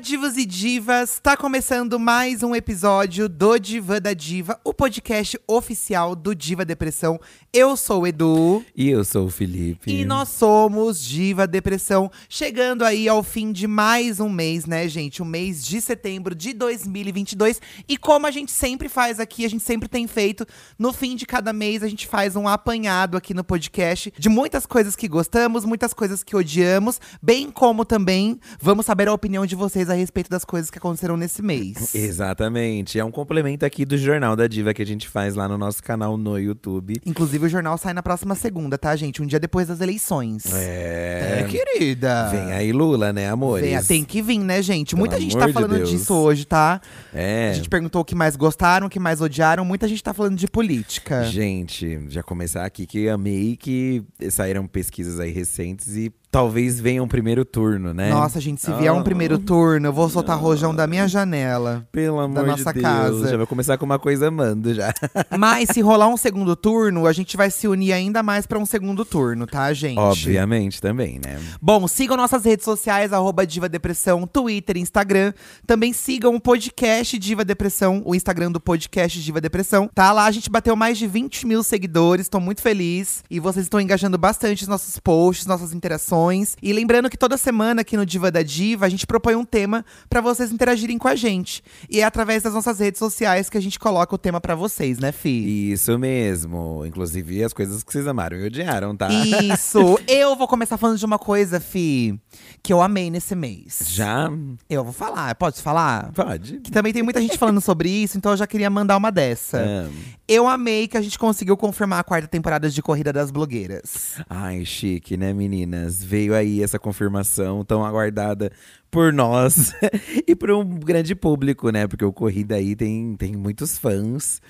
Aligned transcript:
divos 0.00 0.38
e 0.38 0.46
divas, 0.46 1.20
tá 1.22 1.36
começando 1.36 2.00
mais 2.00 2.42
um 2.42 2.54
episódio 2.54 3.28
do 3.28 3.58
Diva 3.58 4.00
da 4.00 4.14
Diva, 4.14 4.58
o 4.64 4.72
podcast 4.72 5.38
oficial 5.46 6.16
do 6.16 6.34
Diva 6.34 6.64
Depressão. 6.64 7.20
Eu 7.52 7.76
sou 7.76 8.02
o 8.02 8.06
Edu. 8.06 8.64
E 8.74 8.88
eu 8.88 9.04
sou 9.04 9.26
o 9.26 9.30
Felipe. 9.30 9.92
E 9.92 10.06
nós 10.06 10.30
somos 10.30 11.04
Diva 11.04 11.46
Depressão, 11.46 12.10
chegando 12.30 12.82
aí 12.82 13.08
ao 13.08 13.22
fim 13.22 13.52
de 13.52 13.66
mais 13.66 14.20
um 14.20 14.28
mês, 14.30 14.64
né, 14.64 14.88
gente? 14.88 15.20
O 15.20 15.24
mês 15.24 15.62
de 15.62 15.82
setembro 15.82 16.34
de 16.34 16.54
2022. 16.54 17.60
E 17.86 17.98
como 17.98 18.26
a 18.26 18.30
gente 18.30 18.52
sempre 18.52 18.88
faz 18.88 19.20
aqui, 19.20 19.44
a 19.44 19.50
gente 19.50 19.62
sempre 19.62 19.86
tem 19.86 20.06
feito, 20.06 20.46
no 20.78 20.94
fim 20.94 21.14
de 21.14 21.26
cada 21.26 21.52
mês 21.52 21.82
a 21.82 21.88
gente 21.88 22.06
faz 22.06 22.36
um 22.36 22.48
apanhado 22.48 23.18
aqui 23.18 23.34
no 23.34 23.44
podcast 23.44 24.10
de 24.18 24.30
muitas 24.30 24.64
coisas 24.64 24.96
que 24.96 25.06
gostamos, 25.06 25.66
muitas 25.66 25.92
coisas 25.92 26.22
que 26.22 26.34
odiamos, 26.34 26.98
bem 27.20 27.50
como 27.50 27.84
também 27.84 28.40
vamos 28.58 28.86
saber 28.86 29.06
a 29.06 29.12
opinião 29.12 29.44
de 29.44 29.54
vocês 29.54 29.89
a 29.90 29.94
respeito 29.94 30.30
das 30.30 30.44
coisas 30.44 30.70
que 30.70 30.78
aconteceram 30.78 31.16
nesse 31.16 31.42
mês. 31.42 31.94
Exatamente. 31.94 32.98
É 32.98 33.04
um 33.04 33.10
complemento 33.10 33.64
aqui 33.64 33.84
do 33.84 33.98
Jornal 33.98 34.36
da 34.36 34.46
Diva 34.46 34.72
que 34.72 34.82
a 34.82 34.86
gente 34.86 35.08
faz 35.08 35.34
lá 35.34 35.48
no 35.48 35.58
nosso 35.58 35.82
canal 35.82 36.16
no 36.16 36.38
YouTube. 36.38 37.00
Inclusive, 37.04 37.46
o 37.46 37.48
jornal 37.48 37.76
sai 37.76 37.92
na 37.92 38.02
próxima 38.02 38.34
segunda, 38.34 38.78
tá, 38.78 38.94
gente? 38.96 39.22
Um 39.22 39.26
dia 39.26 39.40
depois 39.40 39.68
das 39.68 39.80
eleições. 39.80 40.44
É. 40.52 41.40
É, 41.40 41.44
querida. 41.44 42.28
Vem 42.30 42.52
aí 42.52 42.72
Lula, 42.72 43.12
né, 43.12 43.28
amores? 43.28 43.68
Vem, 43.68 43.82
tem 43.82 44.04
que 44.04 44.22
vir, 44.22 44.38
né, 44.38 44.62
gente? 44.62 44.90
Pelo 44.90 45.00
Muita 45.00 45.20
gente 45.20 45.36
tá 45.36 45.46
de 45.46 45.52
falando 45.52 45.76
Deus. 45.76 45.90
disso 45.90 46.14
hoje, 46.14 46.44
tá? 46.44 46.80
É. 47.12 47.50
A 47.50 47.52
gente 47.54 47.68
perguntou 47.68 48.02
o 48.02 48.04
que 48.04 48.14
mais 48.14 48.36
gostaram, 48.36 48.86
o 48.86 48.90
que 48.90 48.98
mais 48.98 49.20
odiaram. 49.20 49.64
Muita 49.64 49.86
gente 49.88 50.02
tá 50.02 50.14
falando 50.14 50.36
de 50.36 50.46
política. 50.46 51.24
Gente, 51.24 52.00
já 52.08 52.22
começar 52.22 52.64
aqui 52.64 52.86
que 52.86 53.08
amei 53.08 53.56
que 53.56 54.02
saíram 54.30 54.66
pesquisas 54.66 55.20
aí 55.20 55.30
recentes 55.30 55.96
e 55.96 56.12
talvez 56.30 56.78
venha 56.80 57.02
um 57.02 57.08
primeiro 57.08 57.44
turno, 57.44 57.92
né? 57.92 58.10
Nossa, 58.10 58.40
gente, 58.40 58.60
se 58.60 58.72
vier 58.74 58.92
um 58.92 59.00
Ah. 59.00 59.02
primeiro 59.02 59.38
turno, 59.38 59.88
eu 59.88 59.92
vou 59.92 60.08
soltar 60.08 60.38
rojão 60.38 60.74
da 60.74 60.86
minha 60.86 61.08
janela. 61.08 61.86
Pelo 61.90 62.20
amor 62.20 62.46
nossa 62.46 62.72
de 62.72 62.80
Deus. 62.80 62.82
casa. 62.82 63.28
Já 63.30 63.36
vai 63.36 63.46
começar 63.46 63.76
com 63.78 63.84
uma 63.84 63.98
coisa 63.98 64.28
amando 64.28 64.72
já. 64.74 64.92
Mas 65.36 65.70
se 65.72 65.80
rolar 65.80 66.08
um 66.08 66.16
segundo 66.16 66.54
turno, 66.54 67.06
a 67.06 67.12
gente 67.12 67.36
vai 67.36 67.50
se 67.50 67.66
unir 67.66 67.92
ainda 67.92 68.22
mais 68.22 68.46
pra 68.46 68.58
um 68.58 68.66
segundo 68.66 69.04
turno, 69.04 69.46
tá, 69.46 69.72
gente? 69.72 69.98
Obviamente 69.98 70.80
também, 70.80 71.18
né? 71.24 71.40
Bom, 71.60 71.88
sigam 71.88 72.16
nossas 72.16 72.44
redes 72.44 72.64
sociais, 72.64 73.12
arroba 73.12 73.46
Diva 73.46 73.68
Depressão, 73.68 74.26
Twitter, 74.26 74.76
Instagram. 74.76 75.32
Também 75.66 75.92
sigam 75.92 76.34
o 76.34 76.40
podcast 76.40 77.18
Diva 77.18 77.44
Depressão, 77.44 78.02
o 78.04 78.14
Instagram 78.14 78.52
do 78.52 78.60
podcast 78.60 79.20
Diva 79.20 79.40
Depressão. 79.40 79.90
Tá 79.94 80.12
lá, 80.12 80.26
a 80.26 80.30
gente 80.30 80.48
bateu 80.50 80.76
mais 80.76 80.96
de 80.98 81.06
20 81.06 81.46
mil 81.46 81.62
seguidores, 81.62 82.28
tô 82.28 82.38
muito 82.38 82.62
feliz. 82.62 83.24
E 83.30 83.40
vocês 83.40 83.64
estão 83.66 83.80
engajando 83.80 84.16
bastante 84.16 84.60
nos 84.62 84.68
nossos 84.68 84.98
posts, 85.00 85.46
nossas 85.46 85.72
interações. 85.72 86.19
E 86.62 86.72
lembrando 86.72 87.08
que 87.08 87.16
toda 87.16 87.36
semana 87.36 87.82
aqui 87.82 87.96
no 87.96 88.04
Diva 88.04 88.30
da 88.30 88.42
Diva, 88.42 88.86
a 88.86 88.88
gente 88.88 89.06
propõe 89.06 89.36
um 89.36 89.44
tema 89.44 89.84
pra 90.08 90.20
vocês 90.20 90.52
interagirem 90.52 90.98
com 90.98 91.08
a 91.08 91.14
gente. 91.14 91.62
E 91.88 92.00
é 92.00 92.04
através 92.04 92.42
das 92.42 92.52
nossas 92.52 92.78
redes 92.78 92.98
sociais 92.98 93.48
que 93.48 93.56
a 93.56 93.60
gente 93.60 93.78
coloca 93.78 94.14
o 94.14 94.18
tema 94.18 94.40
pra 94.40 94.54
vocês, 94.54 94.98
né, 94.98 95.12
Fi? 95.12 95.72
Isso 95.72 95.98
mesmo. 95.98 96.84
Inclusive 96.84 97.44
as 97.44 97.52
coisas 97.52 97.82
que 97.82 97.92
vocês 97.92 98.06
amaram 98.06 98.36
e 98.38 98.46
odiaram, 98.46 98.96
tá? 98.96 99.08
Isso! 99.10 99.98
Eu 100.08 100.34
vou 100.36 100.48
começar 100.48 100.76
falando 100.76 100.98
de 100.98 101.04
uma 101.04 101.18
coisa, 101.18 101.60
Fi, 101.60 102.18
que 102.62 102.72
eu 102.72 102.82
amei 102.82 103.10
nesse 103.10 103.34
mês. 103.34 103.82
Já? 103.88 104.30
Eu 104.68 104.82
vou 104.82 104.92
falar, 104.92 105.34
pode 105.34 105.60
falar? 105.62 106.10
Pode. 106.12 106.58
Que 106.60 106.70
também 106.70 106.92
tem 106.92 107.02
muita 107.02 107.20
gente 107.20 107.38
falando 107.38 107.60
sobre 107.60 107.88
isso, 107.88 108.16
então 108.18 108.32
eu 108.32 108.36
já 108.36 108.46
queria 108.46 108.68
mandar 108.68 108.96
uma 108.96 109.10
dessa. 109.10 109.60
Ah. 109.60 109.90
Eu 110.26 110.46
amei 110.46 110.88
que 110.88 110.96
a 110.96 111.00
gente 111.00 111.18
conseguiu 111.18 111.56
confirmar 111.56 112.00
a 112.00 112.04
quarta 112.04 112.28
temporada 112.28 112.70
de 112.70 112.82
Corrida 112.82 113.12
das 113.12 113.30
Blogueiras. 113.30 114.16
Ai, 114.28 114.64
chique, 114.64 115.16
né, 115.16 115.32
meninas? 115.32 116.02
Veio 116.10 116.34
aí 116.34 116.60
essa 116.60 116.76
confirmação 116.76 117.64
tão 117.64 117.84
aguardada 117.84 118.50
por 118.90 119.12
nós 119.12 119.72
e 120.26 120.34
por 120.34 120.50
um 120.50 120.64
grande 120.80 121.14
público, 121.14 121.70
né? 121.70 121.86
Porque 121.86 122.04
o 122.04 122.12
Corrida 122.12 122.56
aí 122.56 122.74
tem, 122.74 123.14
tem 123.16 123.36
muitos 123.36 123.78
fãs. 123.78 124.42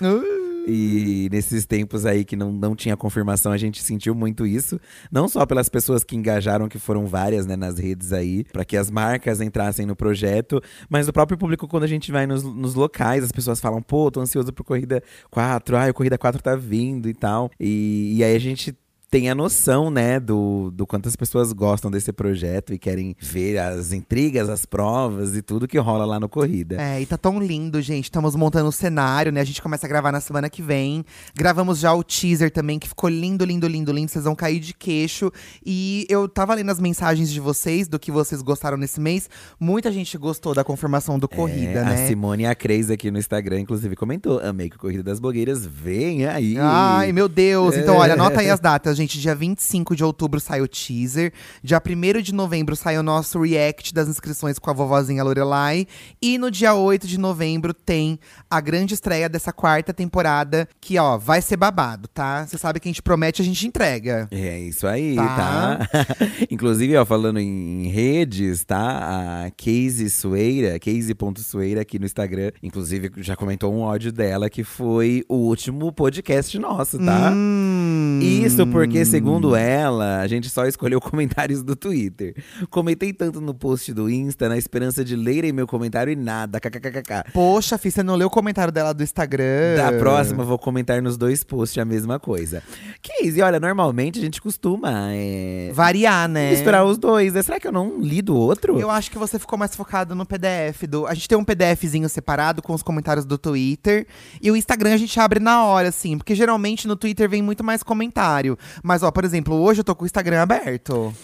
E 0.66 1.28
nesses 1.30 1.66
tempos 1.66 2.06
aí 2.06 2.24
que 2.24 2.36
não, 2.36 2.50
não 2.50 2.74
tinha 2.74 2.96
confirmação, 2.96 3.52
a 3.52 3.58
gente 3.58 3.82
sentiu 3.82 4.14
muito 4.14 4.46
isso. 4.46 4.80
Não 5.12 5.28
só 5.28 5.44
pelas 5.44 5.68
pessoas 5.68 6.02
que 6.02 6.16
engajaram, 6.16 6.66
que 6.66 6.78
foram 6.78 7.06
várias, 7.06 7.44
né, 7.44 7.56
nas 7.56 7.78
redes 7.78 8.10
aí, 8.10 8.44
para 8.44 8.64
que 8.64 8.76
as 8.76 8.90
marcas 8.90 9.42
entrassem 9.42 9.84
no 9.84 9.94
projeto, 9.94 10.62
mas 10.88 11.08
o 11.08 11.12
próprio 11.12 11.36
público, 11.36 11.68
quando 11.68 11.82
a 11.82 11.88
gente 11.88 12.10
vai 12.10 12.26
nos, 12.26 12.42
nos 12.42 12.74
locais, 12.74 13.22
as 13.22 13.32
pessoas 13.32 13.60
falam, 13.60 13.82
pô, 13.82 14.10
tô 14.10 14.20
ansioso 14.20 14.50
pro 14.50 14.64
Corrida 14.64 15.02
4, 15.30 15.76
ai, 15.76 15.90
o 15.90 15.94
Corrida 15.94 16.16
4 16.16 16.42
tá 16.42 16.56
vindo 16.56 17.06
e 17.06 17.14
tal. 17.14 17.50
E, 17.60 18.14
e 18.16 18.24
aí 18.24 18.34
a 18.34 18.40
gente 18.40 18.74
tem 19.10 19.28
a 19.28 19.34
noção, 19.34 19.90
né, 19.90 20.20
do, 20.20 20.70
do 20.70 20.86
quanto 20.86 21.08
as 21.08 21.16
pessoas 21.16 21.52
gostam 21.52 21.90
desse 21.90 22.12
projeto 22.12 22.72
e 22.72 22.78
querem 22.78 23.16
ver 23.18 23.58
as 23.58 23.92
intrigas, 23.92 24.48
as 24.48 24.64
provas 24.64 25.34
e 25.34 25.42
tudo 25.42 25.66
que 25.66 25.76
rola 25.78 26.04
lá 26.04 26.20
no 26.20 26.28
Corrida. 26.28 26.80
É, 26.80 27.00
e 27.00 27.06
tá 27.06 27.18
tão 27.18 27.40
lindo, 27.40 27.82
gente. 27.82 28.04
Estamos 28.04 28.36
montando 28.36 28.68
o 28.68 28.72
cenário, 28.72 29.32
né? 29.32 29.40
A 29.40 29.44
gente 29.44 29.60
começa 29.60 29.84
a 29.84 29.88
gravar 29.88 30.12
na 30.12 30.20
semana 30.20 30.48
que 30.48 30.62
vem. 30.62 31.04
Gravamos 31.34 31.80
já 31.80 31.92
o 31.92 32.04
teaser 32.04 32.52
também, 32.52 32.78
que 32.78 32.86
ficou 32.86 33.10
lindo, 33.10 33.44
lindo, 33.44 33.66
lindo, 33.66 33.90
lindo. 33.92 34.10
Vocês 34.12 34.24
vão 34.24 34.36
cair 34.36 34.60
de 34.60 34.72
queixo. 34.72 35.32
E 35.66 36.06
eu 36.08 36.28
tava 36.28 36.54
lendo 36.54 36.70
as 36.70 36.78
mensagens 36.78 37.32
de 37.32 37.40
vocês, 37.40 37.88
do 37.88 37.98
que 37.98 38.12
vocês 38.12 38.40
gostaram 38.42 38.76
nesse 38.76 39.00
mês. 39.00 39.28
Muita 39.58 39.90
gente 39.90 40.16
gostou 40.16 40.54
da 40.54 40.62
confirmação 40.62 41.18
do 41.18 41.28
Corrida, 41.28 41.80
É, 41.80 41.84
né? 41.84 42.04
A 42.04 42.06
Simone 42.06 42.44
e 42.44 42.46
a 42.46 42.54
Cres 42.54 42.90
aqui 42.90 43.10
no 43.10 43.18
Instagram, 43.18 43.58
inclusive, 43.58 43.96
comentou. 43.96 44.38
Amei 44.38 44.70
que 44.70 44.76
o 44.76 44.78
Corrida 44.78 45.02
das 45.02 45.18
Blogueiras 45.18 45.66
vem 45.66 46.26
aí. 46.26 46.56
Ai, 46.58 47.10
meu 47.10 47.28
Deus. 47.28 47.76
Então, 47.76 47.96
olha, 47.96 48.14
anota 48.14 48.38
aí 48.38 48.48
as 48.48 48.60
datas, 48.60 48.99
gente. 49.00 49.20
Dia 49.20 49.34
25 49.34 49.94
de 49.96 50.04
outubro 50.04 50.40
sai 50.40 50.60
o 50.60 50.68
teaser. 50.68 51.32
Dia 51.62 51.80
1 51.84 52.22
de 52.22 52.32
novembro 52.34 52.74
sai 52.76 52.98
o 52.98 53.02
nosso 53.02 53.40
react 53.42 53.92
das 53.92 54.08
inscrições 54.08 54.58
com 54.58 54.70
a 54.70 54.72
vovozinha 54.72 55.22
Lorelai. 55.22 55.86
E 56.22 56.38
no 56.38 56.50
dia 56.50 56.74
8 56.74 57.06
de 57.06 57.18
novembro 57.18 57.72
tem 57.74 58.18
a 58.50 58.60
grande 58.60 58.94
estreia 58.94 59.28
dessa 59.28 59.52
quarta 59.52 59.92
temporada, 59.92 60.68
que, 60.80 60.98
ó, 60.98 61.16
vai 61.18 61.40
ser 61.42 61.56
babado, 61.56 62.08
tá? 62.08 62.46
Você 62.46 62.58
sabe 62.58 62.80
que 62.80 62.88
a 62.88 62.90
gente 62.90 63.02
promete, 63.02 63.42
a 63.42 63.44
gente 63.44 63.66
entrega. 63.66 64.28
É 64.30 64.58
isso 64.58 64.86
aí, 64.86 65.14
Tá. 65.16 65.36
tá? 65.76 65.88
Inclusive, 66.50 66.96
ó, 66.96 67.04
falando 67.04 67.38
em 67.38 67.88
redes, 67.88 68.64
tá? 68.64 69.44
A 69.46 69.50
Casey 69.50 70.08
Sueira, 70.10 70.78
Casey.sueira 70.78 71.80
aqui 71.82 71.98
no 71.98 72.06
Instagram, 72.06 72.50
inclusive 72.62 73.10
já 73.18 73.36
comentou 73.36 73.72
um 73.72 73.80
ódio 73.80 74.12
dela 74.12 74.48
que 74.50 74.64
foi 74.64 75.24
o 75.28 75.36
último 75.36 75.92
podcast 75.92 76.58
nosso, 76.58 76.98
tá? 76.98 77.30
Hum. 77.34 78.18
Isso 78.22 78.66
porque, 78.66 78.89
segundo 79.04 79.56
ela, 79.56 80.20
a 80.20 80.26
gente 80.26 80.48
só 80.48 80.66
escolheu 80.66 81.00
comentários 81.00 81.62
do 81.62 81.74
Twitter. 81.76 82.34
Comentei 82.70 83.12
tanto 83.12 83.40
no 83.40 83.54
post 83.54 83.92
do 83.92 84.10
Insta, 84.10 84.48
na 84.48 84.56
esperança 84.58 85.04
de 85.04 85.16
lerem 85.16 85.52
meu 85.52 85.66
comentário 85.66 86.12
e 86.12 86.16
nada, 86.16 86.60
kkkk. 86.60 87.32
Poxa, 87.32 87.78
Fih, 87.78 87.90
você 87.90 88.02
não 88.02 88.16
leu 88.16 88.28
o 88.28 88.30
comentário 88.30 88.72
dela 88.72 88.92
do 88.92 89.02
Instagram? 89.02 89.76
Da 89.76 89.92
próxima, 89.92 90.42
eu 90.42 90.46
vou 90.46 90.58
comentar 90.58 91.00
nos 91.02 91.16
dois 91.16 91.44
posts 91.44 91.78
a 91.78 91.84
mesma 91.84 92.18
coisa. 92.18 92.62
Casey, 93.02 93.42
olha, 93.42 93.58
normalmente 93.60 94.18
a 94.18 94.22
gente 94.22 94.40
costuma 94.40 94.90
é, 95.12 95.70
Variar, 95.72 96.28
né? 96.28 96.50
misturar 96.50 96.84
os 96.84 96.98
dois. 96.98 97.32
né? 97.34 97.42
Será 97.42 97.58
que 97.58 97.66
eu 97.66 97.72
não 97.72 98.00
li 98.00 98.22
do 98.22 98.36
outro? 98.36 98.78
Eu 98.78 98.90
acho 98.90 99.10
que 99.10 99.18
você 99.18 99.38
ficou 99.38 99.58
mais 99.58 99.74
focado 99.74 100.14
no 100.14 100.26
PDF 100.26 100.82
do. 100.88 101.06
A 101.06 101.14
gente 101.14 101.28
tem 101.28 101.36
um 101.38 101.44
PDFzinho 101.44 102.08
separado 102.08 102.62
com 102.62 102.72
os 102.74 102.82
comentários 102.82 103.24
do 103.24 103.38
Twitter. 103.38 104.06
E 104.40 104.50
o 104.50 104.56
Instagram 104.56 104.94
a 104.94 104.96
gente 104.96 105.18
abre 105.18 105.40
na 105.40 105.64
hora, 105.64 105.88
assim. 105.88 106.16
Porque 106.18 106.34
geralmente 106.34 106.86
no 106.86 106.96
Twitter 106.96 107.28
vem 107.28 107.42
muito 107.42 107.62
mais 107.64 107.82
comentário. 107.82 108.58
Mas, 108.82 109.02
ó, 109.02 109.10
por 109.10 109.24
exemplo, 109.24 109.54
hoje 109.54 109.80
eu 109.80 109.84
tô 109.84 109.94
com 109.94 110.04
o 110.04 110.06
Instagram 110.06 110.42
aberto. 110.42 111.14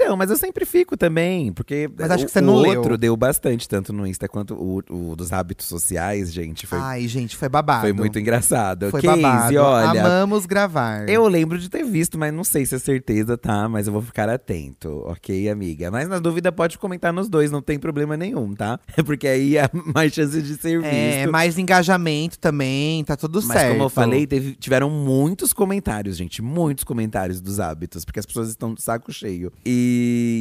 Então, 0.00 0.16
mas 0.16 0.30
eu 0.30 0.36
sempre 0.36 0.64
fico 0.64 0.96
também, 0.96 1.52
porque 1.52 1.90
Mas 1.98 2.08
acho 2.12 2.22
o, 2.22 2.26
que 2.26 2.32
você 2.32 2.38
o 2.38 2.42
não 2.42 2.54
outro 2.54 2.90
leu. 2.90 2.96
deu 2.96 3.16
bastante, 3.16 3.68
tanto 3.68 3.92
no 3.92 4.06
Insta 4.06 4.28
quanto 4.28 4.54
o, 4.54 4.80
o 5.10 5.16
dos 5.16 5.32
hábitos 5.32 5.66
sociais, 5.66 6.32
gente. 6.32 6.68
Foi, 6.68 6.78
Ai, 6.78 7.08
gente, 7.08 7.36
foi 7.36 7.48
babado. 7.48 7.80
foi 7.80 7.92
muito 7.92 8.16
engraçado. 8.16 8.90
Foi 8.92 9.02
Casey, 9.02 9.20
babado. 9.22 9.56
olha. 9.58 10.00
Amamos 10.00 10.46
gravar. 10.46 11.08
Eu 11.08 11.26
lembro 11.26 11.58
de 11.58 11.68
ter 11.68 11.82
visto, 11.84 12.16
mas 12.16 12.32
não 12.32 12.44
sei 12.44 12.64
se 12.64 12.76
é 12.76 12.78
certeza, 12.78 13.36
tá? 13.36 13.68
Mas 13.68 13.88
eu 13.88 13.92
vou 13.92 14.00
ficar 14.00 14.28
atento, 14.28 15.02
ok, 15.04 15.48
amiga? 15.50 15.90
Mas 15.90 16.08
na 16.08 16.20
dúvida 16.20 16.52
pode 16.52 16.78
comentar 16.78 17.12
nos 17.12 17.28
dois, 17.28 17.50
não 17.50 17.60
tem 17.60 17.76
problema 17.76 18.16
nenhum, 18.16 18.54
tá? 18.54 18.78
Porque 19.04 19.26
aí 19.26 19.58
há 19.58 19.68
mais 19.94 20.12
chance 20.12 20.40
de 20.40 20.54
ser 20.58 20.80
É, 20.84 21.16
visto. 21.22 21.32
mais 21.32 21.58
engajamento 21.58 22.38
também, 22.38 23.02
tá 23.02 23.16
tudo 23.16 23.42
Mas 23.42 23.58
certo. 23.58 23.72
como 23.72 23.82
eu 23.82 23.88
falei, 23.88 24.28
teve- 24.28 24.54
tiveram 24.54 24.88
muitos 24.88 25.52
comentários, 25.52 26.16
gente. 26.16 26.40
Muitos 26.40 26.84
comentários 26.84 27.40
dos 27.40 27.58
hábitos, 27.58 28.04
porque 28.04 28.20
as 28.20 28.26
pessoas 28.26 28.48
estão 28.48 28.72
de 28.74 28.80
saco 28.80 29.12
cheio. 29.12 29.52
E, 29.66 29.87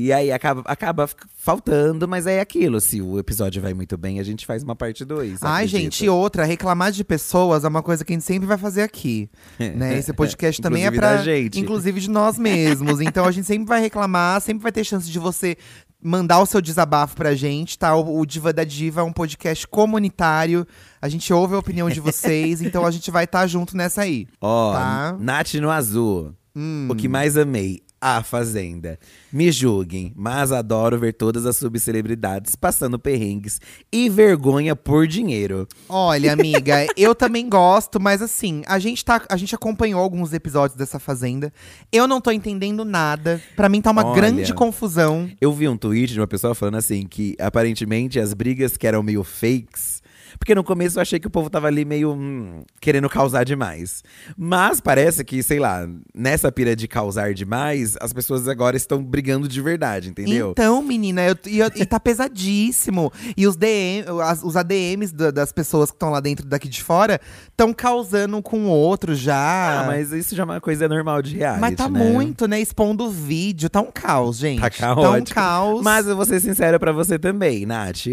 e 0.04 0.14
aí 0.14 0.32
acaba, 0.32 0.62
acaba 0.66 1.10
faltando, 1.36 2.08
mas 2.08 2.28
é 2.28 2.40
aquilo. 2.40 2.80
Se 2.82 3.02
o 3.02 3.18
episódio 3.20 3.62
vai 3.62 3.74
muito 3.74 3.98
bem, 3.98 4.20
a 4.20 4.24
gente 4.24 4.46
faz 4.46 4.64
uma 4.64 4.76
parte 4.76 5.06
2. 5.06 5.40
Ai, 5.44 5.68
gente, 5.68 6.06
e 6.06 6.10
outra, 6.10 6.44
reclamar 6.44 6.92
de 6.92 7.04
pessoas 7.04 7.64
é 7.64 7.68
uma 7.68 7.84
coisa 7.84 8.04
que 8.04 8.14
a 8.14 8.16
gente 8.16 8.26
sempre 8.26 8.48
vai 8.48 8.58
fazer 8.58 8.82
aqui. 8.82 9.30
né? 9.60 9.98
Esse 9.98 10.14
podcast 10.14 10.62
também 10.62 10.86
é 10.86 10.92
pra. 10.92 11.18
gente. 11.18 11.60
Inclusive 11.60 12.00
de 12.02 12.10
nós 12.10 12.38
mesmos. 12.38 13.02
então 13.02 13.26
a 13.26 13.32
gente 13.32 13.46
sempre 13.48 13.68
vai 13.68 13.82
reclamar, 13.82 14.42
sempre 14.42 14.64
vai 14.64 14.72
ter 14.72 14.84
chance 14.84 15.10
de 15.10 15.20
você 15.20 15.58
mandar 16.02 16.40
o 16.40 16.46
seu 16.46 16.62
desabafo 16.62 17.16
pra 17.16 17.34
gente, 17.34 17.78
tá? 17.78 17.96
O, 17.96 18.20
o 18.20 18.26
Diva 18.26 18.54
da 18.54 18.64
Diva 18.64 19.02
é 19.02 19.04
um 19.04 19.12
podcast 19.12 19.68
comunitário. 19.68 20.66
A 21.02 21.10
gente 21.10 21.34
ouve 21.34 21.56
a 21.56 21.60
opinião 21.60 21.90
de 21.90 22.00
vocês, 22.00 22.62
então 22.62 22.86
a 22.86 22.92
gente 22.92 23.10
vai 23.10 23.24
estar 23.24 23.48
junto 23.48 23.76
nessa 23.76 24.02
aí. 24.02 24.28
Ó, 24.40 24.74
Tá. 24.74 25.16
Nath 25.20 25.56
no 25.56 25.70
azul. 25.70 26.34
Hum. 26.56 26.88
O 26.90 26.96
que 26.96 27.08
mais 27.08 27.38
amei. 27.38 27.82
A 28.00 28.22
Fazenda. 28.22 29.00
Me 29.32 29.52
julguem, 29.52 30.14
mas 30.16 30.52
adoro 30.52 31.00
ver 31.00 31.14
todas 31.14 31.46
as 31.46 31.58
subcelebridades 31.58 32.56
passando 32.56 33.00
perrengues 33.00 33.60
e 33.92 34.10
vergonha 34.10 34.76
por 34.76 35.08
dinheiro. 35.08 35.68
Olha, 35.90 36.34
amiga, 36.34 36.86
eu 36.96 37.16
também 37.16 37.50
gosto, 37.50 38.00
mas 38.00 38.22
assim, 38.22 38.62
a 38.68 38.78
gente, 38.80 39.04
tá, 39.04 39.22
a 39.30 39.38
gente 39.38 39.56
acompanhou 39.56 40.00
alguns 40.00 40.32
episódios 40.34 40.78
dessa 40.78 41.00
Fazenda. 41.00 41.52
Eu 41.92 42.08
não 42.08 42.22
tô 42.22 42.32
entendendo 42.32 42.86
nada. 42.86 43.42
Pra 43.56 43.70
mim 43.70 43.82
tá 43.82 43.92
uma 43.92 44.06
Olha. 44.06 44.16
grande 44.16 44.54
confusão. 44.54 45.30
Eu 45.42 45.52
vi 45.52 45.68
um 45.68 45.78
tweet 45.78 46.14
de 46.14 46.20
uma 46.20 46.28
pessoa 46.28 46.54
falando 46.54 46.76
assim 46.76 47.06
que 47.08 47.36
aparentemente 47.40 48.20
as 48.20 48.34
brigas 48.34 48.78
que 48.78 48.86
eram 48.86 49.02
meio 49.02 49.24
fakes. 49.24 50.02
Porque 50.38 50.53
no 50.56 50.63
começo 50.63 50.97
eu 50.97 51.01
achei 51.01 51.19
que 51.19 51.27
o 51.27 51.29
povo 51.29 51.50
tava 51.50 51.68
ali 51.68 51.85
meio 51.85 52.12
hum, 52.13 52.63
querendo 52.81 53.09
causar 53.09 53.44
demais. 53.44 54.03
Mas 54.38 54.79
parece 54.81 55.24
que, 55.24 55.41
sei 55.44 55.59
lá, 55.59 55.88
nessa 56.13 56.51
pira 56.51 56.75
de 56.75 56.88
causar 56.88 57.33
demais, 57.33 57.95
as 58.01 58.12
pessoas 58.13 58.47
agora 58.47 58.75
estão 58.77 59.03
brigando 59.03 59.47
de 59.47 59.62
verdade, 59.62 60.09
entendeu? 60.09 60.51
Então, 60.51 60.81
menina, 60.81 61.25
eu- 61.25 61.35
e, 61.47 61.59
eu- 61.59 61.71
e 61.75 61.85
tá 61.85 62.00
pesadíssimo. 62.00 63.12
E 63.35 63.47
os, 63.47 63.56
DM, 63.56 64.06
as- 64.24 64.44
os 64.44 64.56
ADMs 64.56 65.13
da- 65.13 65.31
das 65.31 65.51
pessoas 65.51 65.89
que 65.91 65.95
estão 65.95 66.09
lá 66.09 66.19
dentro 66.19 66.45
daqui 66.45 66.68
de 66.68 66.81
fora 66.83 67.19
estão 67.50 67.74
causando 67.74 68.38
um 68.38 68.41
com 68.41 68.65
o 68.65 68.69
outro 68.69 69.15
já. 69.15 69.81
Ah, 69.81 69.83
mas 69.88 70.12
isso 70.12 70.35
já 70.35 70.44
é 70.44 70.45
uma 70.45 70.62
coisa 70.62 70.88
normal 70.88 71.21
de 71.21 71.35
reality, 71.35 71.62
Mas 71.62 71.75
tá 71.75 71.89
né? 71.89 72.00
muito, 72.12 72.47
né? 72.47 72.59
Expondo 72.59 73.06
o 73.06 73.09
vídeo. 73.09 73.69
Tá 73.69 73.81
um 73.81 73.91
caos, 73.91 74.38
gente. 74.38 74.59
Tá 74.62 74.69
Tá 74.69 74.91
um 74.94 74.95
caótico. 74.95 75.35
caos. 75.35 75.81
Mas 75.83 76.07
eu 76.07 76.15
vou 76.15 76.25
ser 76.25 76.39
sincera 76.39 76.79
pra 76.79 76.91
você 76.91 77.18
também, 77.19 77.65
Nath. 77.65 78.06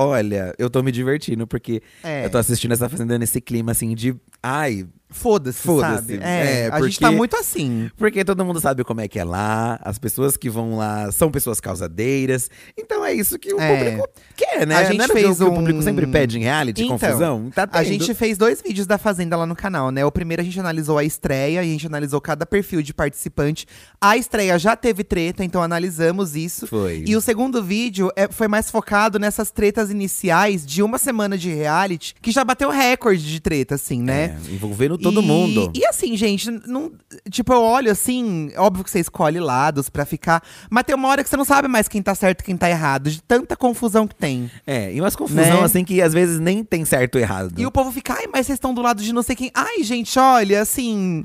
Olha, 0.00 0.54
eu 0.58 0.70
tô 0.70 0.80
me 0.80 0.92
divertindo 0.92 1.44
porque 1.44 1.82
É. 2.04 2.24
eu 2.24 2.30
tô 2.30 2.38
assistindo 2.38 2.70
essa 2.72 2.88
fazenda 2.88 3.18
nesse 3.18 3.40
clima 3.40 3.72
assim 3.72 3.94
de. 3.96 4.14
Ai, 4.40 4.86
Foda-se, 5.10 5.58
Foda-se. 5.62 5.94
sabe? 5.94 6.18
É, 6.22 6.66
É, 6.66 6.70
a 6.70 6.82
gente 6.82 7.00
tá 7.00 7.10
muito 7.10 7.34
assim. 7.36 7.90
Porque 7.96 8.24
todo 8.24 8.44
mundo 8.44 8.60
sabe 8.60 8.84
como 8.84 9.00
é 9.00 9.08
que 9.08 9.18
é 9.18 9.24
lá, 9.24 9.78
as 9.82 9.98
pessoas 9.98 10.36
que 10.36 10.50
vão 10.50 10.76
lá 10.76 11.10
são 11.10 11.30
pessoas 11.30 11.60
causadeiras. 11.60 12.50
Então 12.76 13.04
é 13.04 13.14
isso 13.14 13.38
que 13.38 13.52
o 13.54 13.58
É. 13.60 13.74
público 13.96 14.08
quer, 14.36 14.66
né? 14.66 14.76
A 14.76 14.84
gente 14.84 14.98
Não 14.98 15.04
era 15.04 15.12
o 15.12 15.16
fez 15.16 15.38
que 15.38 15.44
o 15.44 15.50
um- 15.50 15.54
público 15.54 15.82
sempre 15.82 16.06
pede 16.06 16.38
em 16.38 16.42
reality, 16.42 16.82
Então, 16.84 16.98
confusão. 16.98 17.50
Tá 17.54 17.62
A 17.62 17.66
tendo. 17.66 17.84
gente 17.86 18.14
fez 18.14 18.36
dois 18.36 18.60
vídeos 18.60 18.86
da 18.86 18.98
Fazenda 18.98 19.36
lá 19.36 19.46
no 19.46 19.56
canal, 19.56 19.90
né? 19.90 20.04
O 20.04 20.12
primeiro 20.12 20.42
a 20.42 20.44
gente 20.44 20.60
analisou 20.60 20.98
a 20.98 21.04
estreia 21.04 21.60
a 21.60 21.64
gente 21.64 21.86
analisou 21.86 22.20
cada 22.20 22.44
perfil 22.44 22.82
de 22.82 22.92
participante. 22.92 23.66
A 24.00 24.16
estreia 24.16 24.58
já 24.58 24.76
teve 24.76 25.02
treta, 25.04 25.42
então 25.44 25.62
analisamos 25.62 26.36
isso. 26.36 26.66
Foi. 26.66 27.02
E 27.06 27.16
o 27.16 27.20
segundo 27.20 27.62
vídeo 27.62 28.10
é- 28.14 28.28
foi 28.30 28.46
mais 28.46 28.70
focado 28.70 29.18
nessas 29.18 29.50
tretas 29.50 29.90
iniciais 29.90 30.66
de 30.66 30.82
uma 30.82 30.98
semana 30.98 31.38
de 31.38 31.48
reality, 31.52 32.14
que 32.20 32.30
já 32.30 32.44
bateu 32.44 32.70
recorde 32.70 33.22
de 33.26 33.40
treta, 33.40 33.74
assim, 33.76 34.02
né? 34.02 34.36
É, 34.48 34.52
envolvendo 34.52 34.97
todo 34.98 35.22
E- 35.22 35.24
mundo. 35.24 35.70
E 35.74 35.84
assim, 35.86 36.16
gente, 36.16 36.50
não, 36.66 36.92
tipo, 37.30 37.52
eu 37.52 37.62
olho 37.62 37.90
assim, 37.90 38.50
óbvio 38.56 38.84
que 38.84 38.90
você 38.90 39.00
escolhe 39.00 39.40
lados 39.40 39.88
pra 39.88 40.04
ficar, 40.04 40.42
mas 40.70 40.84
tem 40.84 40.94
uma 40.94 41.08
hora 41.08 41.22
que 41.24 41.30
você 41.30 41.36
não 41.36 41.44
sabe 41.44 41.68
mais 41.68 41.88
quem 41.88 42.02
tá 42.02 42.14
certo 42.14 42.40
e 42.40 42.44
quem 42.44 42.56
tá 42.56 42.68
errado, 42.68 43.10
de 43.10 43.22
tanta 43.22 43.56
confusão 43.56 44.06
que 44.06 44.14
tem. 44.14 44.50
É, 44.66 44.92
e 44.92 45.00
umas 45.00 45.16
confusão 45.16 45.42
Né? 45.58 45.64
assim 45.64 45.84
que 45.84 46.02
às 46.02 46.12
vezes 46.12 46.38
nem 46.40 46.62
tem 46.64 46.84
certo 46.84 47.14
ou 47.16 47.20
errado. 47.20 47.52
E 47.56 47.64
o 47.66 47.70
povo 47.70 47.90
fica, 47.92 48.14
ai, 48.14 48.26
mas 48.32 48.46
vocês 48.46 48.56
estão 48.56 48.74
do 48.74 48.82
lado 48.82 49.02
de 49.02 49.12
não 49.12 49.22
sei 49.22 49.34
quem. 49.36 49.50
Ai, 49.54 49.82
gente, 49.82 50.18
olha, 50.18 50.60
assim, 50.62 51.24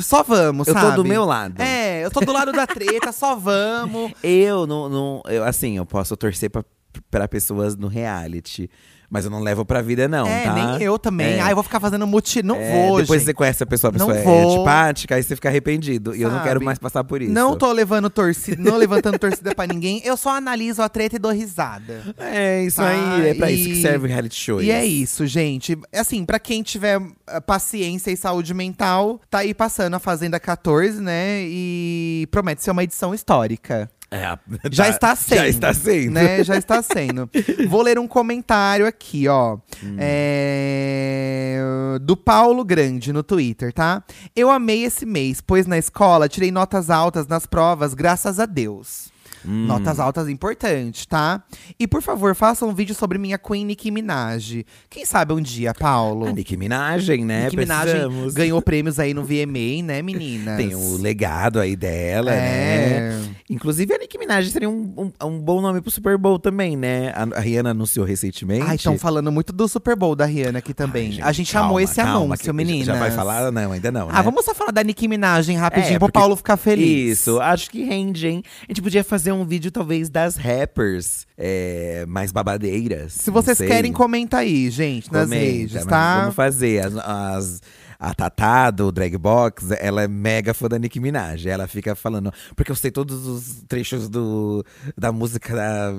só 0.00 0.22
vamos, 0.22 0.66
Eu 0.68 0.74
tô 0.74 0.80
sabe? 0.80 0.96
do 0.96 1.04
meu 1.04 1.24
lado. 1.24 1.60
É, 1.60 2.04
eu 2.04 2.10
tô 2.10 2.20
do 2.20 2.32
lado 2.32 2.52
da 2.52 2.66
treta, 2.66 3.12
só 3.12 3.34
vamos. 3.36 4.12
Eu 4.22 4.66
não, 4.66 4.88
não 4.88 5.22
eu, 5.28 5.44
assim, 5.44 5.76
eu 5.76 5.86
posso 5.86 6.16
torcer 6.16 6.50
pra, 6.50 6.64
pra 7.10 7.28
pessoas 7.28 7.76
no 7.76 7.88
reality, 7.88 8.68
mas 9.14 9.24
eu 9.24 9.30
não 9.30 9.38
levo 9.38 9.64
pra 9.64 9.80
vida 9.80 10.08
não, 10.08 10.26
é, 10.26 10.42
tá? 10.42 10.52
nem 10.54 10.82
eu 10.82 10.98
também. 10.98 11.34
É. 11.34 11.40
Ai, 11.40 11.52
eu 11.52 11.54
vou 11.54 11.62
ficar 11.62 11.78
fazendo 11.78 12.04
muti. 12.04 12.42
Não 12.42 12.56
É, 12.56 12.72
vou, 12.88 12.98
Depois 13.00 13.20
gente. 13.20 13.26
você 13.28 13.32
conhece 13.34 13.62
a 13.62 13.66
pessoa, 13.66 13.92
a 13.94 13.96
Não 13.96 14.08
pessoa 14.08 14.18
é 14.18 14.24
vou. 14.24 14.56
antipática, 14.56 15.14
aí 15.14 15.22
você 15.22 15.36
fica 15.36 15.48
arrependido. 15.48 16.16
E 16.16 16.20
eu 16.22 16.28
não 16.32 16.38
quero 16.40 16.54
Sabe? 16.54 16.64
mais 16.64 16.78
passar 16.80 17.04
por 17.04 17.22
isso. 17.22 17.32
Não 17.32 17.56
tô 17.56 17.70
levando 17.70 18.10
torcida, 18.10 18.60
não 18.60 18.76
levantando 18.76 19.16
torcida 19.16 19.54
pra 19.54 19.68
ninguém. 19.68 20.02
Eu 20.04 20.16
só 20.16 20.30
analiso 20.36 20.82
a 20.82 20.88
treta 20.88 21.14
e 21.14 21.18
dou 21.20 21.30
risada. 21.30 22.02
É, 22.18 22.64
isso 22.64 22.78
Tá, 22.78 22.88
aí, 22.88 23.28
é 23.28 23.34
pra 23.34 23.50
isso 23.52 23.68
que 23.68 23.74
e- 23.78 23.82
serve 23.82 24.06
o 24.06 24.08
reality 24.08 24.34
show. 24.34 24.60
E 24.60 24.70
é 24.72 24.84
isso, 24.84 25.24
gente. 25.28 25.78
Assim, 25.94 26.24
pra 26.24 26.40
quem 26.40 26.60
tiver 26.64 27.00
ah, 27.28 27.40
paciência 27.40 28.10
e 28.10 28.16
saúde 28.16 28.52
mental, 28.52 29.20
tá 29.30 29.38
aí 29.38 29.54
passando 29.54 29.94
a 29.94 30.00
Fazenda 30.00 30.40
14, 30.40 31.00
né? 31.00 31.42
E 31.46 32.26
promete 32.32 32.64
ser 32.64 32.72
uma 32.72 32.82
edição 32.82 33.14
histórica. 33.14 33.88
É, 34.10 34.38
Já 34.70 34.84
tá- 34.84 34.90
está 34.90 35.16
sendo. 35.16 35.38
Já 35.38 35.48
está 35.48 35.74
sendo. 35.74 36.12
Né? 36.12 36.44
Já 36.44 36.56
está 36.56 36.82
sendo. 36.82 37.28
Vou 37.68 37.82
ler 37.82 37.98
um 37.98 38.06
comentário 38.06 38.86
aqui, 38.86 39.26
ó. 39.26 39.58
Hum. 39.82 39.96
É, 39.98 41.58
Do 42.00 42.16
Paulo 42.16 42.64
Grande 42.64 43.12
no 43.12 43.22
Twitter, 43.22 43.72
tá? 43.72 44.02
Eu 44.34 44.50
amei 44.50 44.84
esse 44.84 45.04
mês, 45.04 45.40
pois 45.40 45.66
na 45.66 45.78
escola 45.78 46.28
tirei 46.28 46.50
notas 46.50 46.90
altas 46.90 47.26
nas 47.26 47.46
provas, 47.46 47.94
graças 47.94 48.38
a 48.38 48.46
Deus. 48.46 49.12
Hum. 49.46 49.66
Notas 49.66 50.00
altas 50.00 50.28
importantes, 50.28 51.06
tá? 51.06 51.42
E 51.78 51.86
por 51.86 52.02
favor, 52.02 52.34
faça 52.34 52.64
um 52.64 52.74
vídeo 52.74 52.94
sobre 52.94 53.18
minha 53.18 53.38
Queen 53.38 53.64
Nicki 53.64 53.90
Minaj. 53.90 54.64
Quem 54.88 55.04
sabe 55.04 55.32
um 55.32 55.40
dia, 55.40 55.74
Paulo? 55.74 56.26
A 56.26 56.32
Nicki 56.32 56.56
Minaj, 56.56 57.08
né? 57.18 57.44
Nicki 57.44 57.56
Minaj 57.56 57.90
Precisamos. 57.90 58.34
ganhou 58.34 58.60
prêmios 58.62 58.98
aí 58.98 59.12
no 59.12 59.22
VMA, 59.22 59.82
né, 59.84 60.02
meninas? 60.02 60.56
Tem 60.56 60.74
o 60.74 60.96
legado 60.96 61.60
aí 61.60 61.76
dela, 61.76 62.30
né? 62.30 62.38
É. 62.40 63.20
Inclusive, 63.50 63.94
a 63.94 63.98
Nicki 63.98 64.18
Minaj 64.18 64.48
seria 64.50 64.68
um, 64.70 64.92
um, 64.96 65.26
um 65.26 65.38
bom 65.38 65.60
nome 65.60 65.80
pro 65.80 65.90
Super 65.90 66.16
Bowl 66.16 66.38
também, 66.38 66.76
né? 66.76 67.12
A, 67.14 67.40
Rihanna 67.40 67.70
anunciou 67.70 68.06
recentemente. 68.06 68.64
Ai, 68.66 68.76
estão 68.76 68.98
falando 68.98 69.30
muito 69.30 69.52
do 69.52 69.68
Super 69.68 69.94
Bowl 69.96 70.16
da 70.16 70.24
Rihanna 70.24 70.58
aqui 70.58 70.72
também. 70.72 71.18
Ai, 71.20 71.28
a 71.28 71.32
gente 71.32 71.52
calma, 71.52 71.68
amou 71.68 71.80
esse 71.80 71.96
calma, 71.96 72.34
anúncio, 72.34 72.54
meninas. 72.54 72.86
Já 72.86 72.94
vai 72.98 73.10
falar? 73.10 73.52
Não, 73.52 73.72
ainda 73.72 73.92
não, 73.92 74.06
né? 74.06 74.12
Ah, 74.14 74.22
vamos 74.22 74.44
só 74.44 74.54
falar 74.54 74.70
da 74.70 74.82
Nicki 74.82 75.06
Minaj 75.06 75.50
rapidinho 75.54 75.96
É, 75.96 75.98
pro 75.98 76.10
Paulo 76.10 76.34
ficar 76.36 76.56
feliz. 76.56 77.18
Isso, 77.20 77.40
acho 77.40 77.70
que 77.70 77.84
rende, 77.84 78.26
hein? 78.26 78.42
A 78.62 78.72
gente 78.72 78.80
podia 78.82 79.04
fazer 79.04 79.32
um 79.34 79.44
vídeo, 79.44 79.70
talvez, 79.70 80.08
das 80.08 80.36
rappers 80.36 81.26
é, 81.36 82.04
mais 82.08 82.32
babadeiras. 82.32 83.12
Se 83.14 83.30
vocês 83.30 83.58
querem, 83.58 83.92
comenta 83.92 84.38
aí, 84.38 84.70
gente, 84.70 85.12
nas 85.12 85.24
Comenta, 85.24 85.44
redes, 85.44 85.74
mas 85.74 85.86
tá? 85.86 86.20
Vamos 86.20 86.34
fazer. 86.34 86.84
As, 86.86 86.96
as- 86.96 87.60
a 87.96 88.12
Tatá 88.12 88.70
do 88.70 88.92
Dragbox, 88.92 89.70
ela 89.78 90.02
é 90.02 90.08
mega 90.08 90.52
fã 90.52 90.68
da 90.68 90.78
Nicki 90.78 91.00
Minaj. 91.00 91.46
Ela 91.46 91.66
fica 91.66 91.94
falando, 91.94 92.30
porque 92.54 92.70
eu 92.70 92.76
sei 92.76 92.90
todos 92.90 93.26
os 93.26 93.62
trechos 93.66 94.10
do, 94.10 94.62
da 94.98 95.10
música 95.10 95.54
da 95.54 95.92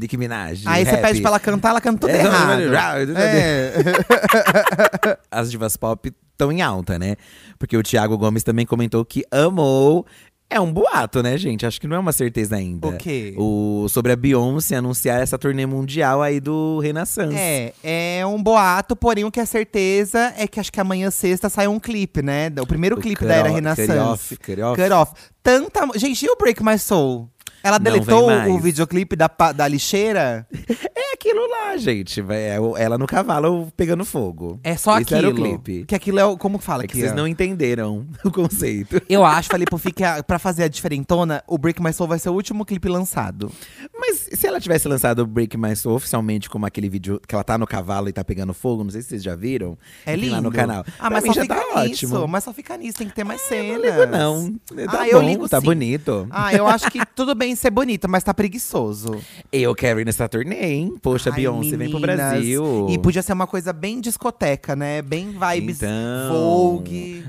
Nicki 0.00 0.16
Minaj. 0.16 0.62
Aí 0.66 0.86
você 0.86 0.96
pede 0.96 1.20
pra 1.20 1.30
ela 1.30 1.40
cantar, 1.40 1.70
ela 1.70 1.80
canta 1.80 2.06
tudo 2.06 2.10
É, 2.16 2.20
errado. 2.64 3.12
É. 3.16 3.74
As 5.30 5.50
divas 5.50 5.76
pop 5.76 6.10
estão 6.32 6.50
em 6.50 6.62
alta, 6.62 6.98
né? 6.98 7.16
Porque 7.58 7.76
o 7.76 7.82
Thiago 7.82 8.16
Gomes 8.16 8.42
também 8.42 8.64
comentou 8.64 9.04
que 9.04 9.22
amou. 9.30 10.06
É 10.52 10.58
um 10.58 10.72
boato, 10.72 11.22
né, 11.22 11.38
gente? 11.38 11.64
Acho 11.64 11.80
que 11.80 11.86
não 11.86 11.94
é 11.94 11.98
uma 12.00 12.10
certeza 12.10 12.56
ainda. 12.56 12.88
O 12.88 12.96
quê? 12.96 13.34
O, 13.38 13.86
sobre 13.88 14.10
a 14.10 14.16
Beyoncé 14.16 14.74
anunciar 14.74 15.22
essa 15.22 15.38
turnê 15.38 15.64
mundial 15.64 16.20
aí 16.20 16.40
do 16.40 16.80
Renaissance. 16.80 17.36
É, 17.38 17.72
é 17.84 18.26
um 18.26 18.42
boato, 18.42 18.96
porém 18.96 19.24
o 19.24 19.30
que 19.30 19.38
é 19.38 19.44
certeza 19.44 20.34
é 20.36 20.48
que 20.48 20.58
acho 20.58 20.72
que 20.72 20.80
amanhã 20.80 21.08
sexta 21.08 21.48
sai 21.48 21.68
um 21.68 21.78
clipe, 21.78 22.20
né? 22.20 22.50
O 22.60 22.66
primeiro 22.66 22.96
O 22.96 23.00
clipe 23.00 23.24
da 23.24 23.34
Era 23.34 23.48
Cut 23.48 23.54
Renaissance. 23.54 23.98
Off, 23.98 24.36
Cut 24.38 24.60
Off. 24.60 24.82
Cut 24.82 24.92
Off. 24.92 25.12
Tanta. 25.40 25.98
Gente, 25.98 26.26
e 26.26 26.28
o 26.28 26.36
Break 26.36 26.64
My 26.64 26.76
Soul? 26.78 27.30
Ela 27.62 27.78
deletou 27.78 28.30
o 28.50 28.58
videoclipe 28.58 29.16
da, 29.16 29.28
da 29.54 29.68
lixeira? 29.68 30.46
É 30.94 31.12
aquilo 31.14 31.46
lá, 31.50 31.76
gente. 31.76 32.24
É 32.30 32.56
ela 32.78 32.96
no 32.96 33.06
cavalo 33.06 33.70
pegando 33.76 34.04
fogo. 34.04 34.58
É 34.64 34.76
só 34.76 34.94
Esse 34.98 35.14
aquilo. 35.14 35.18
era 35.18 35.28
o 35.30 35.34
clipe. 35.34 35.84
Que 35.84 35.94
aquilo 35.94 36.18
é 36.18 36.24
o. 36.24 36.36
Como 36.38 36.58
fala 36.58 36.84
É 36.84 36.86
que 36.86 36.92
aqui? 36.92 37.00
vocês 37.00 37.12
ó? 37.12 37.14
não 37.16 37.28
entenderam 37.28 38.06
o 38.24 38.30
conceito. 38.30 39.00
Eu 39.08 39.24
acho, 39.24 39.48
falei 39.50 39.66
pro 39.66 39.78
Fih 39.78 39.92
que 39.92 40.02
a- 40.04 40.22
pra 40.22 40.38
fazer 40.38 40.64
a 40.64 40.68
diferentona, 40.68 41.42
o 41.46 41.58
Break 41.58 41.82
My 41.82 41.92
Soul 41.92 42.08
vai 42.08 42.18
ser 42.18 42.30
o 42.30 42.32
último 42.34 42.64
clipe 42.64 42.88
lançado. 42.88 43.50
Mas 44.00 44.28
se 44.32 44.46
ela 44.46 44.58
tivesse 44.58 44.88
lançado 44.88 45.20
o 45.20 45.26
Break 45.26 45.56
My 45.58 45.76
Soul 45.76 45.96
oficialmente, 45.96 46.48
como 46.48 46.64
aquele 46.64 46.88
vídeo 46.88 47.20
que 47.28 47.34
ela 47.34 47.44
tá 47.44 47.58
no 47.58 47.66
cavalo 47.66 48.08
e 48.08 48.12
tá 48.12 48.24
pegando 48.24 48.54
fogo, 48.54 48.82
não 48.82 48.90
sei 48.90 49.02
se 49.02 49.08
vocês 49.08 49.22
já 49.22 49.36
viram. 49.36 49.76
É 50.06 50.16
lindo. 50.16 50.32
lá 50.32 50.40
no 50.40 50.50
canal. 50.50 50.84
Ah, 50.98 51.08
Pra 51.08 51.10
mas 51.10 51.24
só 51.26 51.32
já 51.34 51.42
fica 51.42 51.54
tá 51.54 51.84
nisso. 51.84 52.06
ótimo. 52.06 52.28
Mas 52.28 52.44
só 52.44 52.52
fica 52.52 52.76
nisso, 52.78 52.98
tem 52.98 53.08
que 53.08 53.14
ter 53.14 53.24
mais 53.24 53.40
Eu 53.42 53.48
cenas. 53.48 53.76
não 53.82 53.82
ligo, 54.00 54.06
não. 54.10 54.86
Tá 54.86 55.00
Ah, 55.02 55.08
eu 55.08 55.20
bom, 55.20 55.28
ligo 55.28 55.48
tá 55.48 55.60
sim. 55.60 55.66
bonito. 55.66 56.26
Ah, 56.30 56.52
eu 56.54 56.66
acho 56.66 56.90
que 56.90 57.04
tudo 57.14 57.34
bem 57.34 57.54
ser 57.54 57.70
bonita, 57.70 58.08
mas 58.08 58.24
tá 58.24 58.32
preguiçoso. 58.32 59.20
Eu 59.52 59.74
quero 59.74 60.00
ir 60.00 60.06
nessa 60.06 60.28
turnê, 60.28 60.72
hein? 60.72 60.94
Poxa, 61.02 61.30
Ai, 61.30 61.36
Beyoncé 61.36 61.76
vem 61.76 61.90
pro 61.90 62.00
meninas. 62.00 62.16
Brasil. 62.30 62.86
E 62.90 62.98
podia 62.98 63.22
ser 63.22 63.34
uma 63.34 63.46
coisa 63.46 63.72
bem 63.72 64.00
discoteca, 64.00 64.74
né? 64.74 65.02
Bem 65.02 65.30
vibes 65.38 65.76
Então. 65.82 66.32
Vogue. 66.32 67.24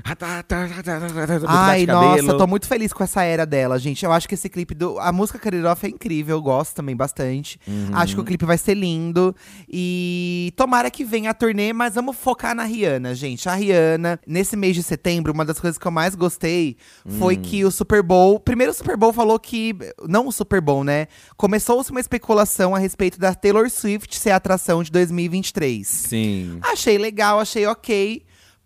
Ai, 1.46 1.86
nossa, 1.86 2.22
eu 2.24 2.36
tô 2.38 2.46
muito 2.46 2.66
feliz 2.66 2.92
com 2.92 3.02
essa 3.04 3.22
era 3.22 3.44
dela, 3.44 3.78
gente. 3.78 4.04
Eu 4.04 4.12
acho 4.12 4.26
que 4.28 4.34
esse 4.34 4.48
clipe 4.48 4.74
do. 4.74 4.98
A 4.98 5.12
música 5.12 5.38
Off 5.70 5.84
é 5.86 5.88
incrível, 5.90 6.36
eu 6.36 6.42
gosto 6.42 6.71
também 6.74 6.96
bastante. 6.96 7.58
Uhum. 7.66 7.90
Acho 7.92 8.14
que 8.14 8.20
o 8.20 8.24
clipe 8.24 8.44
vai 8.44 8.58
ser 8.58 8.74
lindo. 8.74 9.34
E 9.68 10.52
tomara 10.56 10.90
que 10.90 11.04
venha 11.04 11.30
a 11.30 11.34
turnê, 11.34 11.72
mas 11.72 11.94
vamos 11.94 12.16
focar 12.16 12.54
na 12.54 12.64
Rihanna, 12.64 13.14
gente. 13.14 13.48
A 13.48 13.54
Rihanna, 13.54 14.18
nesse 14.26 14.56
mês 14.56 14.74
de 14.76 14.82
setembro, 14.82 15.32
uma 15.32 15.44
das 15.44 15.58
coisas 15.58 15.78
que 15.78 15.86
eu 15.86 15.90
mais 15.90 16.14
gostei 16.14 16.76
foi 17.18 17.36
Hum. 17.36 17.42
que 17.42 17.64
o 17.64 17.70
Super 17.70 18.02
Bowl. 18.02 18.38
Primeiro, 18.40 18.72
o 18.72 18.74
Super 18.74 18.96
Bowl 18.96 19.12
falou 19.12 19.38
que. 19.38 19.74
Não 20.08 20.26
o 20.26 20.32
Super 20.32 20.60
Bowl, 20.60 20.84
né? 20.84 21.06
Começou-se 21.36 21.90
uma 21.90 22.00
especulação 22.00 22.74
a 22.74 22.78
respeito 22.78 23.18
da 23.18 23.34
Taylor 23.34 23.68
Swift 23.70 24.18
ser 24.18 24.30
a 24.30 24.36
atração 24.36 24.82
de 24.82 24.90
2023. 24.90 25.86
Sim. 25.86 26.58
Achei 26.62 26.98
legal, 26.98 27.40
achei 27.40 27.66
ok. 27.66 28.22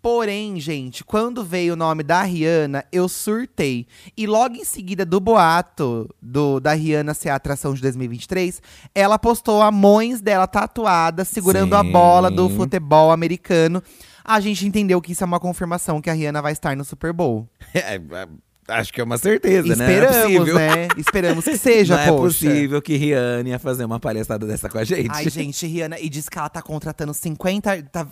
Porém, 0.07 0.57
gente, 0.57 1.03
quando 1.03 1.43
veio 1.43 1.73
o 1.73 1.75
nome 1.75 2.01
da 2.01 2.23
Rihanna, 2.23 2.85
eu 2.93 3.09
surtei. 3.09 3.85
E 4.15 4.25
logo 4.25 4.55
em 4.55 4.63
seguida 4.63 5.05
do 5.05 5.19
boato 5.19 6.09
do, 6.21 6.61
da 6.61 6.71
Rihanna 6.71 7.13
ser 7.13 7.27
a 7.27 7.35
atração 7.35 7.73
de 7.73 7.81
2023, 7.81 8.61
ela 8.95 9.19
postou 9.19 9.61
a 9.61 9.69
mães 9.69 10.21
dela 10.21 10.47
tatuada, 10.47 11.25
segurando 11.25 11.75
a 11.75 11.83
Sim. 11.83 11.91
bola 11.91 12.31
do 12.31 12.49
futebol 12.49 13.11
americano. 13.11 13.83
A 14.23 14.39
gente 14.39 14.65
entendeu 14.65 15.01
que 15.01 15.11
isso 15.11 15.25
é 15.25 15.27
uma 15.27 15.41
confirmação 15.41 15.99
que 16.01 16.09
a 16.09 16.13
Rihanna 16.13 16.41
vai 16.41 16.53
estar 16.53 16.73
no 16.77 16.85
Super 16.85 17.11
Bowl. 17.11 17.45
É, 17.75 17.95
é, 17.95 18.27
acho 18.69 18.93
que 18.93 19.01
é 19.01 19.03
uma 19.03 19.17
certeza, 19.17 19.75
né? 19.75 19.85
Não 19.85 19.85
é 19.85 19.97
Esperamos, 19.97 20.39
possível. 20.39 20.55
né? 20.55 20.87
Esperamos 20.97 21.43
que 21.45 21.57
seja, 21.59 21.95
Não 21.97 22.01
é 22.03 22.07
poxa. 22.07 22.21
possível 22.23 22.81
que 22.81 22.95
Rihanna 22.95 23.49
ia 23.49 23.59
fazer 23.59 23.83
uma 23.83 23.99
palhaçada 23.99 24.47
dessa 24.47 24.69
com 24.69 24.77
a 24.77 24.83
gente. 24.85 25.09
Ai, 25.11 25.29
gente, 25.29 25.67
Rihanna, 25.67 25.99
e 25.99 26.07
diz 26.09 26.29
que 26.29 26.37
ela 26.39 26.47
tá 26.49 26.61
contratando 26.61 27.13
50. 27.13 27.69
ar- 27.71 27.81
Tá, 27.83 28.07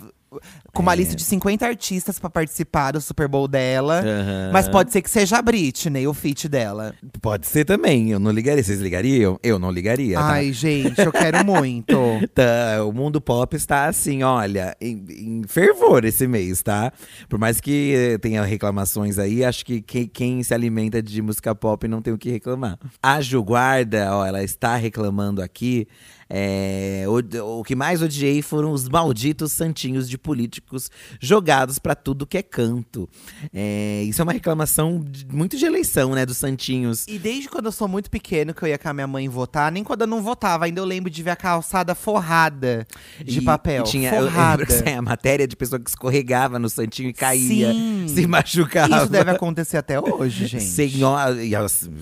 com 0.72 0.82
uma 0.82 0.92
É. 0.92 0.96
lista 0.96 1.14
de 1.14 1.22
50 1.22 1.66
artistas 1.66 2.18
pra 2.18 2.28
participar 2.28 2.92
do 2.92 3.00
Super 3.00 3.28
Bowl 3.28 3.46
dela. 3.48 4.00
Aham. 4.00 4.50
Mas 4.52 4.68
pode 4.68 4.92
ser 4.92 5.00
que 5.02 5.08
seja 5.10 5.38
a 5.38 5.42
Britney, 5.42 6.06
o 6.06 6.12
feat 6.14 6.48
dela. 6.48 6.94
Pode 7.22 7.46
ser 7.46 7.64
também, 7.64 8.10
eu 8.10 8.18
não 8.18 8.30
ligaria. 8.30 8.62
Vocês 8.62 8.80
ligariam? 8.80 9.38
Eu 9.42 9.58
não 9.58 9.70
ligaria, 9.70 10.18
tá? 10.18 10.26
Ai, 10.32 10.52
gente, 10.52 11.00
eu 11.00 11.12
quero 11.12 11.44
muito. 11.44 11.96
Tá, 12.34 12.84
o 12.84 12.92
mundo 12.92 13.20
pop 13.20 13.56
está 13.56 13.86
assim, 13.86 14.22
olha, 14.22 14.76
em, 14.80 15.04
em 15.08 15.42
fervor 15.46 16.04
esse 16.04 16.26
mês, 16.26 16.62
tá? 16.62 16.92
Por 17.28 17.38
mais 17.38 17.60
que 17.60 17.94
eh, 17.94 18.18
tenha 18.18 18.42
reclamações 18.44 19.18
aí, 19.18 19.44
acho 19.44 19.64
que 19.64 19.80
quem, 19.80 20.06
quem 20.06 20.42
se 20.42 20.52
alimenta 20.52 21.02
de 21.02 21.22
música 21.22 21.54
pop 21.54 21.86
não 21.88 22.02
tem 22.02 22.12
o 22.12 22.18
que 22.18 22.30
reclamar. 22.30 22.78
A 23.02 23.20
Ju 23.20 23.42
Guarda, 23.42 24.08
ó, 24.14 24.26
ela 24.26 24.42
está 24.42 24.76
reclamando 24.76 25.40
aqui. 25.40 25.86
É, 26.28 27.04
o, 27.06 27.60
o 27.60 27.62
que 27.64 27.74
mais 27.76 28.02
odiei 28.02 28.42
foram 28.42 28.72
os 28.72 28.88
malditos 28.88 29.52
santinhos 29.52 30.08
de 30.08 30.18
políticos 30.18 30.90
jogados 31.20 31.78
pra 31.78 31.94
tudo 31.94 32.26
que 32.26 32.36
é 32.38 32.42
canto. 32.42 33.08
É, 33.52 34.02
isso 34.04 34.20
é 34.20 34.24
uma 34.24 34.32
reclamação 34.32 35.00
de- 35.02 35.26
muito 35.26 35.56
de 35.56 35.64
eleição, 35.64 36.14
né? 36.14 36.26
Dos 36.26 36.36
santinhos. 36.36 37.06
E 37.06 37.18
desde 37.18 37.48
quando 37.48 37.66
eu 37.66 37.72
sou 37.72 37.86
muito 37.88 38.10
pequeno, 38.10 38.52
que 38.52 38.62
eu 38.62 38.68
ia 38.68 38.78
com 38.78 38.88
a 38.88 38.92
minha 38.92 39.06
mãe 39.06 39.28
votar, 39.28 39.70
nem 39.70 39.84
quando 39.84 40.00
eu 40.02 40.06
não 40.06 40.22
votava, 40.22 40.64
ainda 40.64 40.80
eu 40.80 40.84
lembro 40.84 41.10
de 41.10 41.22
ver 41.22 41.30
a 41.30 41.36
calçada 41.36 41.94
forrada 41.94 42.86
de 43.24 43.38
E- 43.38 43.42
papel. 43.42 43.84
E 43.84 43.88
tinha 43.88 44.12
eu 44.14 44.24
forrada. 44.24 44.50
lembro 44.62 44.66
que 44.66 44.72
saiu 44.72 44.98
a 44.98 45.02
matéria 45.02 45.46
de 45.46 45.56
pessoa 45.56 45.78
que 45.80 45.88
escorregava 45.90 46.58
no 46.58 46.68
santinho 46.68 47.08
e 47.08 47.12
caía, 47.12 47.72
Sim. 47.72 48.06
se 48.08 48.26
machucava. 48.26 48.96
Isso 48.98 49.08
deve 49.10 49.30
acontecer 49.30 49.76
até 49.76 50.00
hoje, 50.00 50.46
gente. 50.48 50.64
Senhora, 50.64 51.42
e 51.44 51.52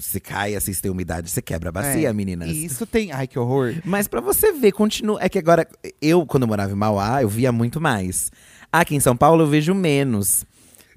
se 0.00 0.20
cai, 0.20 0.54
assim, 0.54 0.72
se 0.72 0.80
tem 0.80 0.90
umidade, 0.90 1.30
você 1.30 1.42
quebra 1.42 1.68
a 1.68 1.72
bacia, 1.72 2.08
É, 2.08 2.12
meninas. 2.12 2.48
Isso 2.50 2.86
tem. 2.86 3.12
Ai, 3.12 3.26
que 3.26 3.38
horror. 3.38 3.74
Mas 3.84 4.08
pra 4.22 4.32
você 4.32 4.52
ver, 4.52 4.72
continua. 4.72 5.18
É 5.22 5.28
que 5.28 5.38
agora, 5.38 5.66
eu, 6.00 6.24
quando 6.26 6.42
eu 6.44 6.48
morava 6.48 6.72
em 6.72 6.76
Mauá, 6.76 7.22
eu 7.22 7.28
via 7.28 7.50
muito 7.52 7.80
mais. 7.80 8.30
Aqui 8.72 8.94
em 8.94 9.00
São 9.00 9.16
Paulo, 9.16 9.42
eu 9.42 9.46
vejo 9.46 9.74
menos. 9.74 10.44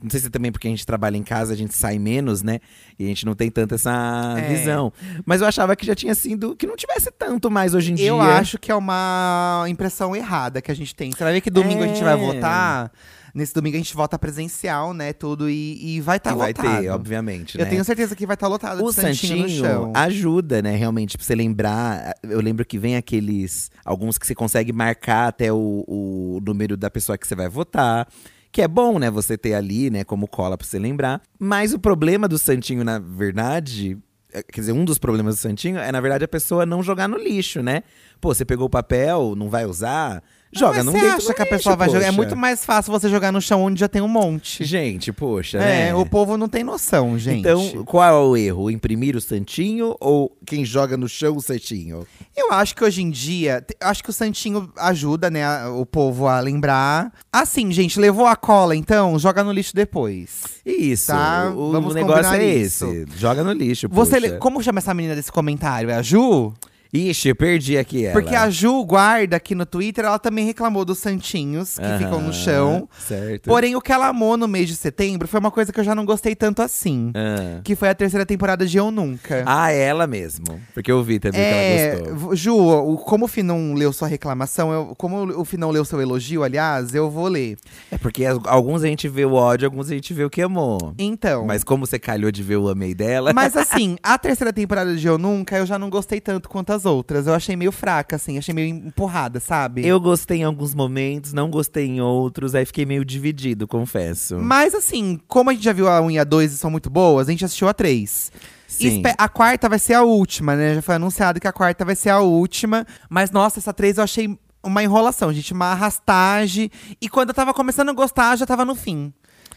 Não 0.02 0.12
sei 0.12 0.20
se 0.20 0.30
também 0.30 0.52
porque 0.52 0.68
a 0.68 0.70
gente 0.70 0.86
trabalha 0.86 1.18
em 1.18 1.24
casa, 1.24 1.54
a 1.54 1.56
gente 1.58 1.76
sai 1.76 1.98
menos, 1.98 2.44
né? 2.44 2.60
E 3.00 3.04
a 3.06 3.08
gente 3.08 3.26
não 3.26 3.34
tem 3.34 3.50
tanta 3.50 3.76
essa 3.76 4.36
É. 4.38 4.42
visão. 4.48 4.94
Mas 5.26 5.42
eu 5.42 5.48
achava 5.48 5.76
que 5.76 5.84
já 5.86 5.96
tinha 5.96 6.14
sido. 6.14 6.56
Que 6.56 6.68
não 6.68 6.76
tivesse 6.76 7.10
tanto 7.12 7.50
mais 7.50 7.74
hoje 7.74 7.92
em 7.92 7.96
dia. 7.96 8.08
Eu 8.10 8.22
acho 8.22 8.60
que 8.60 8.72
é 8.72 8.76
uma 8.76 9.66
impressão 9.68 10.16
errada 10.16 10.62
que 10.62 10.72
a 10.72 10.76
gente 10.76 10.94
tem. 10.94 11.12
Você 11.12 11.24
vai 11.24 11.34
ver 11.34 11.42
que 11.42 11.50
domingo 11.50 11.84
a 11.84 11.88
gente 11.88 12.04
vai 12.04 12.14
É. 12.14 12.18
votar. 12.18 12.92
Nesse 13.38 13.54
domingo 13.54 13.76
a 13.76 13.78
gente 13.78 13.96
vota 13.96 14.18
presencial, 14.18 14.96
né? 14.96 15.14
Tudo. 15.14 15.48
E, 15.48 15.98
e 15.98 16.02
vai 16.02 16.18
estar 16.18 16.34
vai 16.34 16.50
lotado. 16.50 16.82
ter, 16.82 16.90
obviamente. 16.90 17.56
Eu 17.56 17.66
né? 17.66 17.70
tenho 17.70 17.84
certeza 17.86 18.16
que 18.16 18.26
vai 18.26 18.34
estar 18.34 18.48
lotado 18.48 18.84
O 18.84 18.92
santinho, 18.92 19.48
Santinho 19.48 19.92
ajuda, 19.94 20.60
né, 20.60 20.76
realmente, 20.76 21.16
pra 21.16 21.24
você 21.24 21.36
lembrar. 21.36 22.16
Eu 22.24 22.42
lembro 22.42 22.66
que 22.66 22.80
vem 22.80 22.96
aqueles. 22.96 23.70
Alguns 23.86 24.18
que 24.18 24.26
você 24.26 24.34
consegue 24.34 24.74
marcar 24.74 25.28
até 25.28 25.54
o, 25.54 25.86
o 25.88 26.40
número 26.44 26.76
da 26.76 26.90
pessoa 26.90 27.16
que 27.16 27.28
você 27.28 27.36
vai 27.36 27.48
votar. 27.48 28.08
Que 28.52 28.64
é 28.64 28.68
bom, 28.68 28.98
né, 28.98 29.12
você 29.12 29.38
ter 29.38 29.54
ali, 29.54 29.92
né, 29.92 30.04
como 30.04 30.28
cola 30.28 30.58
pra 30.58 30.66
você 30.66 30.80
lembrar. 30.80 31.22
Mas 31.38 31.74
o 31.74 31.78
problema 31.80 32.28
do 32.28 32.40
Santinho, 32.40 32.84
na 32.84 32.98
verdade. 32.98 34.00
é- 34.34 34.42
Quer 34.42 34.62
dizer, 34.62 34.72
um 34.72 34.84
dos 34.84 34.98
problemas 34.98 35.36
do 35.36 35.40
Santinho 35.40 35.78
é, 35.78 35.92
na 35.92 36.02
verdade, 36.02 36.24
a 36.26 36.28
pessoa 36.28 36.66
não 36.66 36.82
jogar 36.82 37.08
no 37.08 37.18
lixo, 37.18 37.62
né? 37.62 37.84
Pô, 38.20 38.34
você 38.34 38.44
pegou 38.44 38.66
o 38.66 38.70
papel, 38.70 39.36
não 39.38 39.48
vai 39.48 39.64
usar, 39.68 40.24
joga 40.54 40.84
você 40.84 40.92
dentro 40.92 41.08
acha 41.18 41.34
que 41.34 41.42
a 41.42 41.46
lixo, 41.46 41.58
pessoa 41.58 41.76
vai 41.76 41.88
jogar? 41.90 42.00
É 42.02 42.06
poxa. 42.08 42.18
muito 42.18 42.36
mais 42.36 42.64
fácil 42.66 42.92
você 42.92 43.10
jogar 43.10 43.32
no 43.32 43.42
chão 43.42 43.62
onde 43.64 43.80
já 43.80 43.88
tem 43.88 44.02
um 44.02 44.08
monte. 44.08 44.64
Gente, 44.64 45.12
poxa, 45.12 45.58
É, 45.60 45.86
né? 45.88 45.96
o 45.96 46.06
povo 46.06 46.38
não 46.38 46.48
tem 46.48 46.64
noção, 46.64 47.18
gente. 47.18 47.40
Então, 47.40 47.84
qual 47.86 48.04
é 48.04 48.12
o 48.14 48.38
erro? 48.38 48.72
Imprimir 48.72 49.16
o 49.16 49.22
santinho 49.22 49.96
ou 50.00 50.36
quem 50.46 50.64
joga 50.66 50.96
no 50.98 51.08
chão 51.10 51.36
o 51.36 51.42
santinho? 51.42 52.06
Eu 52.36 52.52
acho 52.52 52.76
que 52.76 52.84
hoje 52.84 53.02
em 53.02 53.10
dia, 53.10 53.62
te- 53.62 53.76
acho 53.82 54.04
que 54.04 54.10
o 54.10 54.14
Santinho 54.14 54.72
ajuda, 54.78 55.30
né, 55.30 55.44
a- 55.44 55.70
o 55.72 55.86
povo 55.86 56.28
a 56.28 56.40
lembrar. 56.40 57.12
Assim, 57.32 57.72
gente, 57.72 58.00
levou 58.00 58.26
a 58.28 58.36
cola, 58.36 58.76
então, 58.76 59.18
joga 59.18 59.44
no 59.44 59.52
lixo 59.52 59.76
depois. 59.76 60.44
Isso, 60.66 61.08
Tá, 61.08 61.52
o, 61.56 61.72
vamos 61.72 61.92
o 61.94 61.96
negócio 61.96 62.24
combinar 62.24 62.42
é 62.42 62.56
isso. 62.56 62.86
esse. 62.86 63.06
Joga 63.18 63.44
no 63.44 63.52
lixo, 63.52 63.88
Você, 63.90 64.22
poxa. 64.22 64.38
como 64.38 64.62
chama 64.62 64.80
essa 64.80 64.94
menina 64.94 65.16
desse 65.16 65.32
comentário? 65.32 65.90
É 65.90 65.96
a 65.96 66.02
Ju? 66.02 66.54
Ixi, 66.94 67.30
eu 67.30 67.36
perdi 67.36 67.78
aqui 67.78 68.06
ela. 68.06 68.14
Porque 68.14 68.36
a 68.36 68.50
Ju 68.50 68.84
Guarda 68.86 69.36
aqui 69.38 69.54
no 69.56 69.66
Twitter, 69.66 70.06
ela 70.06 70.20
também 70.20 70.46
reclamou 70.46 70.86
dos 70.86 70.98
santinhos 71.00 71.78
que 71.78 71.84
Aham, 71.86 71.98
ficam 72.00 72.22
no 72.22 72.34
chão. 72.34 72.88
Certo. 72.98 73.46
Porém, 73.50 73.76
o 73.76 73.82
que 73.82 73.92
ela 73.92 74.08
amou 74.08 74.38
no 74.38 74.48
mês 74.48 74.68
de 74.70 74.76
setembro 74.76 75.28
foi 75.28 75.40
uma 75.40 75.52
coisa 75.52 75.72
que 75.74 75.80
eu 75.80 75.84
já 75.84 75.94
não 75.94 76.06
gostei 76.06 76.36
tanto 76.36 76.62
assim. 76.62 77.12
Ah. 77.16 77.60
Que 77.64 77.76
foi 77.76 77.90
a 77.90 77.96
terceira 77.96 78.26
temporada 78.26 78.66
de 78.66 78.78
Eu 78.78 78.90
Nunca. 78.92 79.44
Ah, 79.46 79.72
ela 79.72 80.08
mesmo. 80.08 80.60
Porque 80.74 80.92
eu 80.92 81.04
vi 81.04 81.20
também 81.20 81.40
que 81.42 81.46
É, 81.46 81.88
ela 81.90 82.00
gostou. 82.10 82.30
v- 82.30 82.36
Ju, 82.36 82.56
o- 82.58 82.98
como 82.98 83.26
o 83.26 83.28
Fih 83.28 83.44
não 83.44 83.74
leu 83.74 83.92
sua 83.92 84.08
reclamação, 84.08 84.72
eu- 84.72 84.96
como 84.98 85.40
o 85.40 85.46
Fih 85.46 85.58
não 85.58 85.70
leu 85.72 85.84
seu 85.84 86.00
elogio, 86.02 86.44
aliás, 86.44 86.94
eu 86.96 87.10
vou 87.10 87.28
ler. 87.28 87.58
É 87.92 87.98
porque 87.98 88.26
as- 88.26 88.40
alguns 88.46 88.84
a 88.84 88.88
gente 88.88 89.08
vê 89.10 89.26
o 89.26 89.34
ódio, 89.34 89.68
alguns 89.68 89.90
a 89.92 89.94
gente 89.94 90.14
vê 90.14 90.24
o 90.24 90.30
que 90.30 90.42
amou. 90.42 90.94
Então. 90.98 91.46
Mas 91.46 91.64
como 91.64 91.86
você 91.86 92.00
calhou 92.00 92.32
de 92.32 92.42
ver 92.44 92.58
o 92.58 92.70
amei 92.70 92.94
dela. 92.94 93.34
Mas 93.34 93.56
assim, 93.58 93.98
a 94.02 94.18
terceira 94.18 94.54
temporada 94.54 94.96
de 94.96 95.06
Eu 95.08 95.18
Nunca, 95.18 95.58
eu 95.58 95.66
já 95.66 95.78
não 95.78 95.90
gostei 95.90 96.22
tanto 96.22 96.48
quanto 96.50 96.72
as 96.72 96.77
outras. 96.86 97.28
Eu 97.28 97.34
achei 97.34 97.56
meio 97.56 97.72
fraca, 97.72 98.16
assim, 98.16 98.38
achei 98.38 98.54
meio 98.54 98.68
empurrada, 98.68 99.40
sabe? 99.40 99.86
Eu 99.86 100.00
gostei 100.00 100.40
em 100.40 100.44
alguns 100.44 100.74
momentos, 100.76 101.34
não 101.34 101.50
gostei 101.50 101.86
em 101.88 102.02
outros, 102.02 102.54
aí 102.56 102.66
fiquei 102.66 102.86
meio 102.86 103.04
dividido, 103.06 103.68
confesso. 103.68 104.38
Mas 104.38 104.74
assim, 104.76 105.20
como 105.28 105.50
a 105.50 105.54
gente 105.54 105.64
já 105.64 105.74
viu 105.74 105.88
a 105.88 106.00
1 106.02 106.12
e 106.12 106.20
a 106.20 106.24
2 106.24 106.54
e 106.54 106.58
são 106.58 106.70
muito 106.72 106.90
boas, 106.90 107.28
a 107.28 107.32
gente 107.32 107.44
assistiu 107.46 107.68
a 107.68 107.74
3. 107.74 108.32
Sim. 108.68 108.88
Espe- 108.98 109.16
A 109.18 109.30
quarta 109.30 109.70
vai 109.70 109.80
ser 109.80 109.94
a 109.94 110.04
última, 110.04 110.56
né? 110.56 110.76
Já 110.76 110.82
foi 110.82 110.96
anunciado 110.96 111.40
que 111.40 111.48
a 111.48 111.54
quarta 111.54 111.86
vai 111.86 111.96
ser 111.96 112.10
a 112.10 112.20
última. 112.20 112.86
Mas, 113.10 113.32
nossa, 113.32 113.60
essa 113.60 113.74
3 113.74 113.98
eu 113.98 114.04
achei 114.04 114.38
uma 114.62 114.84
enrolação, 114.84 115.32
gente. 115.34 115.54
Uma 115.54 115.68
arrastagem. 115.68 116.70
E 117.02 117.08
quando 117.08 117.30
eu 117.30 117.34
tava 117.34 117.54
começando 117.54 117.90
a 117.90 117.94
gostar, 117.94 118.36
já 118.36 118.46
tava 118.46 118.66
no 118.66 118.76
fim. 118.76 119.14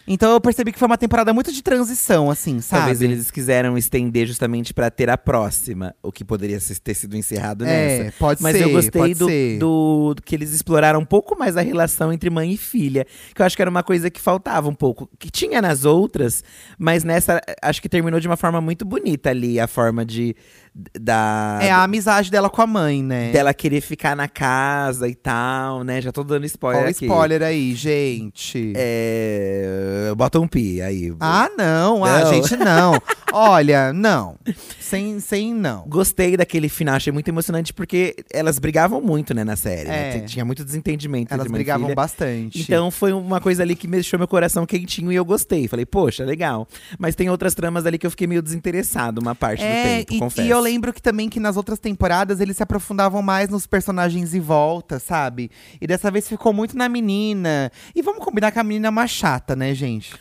Então 0.06 0.32
eu 0.32 0.40
percebi 0.40 0.72
que 0.72 0.78
foi 0.78 0.86
uma 0.86 0.98
temporada 0.98 1.32
muito 1.32 1.52
de 1.52 1.62
transição, 1.62 2.30
assim, 2.30 2.60
sabe? 2.60 2.80
Talvez 2.80 3.00
eles 3.02 3.30
quiseram 3.30 3.78
estender 3.78 4.26
justamente 4.26 4.74
pra 4.74 4.90
ter 4.90 5.08
a 5.08 5.16
próxima, 5.16 5.94
o 6.02 6.10
que 6.10 6.24
poderia 6.24 6.58
ter 6.82 6.94
sido 6.94 7.16
encerrado 7.16 7.64
É, 7.64 7.98
nessa. 8.04 8.14
pode 8.18 8.42
Mas 8.42 8.56
ser, 8.56 8.64
eu 8.64 8.70
gostei 8.70 9.14
do, 9.14 9.26
do- 9.58 10.14
do 10.14 10.22
que 10.22 10.34
eles 10.34 10.52
exploraram 10.52 10.98
um 11.00 11.04
pouco 11.04 11.38
mais 11.38 11.56
a 11.56 11.60
relação 11.60 12.12
entre 12.12 12.28
mãe 12.30 12.52
e 12.52 12.56
filha. 12.56 13.06
Que 13.34 13.40
eu 13.42 13.46
acho 13.46 13.54
que 13.54 13.62
era 13.62 13.70
uma 13.70 13.82
coisa 13.82 14.10
que 14.10 14.20
faltava 14.20 14.68
um 14.68 14.74
pouco. 14.74 15.08
Que 15.18 15.30
tinha 15.30 15.62
nas 15.62 15.84
outras, 15.84 16.42
mas 16.78 17.04
nessa 17.04 17.40
acho 17.62 17.80
que 17.80 17.88
terminou 17.88 18.18
de 18.18 18.26
uma 18.26 18.36
forma 18.36 18.60
muito 18.60 18.84
bonita 18.84 19.30
ali. 19.30 19.60
A 19.60 19.66
forma 19.68 20.04
de. 20.04 20.34
Da, 20.72 21.58
É 21.60 21.70
a 21.70 21.82
amizade 21.82 22.30
dela 22.30 22.48
com 22.48 22.62
a 22.62 22.66
mãe, 22.66 23.02
né? 23.02 23.32
dela 23.32 23.52
querer 23.52 23.80
ficar 23.80 24.14
na 24.14 24.28
casa 24.28 25.08
e 25.08 25.14
tal, 25.16 25.82
né? 25.82 26.00
Já 26.00 26.12
tô 26.12 26.22
dando 26.22 26.46
spoiler 26.46 26.82
Olha 26.82 26.88
o 26.88 26.90
aqui. 26.90 27.04
spoiler 27.06 27.42
aí, 27.42 27.74
gente. 27.74 28.72
É, 28.76 30.12
bota 30.16 30.38
um 30.38 30.46
pi 30.46 30.80
aí. 30.80 31.12
Ah, 31.18 31.48
não. 31.58 32.04
Ah, 32.04 32.20
Não. 32.20 32.32
gente, 32.32 32.56
não. 32.56 32.92
Olha, 33.32 33.92
não. 33.92 34.36
Sem, 34.78 35.20
sem 35.20 35.54
não. 35.54 35.84
Gostei 35.86 36.36
daquele 36.36 36.68
final, 36.68 36.96
achei 36.96 37.12
muito 37.12 37.28
emocionante 37.28 37.72
porque 37.72 38.16
elas 38.32 38.58
brigavam 38.58 39.00
muito, 39.00 39.32
né, 39.34 39.44
na 39.44 39.56
série. 39.56 39.88
né? 39.88 40.16
É. 40.16 40.18
T- 40.20 40.26
Tinha 40.26 40.44
muito 40.44 40.64
desentendimento 40.64 41.32
Elas 41.32 41.46
brigavam 41.46 41.86
filha. 41.86 41.94
bastante. 41.94 42.60
Então 42.60 42.90
foi 42.90 43.12
uma 43.12 43.40
coisa 43.40 43.62
ali 43.62 43.76
que 43.76 43.86
me 43.86 43.94
deixou 43.94 44.18
meu 44.18 44.28
coração 44.28 44.66
quentinho 44.66 45.12
e 45.12 45.14
eu 45.16 45.24
gostei. 45.24 45.68
Falei, 45.68 45.86
poxa, 45.86 46.24
legal. 46.24 46.66
Mas 46.98 47.14
tem 47.14 47.30
outras 47.30 47.54
tramas 47.54 47.86
ali 47.86 47.98
que 47.98 48.06
eu 48.06 48.10
fiquei 48.10 48.26
meio 48.26 48.42
desinteressado 48.42 49.20
uma 49.20 49.34
parte 49.34 49.60
do 49.60 49.64
É, 49.66 49.98
tempo, 49.98 50.14
e, 50.14 50.18
confesso. 50.18 50.46
e 50.46 50.50
eu 50.50 50.60
lembro 50.60 50.92
que 50.92 51.00
também 51.02 51.28
que 51.28 51.38
nas 51.40 51.56
outras 51.56 51.78
temporadas 51.78 52.40
eles 52.40 52.56
se 52.56 52.62
aprofundavam 52.62 53.22
mais 53.22 53.48
nos 53.48 53.66
personagens 53.66 54.34
em 54.34 54.40
volta, 54.40 54.98
sabe? 54.98 55.50
E 55.80 55.86
dessa 55.86 56.10
vez 56.10 56.28
ficou 56.28 56.52
muito 56.52 56.76
na 56.76 56.88
menina. 56.88 57.70
E 57.94 58.02
vamos 58.02 58.24
combinar 58.24 58.50
que 58.50 58.58
a 58.58 58.64
menina 58.64 58.88
é 58.88 58.90
uma 58.90 59.06
chata, 59.06 59.54
né, 59.54 59.74
gente? 59.74 60.14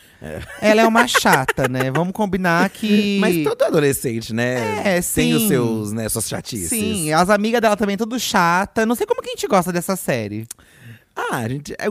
Ela 0.61 0.81
é 0.81 0.87
uma 0.87 1.07
chata, 1.07 1.67
né? 1.69 1.89
Vamos 1.91 2.13
combinar 2.13 2.69
que. 2.69 3.17
Mas 3.21 3.43
todo 3.43 3.61
adolescente, 3.63 4.33
né? 4.33 4.79
É, 4.97 5.01
Tem 5.01 5.33
os 5.33 5.41
sim. 5.43 5.47
seus, 5.47 5.93
né, 5.93 6.09
suas 6.09 6.27
chatices. 6.27 6.69
Sim, 6.69 7.13
as 7.13 7.29
amigas 7.29 7.61
dela 7.61 7.77
também 7.77 7.95
tudo 7.95 8.19
chata. 8.19 8.85
Não 8.85 8.95
sei 8.95 9.05
como 9.07 9.21
que 9.21 9.29
a 9.29 9.31
gente 9.31 9.47
gosta 9.47 9.71
dessa 9.71 9.95
série. 9.95 10.45
Ah, 11.15 11.37
a 11.37 11.47
gente. 11.49 11.73
é- 11.73 11.89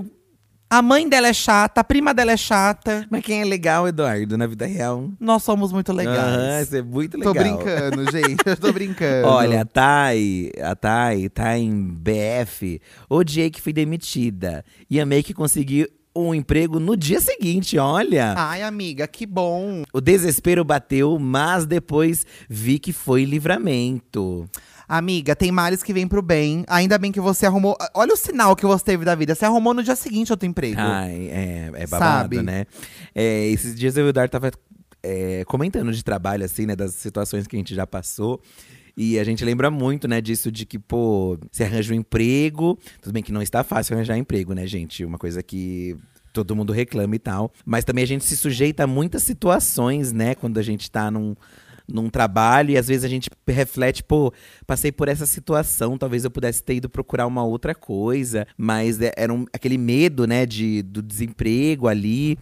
A 0.71 0.83
mãe 0.83 1.09
dela 1.09 1.29
é 1.29 1.33
chata, 1.33 1.81
a 1.81 1.85
prima 1.85 2.13
dela 2.13 2.33
é 2.33 2.37
chata. 2.37 3.07
Mas 3.11 3.23
quem 3.25 3.41
é 3.41 3.45
legal, 3.47 3.89
Eduardo, 3.89 4.37
na 4.37 4.47
vida 4.47 4.67
real? 4.67 5.11
Nós 5.19 5.43
somos 5.43 5.73
muito 5.73 5.91
legais. 5.95 6.67
isso 6.67 6.77
é 6.77 6.83
muito 6.83 7.19
Tô 7.19 7.33
legal. 7.33 7.57
brincando, 7.57 8.05
gente. 8.13 8.43
Eu 8.45 8.57
tô 8.59 8.71
brincando. 8.71 9.27
Olha, 9.29 9.63
a 9.63 9.65
Thay, 9.65 10.53
a 10.63 10.77
Thay 10.77 11.31
tá 11.31 11.57
em 11.57 11.89
BF. 11.91 12.83
Odiei 13.09 13.49
que 13.51 13.63
fui 13.63 13.73
demitida. 13.73 14.63
E 14.91 15.01
amei 15.01 15.23
que 15.23 15.33
consegui 15.33 15.89
um 16.27 16.35
emprego 16.35 16.81
no 16.81 16.97
dia 16.97 17.21
seguinte, 17.21 17.79
olha. 17.79 18.35
Ai, 18.37 18.63
amiga, 18.63 19.07
que 19.07 19.27
bom. 19.27 19.83
O 19.93 20.01
desespero 20.01 20.65
bateu, 20.65 21.19
mas 21.19 21.67
depois 21.67 22.27
vi 22.49 22.79
que 22.79 22.93
foi 22.93 23.25
livramento. 23.25 24.49
Amiga, 24.89 25.37
tem 25.37 25.53
males 25.53 25.83
que 25.83 25.93
vêm 25.93 26.09
pro 26.09 26.23
bem. 26.23 26.65
Ainda 26.67 26.97
bem 26.97 27.13
que 27.13 27.21
você 27.21 27.45
arrumou. 27.45 27.77
Olha 27.95 28.15
o 28.15 28.17
sinal 28.17 28.57
que 28.57 28.65
você 28.65 28.83
teve 28.83 29.05
da 29.05 29.15
vida. 29.15 29.35
Você 29.35 29.45
arrumou 29.45 29.75
no 29.75 29.83
dia 29.83 29.95
seguinte 29.95 30.33
outro 30.33 30.49
emprego. 30.49 30.81
Ai, 30.81 31.29
é, 31.31 31.71
é 31.75 31.87
babado, 31.87 32.37
Sabe? 32.37 32.43
né? 32.43 32.65
É, 33.15 33.47
esses 33.49 33.75
dias 33.75 33.99
eu 33.99 34.07
e 34.07 34.09
o 34.09 34.13
Dar 34.15 34.31
tava 34.31 34.51
é, 35.03 35.45
comentando 35.45 35.93
de 35.93 36.03
trabalho, 36.03 36.43
assim, 36.43 36.65
né? 36.65 36.75
Das 36.75 36.95
situações 36.95 37.47
que 37.47 37.55
a 37.55 37.59
gente 37.59 37.75
já 37.75 37.87
passou. 37.87 38.41
E 39.01 39.17
a 39.17 39.23
gente 39.23 39.45
lembra 39.45 39.71
muito, 39.71 40.09
né, 40.09 40.21
disso 40.21 40.51
de 40.51 40.67
que, 40.67 40.77
pô, 40.77 41.39
você 41.53 41.63
arranja 41.63 41.95
um 41.95 41.97
emprego. 41.97 42.77
Tudo 43.01 43.13
bem 43.13 43.23
que 43.23 43.31
não 43.31 43.41
está 43.41 43.63
fácil 43.63 43.95
arranjar 43.95 44.19
emprego, 44.19 44.53
né, 44.55 44.67
gente? 44.67 45.05
Uma 45.05 45.17
coisa 45.19 45.41
que 45.41 45.97
todo 46.33 46.57
mundo 46.57 46.73
reclama 46.73 47.15
e 47.15 47.19
tal. 47.21 47.53
Mas 47.65 47.85
também 47.85 48.03
a 48.03 48.07
gente 48.09 48.25
se 48.25 48.37
sujeita 48.37 48.83
a 48.83 48.87
muitas 48.89 49.23
situações, 49.23 50.13
né, 50.13 50.35
quando 50.35 50.59
a 50.59 50.63
gente 50.63 50.91
tá 50.91 51.13
num, 51.13 51.37
num 51.87 52.11
trabalho 52.11 52.71
e 52.73 52.77
às 52.77 52.89
vezes 52.89 53.05
a 53.05 53.09
gente 53.09 53.31
reflete, 53.47 54.03
pô, 54.03 54.33
passei 54.67 54.91
por 54.91 55.07
essa 55.09 55.27
situação, 55.27 55.97
talvez 55.97 56.25
eu 56.25 56.31
pudesse 56.31 56.63
ter 56.63 56.75
ido 56.75 56.89
procurar 56.89 57.27
uma 57.29 57.45
outra 57.45 57.77
coisa, 57.77 58.47
mas 58.59 59.01
é- 59.01 59.13
era 59.17 59.33
um- 59.33 59.47
aquele 59.53 59.79
medo, 59.79 60.27
né, 60.27 60.45
de, 60.45 60.83
do 60.83 61.01
desemprego 61.03 61.87
ali. 61.87 62.37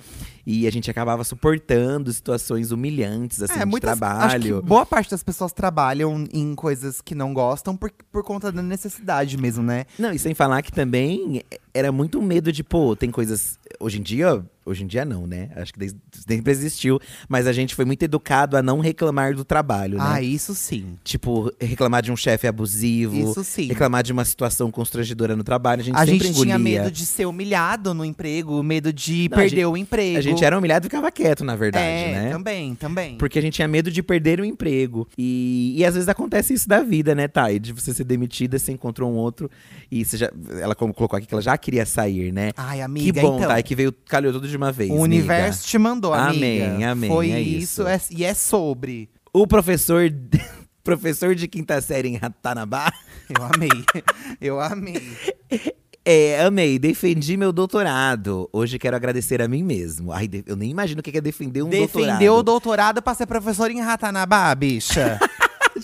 E 0.47 0.67
a 0.67 0.71
gente 0.71 0.89
acabava 0.89 1.25
suportando 1.25 2.13
situações 2.13 2.71
humilhantes, 2.71 3.43
assim, 3.43 3.55
de 3.55 3.61
É, 3.63 3.65
muitas, 3.65 3.91
Acho 3.91 3.99
trabalho. 3.99 4.63
boa 4.63 4.87
parte 4.87 5.11
das 5.11 5.23
pessoas 5.23 5.53
trabalham 5.53 6.25
em 6.33 6.55
coisas 6.55 7.01
que 7.01 7.15
não 7.17 7.35
gostam 7.35 7.77
por, 7.77 7.91
por 8.13 8.23
conta 8.23 8.53
da 8.53 8.63
necessidade 8.63 9.37
mesmo, 9.37 9.63
né? 9.63 9.87
Não, 9.99 10.13
e 10.13 10.19
sem 10.19 10.35
falar 10.35 10.63
que 10.63 10.71
também 10.71 11.43
era 11.75 11.91
muito 11.91 12.23
medo 12.23 12.53
de, 12.53 12.63
pô, 12.63 12.95
tem 12.95 13.11
coisas. 13.11 13.59
Hoje 13.79 13.99
em 13.99 14.03
dia, 14.03 14.43
hoje 14.65 14.85
em 14.85 14.87
dia 14.87 15.05
não, 15.05 15.27
né? 15.27 15.51
Acho 15.57 15.73
que 15.73 15.79
desde, 15.79 15.99
sempre 16.27 16.51
existiu. 16.53 16.99
Mas 17.29 17.47
a 17.47 17.53
gente 17.53 17.75
foi 17.75 17.85
muito 17.85 18.03
educado 18.03 18.57
a 18.57 18.63
não 18.63 18.79
reclamar 18.81 19.35
do 19.35 19.45
trabalho, 19.45 19.99
né? 19.99 20.05
Ah, 20.07 20.23
isso 20.23 20.55
sim. 20.55 20.97
Tipo, 21.05 21.53
reclamar 21.61 22.03
de 22.03 22.11
um 22.11 22.17
chefe 22.17 22.47
abusivo. 22.47 23.15
Isso 23.31 23.45
sim. 23.45 23.67
Reclamar 23.67 24.03
de 24.03 24.13
uma 24.13 24.25
situação 24.25 24.71
constrangedora 24.71 25.37
no 25.37 25.45
trabalho. 25.45 25.83
A 25.83 25.85
gente 25.85 25.97
A 25.97 26.07
sempre 26.07 26.29
gente 26.29 26.31
engolia. 26.37 26.55
tinha 26.55 26.59
medo 26.59 26.91
de 26.91 27.05
ser 27.05 27.27
humilhado 27.27 27.93
no 27.93 28.05
emprego, 28.05 28.63
medo 28.63 28.91
de 28.93 29.29
Não, 29.29 29.37
perder 29.37 29.57
gente- 29.57 29.65
o 29.67 29.77
emprego. 29.77 30.19
A 30.19 30.23
gente 30.23 30.36
era 30.45 30.59
humilhado 30.59 30.87
e 30.87 30.89
ficava 30.89 31.11
quieto, 31.11 31.45
na 31.45 31.57
verdade, 31.57 31.85
é, 31.85 32.13
né? 32.13 32.31
também, 32.31 32.75
também. 32.75 33.17
Porque 33.17 33.39
a 33.39 33.43
gente 33.43 33.55
tinha 33.55 33.69
medo 33.69 33.91
de 33.91 34.03
perder 34.03 34.41
o 34.41 34.45
emprego. 34.45 35.09
E, 35.17 35.75
e 35.77 35.85
às 35.85 35.95
vezes 35.95 36.09
acontece 36.09 36.55
isso 36.55 36.69
da 36.69 36.83
vida, 36.83 37.15
né, 37.15 37.29
Thay? 37.29 37.59
De 37.59 37.73
você 37.73 37.93
ser 37.95 38.05
demitida, 38.05 38.59
você 38.59 38.73
encontrou 38.73 39.11
um 39.11 39.15
outro. 39.15 39.51
E 39.91 40.05
você 40.05 40.17
já, 40.17 40.31
ela 40.61 40.75
colocou 40.75 41.09
aqui 41.17 41.27
que 41.27 41.35
ela 41.35 41.43
já 41.43 41.57
queria 41.57 41.87
sair, 41.87 42.33
né? 42.33 42.53
Ai, 42.57 42.81
amiga, 42.83 43.13
que 43.13 43.21
bom, 43.21 43.37
então. 43.37 43.49
Thay, 43.49 43.63
que 43.63 43.75
veio, 43.75 43.93
calhou 43.93 44.33
tudo 44.33 44.49
de 44.49 44.57
uma 44.57 44.73
vez. 44.73 44.91
O 44.91 44.95
amiga. 44.95 45.05
universo 45.05 45.67
te 45.67 45.79
mandou, 45.79 46.13
amiga. 46.13 46.37
Amém, 46.37 46.85
amém, 46.85 47.11
Foi 47.11 47.31
é 47.31 47.41
isso, 47.41 47.83
isso. 47.83 47.87
é- 47.89 48.01
e 48.11 48.25
é 48.25 48.35
sobre. 48.35 49.09
O 49.33 49.47
professor. 49.47 50.11
professor 50.85 51.35
de 51.35 51.49
quinta 51.49 51.81
série 51.81 52.09
em 52.09 52.17
Ratanabá. 52.17 52.93
Eu 53.29 53.45
amei. 53.45 53.69
Eu 54.41 54.61
amei. 54.61 55.03
É, 56.09 56.41
amei, 56.45 56.79
defendi 56.79 57.37
meu 57.37 57.53
doutorado. 57.53 58.49
Hoje 58.53 58.79
quero 58.79 58.95
agradecer 58.95 59.43
a 59.43 59.49
mim 59.49 59.65
mesmo. 59.65 60.13
Ai, 60.13 60.31
eu 60.47 60.55
nem 60.55 60.71
imagino 60.71 61.01
o 61.01 61.03
que 61.03 61.19
é 61.19 61.21
defender 61.21 61.63
um 61.63 61.69
doutorado. 61.69 62.07
Defendeu 62.07 62.35
o 62.35 62.45
doutorado 62.45 63.03
pra 63.03 63.13
ser 63.13 63.27
professor 63.27 63.73
em 63.73 63.81
Ratanabá, 63.81 64.55
bicha. 64.55 65.19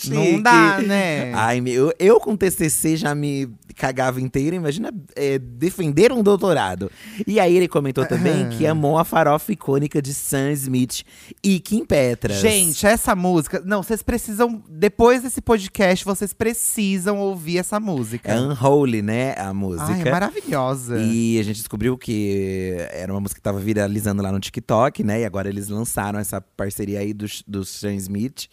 Não 0.08 0.24
Chique. 0.24 0.42
dá, 0.42 0.78
né? 0.80 1.32
Ai, 1.34 1.60
meu, 1.60 1.92
eu 1.98 2.18
com 2.18 2.36
TCC 2.36 2.96
já 2.96 3.14
me 3.14 3.48
cagava 3.76 4.20
inteira. 4.20 4.54
Imagina 4.56 4.92
é, 5.16 5.38
defender 5.38 6.12
um 6.12 6.22
doutorado. 6.22 6.90
E 7.26 7.38
aí 7.40 7.56
ele 7.56 7.68
comentou 7.68 8.06
também 8.06 8.48
que 8.50 8.66
amou 8.66 8.98
a 8.98 9.04
farofa 9.04 9.52
icônica 9.52 10.00
de 10.00 10.12
Sam 10.14 10.52
Smith 10.52 11.02
e 11.42 11.58
Kim 11.60 11.84
Petras. 11.84 12.38
Gente, 12.38 12.86
essa 12.86 13.14
música. 13.14 13.62
Não, 13.64 13.82
vocês 13.82 14.02
precisam. 14.02 14.62
Depois 14.68 15.22
desse 15.22 15.40
podcast, 15.40 16.04
vocês 16.04 16.32
precisam 16.32 17.18
ouvir 17.18 17.58
essa 17.58 17.78
música. 17.80 18.32
É 18.32 18.40
Unholy, 18.40 19.02
né? 19.02 19.32
A 19.36 19.48
Ai, 19.48 19.52
música. 19.52 20.08
é 20.08 20.10
maravilhosa. 20.10 20.98
E 21.00 21.38
a 21.38 21.42
gente 21.42 21.56
descobriu 21.56 21.96
que 21.96 22.76
era 22.92 23.12
uma 23.12 23.20
música 23.20 23.38
que 23.38 23.42
tava 23.42 23.58
viralizando 23.58 24.22
lá 24.22 24.30
no 24.32 24.40
TikTok, 24.40 25.02
né? 25.02 25.20
E 25.20 25.24
agora 25.24 25.48
eles 25.48 25.68
lançaram 25.68 26.18
essa 26.18 26.40
parceria 26.40 27.00
aí 27.00 27.12
do, 27.12 27.26
do 27.46 27.64
Sam 27.64 27.94
Smith. 27.94 28.48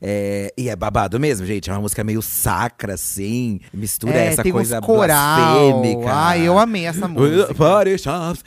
É, 0.00 0.52
e 0.56 0.68
é 0.68 0.76
babado 0.76 1.18
mesmo, 1.18 1.46
gente. 1.46 1.68
É 1.70 1.72
uma 1.72 1.80
música 1.80 2.02
meio 2.04 2.22
sacra, 2.22 2.94
assim. 2.94 3.60
Mistura 3.72 4.14
É, 4.14 4.26
essa 4.26 4.42
coisa 4.42 4.80
coral. 4.80 5.72
blasfêmica. 5.80 6.10
Ai, 6.12 6.42
eu 6.46 6.58
amei 6.58 6.86
essa 6.86 7.06
música. 7.08 7.54
Party 7.54 7.98
shops. 7.98 8.44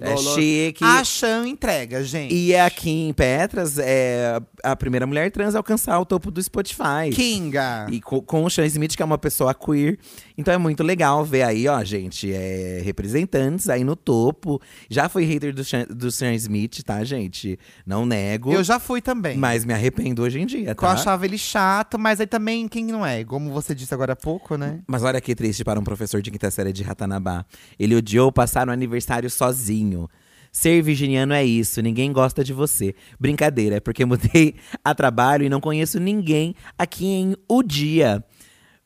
É 0.00 0.16
chique. 0.16 0.84
A 0.84 1.04
Chan 1.04 1.46
entrega, 1.48 2.02
gente. 2.02 2.34
E 2.34 2.54
a 2.56 2.68
Kim 2.70 3.12
Petras 3.12 3.78
é 3.78 4.40
a 4.62 4.76
primeira 4.76 5.06
mulher 5.06 5.30
trans 5.30 5.54
a 5.54 5.58
alcançar 5.58 5.98
o 5.98 6.04
topo 6.04 6.30
do 6.30 6.42
Spotify. 6.42 7.10
Kinga. 7.12 7.86
E 7.90 8.00
co- 8.00 8.22
com, 8.22 8.44
o 8.44 8.50
Sean 8.50 8.66
Smith, 8.66 8.96
que 8.96 9.02
é 9.02 9.04
uma 9.04 9.18
pessoa 9.18 9.54
queer. 9.54 9.98
Então 10.40 10.54
é 10.54 10.58
muito 10.58 10.82
legal 10.82 11.22
ver 11.24 11.42
aí, 11.42 11.68
ó, 11.68 11.84
gente, 11.84 12.32
é, 12.32 12.80
representantes 12.82 13.68
aí 13.68 13.84
no 13.84 13.94
topo. 13.94 14.60
Já 14.88 15.08
fui 15.08 15.24
hater 15.24 15.54
do 15.54 15.62
Sean, 15.62 15.84
do 15.84 16.10
Sean 16.10 16.32
Smith, 16.34 16.82
tá, 16.82 17.04
gente? 17.04 17.58
Não 17.86 18.06
nego. 18.06 18.52
Eu 18.52 18.64
já 18.64 18.78
fui 18.80 19.02
também. 19.02 19.36
Mas 19.36 19.64
me 19.64 19.74
arrependo 19.74 20.22
hoje 20.22 20.40
em 20.40 20.46
dia, 20.46 20.74
Que 20.74 20.84
eu 20.84 20.88
tá? 20.88 20.92
achava 20.92 21.26
ele 21.26 21.36
chato, 21.36 21.98
mas 21.98 22.20
aí 22.20 22.26
também 22.26 22.66
quem 22.66 22.86
não 22.86 23.04
é? 23.04 23.22
Como 23.22 23.50
você 23.52 23.74
disse 23.74 23.92
agora 23.92 24.14
há 24.14 24.16
pouco, 24.16 24.56
né? 24.56 24.80
Mas 24.86 25.02
olha 25.02 25.20
que 25.20 25.34
triste 25.34 25.62
para 25.62 25.78
um 25.78 25.84
professor 25.84 26.22
de 26.22 26.30
quinta 26.30 26.50
série 26.50 26.72
de 26.72 26.82
Ratanabá. 26.82 27.44
Ele 27.78 27.94
odiou 27.94 28.32
passar 28.32 28.66
no 28.66 28.72
aniversário 28.72 29.28
sozinho. 29.28 30.08
Ser 30.52 30.82
virginiano 30.82 31.32
é 31.32 31.44
isso, 31.44 31.80
ninguém 31.80 32.12
gosta 32.12 32.42
de 32.42 32.52
você. 32.52 32.94
Brincadeira, 33.20 33.76
é 33.76 33.80
porque 33.80 34.04
mudei 34.04 34.56
a 34.84 34.94
trabalho 34.94 35.44
e 35.44 35.48
não 35.48 35.60
conheço 35.60 36.00
ninguém 36.00 36.54
aqui 36.76 37.06
em 37.06 37.36
O 37.46 37.62
Dia. 37.62 38.24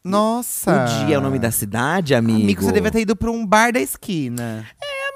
Nossa. 0.07 0.85
O 0.85 1.07
Dia 1.07 1.17
é 1.17 1.19
o 1.19 1.23
nome 1.23 1.39
da 1.39 1.51
cidade, 1.51 2.15
amigo? 2.15 2.43
Amigo, 2.43 2.63
você 2.63 2.73
devia 2.73 2.91
ter 2.91 3.01
ido 3.01 3.17
pra 3.17 3.31
um 3.31 3.47
bar 3.47 3.73
da 3.73 3.81
esquina. 3.81 4.67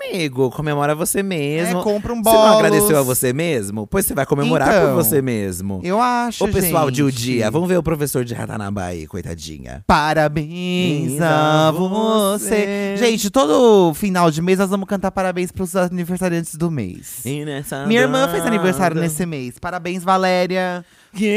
Amigo, 0.01 0.51
comemora 0.51 0.95
você 0.95 1.23
mesmo. 1.23 1.81
É, 1.81 1.83
compra 1.83 2.15
um 2.15 2.23
Você 2.23 2.31
não 2.31 2.57
agradeceu 2.57 2.99
a 2.99 3.03
você 3.03 3.31
mesmo? 3.31 3.87
Pois 3.87 4.07
você 4.07 4.15
vai 4.15 4.25
comemorar 4.25 4.69
Então, 4.69 4.87
por 4.87 5.05
você 5.05 5.21
mesmo. 5.21 5.81
Eu 5.85 6.01
acho, 6.01 6.43
Ô, 6.45 6.49
pessoal 6.49 6.91
de 6.91 7.03
O 7.03 7.11
gente. 7.11 7.21
Dia, 7.21 7.51
vamos 7.51 7.69
ver 7.69 7.77
o 7.77 7.83
professor 7.83 8.25
de 8.25 8.33
Ratanabá 8.33 8.87
aí, 8.87 9.07
coitadinha. 9.07 9.85
Parabéns 9.87 11.21
a 11.21 11.71
você. 11.71 12.97
Gente, 12.97 13.29
todo 13.29 13.93
final 13.93 14.31
de 14.31 14.41
mês 14.41 14.59
nós 14.59 14.71
vamos 14.71 14.89
cantar 14.89 15.11
parabéns 15.11 15.53
pros 15.53 15.77
aniversariantes 15.77 16.55
do 16.55 16.71
mês. 16.71 17.23
Nessa 17.45 17.85
Minha 17.85 18.01
irmã 18.01 18.27
fez 18.29 18.47
aniversário 18.47 18.99
nesse 18.99 19.27
mês. 19.27 19.59
Parabéns, 19.59 20.03
Valéria. 20.03 20.83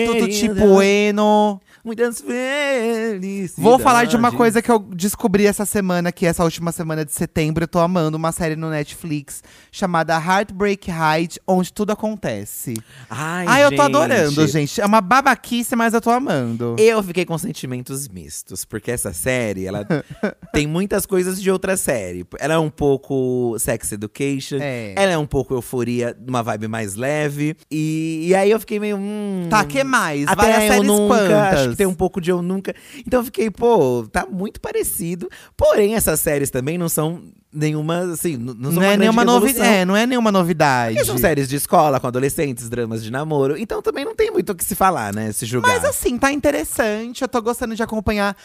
Tudo 0.06 0.30
tipo 0.30 0.82
Eno. 0.82 1.60
Muitas 1.84 2.22
felicidades. 2.22 3.54
Vou 3.58 3.80
falar 3.80 4.06
de 4.06 4.16
uma 4.16 4.32
coisa 4.32 4.62
que 4.62 4.70
eu 4.70 4.80
descobri 4.80 5.46
essa 5.46 5.66
semana, 5.66 6.12
que 6.12 6.26
essa 6.26 6.44
última 6.44 6.72
semana 6.72 7.04
de 7.04 7.12
setembro, 7.12 7.64
eu 7.64 7.68
tô 7.68 7.80
amando 7.80 8.18
uma 8.18 8.32
série 8.32 8.56
no 8.56 8.70
Netflix 8.70 9.44
chamada 9.72 10.14
Heartbreak 10.16 10.90
Hide, 10.92 11.40
onde 11.48 11.74
tudo 11.74 11.92
acontece. 11.92 12.74
Ai, 13.10 13.46
Ai, 13.48 13.64
eu 13.66 13.76
tô 13.76 13.82
adorando, 13.82 14.48
gente. 14.48 14.80
É 14.80 14.86
uma 14.86 15.02
babaquice, 15.02 15.76
mas 15.76 15.94
eu 15.94 16.02
tô 16.02 16.10
amando. 16.12 16.76
Eu 16.78 17.02
fiquei 17.04 17.26
com 17.26 17.38
sentimentos 17.38 18.08
mistos, 18.08 18.64
porque 18.66 18.92
essa 18.92 19.12
série, 19.14 19.66
ela 19.66 19.86
tem 20.54 20.68
muitas 20.68 21.06
coisas 21.06 21.42
de 21.42 21.50
outra 21.50 21.76
série. 21.78 22.26
Ela 22.40 22.56
é 22.56 22.60
um 22.60 22.70
pouco 22.70 23.56
Sex 23.60 23.92
Education, 23.92 24.58
É. 24.62 24.94
ela 24.96 25.12
é 25.14 25.18
um 25.18 25.26
pouco 25.26 25.54
euforia, 25.54 26.16
uma 26.28 26.44
vibe 26.44 26.68
mais 26.68 26.96
leve. 26.96 27.56
E, 27.70 28.28
e 28.28 28.36
aí 28.36 28.52
eu 28.52 28.60
fiquei 28.60 28.80
meio. 28.80 28.98
Hum, 28.98 29.48
Tá, 29.50 29.66
que 29.66 29.84
mais? 29.84 30.28
Até 30.28 30.36
Vai 30.52 30.68
séries 30.68 30.88
nunca, 30.88 31.16
quantas? 31.18 31.71
Que 31.72 31.78
tem 31.78 31.88
um 31.88 31.94
pouco 31.94 32.22
de 32.22 32.32
eu 32.32 32.42
nunca. 32.42 32.76
Então 33.06 33.20
eu 33.20 33.24
fiquei, 33.26 33.50
pô, 33.50 34.08
tá 34.12 34.26
muito 34.26 34.60
parecido. 34.62 35.30
Porém, 35.56 35.96
essas 35.96 36.20
séries 36.20 36.50
também 36.50 36.78
não 36.78 36.90
são 36.90 37.24
nenhuma, 37.54 38.00
assim, 38.14 38.38
não 38.38 38.54
Não 38.72 38.84
é 38.84 38.96
nenhuma 38.98 39.26
novidade. 39.26 39.68
É, 39.68 39.86
não 39.86 39.96
é 39.96 40.06
nenhuma 40.06 40.32
novidade. 40.32 40.96
Porque 40.96 41.06
são 41.06 41.18
séries 41.18 41.48
de 41.50 41.56
escola, 41.56 42.00
com 42.00 42.08
adolescentes, 42.08 42.70
dramas 42.70 43.04
de 43.04 43.12
namoro. 43.12 43.58
Então 43.58 43.82
também 43.82 44.06
não 44.06 44.16
tem 44.16 44.32
muito 44.32 44.52
o 44.52 44.56
que 44.56 44.64
se 44.64 44.76
falar, 44.76 45.14
né? 45.14 45.32
Se 45.32 45.46
julgar. 45.46 45.74
Mas 45.74 45.84
assim, 45.86 46.18
tá 46.18 46.32
interessante. 46.32 47.22
Eu 47.22 47.28
tô 47.28 47.42
gostando 47.42 47.76
de 47.76 47.84
acompanhar. 47.84 48.36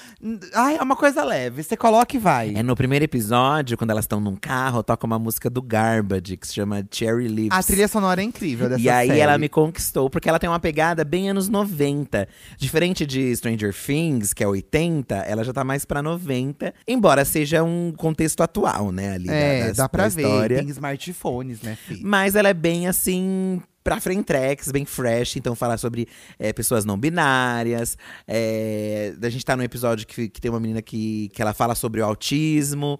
Ai, 0.55 0.77
é 0.77 0.83
uma 0.83 0.97
coisa 0.97 1.23
leve. 1.25 1.62
Você 1.62 1.77
coloca 1.77 2.16
e 2.16 2.19
vai. 2.19 2.53
É 2.55 2.62
no 2.62 2.75
primeiro 2.75 3.05
episódio, 3.05 3.77
quando 3.77 3.90
elas 3.90 4.05
estão 4.05 4.21
num 4.21 4.37
carro, 4.37 4.83
toca 4.83 5.07
uma 5.07 5.19
música 5.19 5.49
do 5.49 5.62
Garbage, 5.62 6.37
que 6.37 6.47
se 6.47 6.55
chama 6.55 6.85
Cherry 6.90 7.29
Lips. 7.29 7.57
A 7.57 7.62
trilha 7.62 7.88
sonora 7.88 8.21
é 8.21 8.25
incrível 8.25 8.69
dessa 8.69 8.81
E 8.83 8.88
aí 8.88 9.09
série. 9.09 9.21
ela 9.21 9.38
me 9.38 9.49
conquistou, 9.49 10.09
porque 10.11 10.29
ela 10.29 10.38
tem 10.38 10.49
uma 10.49 10.61
pegada 10.61 11.05
bem 11.05 11.31
anos 11.31 11.49
90. 11.49 12.29
Diferente 12.59 13.07
de 13.07 13.35
Stranger 13.37 13.75
Things, 13.75 14.33
que 14.33 14.42
é 14.42 14.49
80, 14.49 15.14
ela 15.16 15.45
já 15.45 15.53
tá 15.53 15.62
mais 15.64 15.85
pra 15.85 16.03
90. 16.03 16.73
Embora 16.88 17.25
seja 17.25 17.62
um 17.62 17.92
contexto 17.97 18.42
atual, 18.42 18.90
né, 18.92 18.95
ali 19.09 19.26
da- 19.26 19.35
É, 19.35 19.66
das- 19.68 19.76
dá 19.76 19.88
pra 19.88 20.04
da 20.04 20.09
ver. 20.09 20.22
história. 20.22 20.59
Tem 20.59 20.68
smartphones, 20.68 21.61
né, 21.62 21.76
filho? 21.87 22.00
Mas 22.04 22.35
ela 22.35 22.48
é 22.48 22.54
bem 22.54 22.87
assim. 22.88 23.61
pra 23.85 24.00
Frentex, 24.00 24.72
bem 24.72 24.85
fresh. 24.85 25.37
Então, 25.37 25.54
falar 25.54 25.76
sobre 25.78 26.09
é, 26.40 26.52
pessoas 26.52 26.85
não 26.85 26.98
binárias. 26.98 27.96
É, 28.26 29.14
a 29.22 29.28
gente 29.30 29.44
tá 29.44 29.56
num 29.56 29.62
episódio 29.62 30.04
que, 30.06 30.28
que 30.28 30.40
tem 30.40 30.50
uma 30.50 30.59
menina 30.59 30.82
que, 30.82 31.28
que 31.32 31.40
ela 31.40 31.54
fala 31.54 31.74
sobre 31.76 32.00
o 32.00 32.04
autismo. 32.04 32.98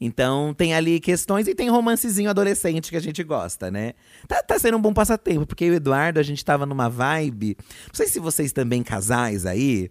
Então, 0.00 0.54
tem 0.54 0.74
ali 0.74 1.00
questões 1.00 1.48
e 1.48 1.56
tem 1.56 1.68
romancezinho 1.68 2.30
adolescente 2.30 2.88
que 2.88 2.96
a 2.96 3.00
gente 3.00 3.20
gosta, 3.24 3.68
né? 3.68 3.94
Tá, 4.28 4.40
tá 4.40 4.56
sendo 4.60 4.76
um 4.76 4.80
bom 4.80 4.92
passatempo, 4.94 5.44
porque 5.44 5.64
e 5.64 5.70
o 5.70 5.74
Eduardo, 5.74 6.20
a 6.20 6.22
gente 6.22 6.44
tava 6.44 6.64
numa 6.64 6.88
vibe. 6.88 7.56
Não 7.88 7.94
sei 7.94 8.06
se 8.06 8.20
vocês 8.20 8.52
também, 8.52 8.84
casais 8.84 9.44
aí. 9.44 9.90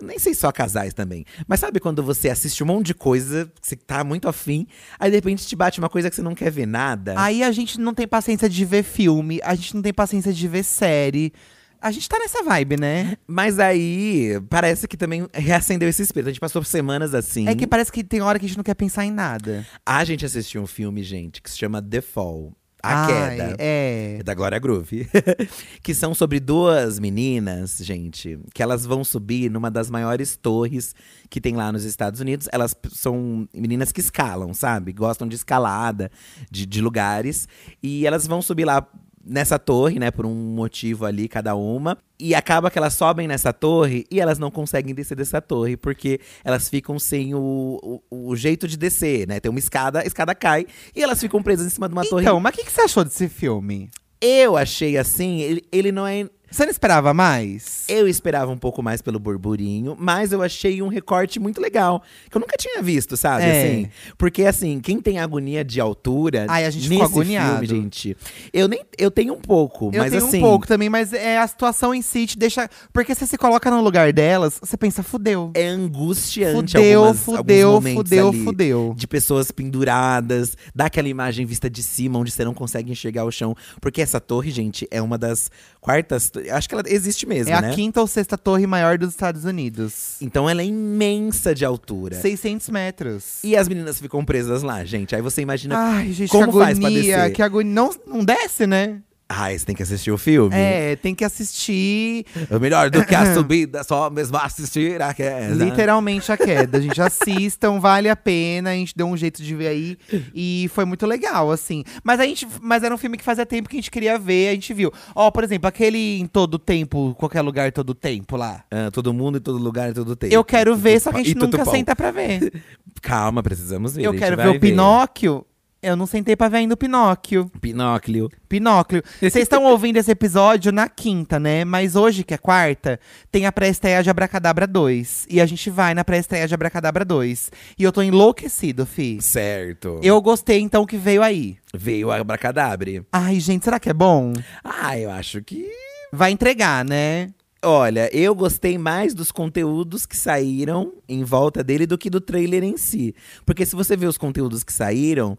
Nem 0.00 0.18
sei 0.18 0.34
só 0.34 0.52
casais 0.52 0.92
também. 0.92 1.24
Mas 1.48 1.60
sabe 1.60 1.80
quando 1.80 2.02
você 2.02 2.28
assiste 2.28 2.62
um 2.62 2.66
monte 2.66 2.86
de 2.86 2.94
coisa, 2.94 3.50
que 3.60 3.66
você 3.66 3.76
tá 3.76 4.04
muito 4.04 4.28
afim, 4.28 4.66
aí 4.98 5.10
de 5.10 5.16
repente 5.16 5.46
te 5.46 5.56
bate 5.56 5.78
uma 5.78 5.88
coisa 5.88 6.10
que 6.10 6.16
você 6.16 6.22
não 6.22 6.34
quer 6.34 6.50
ver 6.50 6.66
nada? 6.66 7.14
Aí 7.16 7.42
a 7.42 7.50
gente 7.50 7.80
não 7.80 7.94
tem 7.94 8.06
paciência 8.06 8.48
de 8.48 8.64
ver 8.64 8.82
filme, 8.82 9.40
a 9.42 9.54
gente 9.54 9.74
não 9.74 9.82
tem 9.82 9.94
paciência 9.94 10.32
de 10.32 10.48
ver 10.48 10.64
série. 10.64 11.32
A 11.80 11.90
gente 11.90 12.08
tá 12.08 12.18
nessa 12.18 12.42
vibe, 12.42 12.78
né? 12.80 13.16
Mas 13.26 13.58
aí, 13.58 14.40
parece 14.48 14.88
que 14.88 14.96
também 14.96 15.26
reacendeu 15.32 15.88
esse 15.88 16.02
espírito. 16.02 16.28
A 16.28 16.32
gente 16.32 16.40
passou 16.40 16.64
semanas 16.64 17.14
assim. 17.14 17.48
É 17.48 17.54
que 17.54 17.66
parece 17.66 17.92
que 17.92 18.02
tem 18.02 18.20
hora 18.20 18.38
que 18.38 18.44
a 18.44 18.48
gente 18.48 18.56
não 18.56 18.64
quer 18.64 18.74
pensar 18.74 19.04
em 19.04 19.10
nada. 19.10 19.66
A 19.84 20.04
gente 20.04 20.24
assistiu 20.24 20.62
um 20.62 20.66
filme, 20.66 21.02
gente, 21.02 21.40
que 21.40 21.50
se 21.50 21.56
chama 21.58 21.80
The 21.80 22.00
Fall. 22.00 22.52
A 22.86 23.06
Ai, 23.06 23.36
Queda. 23.36 23.56
É. 23.58 24.22
Da 24.24 24.34
Glória 24.34 24.58
Groove. 24.58 25.08
que 25.82 25.92
são 25.92 26.14
sobre 26.14 26.38
duas 26.38 26.98
meninas, 26.98 27.78
gente, 27.78 28.38
que 28.54 28.62
elas 28.62 28.86
vão 28.86 29.02
subir 29.02 29.50
numa 29.50 29.70
das 29.70 29.90
maiores 29.90 30.36
torres 30.36 30.94
que 31.28 31.40
tem 31.40 31.56
lá 31.56 31.72
nos 31.72 31.84
Estados 31.84 32.20
Unidos. 32.20 32.48
Elas 32.52 32.76
são 32.92 33.48
meninas 33.52 33.90
que 33.90 34.00
escalam, 34.00 34.54
sabe? 34.54 34.92
Gostam 34.92 35.26
de 35.26 35.34
escalada, 35.34 36.10
de, 36.50 36.64
de 36.64 36.80
lugares. 36.80 37.48
E 37.82 38.06
elas 38.06 38.26
vão 38.26 38.40
subir 38.40 38.64
lá 38.64 38.86
nessa 39.26 39.58
torre, 39.58 39.98
né, 39.98 40.10
por 40.10 40.24
um 40.24 40.34
motivo 40.34 41.04
ali, 41.04 41.28
cada 41.28 41.54
uma. 41.54 41.98
E 42.18 42.34
acaba 42.34 42.70
que 42.70 42.78
elas 42.78 42.94
sobem 42.94 43.26
nessa 43.26 43.52
torre 43.52 44.06
e 44.10 44.20
elas 44.20 44.38
não 44.38 44.50
conseguem 44.50 44.94
descer 44.94 45.16
dessa 45.16 45.40
torre, 45.40 45.76
porque 45.76 46.20
elas 46.44 46.68
ficam 46.68 46.98
sem 46.98 47.34
o, 47.34 48.00
o, 48.10 48.30
o 48.30 48.36
jeito 48.36 48.66
de 48.66 48.76
descer, 48.76 49.26
né? 49.26 49.40
Tem 49.40 49.50
uma 49.50 49.58
escada, 49.58 50.00
a 50.00 50.04
escada 50.06 50.34
cai 50.34 50.66
e 50.94 51.02
elas 51.02 51.20
ficam 51.20 51.42
presas 51.42 51.66
em 51.66 51.70
cima 51.70 51.88
de 51.88 51.92
uma 51.92 52.04
torre. 52.04 52.22
Então, 52.22 52.40
mas 52.40 52.54
o 52.54 52.56
que, 52.56 52.64
que 52.64 52.72
você 52.72 52.82
achou 52.82 53.04
desse 53.04 53.28
filme? 53.28 53.90
Eu 54.20 54.56
achei 54.56 54.96
assim, 54.96 55.40
ele, 55.40 55.64
ele 55.70 55.92
não 55.92 56.06
é. 56.06 56.26
Você 56.56 56.64
não 56.64 56.70
esperava 56.70 57.12
mais? 57.12 57.84
Eu 57.86 58.08
esperava 58.08 58.50
um 58.50 58.56
pouco 58.56 58.82
mais 58.82 59.02
pelo 59.02 59.18
burburinho, 59.18 59.94
mas 60.00 60.32
eu 60.32 60.40
achei 60.40 60.80
um 60.80 60.88
recorte 60.88 61.38
muito 61.38 61.60
legal. 61.60 62.02
Que 62.30 62.36
eu 62.38 62.40
nunca 62.40 62.56
tinha 62.56 62.80
visto, 62.82 63.14
sabe? 63.14 63.44
É. 63.44 63.60
Assim, 63.62 63.88
porque, 64.16 64.42
assim, 64.42 64.80
quem 64.80 64.98
tem 64.98 65.18
agonia 65.18 65.62
de 65.62 65.82
altura. 65.82 66.46
Ai, 66.48 66.64
a 66.64 66.70
gente 66.70 66.88
nesse 66.88 67.02
ficou 67.02 67.20
agoniado. 67.20 67.58
filme, 67.58 67.66
gente. 67.66 68.16
Eu, 68.54 68.68
nem, 68.68 68.82
eu 68.96 69.10
tenho 69.10 69.34
um 69.34 69.38
pouco, 69.38 69.90
Eu 69.92 70.00
mas 70.02 70.10
tenho 70.10 70.24
assim. 70.24 70.38
um 70.38 70.40
pouco 70.40 70.66
também, 70.66 70.88
mas 70.88 71.12
é 71.12 71.36
a 71.36 71.46
situação 71.46 71.94
em 71.94 72.00
si 72.00 72.26
te 72.26 72.38
deixa. 72.38 72.70
Porque 72.90 73.14
você 73.14 73.26
se 73.26 73.36
coloca 73.36 73.70
no 73.70 73.82
lugar 73.82 74.10
delas, 74.14 74.58
você 74.58 74.78
pensa, 74.78 75.02
fudeu. 75.02 75.50
É 75.52 75.66
angustiante 75.68 76.72
Fudeu, 76.72 77.00
algumas, 77.04 77.22
fudeu, 77.22 77.82
fudeu, 77.82 78.28
ali. 78.30 78.44
fudeu. 78.44 78.94
De 78.96 79.06
pessoas 79.06 79.50
penduradas, 79.50 80.56
dá 80.74 80.86
aquela 80.86 81.08
imagem 81.08 81.44
vista 81.44 81.68
de 81.68 81.82
cima, 81.82 82.18
onde 82.18 82.30
você 82.30 82.46
não 82.46 82.54
consegue 82.54 82.90
enxergar 82.90 83.24
o 83.26 83.30
chão. 83.30 83.54
Porque 83.78 84.00
essa 84.00 84.18
torre, 84.22 84.50
gente, 84.50 84.88
é 84.90 85.02
uma 85.02 85.18
das 85.18 85.50
quartas. 85.82 86.32
Acho 86.50 86.68
que 86.68 86.74
ela 86.74 86.84
existe 86.86 87.26
mesmo, 87.26 87.52
É 87.52 87.60
né? 87.60 87.70
a 87.70 87.74
quinta 87.74 88.00
ou 88.00 88.06
sexta 88.06 88.36
torre 88.38 88.66
maior 88.66 88.98
dos 88.98 89.10
Estados 89.10 89.44
Unidos. 89.44 90.16
Então 90.20 90.48
ela 90.48 90.62
é 90.62 90.64
imensa 90.64 91.54
de 91.54 91.64
altura. 91.64 92.16
600 92.20 92.68
metros. 92.70 93.42
E 93.44 93.56
as 93.56 93.68
meninas 93.68 94.00
ficam 94.00 94.24
presas 94.24 94.62
lá, 94.62 94.84
gente. 94.84 95.14
Aí 95.14 95.22
você 95.22 95.42
imagina. 95.42 95.76
Ai, 95.78 96.12
gente, 96.12 96.30
como 96.30 96.52
que 96.52 96.58
faz 96.58 96.78
pra 96.78 96.88
agonia, 96.88 97.16
descer? 97.18 97.32
que 97.32 97.42
agonia. 97.42 97.72
Não, 97.74 97.90
não 98.06 98.24
desce, 98.24 98.66
né? 98.66 99.00
Ai, 99.28 99.58
você 99.58 99.66
tem 99.66 99.74
que 99.74 99.82
assistir 99.82 100.12
o 100.12 100.18
filme. 100.18 100.54
É, 100.54 100.94
tem 100.94 101.12
que 101.12 101.24
assistir 101.24 102.24
É 102.48 102.58
melhor 102.60 102.90
do 102.90 103.04
que 103.04 103.14
a 103.14 103.26
subida, 103.34 103.82
só 103.82 104.08
mesmo 104.08 104.36
assistir 104.36 105.02
a 105.02 105.12
queda. 105.12 105.52
literalmente 105.52 106.30
a 106.30 106.36
queda. 106.36 106.78
A 106.78 106.80
gente 106.80 107.00
assistam, 107.02 107.78
vale 107.80 108.08
a 108.08 108.14
pena. 108.14 108.70
A 108.70 108.74
gente 108.74 108.96
deu 108.96 109.06
um 109.06 109.16
jeito 109.16 109.42
de 109.42 109.54
ver 109.54 109.66
aí. 109.66 109.98
E 110.32 110.70
foi 110.72 110.84
muito 110.84 111.04
legal, 111.06 111.50
assim. 111.50 111.82
Mas 112.04 112.20
a 112.20 112.24
gente. 112.24 112.46
Mas 112.62 112.84
era 112.84 112.94
um 112.94 112.98
filme 112.98 113.18
que 113.18 113.24
fazia 113.24 113.44
tempo 113.44 113.68
que 113.68 113.76
a 113.76 113.80
gente 113.80 113.90
queria 113.90 114.16
ver, 114.16 114.50
a 114.50 114.52
gente 114.52 114.72
viu. 114.72 114.92
Ó, 115.12 115.28
por 115.32 115.42
exemplo, 115.42 115.66
aquele 115.66 116.20
em 116.20 116.26
todo 116.26 116.56
tempo, 116.56 117.14
qualquer 117.18 117.42
lugar, 117.42 117.72
todo 117.72 117.94
tempo 117.94 118.36
lá. 118.36 118.64
Ah, 118.70 118.90
todo 118.92 119.12
mundo, 119.12 119.38
em 119.38 119.40
todo 119.40 119.58
lugar, 119.58 119.90
em 119.90 119.92
todo 119.92 120.14
tempo. 120.14 120.32
Eu 120.32 120.44
quero 120.44 120.76
ver, 120.76 121.00
só 121.00 121.10
que 121.10 121.18
a 121.18 121.24
gente 121.24 121.34
nunca 121.34 121.64
senta 121.64 121.96
pra 121.96 122.12
ver. 122.12 122.62
Calma, 123.02 123.42
precisamos 123.42 123.96
ver. 123.96 124.04
Eu 124.04 124.14
quero 124.14 124.36
ver 124.36 124.48
o 124.48 124.60
Pinóquio. 124.60 125.44
Eu 125.86 125.94
não 125.94 126.04
sentei 126.04 126.34
pra 126.34 126.48
ver 126.48 126.56
ainda 126.56 126.74
o 126.74 126.76
Pinóquio. 126.76 127.48
Pinóquio. 127.60 128.28
Pinóquio. 128.48 129.04
Vocês 129.20 129.36
estão 129.36 129.62
ouvindo 129.62 129.98
esse 129.98 130.10
episódio 130.10 130.72
na 130.72 130.88
quinta, 130.88 131.38
né? 131.38 131.64
Mas 131.64 131.94
hoje, 131.94 132.24
que 132.24 132.34
é 132.34 132.36
quarta, 132.36 132.98
tem 133.30 133.46
a 133.46 133.52
pré-estreia 133.52 134.02
de 134.02 134.10
Abracadabra 134.10 134.66
2. 134.66 135.28
E 135.30 135.40
a 135.40 135.46
gente 135.46 135.70
vai 135.70 135.94
na 135.94 136.04
pré-estreia 136.04 136.48
de 136.48 136.52
Abracadabra 136.52 137.04
2. 137.04 137.52
E 137.78 137.84
eu 137.84 137.92
tô 137.92 138.02
enlouquecido, 138.02 138.84
fi. 138.84 139.22
Certo. 139.22 140.00
Eu 140.02 140.20
gostei, 140.20 140.58
então, 140.58 140.84
que 140.84 140.96
veio 140.96 141.22
aí. 141.22 141.56
Veio 141.72 142.10
a 142.10 142.16
Abracadabre. 142.16 143.04
Ai, 143.12 143.38
gente, 143.38 143.64
será 143.64 143.78
que 143.78 143.88
é 143.88 143.94
bom? 143.94 144.32
Ah, 144.64 144.98
eu 144.98 145.08
acho 145.12 145.40
que. 145.40 145.70
Vai 146.12 146.32
entregar, 146.32 146.84
né? 146.84 147.28
Olha, 147.62 148.08
eu 148.14 148.34
gostei 148.34 148.76
mais 148.78 149.14
dos 149.14 149.32
conteúdos 149.32 150.04
que 150.06 150.16
saíram 150.16 150.92
em 151.08 151.24
volta 151.24 151.64
dele 151.64 151.86
do 151.86 151.98
que 151.98 152.10
do 152.10 152.20
trailer 152.20 152.62
em 152.62 152.76
si. 152.76 153.14
Porque 153.44 153.64
se 153.64 153.74
você 153.74 153.96
ver 153.96 154.06
os 154.06 154.18
conteúdos 154.18 154.62
que 154.62 154.72
saíram, 154.72 155.36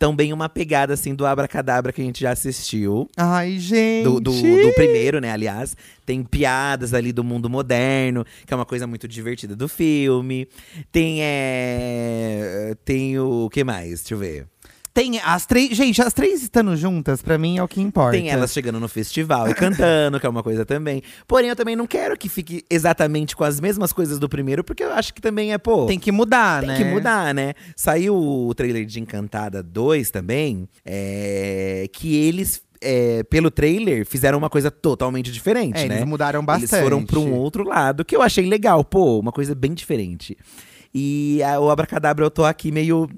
também 0.00 0.32
uma 0.32 0.48
pegada 0.48 0.94
assim 0.94 1.14
do 1.14 1.26
Abracadabra 1.26 1.92
que 1.92 2.00
a 2.00 2.04
gente 2.04 2.22
já 2.22 2.30
assistiu. 2.30 3.06
Ai, 3.18 3.58
gente. 3.58 4.04
Do, 4.04 4.18
do, 4.18 4.32
do 4.32 4.72
primeiro, 4.74 5.20
né, 5.20 5.30
aliás. 5.30 5.76
Tem 6.06 6.24
piadas 6.24 6.94
ali 6.94 7.12
do 7.12 7.22
mundo 7.22 7.50
moderno, 7.50 8.24
que 8.46 8.54
é 8.54 8.56
uma 8.56 8.64
coisa 8.64 8.86
muito 8.86 9.06
divertida 9.06 9.54
do 9.54 9.68
filme. 9.68 10.48
Tem, 10.90 11.18
é… 11.20 12.74
Tem 12.82 13.18
o… 13.18 13.44
o 13.44 13.50
que 13.50 13.62
mais? 13.62 14.00
Deixa 14.00 14.14
eu 14.14 14.18
ver. 14.18 14.46
Tem 14.92 15.20
as 15.20 15.46
três. 15.46 15.76
Gente, 15.76 16.02
as 16.02 16.12
três 16.12 16.42
estando 16.42 16.76
juntas, 16.76 17.22
pra 17.22 17.38
mim 17.38 17.58
é 17.58 17.62
o 17.62 17.68
que 17.68 17.80
importa. 17.80 18.18
Tem 18.18 18.28
elas 18.28 18.52
chegando 18.52 18.80
no 18.80 18.88
festival 18.88 19.48
e 19.48 19.54
cantando, 19.54 20.18
que 20.18 20.26
é 20.26 20.28
uma 20.28 20.42
coisa 20.42 20.66
também. 20.66 21.00
Porém, 21.28 21.48
eu 21.48 21.54
também 21.56 21.76
não 21.76 21.86
quero 21.86 22.16
que 22.18 22.28
fique 22.28 22.64
exatamente 22.68 23.36
com 23.36 23.44
as 23.44 23.60
mesmas 23.60 23.92
coisas 23.92 24.18
do 24.18 24.28
primeiro, 24.28 24.64
porque 24.64 24.82
eu 24.82 24.92
acho 24.92 25.14
que 25.14 25.20
também 25.20 25.52
é, 25.52 25.58
pô… 25.58 25.86
Tem 25.86 25.98
que 25.98 26.10
mudar, 26.10 26.60
Tem 26.60 26.68
né? 26.70 26.76
que 26.76 26.84
mudar, 26.84 27.32
né? 27.32 27.54
Saiu 27.76 28.16
o 28.16 28.52
trailer 28.54 28.84
de 28.84 28.98
Encantada 29.00 29.62
2 29.62 30.10
também, 30.10 30.68
é, 30.84 31.86
que 31.92 32.16
eles, 32.16 32.60
é, 32.80 33.22
pelo 33.24 33.50
trailer, 33.50 34.04
fizeram 34.04 34.38
uma 34.38 34.50
coisa 34.50 34.70
totalmente 34.72 35.30
diferente, 35.30 35.78
É, 35.78 35.86
né? 35.86 35.96
eles 35.96 36.06
mudaram 36.08 36.44
bastante. 36.44 36.72
Eles 36.74 36.82
foram 36.82 37.04
pra 37.06 37.18
um 37.20 37.32
outro 37.34 37.62
lado, 37.62 38.04
que 38.04 38.16
eu 38.16 38.22
achei 38.22 38.44
legal, 38.44 38.84
pô, 38.84 39.20
uma 39.20 39.30
coisa 39.32 39.54
bem 39.54 39.72
diferente. 39.72 40.36
E 40.92 41.40
a- 41.44 41.60
o 41.60 41.70
Abracadabra 41.70 42.24
eu 42.24 42.30
tô 42.30 42.44
aqui 42.44 42.72
meio. 42.72 43.08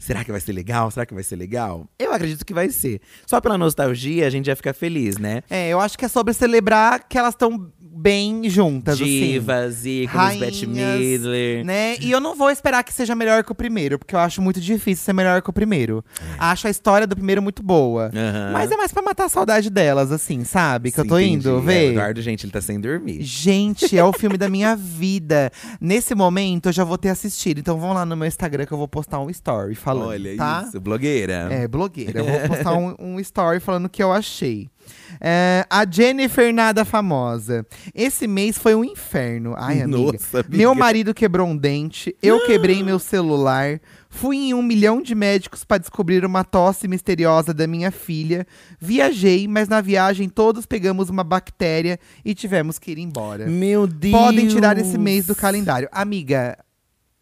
Será 0.00 0.24
que 0.24 0.32
vai 0.32 0.40
ser 0.40 0.54
legal? 0.54 0.90
Será 0.90 1.04
que 1.04 1.12
vai 1.12 1.22
ser 1.22 1.36
legal? 1.36 1.86
Eu 1.98 2.10
acredito 2.14 2.44
que 2.44 2.54
vai 2.54 2.70
ser. 2.70 3.02
Só 3.26 3.38
pela 3.38 3.58
nostalgia 3.58 4.26
a 4.26 4.30
gente 4.30 4.46
já 4.46 4.56
fica 4.56 4.72
feliz, 4.72 5.18
né? 5.18 5.42
É, 5.50 5.68
eu 5.68 5.78
acho 5.78 5.98
que 5.98 6.06
é 6.06 6.08
sobre 6.08 6.32
celebrar 6.32 7.06
que 7.06 7.18
elas 7.18 7.34
estão 7.34 7.70
bem 7.92 8.48
juntas, 8.48 8.94
assim. 8.94 9.32
Divas, 9.32 9.84
ícones, 9.84 10.38
Bette 10.38 10.66
Rainhas, 10.66 11.00
Midler. 11.00 11.64
Né? 11.64 11.96
E 12.00 12.10
eu 12.10 12.20
não 12.20 12.34
vou 12.34 12.50
esperar 12.50 12.84
que 12.84 12.92
seja 12.92 13.14
melhor 13.14 13.42
que 13.42 13.52
o 13.52 13.54
primeiro, 13.54 13.98
porque 13.98 14.14
eu 14.14 14.18
acho 14.20 14.40
muito 14.40 14.60
difícil 14.60 15.04
ser 15.04 15.12
melhor 15.12 15.42
que 15.42 15.50
o 15.50 15.52
primeiro. 15.52 16.04
Acho 16.38 16.66
a 16.68 16.70
história 16.70 17.06
do 17.06 17.16
primeiro 17.16 17.42
muito 17.42 17.62
boa. 17.62 18.10
É. 18.14 18.52
Mas 18.52 18.70
é 18.70 18.76
mais 18.76 18.92
pra 18.92 19.02
matar 19.02 19.24
a 19.24 19.28
saudade 19.28 19.68
delas, 19.68 20.12
assim, 20.12 20.44
sabe? 20.44 20.92
Que 20.92 21.00
eu 21.00 21.06
tô 21.06 21.18
Sim, 21.18 21.32
indo 21.32 21.48
entendi. 21.48 21.48
É, 21.48 21.52
o 21.52 21.60
ver. 21.60 21.90
Eduardo, 21.92 22.22
gente, 22.22 22.44
ele 22.44 22.52
tá 22.52 22.60
sem 22.60 22.80
dormir. 22.80 23.22
Gente, 23.22 23.96
é 23.96 24.04
o 24.04 24.12
filme 24.12 24.38
da 24.38 24.48
minha 24.50 24.76
vida. 24.76 25.50
Nesse 25.80 26.14
momento, 26.14 26.68
eu 26.68 26.72
já 26.72 26.84
vou 26.84 26.96
ter 26.96 27.08
assistido. 27.08 27.58
Então 27.58 27.78
vão 27.78 27.92
lá 27.92 28.06
no 28.06 28.16
meu 28.16 28.26
Instagram 28.28 28.66
que 28.66 28.72
eu 28.72 28.78
vou 28.78 28.88
postar 28.88 29.20
um 29.20 29.28
story 29.30 29.74
falando, 29.74 30.08
Olha 30.08 30.36
tá? 30.36 30.64
isso, 30.66 30.80
blogueira. 30.80 31.48
É, 31.50 31.66
blogueira. 31.66 32.20
Eu 32.20 32.24
vou 32.24 32.40
postar 32.48 32.74
um, 32.74 32.94
um 32.98 33.20
story 33.20 33.60
falando 33.60 33.86
o 33.86 33.88
que 33.90 34.02
eu 34.02 34.12
achei. 34.12 34.70
É, 35.20 35.66
a 35.68 35.84
Jennifer 35.88 36.52
Nada 36.52 36.84
Famosa. 36.84 37.66
Esse 37.94 38.26
mês 38.26 38.58
foi 38.58 38.74
um 38.74 38.84
inferno. 38.84 39.54
Ai, 39.56 39.82
amiga. 39.82 40.12
Nossa, 40.12 40.40
amiga. 40.40 40.56
Meu 40.56 40.74
marido 40.74 41.14
quebrou 41.14 41.46
um 41.46 41.56
dente, 41.56 42.16
eu 42.22 42.46
quebrei 42.46 42.82
meu 42.82 42.98
celular, 42.98 43.80
fui 44.08 44.36
em 44.36 44.54
um 44.54 44.62
milhão 44.62 45.02
de 45.02 45.14
médicos 45.14 45.64
para 45.64 45.78
descobrir 45.78 46.24
uma 46.24 46.44
tosse 46.44 46.88
misteriosa 46.88 47.52
da 47.52 47.66
minha 47.66 47.90
filha. 47.90 48.46
Viajei, 48.80 49.46
mas 49.46 49.68
na 49.68 49.80
viagem 49.80 50.28
todos 50.28 50.66
pegamos 50.66 51.08
uma 51.08 51.24
bactéria 51.24 51.98
e 52.24 52.34
tivemos 52.34 52.78
que 52.78 52.90
ir 52.90 52.98
embora. 52.98 53.46
Meu 53.46 53.86
Deus. 53.86 54.12
Podem 54.12 54.48
tirar 54.48 54.78
esse 54.78 54.98
mês 54.98 55.26
do 55.26 55.34
calendário. 55.34 55.88
Amiga, 55.92 56.58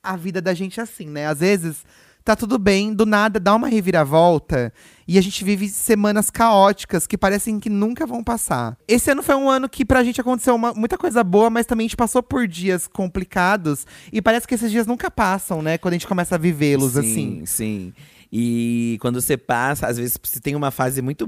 a 0.02 0.16
vida 0.16 0.40
da 0.40 0.54
gente 0.54 0.81
é 0.81 0.83
assim, 0.83 1.07
né? 1.07 1.26
Às 1.26 1.40
vezes 1.40 1.85
tá 2.29 2.37
tudo 2.37 2.59
bem, 2.59 2.93
do 2.93 3.07
nada 3.07 3.41
dá 3.41 3.55
uma 3.55 3.69
reviravolta 3.69 4.71
e 5.07 5.17
a 5.17 5.21
gente 5.23 5.43
vive 5.43 5.67
semanas 5.69 6.29
caóticas 6.29 7.07
que 7.07 7.17
parecem 7.17 7.59
que 7.59 7.71
nunca 7.71 8.07
vão 8.07 8.23
passar. 8.23 8.77
Esse 8.87 9.11
ano 9.11 9.23
foi 9.23 9.35
um 9.35 9.49
ano 9.49 9.67
que 9.67 9.83
pra 9.83 10.05
gente 10.05 10.21
aconteceu 10.21 10.55
uma- 10.55 10.75
muita 10.75 10.99
coisa 10.99 11.25
boa, 11.25 11.49
mas 11.49 11.64
também 11.64 11.87
a 11.87 11.88
gente 11.88 11.97
passou 11.97 12.23
por 12.23 12.47
dias 12.47 12.87
complicados 12.87 13.87
e 14.12 14.21
parece 14.21 14.47
que 14.47 14.55
esses 14.55 14.71
dias 14.71 14.87
nunca 14.87 15.11
passam, 15.11 15.62
né? 15.62 15.79
Quando 15.79 15.93
a 15.95 15.97
gente 15.97 16.07
começa 16.07 16.35
a 16.35 16.38
vivê-los 16.38 16.99
assim. 16.99 17.41
Sim, 17.41 17.47
sim. 17.47 17.93
E 18.31 18.99
quando 19.01 19.21
você 19.23 19.38
passa, 19.38 19.87
às 19.87 19.97
vezes 19.97 20.19
você 20.23 20.38
tem 20.38 20.55
uma 20.55 20.71
fase 20.71 21.01
muito 21.01 21.27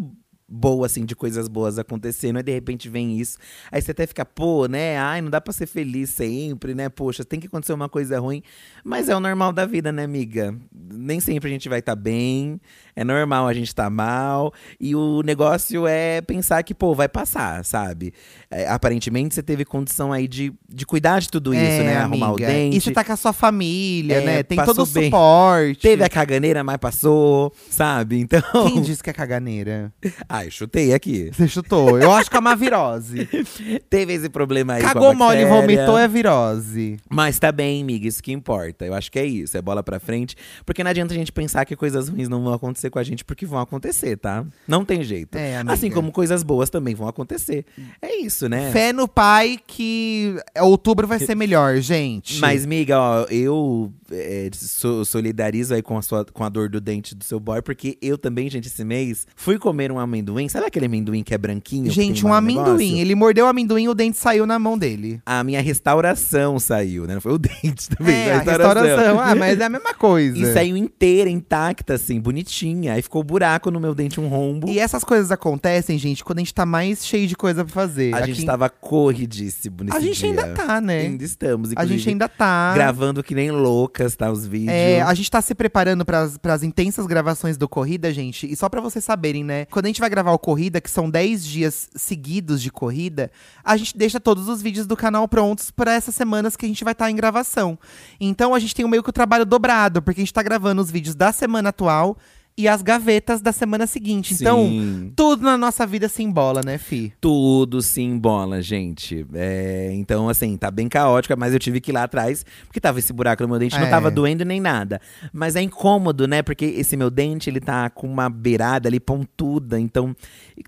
boa, 0.51 0.87
assim, 0.87 1.05
de 1.05 1.15
coisas 1.15 1.47
boas 1.47 1.79
acontecendo. 1.79 2.39
Aí 2.39 2.43
de 2.43 2.53
repente 2.53 2.89
vem 2.89 3.19
isso. 3.19 3.39
Aí 3.71 3.81
você 3.81 3.93
até 3.93 4.07
fica, 4.07 4.25
pô, 4.25 4.67
né? 4.67 4.99
Ai, 4.99 5.21
não 5.21 5.31
dá 5.31 5.41
pra 5.41 5.53
ser 5.53 5.67
feliz 5.67 6.11
sempre, 6.11 6.75
né? 6.75 6.89
Poxa, 6.89 7.25
tem 7.25 7.39
que 7.39 7.47
acontecer 7.47 7.73
uma 7.73 7.89
coisa 7.89 8.19
ruim. 8.19 8.43
Mas 8.83 9.09
é 9.09 9.15
o 9.15 9.21
normal 9.21 9.53
da 9.53 9.65
vida, 9.65 9.93
né, 9.93 10.03
amiga? 10.03 10.57
Nem 10.73 11.21
sempre 11.21 11.49
a 11.49 11.53
gente 11.53 11.69
vai 11.69 11.79
estar 11.79 11.95
tá 11.95 12.01
bem. 12.01 12.61
É 12.94 13.05
normal 13.05 13.46
a 13.46 13.53
gente 13.53 13.68
estar 13.68 13.85
tá 13.85 13.90
mal. 13.90 14.53
E 14.81 14.94
o 14.94 15.22
negócio 15.22 15.87
é 15.87 16.20
pensar 16.20 16.62
que, 16.62 16.74
pô, 16.74 16.94
vai 16.94 17.09
passar, 17.09 17.64
sabe? 17.64 18.12
É, 18.50 18.68
aparentemente 18.68 19.35
você 19.35 19.42
teve 19.42 19.64
condição 19.64 20.12
aí 20.12 20.26
de, 20.26 20.53
de 20.68 20.85
cuidar 20.85 21.20
de 21.20 21.29
tudo 21.29 21.55
isso, 21.55 21.62
É, 21.62 21.85
né? 21.85 21.96
Arrumar 21.98 22.31
o 22.33 22.35
amiga. 22.35 22.46
dente. 22.46 22.76
E 22.76 22.81
você 22.81 22.90
tá 22.90 23.05
com 23.05 23.12
a 23.12 23.16
sua 23.16 23.33
família, 23.33 24.16
É, 24.16 24.24
né? 24.24 24.42
Tem 24.42 24.59
todo 24.64 24.83
o 24.83 24.87
bem. 24.87 25.05
suporte. 25.05 25.81
Teve 25.81 26.03
a 26.03 26.09
caganeira, 26.09 26.64
mas 26.64 26.76
passou, 26.79 27.53
sabe? 27.68 28.18
Então. 28.20 28.42
Quem 28.66 28.83
disse 28.83 29.03
que 29.03 29.11
é 29.11 29.12
caganeira? 29.12 29.92
Ai, 30.29 30.50
chutei 30.50 30.92
aqui. 30.92 31.31
Você 31.33 31.46
chutou. 31.46 31.98
Eu 31.98 32.12
acho 32.12 32.31
que 32.31 32.37
é 32.37 32.40
uma 32.40 32.57
virose. 32.57 33.29
Teve 33.88 34.14
esse 34.14 34.29
problema 34.29 34.74
aí. 34.74 34.83
Cagou 34.83 35.14
mole 35.14 35.42
e 35.42 35.44
vomitou 35.44 35.98
é 35.98 36.09
virose. 36.09 36.96
Mas 37.09 37.38
tá 37.38 37.53
bem, 37.53 37.83
amiga, 37.83 38.09
isso 38.09 38.22
que 38.22 38.33
importa. 38.33 38.85
Eu 38.85 38.94
acho 38.94 39.11
que 39.11 39.18
é 39.18 39.24
isso, 39.24 39.57
é 39.57 39.62
bola 39.62 39.83
pra 39.83 40.00
frente. 40.00 40.37
Porque 40.64 40.83
não 40.83 40.90
adianta 40.90 41.12
a 41.14 41.16
gente 41.16 41.33
pensar 41.33 41.64
que 41.64 41.76
coisas 41.76 42.09
ruins 42.09 42.29
não 42.29 42.42
vão 42.42 42.53
acontecer 42.55 42.80
com 42.88 42.99
a 42.99 43.03
gente, 43.03 43.25
porque 43.25 43.45
vão 43.45 43.59
acontecer, 43.59 44.16
tá? 44.16 44.45
Não 44.66 44.85
tem 44.85 45.03
jeito. 45.03 45.37
É, 45.37 45.59
amiga. 45.59 45.75
assim 45.75 45.90
como 45.90 46.11
coisas 46.12 46.43
boas 46.43 46.71
também 46.71 46.95
vão 46.95 47.09
acontecer. 47.09 47.66
É 48.01 48.16
isso, 48.16 48.49
né? 48.49 48.71
Fé 48.73 48.93
no 48.93 49.07
pai 49.07 49.59
que 49.66 50.37
outubro 50.61 51.07
vai 51.07 51.19
ser 51.19 51.35
melhor, 51.35 51.77
gente. 51.79 52.38
Mas, 52.38 52.64
miga, 52.64 52.99
ó, 52.99 53.23
eu 53.25 53.93
é, 54.12 54.49
so- 54.53 55.05
solidarizo 55.05 55.75
aí 55.75 55.83
com 55.83 55.96
a, 55.99 56.03
sua, 56.03 56.25
com 56.25 56.44
a 56.44 56.49
dor 56.49 56.68
do 56.68 56.81
dente 56.81 57.14
do 57.14 57.25
seu 57.25 57.38
boy, 57.40 57.62
porque 57.62 57.96
eu 58.03 58.16
também, 58.18 58.49
gente, 58.51 58.66
esse 58.68 58.85
mês 58.85 59.27
fui 59.37 59.59
comer 59.59 59.90
um 59.92 59.99
amendoim. 59.99 60.49
Sabe 60.49 60.66
aquele 60.66 60.87
amendoim 60.87 61.23
que 61.23 61.35
é 61.35 61.38
branquinho? 61.38 61.90
Gente, 61.90 62.25
um 62.27 62.33
amendoim. 62.33 62.64
negócio? 62.88 62.99
Ele 62.99 63.14
mordeu 63.14 63.46
o 63.46 63.49
amendoim 63.49 63.85
e 63.85 63.88
o 63.88 63.94
dente 63.94 64.16
saiu 64.18 64.46
na 64.46 64.59
mão 64.59 64.77
dele. 64.79 65.20
A 65.25 65.42
minha 65.44 65.61
restauração 65.61 66.59
saiu, 66.59 67.07
né? 67.07 67.14
Não 67.14 67.20
foi 67.20 67.33
o 67.33 67.38
dente 67.40 67.88
também. 67.90 68.14
É, 68.14 68.35
a 68.35 68.38
restauração. 68.40 69.20
Ah, 69.20 69.35
mas 69.35 69.59
é 69.61 69.64
a 69.64 69.68
mesma 69.68 69.94
coisa. 69.94 70.37
E 70.38 70.53
saiu 70.53 70.77
inteira, 70.77 71.29
intacta, 71.31 71.94
assim, 71.94 72.20
bonitinha. 72.20 72.94
Aí 72.94 73.03
ficou 73.03 73.23
buraco 73.23 73.70
no 73.70 73.81
meu 73.81 73.94
dente, 73.94 74.20
um 74.20 74.29
rombo. 74.29 74.68
E 74.68 74.79
essas 74.79 75.05
coisas 75.05 75.31
acontecem, 75.31 75.99
gente, 75.99 76.25
quando 76.25 76.38
a 76.38 76.40
gente 76.42 76.55
tá 76.55 76.64
mais 76.66 77.05
cheio 77.07 77.27
de 77.27 77.37
coisa 77.37 77.64
pra 77.64 77.73
fazer. 77.73 78.14
a 78.14 78.18
Aqui- 78.18 78.35
gente 78.35 78.46
tava 78.46 78.68
corridíssimo 78.68 79.85
nesse 79.85 79.96
A 79.96 80.01
gente 80.01 80.18
dia. 80.18 80.29
ainda 80.31 80.49
tá, 80.55 80.81
né? 80.81 81.01
Ainda 81.01 81.25
estamos, 81.25 81.70
A 81.77 81.85
gente 81.85 82.09
ainda 82.09 82.29
tá. 82.29 82.73
Gravando 82.75 83.23
que 83.23 83.35
nem 83.35 83.51
loucas, 83.51 84.00
tá? 84.09 84.31
Os 84.31 84.47
vídeos. 84.47 84.73
É, 84.73 85.03
a 85.03 85.13
gente 85.15 85.31
tá 85.31 85.41
se 85.41 85.55
preparando 85.55 86.05
pras, 86.05 86.37
pras 86.39 86.63
intensas 86.63 87.07
gravações 87.07 87.57
do 87.57 87.69
Corrida, 87.69 88.13
gente. 88.13 88.51
E 88.51 88.57
só 88.57 88.69
pra 88.69 88.81
vocês 88.81 89.05
saberem, 89.05 89.45
né? 89.45 89.67
Quando 89.67 89.87
a 89.87 89.89
gente 89.89 90.01
vai 90.01 90.11
gravar 90.11 90.33
o 90.33 90.39
Corrida, 90.39 90.81
que 90.81 90.91
são 90.91 91.11
10 91.11 91.45
dias 91.45 91.89
seguidos 91.95 92.63
de 92.63 92.71
corrida, 92.71 93.31
a 93.65 93.77
gente 93.77 93.97
deixa 93.97 94.19
todos 94.19 94.49
os 94.49 94.63
vídeos 94.63 94.87
do 94.87 94.97
canal 94.97 95.27
prontos 95.29 95.71
pra 95.71 95.95
essas 95.95 96.15
semanas 96.15 96.57
que 96.57 96.65
a 96.65 96.69
gente 96.69 96.85
vai 96.85 96.93
estar 96.93 97.11
em 97.11 97.17
gravação. 97.17 97.79
Então 98.21 98.55
a 98.55 98.59
gente 98.59 98.75
tem 98.75 98.89
meio 98.89 99.03
que 99.03 99.11
o 99.11 99.13
trabalho 99.13 99.45
dobrado, 99.45 100.03
porque 100.03 100.21
a 100.21 100.25
gente 100.25 100.35
tá 100.35 100.43
gravando 100.43 100.81
os 100.83 100.91
vídeos 100.91 101.15
da 101.15 101.33
semana 101.33 101.69
atual 101.69 102.17
e 102.57 102.69
as 102.69 102.83
gavetas 102.83 103.41
da 103.41 103.53
semana 103.53 103.87
seguinte. 103.87 104.35
Então, 104.35 104.67
Sim. 104.69 105.13
tudo 105.17 105.43
na 105.43 105.57
nossa 105.57 105.87
vida 105.87 106.09
se 106.09 106.23
embola, 106.23 106.61
né, 106.65 106.77
Fi? 106.77 107.13
Tudo 107.21 107.81
se 107.81 108.03
embola, 108.03 108.61
gente. 108.61 109.25
É, 109.33 109.91
então, 109.95 110.29
assim, 110.29 110.57
tá 110.59 110.71
bem 110.71 110.87
caótica, 110.89 111.35
mas 111.37 111.53
eu 111.55 111.59
tive 111.59 111.81
que 111.81 111.91
ir 111.91 111.95
lá 111.95 112.03
atrás, 112.03 112.45
porque 112.67 112.79
tava 112.81 112.99
esse 112.99 113.13
buraco 113.13 113.43
no 113.43 113.49
meu 113.49 113.59
dente, 113.59 113.79
não 113.79 113.87
É. 113.87 113.91
tava 113.91 114.11
doendo 114.11 114.45
nem 114.45 114.61
nada. 114.61 115.01
Mas 115.33 115.57
é 115.57 115.63
incômodo, 115.63 116.29
né? 116.29 116.43
Porque 116.43 116.65
esse 116.67 116.97
meu 116.97 117.11
dente, 117.11 117.49
ele 117.49 117.61
tá 117.61 117.89
com 117.89 118.07
uma 118.07 118.29
beirada 118.29 118.89
ali 118.89 119.01
pontuda, 119.01 119.81
então 119.81 120.15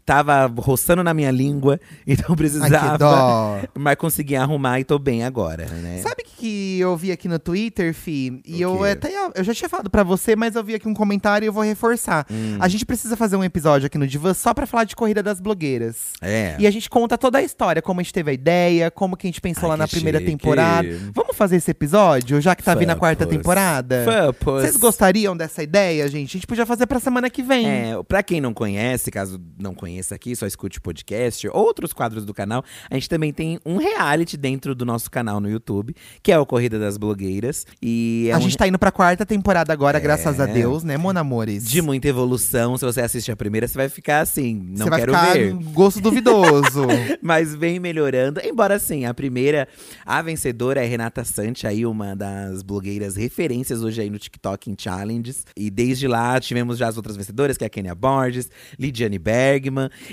tava 0.04 0.46
roçando 0.58 1.02
na 1.02 1.12
minha 1.14 1.30
língua, 1.30 1.78
então 2.06 2.26
Ai, 2.30 2.36
precisava. 2.36 2.98
dó. 2.98 3.58
Mas 3.78 3.96
consegui 3.96 4.36
arrumar 4.36 4.80
e 4.80 4.84
tô 4.84 4.98
bem 4.98 5.24
agora, 5.24 5.66
né? 5.66 5.98
Sabe 6.02 6.22
o 6.22 6.24
que 6.24 6.78
eu 6.80 6.96
vi 6.96 7.12
aqui 7.12 7.28
no 7.28 7.38
Twitter, 7.38 7.94
Fi? 7.94 8.40
E 8.44 8.64
O 8.64 8.72
eu 8.74 8.78
quê? 8.78 8.88
até 8.90 9.12
eu 9.36 9.44
já 9.44 9.54
tinha 9.54 9.68
falado 9.68 9.88
pra 9.90 10.02
você, 10.02 10.34
mas 10.34 10.54
eu 10.56 10.64
vi 10.64 10.74
aqui 10.74 10.88
um 10.88 10.94
comentário 10.94 11.44
e 11.44 11.48
eu 11.48 11.52
vou 11.52 11.62
reforçar. 11.62 12.26
Hum. 12.30 12.56
A 12.60 12.68
gente 12.68 12.84
precisa 12.84 13.16
fazer 13.16 13.36
um 13.36 13.44
episódio 13.44 13.86
aqui 13.86 13.96
no 13.98 14.06
Divã 14.06 14.34
só 14.34 14.52
pra 14.52 14.66
falar 14.66 14.84
de 14.84 14.96
corrida 14.96 15.22
das 15.22 15.40
blogueiras. 15.40 16.12
É. 16.20 16.56
E 16.58 16.66
a 16.66 16.70
gente 16.70 16.90
conta 16.90 17.16
toda 17.16 17.38
a 17.38 17.42
história, 17.42 17.80
como 17.80 18.00
a 18.00 18.02
gente 18.02 18.12
teve 18.12 18.30
a 18.30 18.34
ideia, 18.34 18.90
como 18.90 19.16
que 19.16 19.26
a 19.26 19.28
gente 19.28 19.40
pensou 19.40 19.64
Ai, 19.64 19.70
lá 19.70 19.76
na 19.76 19.88
primeira 19.88 20.18
chique. 20.18 20.30
temporada. 20.30 20.88
Vamos 21.14 21.36
fazer 21.36 21.56
esse 21.56 21.70
episódio, 21.70 22.40
já 22.40 22.54
que 22.54 22.62
tá 22.62 22.74
vindo 22.74 22.90
a 22.90 22.96
quarta 22.96 23.26
temporada? 23.26 24.04
Fapos. 24.04 24.62
Vocês 24.62 24.76
gostariam 24.76 25.36
dessa 25.36 25.62
ideia, 25.62 26.06
gente? 26.08 26.30
A 26.30 26.38
gente 26.38 26.46
podia 26.46 26.66
fazer 26.66 26.86
pra 26.86 26.98
semana 27.00 27.30
que 27.30 27.42
vem. 27.42 27.66
É, 27.68 28.02
pra 28.06 28.22
quem 28.22 28.40
não 28.40 28.52
conhece, 28.52 29.10
caso 29.10 29.40
não 29.58 29.74
conheça 29.82 30.14
aqui, 30.14 30.36
só 30.36 30.46
escute 30.46 30.78
o 30.78 30.80
podcast, 30.80 31.48
outros 31.48 31.92
quadros 31.92 32.24
do 32.24 32.32
canal, 32.32 32.64
a 32.88 32.94
gente 32.94 33.08
também 33.08 33.32
tem 33.32 33.58
um 33.66 33.78
reality 33.78 34.36
dentro 34.36 34.76
do 34.76 34.84
nosso 34.84 35.10
canal 35.10 35.40
no 35.40 35.50
YouTube, 35.50 35.92
que 36.22 36.30
é 36.30 36.38
o 36.38 36.46
Corrida 36.46 36.78
das 36.78 36.96
Blogueiras. 36.96 37.66
E 37.82 38.28
é 38.30 38.32
a 38.34 38.38
um 38.38 38.40
gente 38.42 38.56
tá 38.56 38.68
indo 38.68 38.78
pra 38.78 38.92
quarta 38.92 39.26
temporada 39.26 39.72
agora, 39.72 39.98
É. 39.98 40.00
graças 40.00 40.38
a 40.38 40.46
Deus, 40.46 40.84
né, 40.84 40.96
Mon 40.96 41.10
Amores? 41.18 41.64
de 41.68 41.82
muita 41.82 42.06
evolução. 42.06 42.78
Se 42.78 42.84
você 42.84 43.00
assiste 43.00 43.32
a 43.32 43.36
primeira, 43.36 43.66
você 43.66 43.76
vai 43.76 43.88
ficar 43.88 44.20
assim, 44.20 44.54
não 44.54 44.84
Você 44.84 44.90
vai 44.90 45.00
quero 45.00 45.12
ficar 45.12 45.32
ver. 45.32 45.52
gosto 45.72 46.00
duvidoso. 46.00 46.86
Mas 47.20 47.52
vem 47.52 47.80
melhorando. 47.80 48.40
Embora 48.44 48.76
assim, 48.76 49.04
a 49.04 49.12
primeira, 49.12 49.66
a 50.06 50.22
vencedora 50.22 50.80
é 50.84 50.86
Renata 50.86 51.24
Sante, 51.24 51.66
aí 51.66 51.84
uma 51.84 52.14
das 52.14 52.62
blogueiras 52.62 53.16
referências 53.16 53.82
hoje 53.82 54.00
aí 54.00 54.10
no 54.10 54.18
TikTok 54.18 54.70
em 54.70 54.76
challenges. 54.78 55.44
E 55.56 55.70
desde 55.70 56.06
lá 56.06 56.38
tivemos 56.38 56.78
já 56.78 56.86
as 56.86 56.96
outras 56.96 57.16
vencedoras, 57.16 57.56
que 57.56 57.64
é 57.64 57.66
a 57.66 57.70
Kenia 57.70 57.94
Borges, 57.96 58.48
Lidiane 58.78 59.18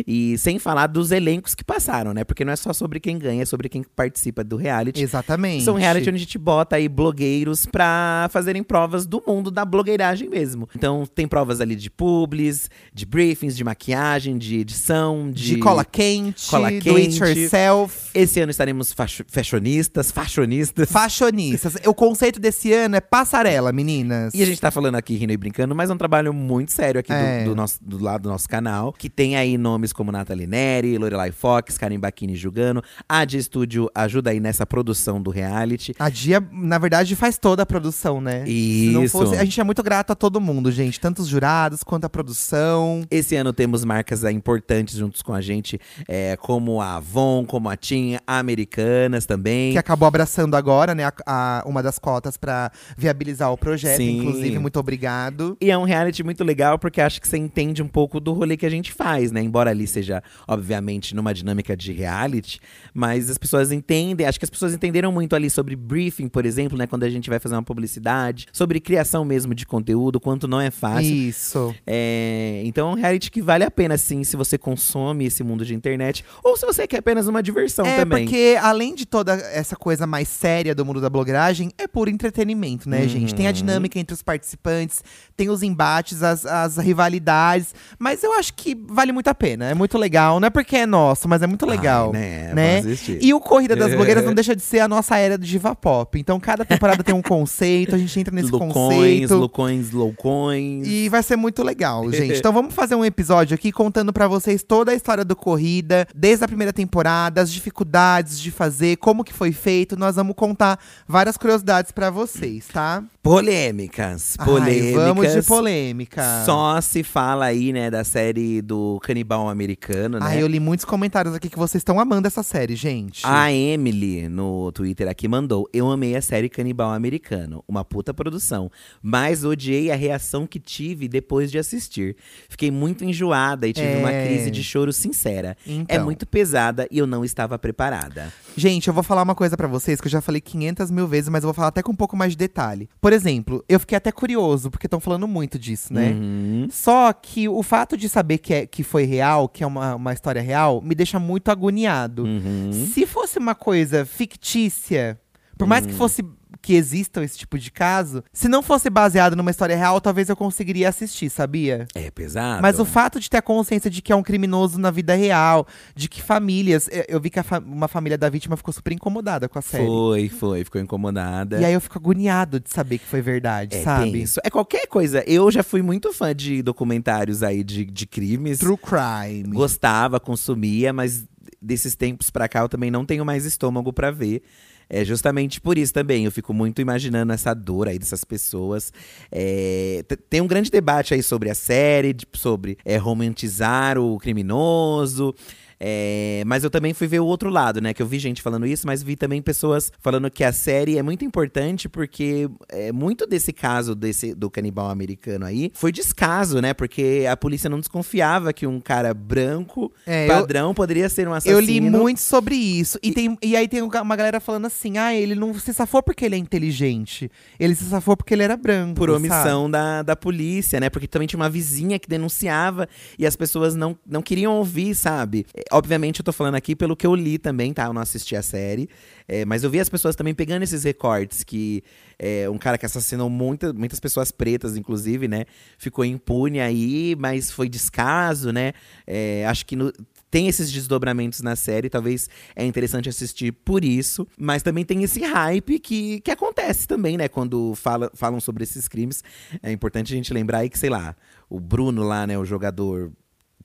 E 0.08 0.38
sem 0.38 0.58
falar 0.60 0.88
dos 0.88 1.12
elencos 1.12 1.54
que 1.56 1.64
passaram, 1.64 2.14
né? 2.14 2.24
Porque 2.24 2.44
não 2.46 2.54
é 2.54 2.56
só 2.56 2.74
sobre 2.74 3.00
quem 3.00 3.18
ganha, 3.18 3.42
é 3.44 3.46
sobre 3.46 3.70
quem 3.70 3.84
participa 3.84 4.44
do 4.44 4.56
reality. 4.58 5.02
Exatamente. 5.02 5.64
São 5.64 5.76
reality 5.76 6.10
onde 6.10 6.16
a 6.18 6.20
gente 6.20 6.38
bota 6.38 6.76
aí 6.76 6.88
blogueiros 6.88 7.66
pra 7.66 8.28
fazerem 8.32 8.64
provas 8.64 9.06
do 9.06 9.22
mundo 9.26 9.50
da 9.52 9.66
blogueiragem 9.66 10.30
mesmo. 10.30 10.68
Então 10.76 11.06
tem 11.14 11.28
provas 11.28 11.60
ali 11.62 11.76
de 11.76 11.90
publis, 11.90 12.70
de 12.94 13.06
briefings, 13.06 13.56
de 13.56 13.64
maquiagem, 13.64 14.38
de 14.38 14.60
edição, 14.60 15.32
de, 15.32 15.56
De 15.56 15.58
cola 15.58 15.84
quente, 15.86 16.50
cola 16.50 16.70
do 16.70 16.76
it 16.76 16.84
quente. 16.84 17.20
yourself. 17.24 18.10
Esse 18.14 18.40
ano 18.40 18.52
estaremos 18.52 18.94
fashionistas, 19.28 20.12
fashionistas. 20.12 20.92
Fashionistas. 20.92 21.76
o 21.86 21.94
conceito 21.94 22.40
desse 22.40 22.72
ano 22.74 22.96
é 22.96 23.02
passarela, 23.02 23.72
meninas. 23.72 24.34
E 24.34 24.42
a 24.42 24.46
gente 24.46 24.60
tá 24.62 24.72
falando 24.72 24.96
aqui 24.96 25.16
rindo 25.16 25.34
e 25.34 25.38
brincando, 25.38 25.76
mas 25.76 25.90
é 25.90 25.94
um 25.94 25.98
trabalho 25.98 26.34
muito 26.34 26.72
sério 26.72 27.00
aqui 27.00 27.12
do- 27.12 27.18
É. 27.20 27.44
do, 27.44 27.56
nosso, 27.56 27.78
do 27.82 28.02
lado 28.02 28.24
do 28.24 28.30
nosso 28.30 28.48
canal. 28.48 28.94
Que 28.94 29.10
tem 29.10 29.38
aí 29.40 29.58
nomes 29.58 29.92
como 29.94 30.12
Nathalie 30.12 30.48
Neri, 30.48 30.98
Lorelai 30.98 31.32
Fox, 31.32 31.78
Karen 31.78 32.00
Bacchini 32.00 32.36
julgando. 32.36 32.84
A 33.08 33.26
Dia 33.26 33.42
Studio 33.42 33.90
ajuda 33.96 34.30
aí 34.32 34.40
nessa 34.40 34.66
produção 34.66 35.22
do 35.22 35.30
reality. 35.32 35.94
A 36.00 36.10
Dia, 36.10 36.42
na 36.52 36.78
verdade, 36.78 37.16
faz 37.16 37.38
toda 37.38 37.64
a 37.64 37.66
produção, 37.66 38.22
né? 38.22 38.48
Isso. 38.48 39.10
fosse, 39.10 39.36
a 39.36 39.44
gente 39.44 39.60
é 39.60 39.64
muito 39.64 39.82
grato 39.84 40.12
a 40.12 40.16
todo 40.16 40.40
mundo, 40.40 40.72
gente. 40.72 41.00
Tanto 41.00 41.22
os 41.22 41.28
jurados 41.28 41.84
quanto 41.84 42.06
a 42.06 42.10
produção. 42.10 43.04
Esse 43.10 43.36
ano 43.36 43.52
temos 43.54 43.84
marcas 43.84 44.24
aí 44.24 44.34
importantes 44.36 44.96
juntos 44.96 45.22
com 45.22 45.34
a 45.34 45.42
gente, 45.42 45.80
é, 46.08 46.36
como 46.38 46.82
a 46.82 46.96
Avon, 46.98 47.46
como 47.46 47.70
a 47.70 47.76
TIM, 47.76 48.18
Americanas 48.28 49.26
também. 49.26 49.72
Que 49.72 49.78
acabou 49.78 50.08
abraçando 50.08 50.56
agora, 50.56 50.94
né? 50.96 51.06
a- 51.06 51.14
a- 51.26 51.64
uma 51.66 51.82
das 51.82 51.98
cotas 52.00 52.38
pra 52.38 52.72
viabilizar 52.98 53.52
o 53.52 53.58
projeto. 53.58 53.98
Sim. 53.98 54.18
Inclusive, 54.20 54.60
muito 54.60 54.80
obrigado. 54.80 55.58
E 55.62 55.72
é 55.72 55.78
um 55.78 55.84
reality 55.84 56.24
muito 56.24 56.44
legal 56.44 56.78
porque 56.78 57.00
acho 57.02 57.22
que 57.22 57.28
você 57.28 57.38
entende 57.38 57.82
um 57.82 57.88
pouco 57.88 58.20
do 58.20 58.34
rolê 58.34 58.58
que 58.58 58.66
a 58.66 58.70
gente 58.70 58.92
faz, 58.92 59.29
né? 59.32 59.42
Embora 59.42 59.70
ali 59.70 59.88
seja, 59.88 60.22
obviamente, 60.48 61.16
numa 61.16 61.34
dinâmica 61.34 61.76
de 61.76 61.92
reality, 61.92 62.60
mas 62.94 63.30
as 63.30 63.38
pessoas 63.38 63.72
entendem, 63.72 64.26
acho 64.28 64.40
que 64.40 64.46
as 64.46 64.50
pessoas 64.50 64.74
entenderam 64.74 65.12
muito 65.12 65.36
ali 65.36 65.50
sobre 65.50 65.76
briefing, 65.76 66.28
por 66.28 66.46
exemplo, 66.46 66.78
né? 66.78 66.88
Quando 66.88 67.04
a 67.04 67.10
gente 67.10 67.30
vai 67.30 67.40
fazer 67.40 67.56
uma 67.56 67.64
publicidade, 67.64 68.48
sobre 68.52 68.80
criação 68.80 69.24
mesmo 69.26 69.54
de 69.54 69.66
conteúdo, 69.66 70.20
quanto 70.20 70.48
não 70.48 70.60
é 70.60 70.72
fácil. 70.72 71.14
Isso. 71.14 71.76
É, 71.86 72.62
então 72.66 72.90
é 72.90 72.92
um 72.92 72.96
reality 72.96 73.30
que 73.32 73.42
vale 73.42 73.64
a 73.64 73.72
pena, 73.72 73.98
sim, 73.98 74.24
se 74.24 74.36
você 74.38 74.58
consome 74.58 75.26
esse 75.26 75.44
mundo 75.44 75.66
de 75.66 75.74
internet, 75.76 76.24
ou 76.44 76.56
se 76.58 76.66
você 76.66 76.88
quer 76.88 76.98
apenas 77.00 77.28
uma 77.28 77.42
diversão 77.44 77.86
é, 77.86 77.98
também. 77.98 78.26
porque 78.26 78.58
além 78.62 78.96
de 78.96 79.06
toda 79.06 79.34
essa 79.34 79.76
coisa 79.76 80.06
mais 80.08 80.28
séria 80.28 80.74
do 80.76 80.86
mundo 80.86 81.02
da 81.02 81.10
blogueiragem, 81.10 81.72
é 81.78 81.88
puro 81.88 82.10
entretenimento, 82.10 82.90
né, 82.90 83.08
gente? 83.08 83.34
Tem 83.36 83.46
a 83.46 83.50
Uhum. 83.50 83.54
dinâmica 83.54 84.00
entre 84.00 84.14
os 84.14 84.22
participantes, 84.22 85.04
tem 85.36 85.50
os 85.50 85.64
embates, 85.64 86.22
as, 86.24 86.46
as 86.46 86.78
rivalidades. 86.78 87.74
Mas 87.98 88.24
eu 88.24 88.32
acho 88.34 88.54
que 88.54 88.76
vale 88.88 89.12
muito 89.12 89.19
a 89.28 89.34
pena. 89.34 89.66
É 89.66 89.74
muito 89.74 89.98
legal. 89.98 90.40
Não 90.40 90.46
é 90.48 90.50
porque 90.50 90.78
é 90.78 90.86
nosso, 90.86 91.28
mas 91.28 91.42
é 91.42 91.48
muito 91.48 91.66
legal. 91.66 92.12
Ai, 92.14 92.20
né? 92.22 92.54
né? 92.54 92.82
E 93.20 93.34
o 93.34 93.40
Corrida 93.40 93.76
das 93.76 93.94
Blogueiras 93.94 94.24
não 94.24 94.34
deixa 94.36 94.56
de 94.56 94.62
ser 94.62 94.80
a 94.80 94.88
nossa 94.88 95.18
era 95.18 95.38
do 95.38 95.46
diva 95.46 95.76
pop. 95.76 96.20
Então 96.20 96.40
cada 96.40 96.64
temporada 96.64 97.04
tem 97.04 97.16
um 97.16 97.22
conceito, 97.22 97.96
a 97.96 97.98
gente 97.98 98.20
entra 98.20 98.34
nesse 98.34 98.52
Lucões, 98.52 98.74
conceito. 98.74 99.36
lucões, 99.36 99.92
loucões. 99.92 100.88
E 100.88 101.00
E 101.06 101.10
vai 101.10 101.24
ser 101.24 101.36
muito 101.36 101.64
legal, 101.64 102.10
gente. 102.12 102.38
Então 102.38 102.52
vamos 102.52 102.74
fazer 102.74 102.96
um 102.96 103.06
episódio 103.06 103.56
aqui 103.56 103.72
contando 103.72 104.12
pra 104.12 104.28
vocês 104.28 104.64
toda 104.64 104.92
a 104.92 104.96
história 104.96 105.24
do 105.24 105.36
Corrida, 105.36 106.08
desde 106.14 106.44
a 106.44 106.48
primeira 106.48 106.74
temporada, 106.74 107.42
as 107.42 107.52
dificuldades 107.52 108.40
de 108.40 108.52
fazer, 108.52 108.98
como 108.98 109.24
que 109.24 109.34
foi 109.34 109.52
feito. 109.52 109.98
Nós 109.98 110.18
vamos 110.18 110.36
contar 110.36 110.80
várias 111.08 111.38
curiosidades 111.38 111.92
pra 111.92 112.10
vocês, 112.10 112.68
tá? 112.68 113.04
Polêmicas. 113.22 114.38
Polêmicas. 114.38 114.86
Ai, 114.86 114.94
vamos 114.94 115.34
de 115.34 115.42
polêmica. 115.44 116.44
Só 116.46 116.80
se 116.80 117.04
fala 117.04 117.46
aí, 117.46 117.74
né, 117.74 117.92
da 117.92 118.04
série 118.06 118.62
do 118.62 118.98
canibal 119.04 119.50
americano, 119.50 120.20
né? 120.20 120.26
Ai, 120.26 120.42
eu 120.42 120.48
li 120.48 120.58
muitos 120.60 120.86
comentários 120.86 121.36
aqui 121.36 121.50
que 121.50 121.58
vocês 121.58 121.82
estão 121.82 122.00
amando 122.00 122.28
essa 122.28 122.42
série, 122.44 122.76
gente. 122.78 123.22
A 123.26 123.52
Emily, 123.52 124.30
no 124.30 124.72
Twitter 124.72 125.08
aqui, 125.10 125.28
mandou: 125.28 125.68
Eu 125.74 125.90
amei 125.92 126.16
a 126.16 126.22
série 126.22 126.48
Canibal 126.48 126.92
Americano. 126.92 127.62
Uma 127.68 127.84
puta 127.84 128.14
produção. 128.14 128.72
Mas 129.02 129.44
odiei 129.44 129.92
a 129.92 129.96
reação 129.96 130.48
que 130.48 130.60
tive 130.60 131.08
depois 131.10 131.52
de 131.52 131.58
assistir. 131.60 132.16
Fiquei 132.48 132.72
muito 132.72 133.04
enjoada 133.04 133.68
e 133.68 133.74
tive 133.74 133.88
É. 133.94 133.98
uma 133.98 134.12
crise 134.12 134.50
de 134.50 134.64
choro 134.64 134.94
sincera. 134.94 135.58
É 135.68 135.72
Então. 135.74 136.06
muito 136.06 136.26
pesada 136.26 136.88
e 136.90 136.98
eu 136.98 137.06
não 137.06 137.26
estava 137.26 137.60
preparada. 137.60 138.32
Gente, 138.56 138.88
eu 138.88 138.94
vou 138.94 139.04
falar 139.04 139.24
uma 139.24 139.36
coisa 139.36 139.58
pra 139.58 139.68
vocês 139.68 140.00
que 140.00 140.08
eu 140.08 140.12
já 140.12 140.22
falei 140.22 140.40
500 140.40 140.90
mil 140.90 141.08
vezes, 141.08 141.28
mas 141.30 141.44
eu 141.44 141.48
vou 141.48 141.54
falar 141.54 141.68
até 141.68 141.84
com 141.84 141.92
um 141.92 141.96
pouco 141.96 142.16
mais 142.16 142.32
de 142.32 142.38
detalhe. 142.38 142.90
Por 143.02 143.09
exemplo, 143.14 143.64
eu 143.68 143.80
fiquei 143.80 143.98
até 143.98 144.12
curioso, 144.12 144.70
porque 144.70 144.88
estão 144.88 145.00
falando 145.00 145.28
muito 145.28 145.58
disso, 145.60 145.94
né? 145.94 146.12
Uhum. 146.12 146.68
Só 146.72 147.12
que 147.14 147.48
o 147.48 147.62
fato 147.64 147.96
de 147.98 148.10
saber 148.10 148.38
que, 148.40 148.54
é, 148.54 148.66
que 148.66 148.84
foi 148.84 149.04
real, 149.06 149.48
que 149.48 149.64
é 149.64 149.68
uma, 149.68 149.96
uma 149.96 150.14
história 150.14 150.42
real, 150.42 150.82
me 150.82 150.94
deixa 150.96 151.20
muito 151.20 151.50
agoniado. 151.50 152.24
Uhum. 152.24 152.72
Se 152.94 153.06
fosse 153.06 153.40
uma 153.40 153.56
coisa 153.56 154.06
fictícia, 154.06 155.20
por 155.58 155.68
mais 155.68 155.86
Hum. 155.86 155.88
que 155.90 155.94
fosse 155.94 156.24
que 156.70 156.76
existam 156.76 157.24
esse 157.24 157.36
tipo 157.36 157.58
de 157.58 157.72
caso, 157.72 158.24
se 158.32 158.48
não 158.48 158.62
fosse 158.62 158.92
baseado 158.92 159.36
numa 159.36 159.50
história 159.50 159.76
real, 159.76 160.00
talvez 160.00 160.30
eu 160.30 160.36
conseguiria 160.36 160.88
assistir, 160.88 161.28
sabia? 161.28 161.88
É 161.96 162.12
pesado. 162.12 162.62
Mas 162.62 162.80
o 162.80 162.86
fato 162.86 163.20
de 163.20 163.28
ter 163.28 163.38
a 163.38 163.42
consciência 163.42 163.90
de 163.90 164.04
que 164.04 164.12
é 164.14 164.16
um 164.16 164.22
criminoso 164.22 164.78
na 164.78 164.92
vida 164.92 165.16
real, 165.16 165.66
de 165.96 166.08
que 166.08 166.22
famílias. 166.22 166.88
eu- 167.08 167.20
vi 167.20 167.32
que 167.32 167.42
fa- 167.42 167.58
uma 167.58 167.88
família 167.88 168.20
da 168.20 168.30
vítima 168.30 168.56
ficou 168.56 168.72
super 168.72 168.94
incomodada 168.94 169.50
com 169.50 169.58
a 169.58 169.64
série. 169.64 169.84
Foi, 169.84 170.30
foi, 170.30 170.64
ficou 170.64 170.80
incomodada. 170.80 171.60
E 171.60 171.66
aí 171.66 171.74
eu 171.74 171.82
fico 171.82 171.98
agoniado 171.98 172.60
de 172.60 172.70
saber 172.70 173.00
que 173.00 173.06
foi 173.06 173.20
verdade, 173.22 173.76
é 173.76 173.82
sabe? 173.84 174.12
tenso. 174.12 174.40
É 174.44 174.50
qualquer 174.52 174.86
coisa. 174.86 175.24
Eu 175.26 175.50
já 175.50 175.64
fui 175.64 175.82
muito 175.82 176.14
fã 176.14 176.36
de 176.36 176.62
documentários 176.62 177.42
aí 177.42 177.64
de, 177.64 177.84
de 177.84 178.06
crimes. 178.06 178.60
True 178.60 178.78
crime. 178.78 179.56
Gostava, 179.56 180.20
consumia, 180.20 180.94
mas 180.94 181.26
desses 181.60 181.96
tempos 181.96 182.30
pra 182.30 182.48
cá 182.48 182.60
eu 182.60 182.70
também 182.70 182.92
não 182.92 183.06
tenho 183.06 183.26
mais 183.26 183.44
estômago 183.44 183.92
pra 183.92 184.12
ver. 184.12 184.44
É 184.90 185.06
justamente 185.06 185.62
por 185.62 185.78
isso 185.78 185.94
também. 185.94 186.26
Eu 186.26 186.32
fico 186.32 186.54
muito 186.54 186.82
imaginando 186.82 187.32
essa 187.32 187.54
dor 187.54 187.88
aí 187.88 188.00
dessas 188.00 188.24
pessoas. 188.24 188.92
É, 189.32 190.04
tem 190.30 190.42
um 190.42 190.48
grande 190.48 190.72
debate 190.72 191.14
aí 191.14 191.22
sobre 191.22 191.50
a 191.50 191.56
série, 191.56 192.16
sobre 192.34 192.78
é, 192.84 192.98
romantizar 192.98 193.98
o 194.00 194.18
criminoso. 194.18 195.36
É, 195.80 196.44
mas 196.46 196.64
eu 196.64 196.70
também 196.70 196.94
fui 196.94 197.08
ver 197.08 197.20
o 197.20 197.26
outro 197.26 197.50
lado, 197.50 197.80
né? 197.82 197.94
Que 197.94 198.02
eu 198.02 198.08
vi 198.08 198.20
gente 198.20 198.42
falando 198.42 198.66
isso, 198.66 198.86
mas 198.86 199.02
vi 199.02 199.16
também 199.16 199.42
pessoas 199.42 199.92
falando 200.00 200.30
que 200.30 200.44
a 200.44 200.52
série 200.52 200.98
é 200.98 201.02
muito 201.04 201.24
importante 201.24 201.88
porque 201.88 202.50
é, 202.68 202.92
muito 202.92 203.26
desse 203.26 203.54
caso 203.54 203.96
desse, 203.96 204.34
do 204.36 204.50
canibal 204.50 204.90
americano 204.90 205.46
aí 205.46 205.72
foi 205.74 205.92
descaso, 205.92 206.60
né? 206.60 206.74
Porque 206.74 207.26
a 207.30 207.38
polícia 207.38 207.70
não 207.70 207.80
desconfiava 207.80 208.52
que 208.52 208.68
um 208.68 208.80
cara 208.80 209.14
branco, 209.14 209.92
É, 210.06 210.26
eu- 210.26 210.28
padrão, 210.28 210.74
poderia 210.74 211.08
ser 211.08 211.28
um 211.28 211.34
assassino. 211.34 211.56
Eu 211.56 211.60
li 211.62 211.80
muito 211.82 212.20
sobre 212.20 212.56
isso. 212.56 213.00
E, 213.02 213.12
tem, 213.12 213.38
e 213.42 213.56
aí 213.56 213.68
tem 213.68 213.82
uma 213.82 214.16
galera 214.16 214.40
falando 214.40 214.66
assim: 214.66 214.98
ah, 214.98 215.14
ele 215.14 215.36
não 215.36 215.54
se 215.58 215.74
safou 215.74 216.04
porque 216.04 216.26
ele 216.26 216.36
é 216.36 216.38
inteligente. 216.38 217.32
Ele 217.60 217.74
se 217.74 217.86
safou 217.86 218.18
porque 218.18 218.34
ele 218.34 218.44
era 218.44 218.58
branco. 218.58 218.96
Por 218.96 219.10
sabe? 219.10 219.18
omissão 219.18 219.72
da, 219.72 220.02
da 220.02 220.16
polícia, 220.16 220.80
né? 220.80 220.90
Porque 220.90 221.08
também 221.08 221.28
tinha 221.28 221.40
uma 221.40 221.50
vizinha 221.50 221.98
que 221.98 222.08
denunciava 222.10 222.88
e 223.18 223.26
as 223.26 223.36
pessoas 223.36 223.76
não, 223.76 223.98
não 224.06 224.22
queriam 224.22 224.54
ouvir, 224.58 224.94
sabe? 224.94 225.46
Obviamente, 225.72 226.20
eu 226.20 226.24
tô 226.24 226.32
falando 226.32 226.56
aqui 226.56 226.76
pelo 226.76 226.96
que 226.96 227.06
eu 227.06 227.14
li 227.14 227.38
também, 227.38 227.74
tá? 227.74 227.86
Eu 227.86 227.94
não 227.94 228.02
assisti 228.02 228.36
a 228.36 228.42
série. 228.42 228.90
É, 229.28 229.46
mas 229.46 229.64
eu 229.64 229.70
vi 229.70 229.80
as 229.80 229.90
pessoas 229.90 230.16
também 230.16 230.34
pegando 230.34 230.64
esses 230.64 230.84
recortes 230.84 231.44
que 231.44 231.84
é, 232.18 232.50
um 232.50 232.58
cara 232.58 232.78
que 232.78 232.86
assassinou 232.86 233.30
muita, 233.30 233.72
muitas 233.72 234.00
pessoas 234.00 234.32
pretas, 234.32 234.76
inclusive, 234.76 235.28
né? 235.28 235.46
Ficou 235.78 236.04
impune 236.04 236.60
aí, 236.60 237.16
mas 237.18 237.52
foi 237.52 237.70
descaso, 237.70 238.52
né? 238.52 238.74
É, 239.06 239.46
acho 239.48 239.66
que 239.66 239.76
no- 239.76 239.94
tem 240.32 240.48
esses 240.48 240.72
desdobramentos 240.72 241.42
na 241.42 241.56
série, 241.56 241.90
talvez 241.90 242.30
é 242.56 242.64
interessante 242.66 243.10
assistir 243.10 243.52
por 243.52 243.84
isso. 243.84 244.28
Mas 244.38 244.62
também 244.64 244.86
tem 244.86 245.04
esse 245.04 245.22
hype 245.22 245.80
que, 245.80 246.20
que 246.22 246.32
acontece 246.32 246.88
também, 246.88 247.18
né? 247.18 247.28
Quando 247.28 247.74
fala, 247.76 248.12
falam 248.14 248.40
sobre 248.40 248.64
esses 248.64 248.88
crimes. 248.88 249.24
É 249.64 249.72
importante 249.72 250.14
a 250.14 250.16
gente 250.16 250.34
lembrar 250.34 250.60
aí 250.60 250.70
que, 250.70 250.78
sei 250.78 250.90
lá, 250.90 251.16
o 251.50 251.60
Bruno 251.60 252.04
lá, 252.04 252.28
né, 252.28 252.38
o 252.38 252.46
jogador. 252.46 253.12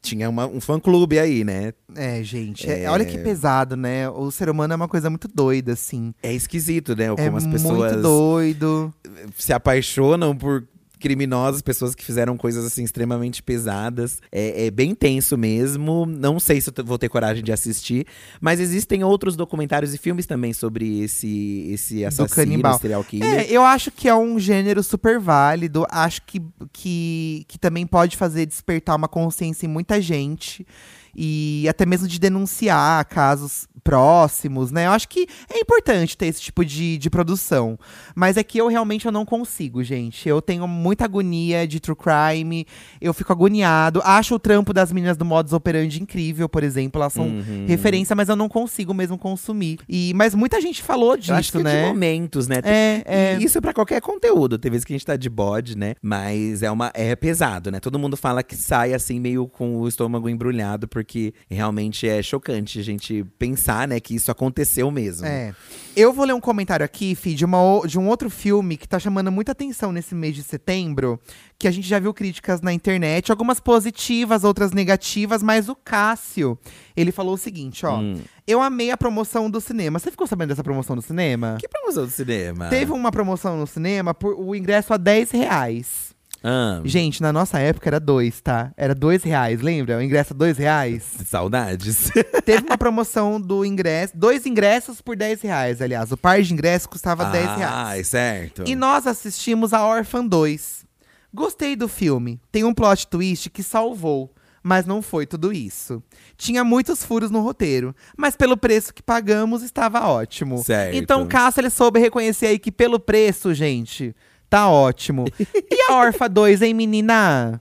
Tinha 0.05 0.29
uma- 0.29 0.47
um 0.47 0.61
fã-clube 0.61 1.19
aí, 1.19 1.43
né? 1.45 1.73
É, 1.97 2.23
gente. 2.23 2.71
é- 2.71 2.83
É. 2.85 2.91
olha 2.91 3.05
que 3.07 3.17
pesado, 3.17 3.75
né? 3.75 4.07
O 4.11 4.31
ser 4.31 4.51
humano 4.51 4.75
é 4.75 4.77
uma 4.77 4.87
coisa 4.87 5.09
muito 5.09 5.27
doida, 5.27 5.73
assim. 5.73 6.13
É 6.23 6.31
esquisito, 6.33 6.95
né? 6.95 7.05
é 7.07 7.15
Como 7.17 7.37
as 7.39 7.47
pessoas 7.47 7.93
muito 7.93 8.03
doido. 8.03 8.95
se 9.37 9.53
apaixonam 9.53 10.37
por 10.37 10.63
criminosos, 11.05 11.61
pessoas 11.61 11.95
que 11.95 12.03
fizeram 12.03 12.35
coisas 12.35 12.65
assim 12.65 12.83
extremamente 12.83 13.43
pesadas. 13.43 14.23
É, 14.33 14.69
é 14.69 14.71
bem 14.71 14.95
tenso 14.95 15.37
mesmo. 15.37 16.07
Não 16.07 16.41
sei 16.41 16.63
se 16.63 16.73
vou 16.83 16.97
ter 16.97 17.11
coragem 17.11 17.45
de 17.45 17.53
assistir, 17.53 18.07
mas 18.41 18.59
existem 18.59 19.05
outros 19.05 19.37
documentários 19.37 19.93
e 19.93 19.99
filmes 19.99 20.25
também 20.25 20.55
sobre 20.55 21.03
esse 21.03 21.69
esse 21.71 22.07
assassino, 22.07 22.79
serial 22.79 23.05
killer. 23.05 23.41
É, 23.41 23.51
eu 23.51 23.63
acho 23.63 23.91
que 23.91 24.09
é 24.09 24.15
um 24.15 24.39
gênero 24.39 24.83
super 24.83 25.21
válido. 25.21 25.87
Acho 25.91 26.23
que, 26.23 26.41
que, 26.73 27.45
que 27.49 27.59
também 27.59 27.87
pode 27.87 28.17
fazer 28.17 28.47
despertar 28.47 28.97
uma 28.97 29.09
consciência 29.09 29.67
em 29.67 29.69
muita 29.69 30.01
gente. 30.01 30.67
E 31.17 31.67
até 31.69 31.85
mesmo 31.87 32.09
de 32.09 32.19
denunciar 32.19 33.05
casos 33.07 33.67
próximos, 33.83 34.71
né? 34.73 34.87
Eu 34.87 34.93
acho 34.93 35.07
que 35.09 35.27
é 35.53 35.59
importante 35.61 36.17
ter 36.17 36.27
esse 36.27 36.41
tipo 36.41 36.65
de, 36.65 36.97
de 36.97 37.11
produção. 37.11 37.79
Mas 38.15 38.37
é 38.37 38.43
que 38.43 38.57
eu 38.59 38.67
realmente 38.69 39.05
eu 39.07 39.13
não 39.13 39.25
consigo, 39.27 39.85
gente. 39.85 40.27
Eu 40.29 40.41
tenho 40.41 40.67
muita 40.67 41.05
agonia 41.05 41.67
de 41.67 41.79
true 41.81 41.95
crime. 41.97 42.67
Eu 43.01 43.13
fico 43.13 43.31
agoniado. 43.33 44.01
Acho 44.03 44.37
o 44.37 44.39
trampo 44.39 44.73
das 44.73 44.91
meninas 44.91 45.17
do 45.19 45.25
Modus 45.25 45.53
Operandi 45.53 46.03
incrível, 46.03 46.49
por 46.49 46.65
exemplo. 46.65 47.01
Elas 47.01 47.13
são 47.13 47.25
Uhum. 47.25 47.67
referência, 47.67 48.15
mas 48.17 48.29
eu 48.29 48.37
não 48.37 48.49
consigo 48.49 48.95
mesmo 48.95 49.19
consumir. 49.19 49.79
E, 49.89 50.13
mas 50.15 50.35
muita 50.35 50.61
gente 50.61 50.83
falou 50.83 51.17
disso, 51.17 51.33
Eu 51.33 51.37
acho 51.37 51.53
que 51.53 51.59
é 51.59 51.63
né? 51.63 51.83
de 51.83 51.89
momentos, 51.89 52.49
né? 52.49 52.61
É, 52.65 53.03
é. 53.05 53.39
E 53.39 53.45
Isso 53.45 53.59
é 53.59 53.61
pra 53.61 53.73
qualquer 53.75 54.01
conteúdo. 54.01 54.59
Tem 54.59 54.71
vezes 54.71 54.85
que 54.85 54.93
a 54.93 54.97
gente 54.97 55.05
tá 55.07 55.17
de 55.17 55.29
bode, 55.29 55.77
né? 55.77 55.95
Mas 56.03 56.63
é 56.63 56.71
uma 56.71 56.91
é 56.95 57.15
pesado, 57.15 57.71
né? 57.71 57.81
Todo 57.81 57.99
mundo 57.99 58.17
fala 58.17 58.43
que 58.43 58.57
sai 58.57 58.95
assim 58.95 59.21
meio 59.21 59.47
com 59.47 59.77
o 59.77 59.87
estômago 59.89 60.29
embrulhado, 60.29 60.87
porque 60.89 61.04
realmente 61.51 62.09
é 62.09 62.23
chocante 62.23 62.79
a 62.79 62.83
gente 62.83 63.25
pensar, 63.39 63.87
né, 63.87 64.01
que 64.01 64.15
isso 64.15 64.31
aconteceu 64.31 64.91
mesmo. 64.91 65.27
É. 65.27 65.55
Eu 65.97 66.13
vou 66.13 66.25
ler 66.25 66.33
um 66.33 66.41
comentário 66.41 66.85
aqui, 66.85 67.15
Fih, 67.15 67.35
de, 67.35 67.45
uma 67.45 67.59
de 67.87 67.99
um 67.99 68.09
outro 68.09 68.29
filme 68.29 68.77
que 68.77 68.89
tá 68.89 68.99
chamando 68.99 69.31
muita 69.31 69.53
atenção 69.53 69.93
nesse 69.93 70.15
mês 70.15 70.35
de 70.35 70.43
setembro, 70.43 71.21
que 71.59 71.69
a 71.69 71.71
gente 71.71 71.87
já 71.87 71.99
viu 71.99 72.13
críticas 72.13 72.61
na 72.61 72.73
internet, 72.73 73.31
algumas 73.31 73.61
positivas, 73.61 74.45
outras 74.45 74.73
negativas, 74.73 75.43
mas 75.43 75.69
o 75.69 75.77
Cássio, 75.77 76.59
ele 76.97 77.13
falou 77.13 77.35
o 77.35 77.39
seguinte, 77.39 77.87
ó. 77.87 78.01
Hum. 78.01 78.21
Eu 78.47 78.61
amei 78.61 78.91
a 78.91 78.97
promoção 78.97 79.49
do 79.49 79.61
cinema. 79.61 79.99
Você 79.99 80.11
ficou 80.11 80.27
sabendo 80.27 80.51
dessa 80.51 80.63
promoção 80.63 80.95
do 80.95 81.01
cinema? 81.01 81.57
Que 81.59 81.69
promoção 81.69 82.05
do 82.05 82.11
cinema? 82.11 82.69
Teve 82.69 82.93
uma 82.93 83.11
promoção 83.11 83.57
no 83.57 83.67
cinema 83.67 84.13
por 84.13 84.35
o 84.39 84.55
ingresso 84.55 84.93
a 84.93 84.97
10 84.99 85.31
reais. 85.31 86.14
Ah, 86.47 86.83
Gente, 86.85 87.23
na 87.23 87.33
nossa 87.33 87.59
época 87.59 87.89
era 87.89 87.99
dois, 87.99 88.39
tá? 88.43 88.71
Era 88.77 88.95
dois 88.95 89.23
reais, 89.23 89.63
lembra? 89.63 89.97
O 89.97 90.03
ingresso 90.03 90.35
a 90.35 90.37
dois 90.37 90.59
reais. 90.59 91.03
saudades. 91.27 92.11
Teve 92.45 92.67
uma 92.67 92.77
promoção 92.79 93.41
do 93.41 93.65
ingresso, 93.65 94.13
dois 94.15 94.45
ingressos 94.45 95.01
por 95.01 95.17
10 95.17 95.41
reais, 95.41 95.81
aliás. 95.81 96.13
O 96.13 96.19
par 96.19 96.43
de 96.43 96.53
ingressos 96.53 96.87
custava 96.87 97.25
10 97.25 97.45
reais. 97.57 97.63
Ah, 97.63 98.05
certo. 98.05 98.65
E 98.67 98.77
nós 98.77 99.07
assistimos 99.07 99.73
a 99.73 99.87
Orphan 99.87 100.27
2. 100.27 100.85
Gostei 101.33 101.75
do 101.75 101.89
filme. 101.89 102.39
Tem 102.53 102.63
um 102.63 102.75
plot 102.75 103.07
twist 103.07 103.49
que 103.49 103.63
salvou, 103.63 104.31
mas 104.63 104.85
não 104.85 105.01
foi 105.01 105.25
tudo 105.27 105.51
isso. 105.51 106.03
Tinha 106.37 106.63
muitos 106.63 107.03
furos 107.03 107.31
no 107.31 107.41
roteiro, 107.41 107.97
mas 108.17 108.37
pelo 108.37 108.57
preço 108.57 108.93
que 108.93 109.03
pagamos 109.03 109.63
estava 109.63 110.07
ótimo. 110.07 110.59
Certo. 110.59 110.95
Então, 110.95 111.27
Cássio, 111.27 111.63
ele 111.63 111.71
soube 111.71 111.99
reconhecer 111.99 112.47
aí 112.49 112.59
que 112.59 112.71
pelo 112.71 113.01
preço, 113.01 113.53
gente, 113.55 114.15
tá 114.49 114.69
ótimo. 114.69 115.25
e 115.39 115.91
a 115.91 115.97
Orphan 115.97 116.31
2, 116.31 116.63
hein, 116.63 116.75
menina? 116.75 117.61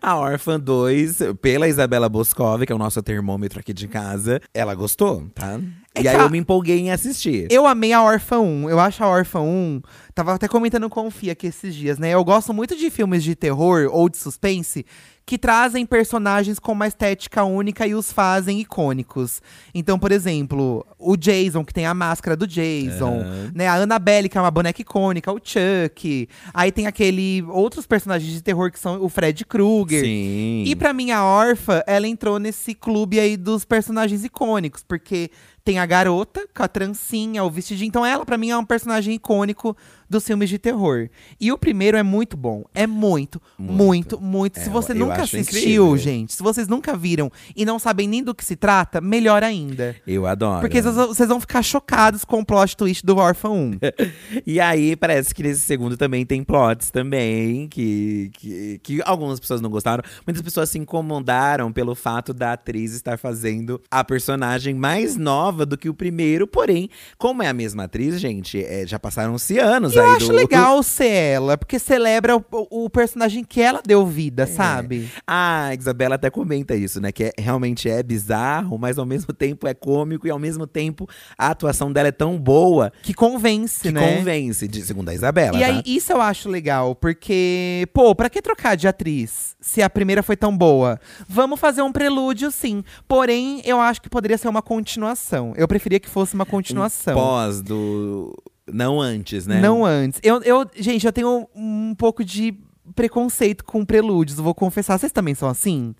A 0.00 0.18
Orphan 0.18 0.58
2, 0.60 1.18
pela 1.40 1.68
Isabela 1.68 2.08
Boscov, 2.08 2.64
que 2.64 2.72
é 2.72 2.74
o 2.74 2.78
nosso 2.78 3.02
termômetro 3.02 3.60
aqui 3.60 3.72
de 3.72 3.88
casa, 3.88 4.40
ela 4.52 4.74
gostou, 4.74 5.26
tá? 5.34 5.60
É 5.96 6.02
e 6.02 6.08
aí 6.08 6.16
a- 6.16 6.20
eu 6.20 6.30
me 6.30 6.38
empolguei 6.38 6.78
em 6.78 6.90
assistir. 6.90 7.46
Eu 7.50 7.66
amei 7.66 7.92
a 7.92 8.02
Órfã 8.02 8.38
1. 8.38 8.68
Eu 8.70 8.78
acho 8.78 9.02
a 9.02 9.08
Órfã 9.08 9.40
1. 9.40 9.80
Tava 10.14 10.34
até 10.34 10.48
comentando 10.48 10.88
com 10.88 11.06
o 11.06 11.10
Fia 11.10 11.32
aqui 11.32 11.46
esses 11.46 11.74
dias, 11.74 11.98
né? 11.98 12.10
Eu 12.10 12.24
gosto 12.24 12.52
muito 12.54 12.76
de 12.76 12.90
filmes 12.90 13.22
de 13.22 13.34
terror 13.34 13.88
ou 13.92 14.08
de 14.08 14.16
suspense 14.16 14.84
que 15.26 15.36
trazem 15.36 15.84
personagens 15.84 16.58
com 16.60 16.70
uma 16.70 16.86
estética 16.86 17.42
única 17.42 17.84
e 17.84 17.94
os 17.96 18.12
fazem 18.12 18.60
icônicos. 18.60 19.42
Então, 19.74 19.98
por 19.98 20.12
exemplo, 20.12 20.86
o 21.00 21.16
Jason, 21.16 21.64
que 21.64 21.74
tem 21.74 21.84
a 21.84 21.92
máscara 21.92 22.36
do 22.36 22.46
Jason, 22.46 23.20
Aham. 23.22 23.50
né? 23.52 23.66
A 23.66 23.74
Annabelle, 23.74 24.28
que 24.28 24.38
é 24.38 24.40
uma 24.40 24.52
boneca 24.52 24.80
icônica, 24.80 25.32
o 25.32 25.40
Chuck. 25.42 26.28
Aí 26.54 26.70
tem 26.70 26.86
aquele 26.86 27.42
outros 27.48 27.86
personagens 27.88 28.32
de 28.32 28.40
terror 28.40 28.70
que 28.70 28.78
são 28.78 29.02
o 29.02 29.08
Fred 29.08 29.44
Krueger. 29.44 30.04
Sim. 30.04 30.62
E 30.64 30.76
pra 30.76 30.92
mim, 30.92 31.10
a 31.10 31.24
Orfa, 31.24 31.82
ela 31.88 32.06
entrou 32.06 32.38
nesse 32.38 32.72
clube 32.72 33.18
aí 33.18 33.36
dos 33.36 33.64
personagens 33.64 34.24
icônicos, 34.24 34.84
porque 34.86 35.28
tem 35.66 35.80
a 35.80 35.84
garota 35.84 36.46
com 36.54 36.62
a 36.62 36.68
trancinha, 36.68 37.42
o 37.42 37.50
vestidinho. 37.50 37.88
Então, 37.88 38.06
ela, 38.06 38.24
pra 38.24 38.38
mim, 38.38 38.50
é 38.50 38.56
um 38.56 38.64
personagem 38.64 39.16
icônico 39.16 39.76
dos 40.08 40.24
filmes 40.26 40.48
de 40.48 40.58
terror. 40.58 41.08
E 41.40 41.50
o 41.52 41.58
primeiro 41.58 41.96
é 41.96 42.02
muito 42.02 42.36
bom. 42.36 42.64
É 42.74 42.86
muito, 42.86 43.40
muito, 43.58 44.20
muito. 44.20 44.58
É, 44.58 44.62
se 44.62 44.70
você 44.70 44.94
nunca 44.94 45.22
assistiu, 45.22 45.86
incrível. 45.88 45.96
gente, 45.96 46.32
se 46.34 46.42
vocês 46.42 46.68
nunca 46.68 46.96
viram 46.96 47.30
e 47.54 47.64
não 47.64 47.78
sabem 47.78 48.08
nem 48.08 48.22
do 48.22 48.34
que 48.34 48.44
se 48.44 48.56
trata, 48.56 49.00
melhor 49.00 49.42
ainda. 49.42 49.96
Eu 50.06 50.26
adoro. 50.26 50.60
Porque 50.60 50.80
vocês 50.80 50.94
vão- 50.94 51.08
vocês 51.08 51.28
vão 51.28 51.40
ficar 51.40 51.62
chocados 51.62 52.24
com 52.24 52.40
o 52.40 52.44
plot 52.44 52.76
twist 52.76 53.04
do 53.04 53.16
Orphan 53.16 53.50
1. 53.50 53.70
E 54.46 54.60
aí, 54.60 54.94
parece 54.96 55.34
que 55.34 55.42
nesse 55.42 55.60
segundo 55.60 55.96
também 55.96 56.24
tem 56.24 56.42
plots 56.44 56.90
também, 56.90 57.68
que, 57.68 58.30
que, 58.34 58.80
que 58.82 59.02
algumas 59.04 59.40
pessoas 59.40 59.60
não 59.60 59.70
gostaram. 59.70 60.02
Muitas 60.26 60.42
pessoas 60.42 60.68
se 60.70 60.78
incomodaram 60.78 61.72
pelo 61.72 61.94
fato 61.94 62.32
da 62.32 62.52
atriz 62.52 62.92
estar 62.94 63.18
fazendo 63.18 63.80
a 63.90 64.04
personagem 64.04 64.74
mais 64.74 65.16
nova 65.16 65.64
do 65.66 65.76
que 65.76 65.88
o 65.88 65.94
primeiro. 65.94 66.46
Porém, 66.46 66.88
como 67.18 67.42
é 67.42 67.48
a 67.48 67.52
mesma 67.52 67.84
atriz, 67.84 68.20
gente, 68.20 68.62
é, 68.62 68.86
já 68.86 68.98
passaram-se 68.98 69.58
anos 69.58 69.95
Eu 69.98 70.04
aí 70.10 70.16
acho 70.16 70.26
do. 70.28 70.32
legal 70.34 70.82
ser 70.82 71.06
ela, 71.08 71.56
porque 71.58 71.78
celebra 71.78 72.36
o, 72.36 72.44
o 72.84 72.90
personagem 72.90 73.44
que 73.44 73.60
ela 73.60 73.80
deu 73.86 74.06
vida, 74.06 74.46
sabe? 74.46 75.10
A 75.26 75.70
Isabela 75.78 76.14
até 76.16 76.30
comenta 76.30 76.74
isso, 76.74 77.00
né? 77.00 77.12
Que 77.12 77.24
é- 77.24 77.32
realmente 77.38 77.88
é 77.88 78.02
bizarro, 78.02 78.78
mas 78.78 78.98
ao 78.98 79.06
mesmo 79.06 79.32
tempo 79.32 79.66
é 79.66 79.74
cômico 79.74 80.26
e 80.26 80.30
ao 80.30 80.38
mesmo 80.38 80.66
tempo 80.66 81.08
a 81.38 81.48
atuação 81.48 81.92
dela 81.92 82.08
é 82.08 82.12
tão 82.12 82.38
boa 82.38 82.92
Que 83.02 83.14
convence, 83.14 83.82
que 83.82 83.90
né? 83.92 84.16
convence, 84.16 84.66
de, 84.68 84.82
segundo 84.82 85.08
a 85.08 85.14
Isabela. 85.14 85.56
E 85.56 85.60
tá? 85.60 85.66
aí, 85.66 85.82
isso 85.86 86.12
eu 86.12 86.20
acho 86.20 86.48
legal, 86.48 86.94
porque, 86.94 87.86
pô, 87.92 88.14
pra 88.14 88.28
que 88.30 88.40
trocar 88.42 88.76
de 88.76 88.86
atriz 88.88 89.56
se 89.60 89.82
a 89.82 89.90
primeira 89.90 90.22
foi 90.22 90.36
tão 90.36 90.56
boa? 90.56 90.98
Vamos 91.28 91.58
fazer 91.58 91.82
um 91.82 91.92
prelúdio, 91.92 92.50
sim. 92.50 92.82
Porém, 93.08 93.60
eu 93.64 93.80
acho 93.80 94.00
que 94.00 94.08
poderia 94.08 94.38
ser 94.38 94.48
uma 94.48 94.62
continuação. 94.62 95.52
Eu 95.56 95.66
preferia 95.66 95.98
que 96.00 96.08
fosse 96.08 96.34
uma 96.34 96.46
continuação. 96.46 97.14
Pós 97.14 97.60
do. 97.62 98.34
Não 98.72 99.00
antes, 99.00 99.46
né? 99.46 99.60
Não 99.60 99.84
antes. 99.84 100.20
Eu, 100.22 100.42
eu, 100.42 100.66
gente, 100.76 101.06
eu 101.06 101.12
tenho 101.12 101.48
um 101.54 101.94
pouco 101.96 102.24
de 102.24 102.54
preconceito 102.94 103.64
com 103.64 103.84
prelúdios, 103.84 104.38
vou 104.38 104.54
confessar. 104.54 104.98
Vocês 104.98 105.12
também 105.12 105.34
são 105.34 105.48
assim? 105.48 105.94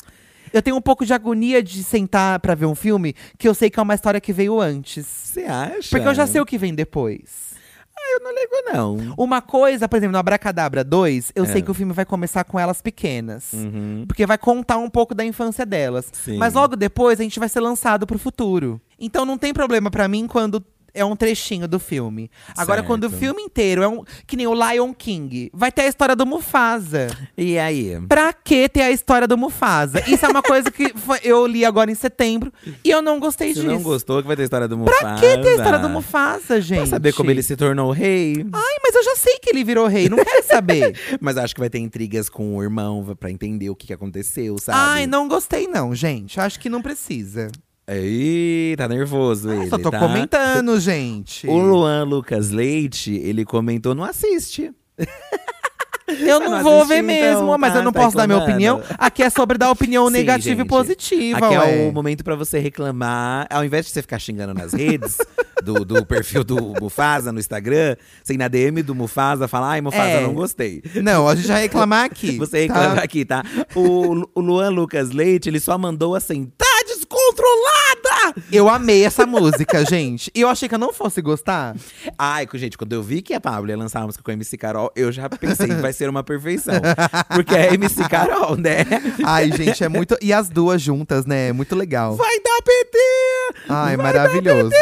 Eu 0.53 0.63
tenho 0.63 0.77
um 0.77 0.81
pouco 0.81 1.05
de 1.05 1.13
agonia 1.13 1.63
de 1.63 1.83
sentar 1.83 2.39
pra 2.41 2.55
ver 2.55 2.67
um 2.67 2.75
filme 2.75 3.15
que 3.37 3.49
eu 3.49 3.55
sei 3.55 3.69
que 3.69 3.79
é 3.79 3.83
uma 3.83 3.95
história 3.95 4.21
que 4.21 4.33
veio 4.33 4.61
antes. 4.61 5.05
Você 5.07 5.43
acha? 5.45 5.89
Porque 5.91 6.09
eu 6.09 6.15
já 6.15 6.27
sei 6.27 6.41
o 6.41 6.47
que 6.47 6.57
vem 6.57 6.75
depois. 6.75 7.47
Eu 8.15 8.21
não 8.21 8.31
ligo, 8.31 8.73
não. 8.73 9.15
Uma 9.19 9.43
coisa, 9.43 9.89
por 9.89 9.97
exemplo, 9.97 10.13
no 10.13 10.19
Abracadabra 10.19 10.85
2, 10.85 11.33
eu 11.35 11.45
É. 11.45 11.47
sei 11.49 11.61
que 11.61 11.71
o 11.71 11.75
filme 11.75 11.93
vai 11.93 12.05
começar 12.05 12.45
com 12.45 12.59
elas 12.59 12.81
pequenas. 12.81 13.53
Uhum. 13.53 14.05
Porque 14.07 14.25
vai 14.25 14.39
contar 14.39 14.79
um 14.79 14.89
pouco 14.89 15.13
da 15.15 15.25
infância 15.25 15.67
delas. 15.67 16.09
Sim. 16.13 16.37
Mas 16.37 16.55
logo 16.55 16.77
depois 16.77 17.19
a 17.19 17.23
gente 17.25 17.39
vai 17.41 17.49
ser 17.49 17.61
lançado 17.61 18.07
pro 18.07 18.19
futuro. 18.19 18.81
Então 18.99 19.25
não 19.27 19.37
tem 19.37 19.53
problema 19.53 19.91
pra 19.91 20.07
mim 20.07 20.27
quando 20.29 20.65
é 20.97 21.05
um 21.05 21.15
trechinho 21.15 21.69
do 21.69 21.79
filme. 21.79 22.31
Agora, 22.57 22.79
Certo. 22.79 22.87
quando 22.87 23.05
o 23.05 23.11
filme 23.11 23.43
inteiro 23.43 23.83
é 23.83 23.89
um. 23.89 24.03
Que 24.27 24.37
nem 24.37 24.47
o 24.47 24.55
Lion 24.55 24.93
King, 24.93 25.51
vai 25.55 25.71
ter 25.71 25.83
a 25.83 25.87
história 25.87 26.17
do 26.17 26.27
Mufasa. 26.27 27.07
E 27.37 27.59
aí? 27.59 28.01
Pra 28.09 28.33
que 28.33 28.69
ter 28.69 28.83
a 28.83 28.91
história 28.91 29.29
do 29.29 29.37
Mufasa? 29.37 30.03
Isso 30.11 30.25
é 30.25 30.29
uma 30.29 30.43
coisa 30.43 30.71
que 30.71 30.93
foi- 30.97 31.21
eu 31.23 31.47
li 31.47 31.65
agora 31.65 31.91
em 31.91 31.95
setembro 31.95 32.53
e 32.85 32.91
eu 32.91 33.01
não 33.03 33.21
gostei 33.21 33.49
Você 33.55 33.61
disso. 33.61 33.67
não 33.73 33.83
gostou 33.83 34.21
que 34.23 34.27
vai 34.27 34.37
ter 34.37 34.43
a 34.43 34.45
história 34.45 34.67
do 34.69 34.77
Mufasa? 34.79 34.99
Pra 34.99 35.15
que 35.17 35.39
ter 35.39 35.49
a 35.49 35.55
história 35.57 35.79
do 35.79 35.89
Mufasa, 35.89 36.61
gente? 36.61 36.79
Pra 36.79 36.87
saber 36.87 37.13
como 37.13 37.31
ele 37.31 37.43
se 37.43 37.57
tornou 37.57 37.91
rei. 37.93 38.45
Ai, 38.53 38.77
mas 38.83 38.95
eu 38.95 39.05
já 39.05 39.17
sei 39.17 39.39
que 39.39 39.51
ele 39.51 39.63
virou 39.63 39.87
rei, 39.87 40.09
não 40.09 40.17
quero 40.17 40.45
saber. 40.47 40.97
Mas 41.21 41.37
acho 41.37 41.55
que 41.55 41.61
vai 41.61 41.69
ter 41.71 41.79
intrigas 41.79 42.29
com 42.29 42.57
o 42.57 42.63
irmão 42.63 43.15
pra 43.19 43.31
entender 43.31 43.69
o 43.71 43.77
que, 43.77 43.89
que 43.89 43.93
aconteceu, 43.93 44.57
sabe? 44.59 44.79
Ai, 44.81 45.07
não 45.07 45.29
gostei 45.29 45.67
não, 45.67 45.95
gente. 45.95 46.41
Acho 46.41 46.59
que 46.61 46.69
não 46.69 46.81
precisa. 46.81 47.51
Ih, 47.89 48.75
tá 48.77 48.89
nervoso 48.89 49.53
ele, 49.53 49.69
Só 49.69 49.79
tô 49.79 49.91
tá? 49.91 49.99
comentando, 49.99 50.79
gente. 50.81 51.47
O 51.47 51.57
Luan 51.57 52.05
Lucas 52.05 52.51
Leite, 52.51 53.15
ele 53.15 53.45
comentou, 53.45 53.95
não 53.95 54.03
assiste. 54.05 54.73
Eu 56.09 56.39
não 56.39 56.51
não 56.53 56.63
vou 56.63 56.87
ver 56.87 57.03
mesmo, 57.03 57.43
então, 57.43 57.59
mas 57.59 57.73
tá- 57.73 57.81
eu 57.81 57.85
não 57.85 57.91
tá 57.91 58.01
posso 58.01 58.17
dar 58.17 58.29
minha 58.29 58.39
reclamando. 58.39 58.77
opinião. 58.79 58.97
Aqui 58.97 59.25
é 59.25 59.29
sobre 59.29 59.59
dar 59.59 59.71
opinião 59.73 60.07
Sim, 60.07 60.13
negativa 60.13 60.55
e 60.55 60.59
gente. 60.59 60.69
positiva, 60.69 61.39
Aqui 61.47 61.57
ué. 61.59 61.85
é 61.87 61.89
o 61.89 61.93
momento 61.93 62.23
pra 62.23 62.37
você 62.37 62.61
reclamar. 62.61 63.49
Ao 63.51 63.65
invés 63.65 63.87
de 63.87 63.91
você 63.93 64.03
ficar 64.03 64.21
xingando 64.21 64.55
nas 64.55 64.73
redes 64.73 65.19
do, 65.65 65.85
do 65.85 66.07
perfil 66.07 66.45
do 66.45 66.75
Mufasa 66.81 67.33
no 67.33 67.41
Instagram, 67.41 67.97
você 68.23 68.35
ir 68.35 68.39
na 68.39 68.47
DM 68.47 68.85
do 68.85 68.95
Mufasa 68.95 69.49
falar, 69.49 69.71
ai, 69.71 69.81
Mufasa, 69.81 70.05
É. 70.05 70.21
não 70.23 70.33
gostei. 70.33 70.81
Não, 71.03 71.27
a 71.27 71.35
gente 71.35 71.49
vai 71.49 71.63
reclamar 71.63 72.05
aqui. 72.05 72.39
Você 72.39 72.69
tá? 72.69 72.75
reclama 72.75 73.03
aqui, 73.03 73.25
tá? 73.25 73.43
O, 73.75 74.29
o 74.33 74.41
Luan 74.41 74.71
Lucas 74.71 75.11
Leite, 75.11 75.49
ele 75.49 75.59
só 75.59 75.77
mandou 75.77 76.15
assim, 76.15 76.53
tá 76.57 76.66
descontrolada! 77.37 78.43
Eu 78.51 78.69
amei 78.69 79.05
essa 79.05 79.27
música, 79.27 79.85
gente. 79.89 80.31
E 80.35 80.41
eu 80.41 80.49
achei 80.49 80.69
que 80.69 80.75
eu 80.75 80.79
não 80.79 80.93
fosse 80.93 81.21
gostar. 81.21 81.77
Ai, 82.19 82.47
gente, 82.55 82.77
quando 82.77 82.93
eu 82.93 83.03
vi 83.03 83.23
que 83.23 83.35
a 83.35 83.41
Pablo 83.41 83.71
ia 83.71 83.77
lançar 83.77 84.03
a 84.03 84.07
música 84.07 84.23
com 84.23 84.31
a 84.31 84.35
MC 84.35 84.57
Carol, 84.57 84.91
eu 84.97 85.13
já 85.13 85.29
pensei 85.29 85.69
que 85.69 85.75
vai 85.75 85.93
ser 85.93 86.09
uma 86.09 86.23
perfeição. 86.23 86.75
Porque 87.35 87.55
é 87.55 87.75
MC 87.75 88.09
Carol, 88.09 88.57
né? 88.57 88.85
Ai, 89.25 89.51
gente, 89.53 89.83
é 89.85 89.89
muito. 89.89 90.17
E 90.21 90.33
as 90.33 90.49
duas 90.49 90.81
juntas, 90.81 91.27
né? 91.27 91.49
É 91.49 91.53
muito 91.53 91.75
legal. 91.75 92.17
Vai 92.17 92.41
dar 92.41 92.63
PT! 92.63 92.99
Ai, 93.69 93.97
Vai 93.97 94.07
maravilhoso. 94.07 94.75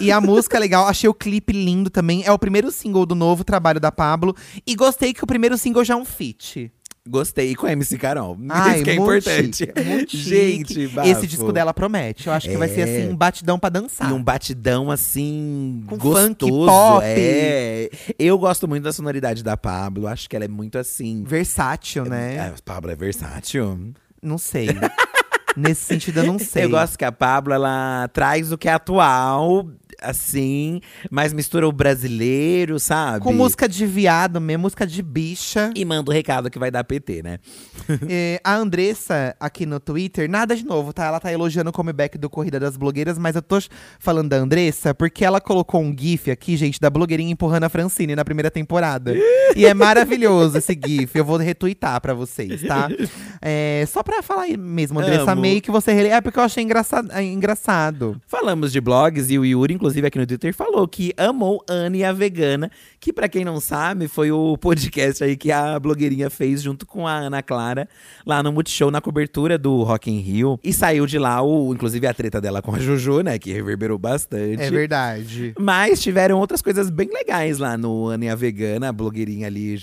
E 0.00 0.10
a 0.10 0.20
música 0.20 0.56
é 0.56 0.60
legal, 0.60 0.86
achei 0.86 1.08
o 1.08 1.14
clipe 1.14 1.52
lindo 1.52 1.88
também. 1.90 2.24
É 2.24 2.32
o 2.32 2.38
primeiro 2.38 2.70
single 2.70 3.06
do 3.06 3.14
novo 3.14 3.44
trabalho 3.44 3.78
da 3.78 3.92
Pablo. 3.92 4.34
E 4.66 4.74
gostei 4.74 5.14
que 5.14 5.22
o 5.22 5.26
primeiro 5.26 5.56
single 5.56 5.84
já 5.84 5.94
é 5.94 5.96
um 5.96 6.04
feat. 6.04 6.72
Gostei 7.08 7.54
com 7.54 7.66
a 7.66 7.72
MC 7.72 7.96
Carol. 7.98 8.36
Ai, 8.48 8.76
Isso 8.76 8.84
que 8.84 8.90
é 8.90 8.98
muito 8.98 9.02
importante. 9.28 9.56
chique, 9.58 9.82
muito 9.84 10.16
Gente, 10.16 10.74
chique. 10.74 10.86
bafo. 10.88 11.08
Esse 11.08 11.26
disco 11.26 11.52
dela 11.52 11.72
promete. 11.72 12.26
Eu 12.26 12.32
acho 12.32 12.48
que 12.48 12.56
vai 12.56 12.68
ser 12.68 12.80
É. 12.80 12.82
assim, 12.84 13.08
um 13.12 13.16
batidão 13.16 13.58
pra 13.58 13.68
dançar. 13.68 14.10
E 14.10 14.12
um 14.12 14.22
batidão 14.22 14.90
assim, 14.90 15.82
Com 15.86 15.96
gostoso. 15.96 16.26
funk, 16.28 16.48
pop. 16.50 17.04
É. 17.06 17.90
Eu 18.18 18.38
gosto 18.38 18.66
muito 18.68 18.82
da 18.84 18.92
sonoridade 18.92 19.42
da 19.42 19.56
Pablo. 19.56 20.06
Acho 20.06 20.28
que 20.28 20.36
ela 20.36 20.44
é 20.44 20.48
muito 20.48 20.78
assim. 20.78 21.22
Versátil, 21.24 22.04
né? 22.04 22.40
A 22.40 22.54
Pablo 22.64 22.90
é 22.90 22.96
versátil. 22.96 23.92
Não 24.22 24.38
sei. 24.38 24.68
Nesse 25.56 25.82
sentido, 25.84 26.20
eu 26.20 26.26
não 26.26 26.38
sei. 26.38 26.64
Eu 26.64 26.70
gosto 26.70 26.98
que 26.98 27.04
a 27.04 27.10
Pablo, 27.12 27.54
ela 27.54 28.08
traz 28.12 28.52
o 28.52 28.58
que 28.58 28.68
é 28.68 28.72
atual, 28.72 29.66
assim, 30.00 30.80
mas 31.10 31.32
mistura 31.32 31.66
o 31.68 31.72
brasileiro, 31.72 32.78
sabe? 32.78 33.20
Com 33.20 33.32
música 33.32 33.68
de 33.68 33.86
viado 33.86 34.40
mesmo, 34.40 34.62
música 34.62 34.86
de 34.86 35.02
bicha. 35.02 35.70
E 35.74 35.84
manda 35.84 36.10
o 36.10 36.14
recado 36.14 36.50
que 36.50 36.58
vai 36.58 36.70
dar 36.70 36.84
PT, 36.84 37.22
né? 37.22 37.38
É, 38.08 38.40
a 38.44 38.54
Andressa, 38.54 39.34
aqui 39.40 39.66
no 39.66 39.80
Twitter, 39.80 40.28
nada 40.30 40.54
de 40.54 40.64
novo, 40.64 40.92
tá? 40.92 41.06
Ela 41.06 41.18
tá 41.18 41.32
elogiando 41.32 41.70
o 41.70 41.72
comeback 41.72 42.16
do 42.18 42.28
Corrida 42.30 42.60
das 42.60 42.76
Blogueiras, 42.76 43.18
mas 43.18 43.34
eu 43.34 43.42
tô 43.42 43.58
falando 43.98 44.28
da 44.28 44.36
Andressa 44.36 44.94
porque 44.94 45.24
ela 45.24 45.40
colocou 45.40 45.80
um 45.80 45.94
GIF 45.96 46.30
aqui, 46.30 46.56
gente, 46.56 46.80
da 46.80 46.90
blogueirinha 46.90 47.32
empurrando 47.32 47.64
a 47.64 47.68
Francine 47.68 48.14
na 48.14 48.24
primeira 48.24 48.50
temporada. 48.50 49.14
e 49.56 49.64
é 49.66 49.74
maravilhoso 49.74 50.58
esse 50.58 50.78
GIF. 50.84 51.16
Eu 51.16 51.24
vou 51.24 51.36
retweetar 51.36 52.00
pra 52.00 52.14
vocês, 52.14 52.62
tá? 52.62 52.88
É, 53.40 53.84
só 53.88 54.02
pra 54.02 54.22
falar 54.22 54.46
mesmo, 54.58 54.98
Andressa, 55.00 55.22
Amo. 55.22 55.32
amei 55.32 55.60
que 55.60 55.70
você. 55.70 55.92
É 55.92 56.20
porque 56.20 56.38
eu 56.38 56.42
achei 56.42 56.62
engraçado. 56.62 57.10
engraçado. 57.20 58.20
Falamos 58.26 58.72
de 58.72 58.80
blogs 58.80 59.30
e 59.30 59.38
o 59.38 59.44
Yuri, 59.44 59.74
inclusive, 59.74 59.85
aqui 60.06 60.18
no 60.18 60.26
Twitter, 60.26 60.54
falou 60.54 60.86
que 60.88 61.12
amou 61.16 61.64
Anne 61.68 62.04
a 62.04 62.12
Vegana, 62.12 62.70
que 62.98 63.12
pra 63.12 63.28
quem 63.28 63.44
não 63.44 63.60
sabe, 63.60 64.08
foi 64.08 64.30
o 64.30 64.56
podcast 64.58 65.22
aí 65.22 65.36
que 65.36 65.52
a 65.52 65.78
blogueirinha 65.78 66.28
fez 66.28 66.62
junto 66.62 66.86
com 66.86 67.06
a 67.06 67.14
Ana 67.14 67.42
Clara, 67.42 67.88
lá 68.26 68.42
no 68.42 68.52
Multishow, 68.52 68.90
na 68.90 69.00
cobertura 69.00 69.56
do 69.56 69.82
Rock 69.82 70.10
in 70.10 70.20
Rio. 70.20 70.58
E 70.62 70.72
saiu 70.72 71.06
de 71.06 71.18
lá, 71.18 71.42
o, 71.42 71.72
inclusive, 71.72 72.06
a 72.06 72.14
treta 72.14 72.40
dela 72.40 72.60
com 72.60 72.74
a 72.74 72.78
Juju, 72.78 73.20
né, 73.20 73.38
que 73.38 73.52
reverberou 73.52 73.98
bastante. 73.98 74.62
É 74.62 74.70
verdade. 74.70 75.54
Mas 75.58 76.02
tiveram 76.02 76.38
outras 76.38 76.62
coisas 76.62 76.90
bem 76.90 77.08
legais 77.12 77.58
lá 77.58 77.76
no 77.76 78.06
Ana 78.06 78.24
e 78.24 78.28
a 78.28 78.34
Vegana, 78.34 78.88
a 78.88 78.92
blogueirinha 78.92 79.46
ali 79.46 79.78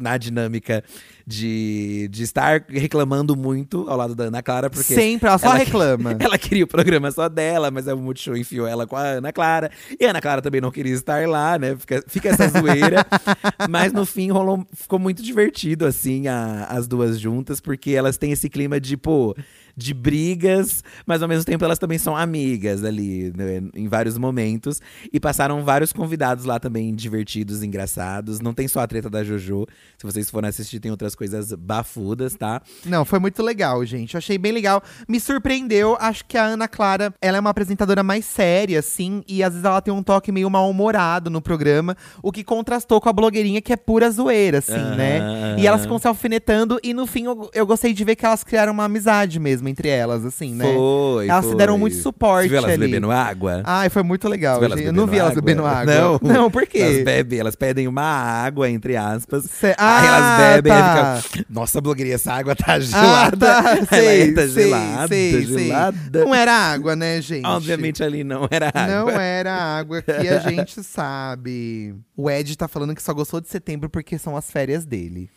na 0.00 0.16
dinâmica 0.16 0.82
de, 1.26 2.06
de 2.08 2.22
estar 2.22 2.64
reclamando 2.68 3.34
muito 3.34 3.88
ao 3.88 3.96
lado 3.96 4.14
da 4.14 4.24
Ana 4.24 4.42
Clara, 4.42 4.70
porque 4.70 4.94
Sempre, 4.94 5.28
ela 5.28 5.38
só 5.38 5.46
ela- 5.48 5.56
reclama. 5.58 6.16
ela 6.20 6.38
queria 6.38 6.62
o 6.64 6.68
programa 6.68 7.10
só 7.10 7.28
dela, 7.28 7.70
mas 7.70 7.86
o 7.88 7.96
Multishow 7.96 8.36
enfiou 8.36 8.66
ela 8.66 8.86
com 8.86 8.94
a 8.94 9.02
Ana 9.02 9.32
Clara. 9.32 9.70
E 9.98 10.04
a 10.06 10.10
Ana 10.10 10.20
Clara 10.20 10.40
também 10.40 10.60
não 10.60 10.70
queria 10.70 10.94
estar 10.94 11.26
lá, 11.28 11.58
né? 11.58 11.74
Fica, 11.76 12.04
fica 12.06 12.28
essa 12.28 12.46
zoeira. 12.48 13.04
mas 13.68 13.92
no 13.92 14.06
fim 14.06 14.30
rolou, 14.30 14.64
ficou 14.72 14.98
muito 15.00 15.22
divertido, 15.22 15.84
assim, 15.84 16.28
a- 16.28 16.66
as 16.70 16.86
duas 16.86 17.18
juntas, 17.18 17.60
porque 17.60 17.90
elas 17.90 18.16
têm 18.16 18.30
esse 18.30 18.48
clima 18.48 18.78
de, 18.78 18.96
pô, 18.96 19.34
de 19.76 19.92
brigas, 19.92 20.82
mas 21.04 21.22
ao 21.22 21.28
mesmo 21.28 21.44
tempo 21.44 21.64
elas 21.64 21.78
também 21.78 21.98
são 21.98 22.16
amigas 22.16 22.82
ali, 22.82 23.32
né, 23.36 23.62
em 23.74 23.88
vários 23.88 24.16
momentos. 24.16 24.80
E 25.12 25.20
passaram 25.20 25.62
vários 25.64 25.92
convidados 25.92 26.44
lá 26.44 26.58
também 26.58 26.94
divertidos, 26.94 27.62
engraçados. 27.62 28.40
Não 28.40 28.54
tem 28.54 28.66
só 28.66 28.80
a 28.80 28.86
treta 28.86 29.10
da 29.10 29.22
JoJo. 29.22 29.66
Se 29.98 30.06
vocês 30.06 30.30
forem 30.30 30.48
assistir, 30.48 30.80
tem 30.80 30.90
outras 30.90 31.14
coisas 31.14 31.52
bafudas, 31.52 32.34
tá? 32.34 32.62
Não, 32.84 33.04
foi 33.04 33.18
muito 33.18 33.42
legal, 33.42 33.84
gente. 33.84 34.14
Eu 34.14 34.18
achei 34.18 34.38
bem 34.38 34.52
legal. 34.52 34.82
Me 35.06 35.20
surpreendeu. 35.20 35.96
Acho 36.00 36.24
que 36.24 36.38
a 36.38 36.44
Ana 36.44 36.66
Clara, 36.66 37.12
ela 37.20 37.36
é 37.36 37.40
uma 37.40 37.50
apresentadora 37.50 38.02
mais 38.02 38.24
séria, 38.24 38.78
assim, 38.78 39.22
e 39.28 39.42
às 39.42 39.52
vezes 39.52 39.64
ela 39.64 39.80
tem 39.82 39.92
um 39.92 40.02
toque 40.02 40.32
meio 40.32 40.48
mal-humorado 40.48 41.28
no 41.28 41.42
programa, 41.42 41.96
o 42.22 42.32
que 42.32 42.42
contrastou 42.42 43.00
com 43.00 43.08
a 43.08 43.12
blogueirinha 43.12 43.60
que 43.60 43.72
é 43.72 43.76
pura 43.76 44.10
zoeira, 44.10 44.58
assim, 44.58 44.72
né? 44.72 45.56
E 45.58 45.66
elas 45.66 45.82
ficam 45.82 45.98
se 45.98 46.08
alfinetando, 46.08 46.78
e 46.82 46.94
no 46.94 47.06
fim 47.06 47.24
eu, 47.24 47.50
eu 47.52 47.66
gostei 47.66 47.92
de 47.92 48.04
ver 48.04 48.16
que 48.16 48.24
elas 48.24 48.42
criaram 48.42 48.72
uma 48.72 48.84
amizade 48.84 49.38
mesmo 49.38 49.65
entre 49.68 49.88
elas, 49.88 50.24
assim, 50.24 50.54
né? 50.54 50.64
Foi. 50.64 51.28
Elas 51.28 51.44
foi. 51.44 51.52
se 51.52 51.58
deram 51.58 51.76
muito 51.78 51.96
suporte 51.96 52.44
Você 52.44 52.48
viu 52.48 52.58
elas 52.58 52.70
ali. 52.70 52.78
bebendo 52.86 53.10
água? 53.10 53.62
Ai, 53.64 53.88
foi 53.88 54.02
muito 54.02 54.28
legal. 54.28 54.62
Eu 54.62 54.92
não 54.92 55.06
vi 55.06 55.18
elas 55.18 55.34
bebendo 55.34 55.64
água. 55.66 55.84
Não, 55.94 56.20
Não, 56.22 56.50
por 56.50 56.66
quê? 56.66 56.78
Elas 56.78 57.04
bebem, 57.04 57.38
elas 57.38 57.56
pedem 57.56 57.88
uma 57.88 58.02
água, 58.02 58.68
entre 58.70 58.96
aspas. 58.96 59.44
Cê- 59.44 59.68
aí 59.68 59.74
Ah, 59.78 60.06
elas 60.06 60.54
bebem 60.54 60.72
tá. 60.72 61.16
e 61.18 61.22
fica. 61.22 61.46
Nossa, 61.50 61.80
blogueirinha, 61.80 62.14
essa 62.16 62.32
água 62.32 62.54
tá 62.54 62.74
Ah, 62.74 62.80
gelada. 62.80 63.36
tá, 63.36 63.70
Ela 63.76 63.86
sei, 63.86 64.22
é, 64.22 64.32
tá 64.32 64.40
sei, 64.42 64.50
gelada, 64.64 65.08
sei, 65.08 65.32
sei. 65.46 65.46
gelada. 65.66 66.24
Não 66.24 66.34
era 66.34 66.52
água, 66.52 66.96
né, 66.96 67.20
gente? 67.20 67.46
Obviamente 67.46 68.02
ali 68.02 68.24
não 68.24 68.46
era 68.50 68.68
água. 68.68 68.86
Não 68.86 69.10
era 69.20 69.52
água 69.54 70.02
que 70.02 70.10
a 70.10 70.38
gente 70.50 70.82
sabe. 70.82 71.94
O 72.16 72.30
Ed 72.30 72.56
tá 72.56 72.68
falando 72.68 72.94
que 72.94 73.02
só 73.02 73.12
gostou 73.12 73.40
de 73.40 73.48
setembro 73.48 73.88
porque 73.88 74.18
são 74.18 74.36
as 74.36 74.50
férias 74.50 74.84
dele. 74.84 75.28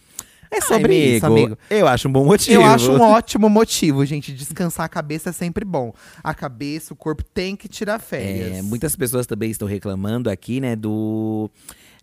É 0.52 0.62
sobre 0.62 0.94
Ai, 0.94 1.18
isso, 1.18 1.26
amigo. 1.26 1.58
Eu 1.70 1.88
acho 1.88 2.08
um 2.08 2.12
bom 2.12 2.26
motivo. 2.26 2.62
Eu 2.62 2.66
acho 2.66 2.92
um 2.92 3.02
ótimo 3.02 3.50
motivo, 3.50 4.06
gente. 4.06 4.34
Descansar 4.34 4.86
a 4.86 4.90
cabeça 4.90 5.30
é 5.30 5.34
sempre 5.34 5.64
bom. 5.64 5.94
A 6.24 6.34
cabeça, 6.34 6.94
o 6.94 6.96
corpo 6.96 7.24
tem 7.24 7.56
que 7.56 7.68
tirar 7.68 8.00
férias. 8.00 8.58
É, 8.58 8.62
muitas 8.62 8.96
pessoas 8.96 9.28
também 9.28 9.52
estão 9.52 9.68
reclamando 9.68 10.30
aqui, 10.30 10.60
né, 10.60 10.76
do. 10.76 11.50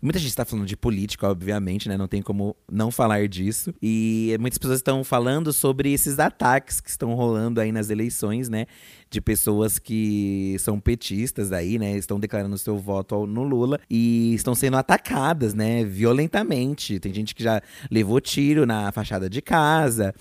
Muita 0.06 0.20
gente 0.20 0.28
está 0.28 0.44
falando 0.44 0.66
de 0.68 0.76
política, 0.76 1.28
obviamente, 1.28 1.88
né? 1.88 1.96
Não 1.96 2.06
tem 2.06 2.22
como 2.22 2.54
não 2.70 2.92
falar 2.92 3.26
disso. 3.26 3.74
E 3.82 4.36
muitas 4.38 4.56
pessoas 4.56 4.78
estão 4.78 5.02
falando 5.02 5.52
sobre 5.52 5.92
esses 5.92 6.20
ataques 6.20 6.80
que 6.80 6.88
estão 6.88 7.12
rolando 7.14 7.60
aí 7.60 7.72
nas 7.72 7.90
eleições, 7.90 8.48
né? 8.48 8.66
De 9.10 9.20
pessoas 9.20 9.80
que 9.80 10.54
são 10.60 10.78
petistas 10.78 11.50
aí, 11.50 11.76
né? 11.76 11.96
Estão 11.96 12.20
declarando 12.20 12.56
seu 12.56 12.78
voto 12.78 13.16
ao- 13.16 13.26
no 13.26 13.42
Lula 13.42 13.80
e 13.90 14.32
estão 14.34 14.54
sendo 14.54 14.76
atacadas, 14.76 15.54
né? 15.54 15.84
Violentamente. 15.84 17.00
Tem 17.00 17.12
gente 17.12 17.34
que 17.34 17.42
já 17.42 17.60
levou 17.90 18.20
tiro 18.20 18.64
na 18.64 18.92
fachada 18.92 19.28
de 19.28 19.42
casa. 19.42 20.14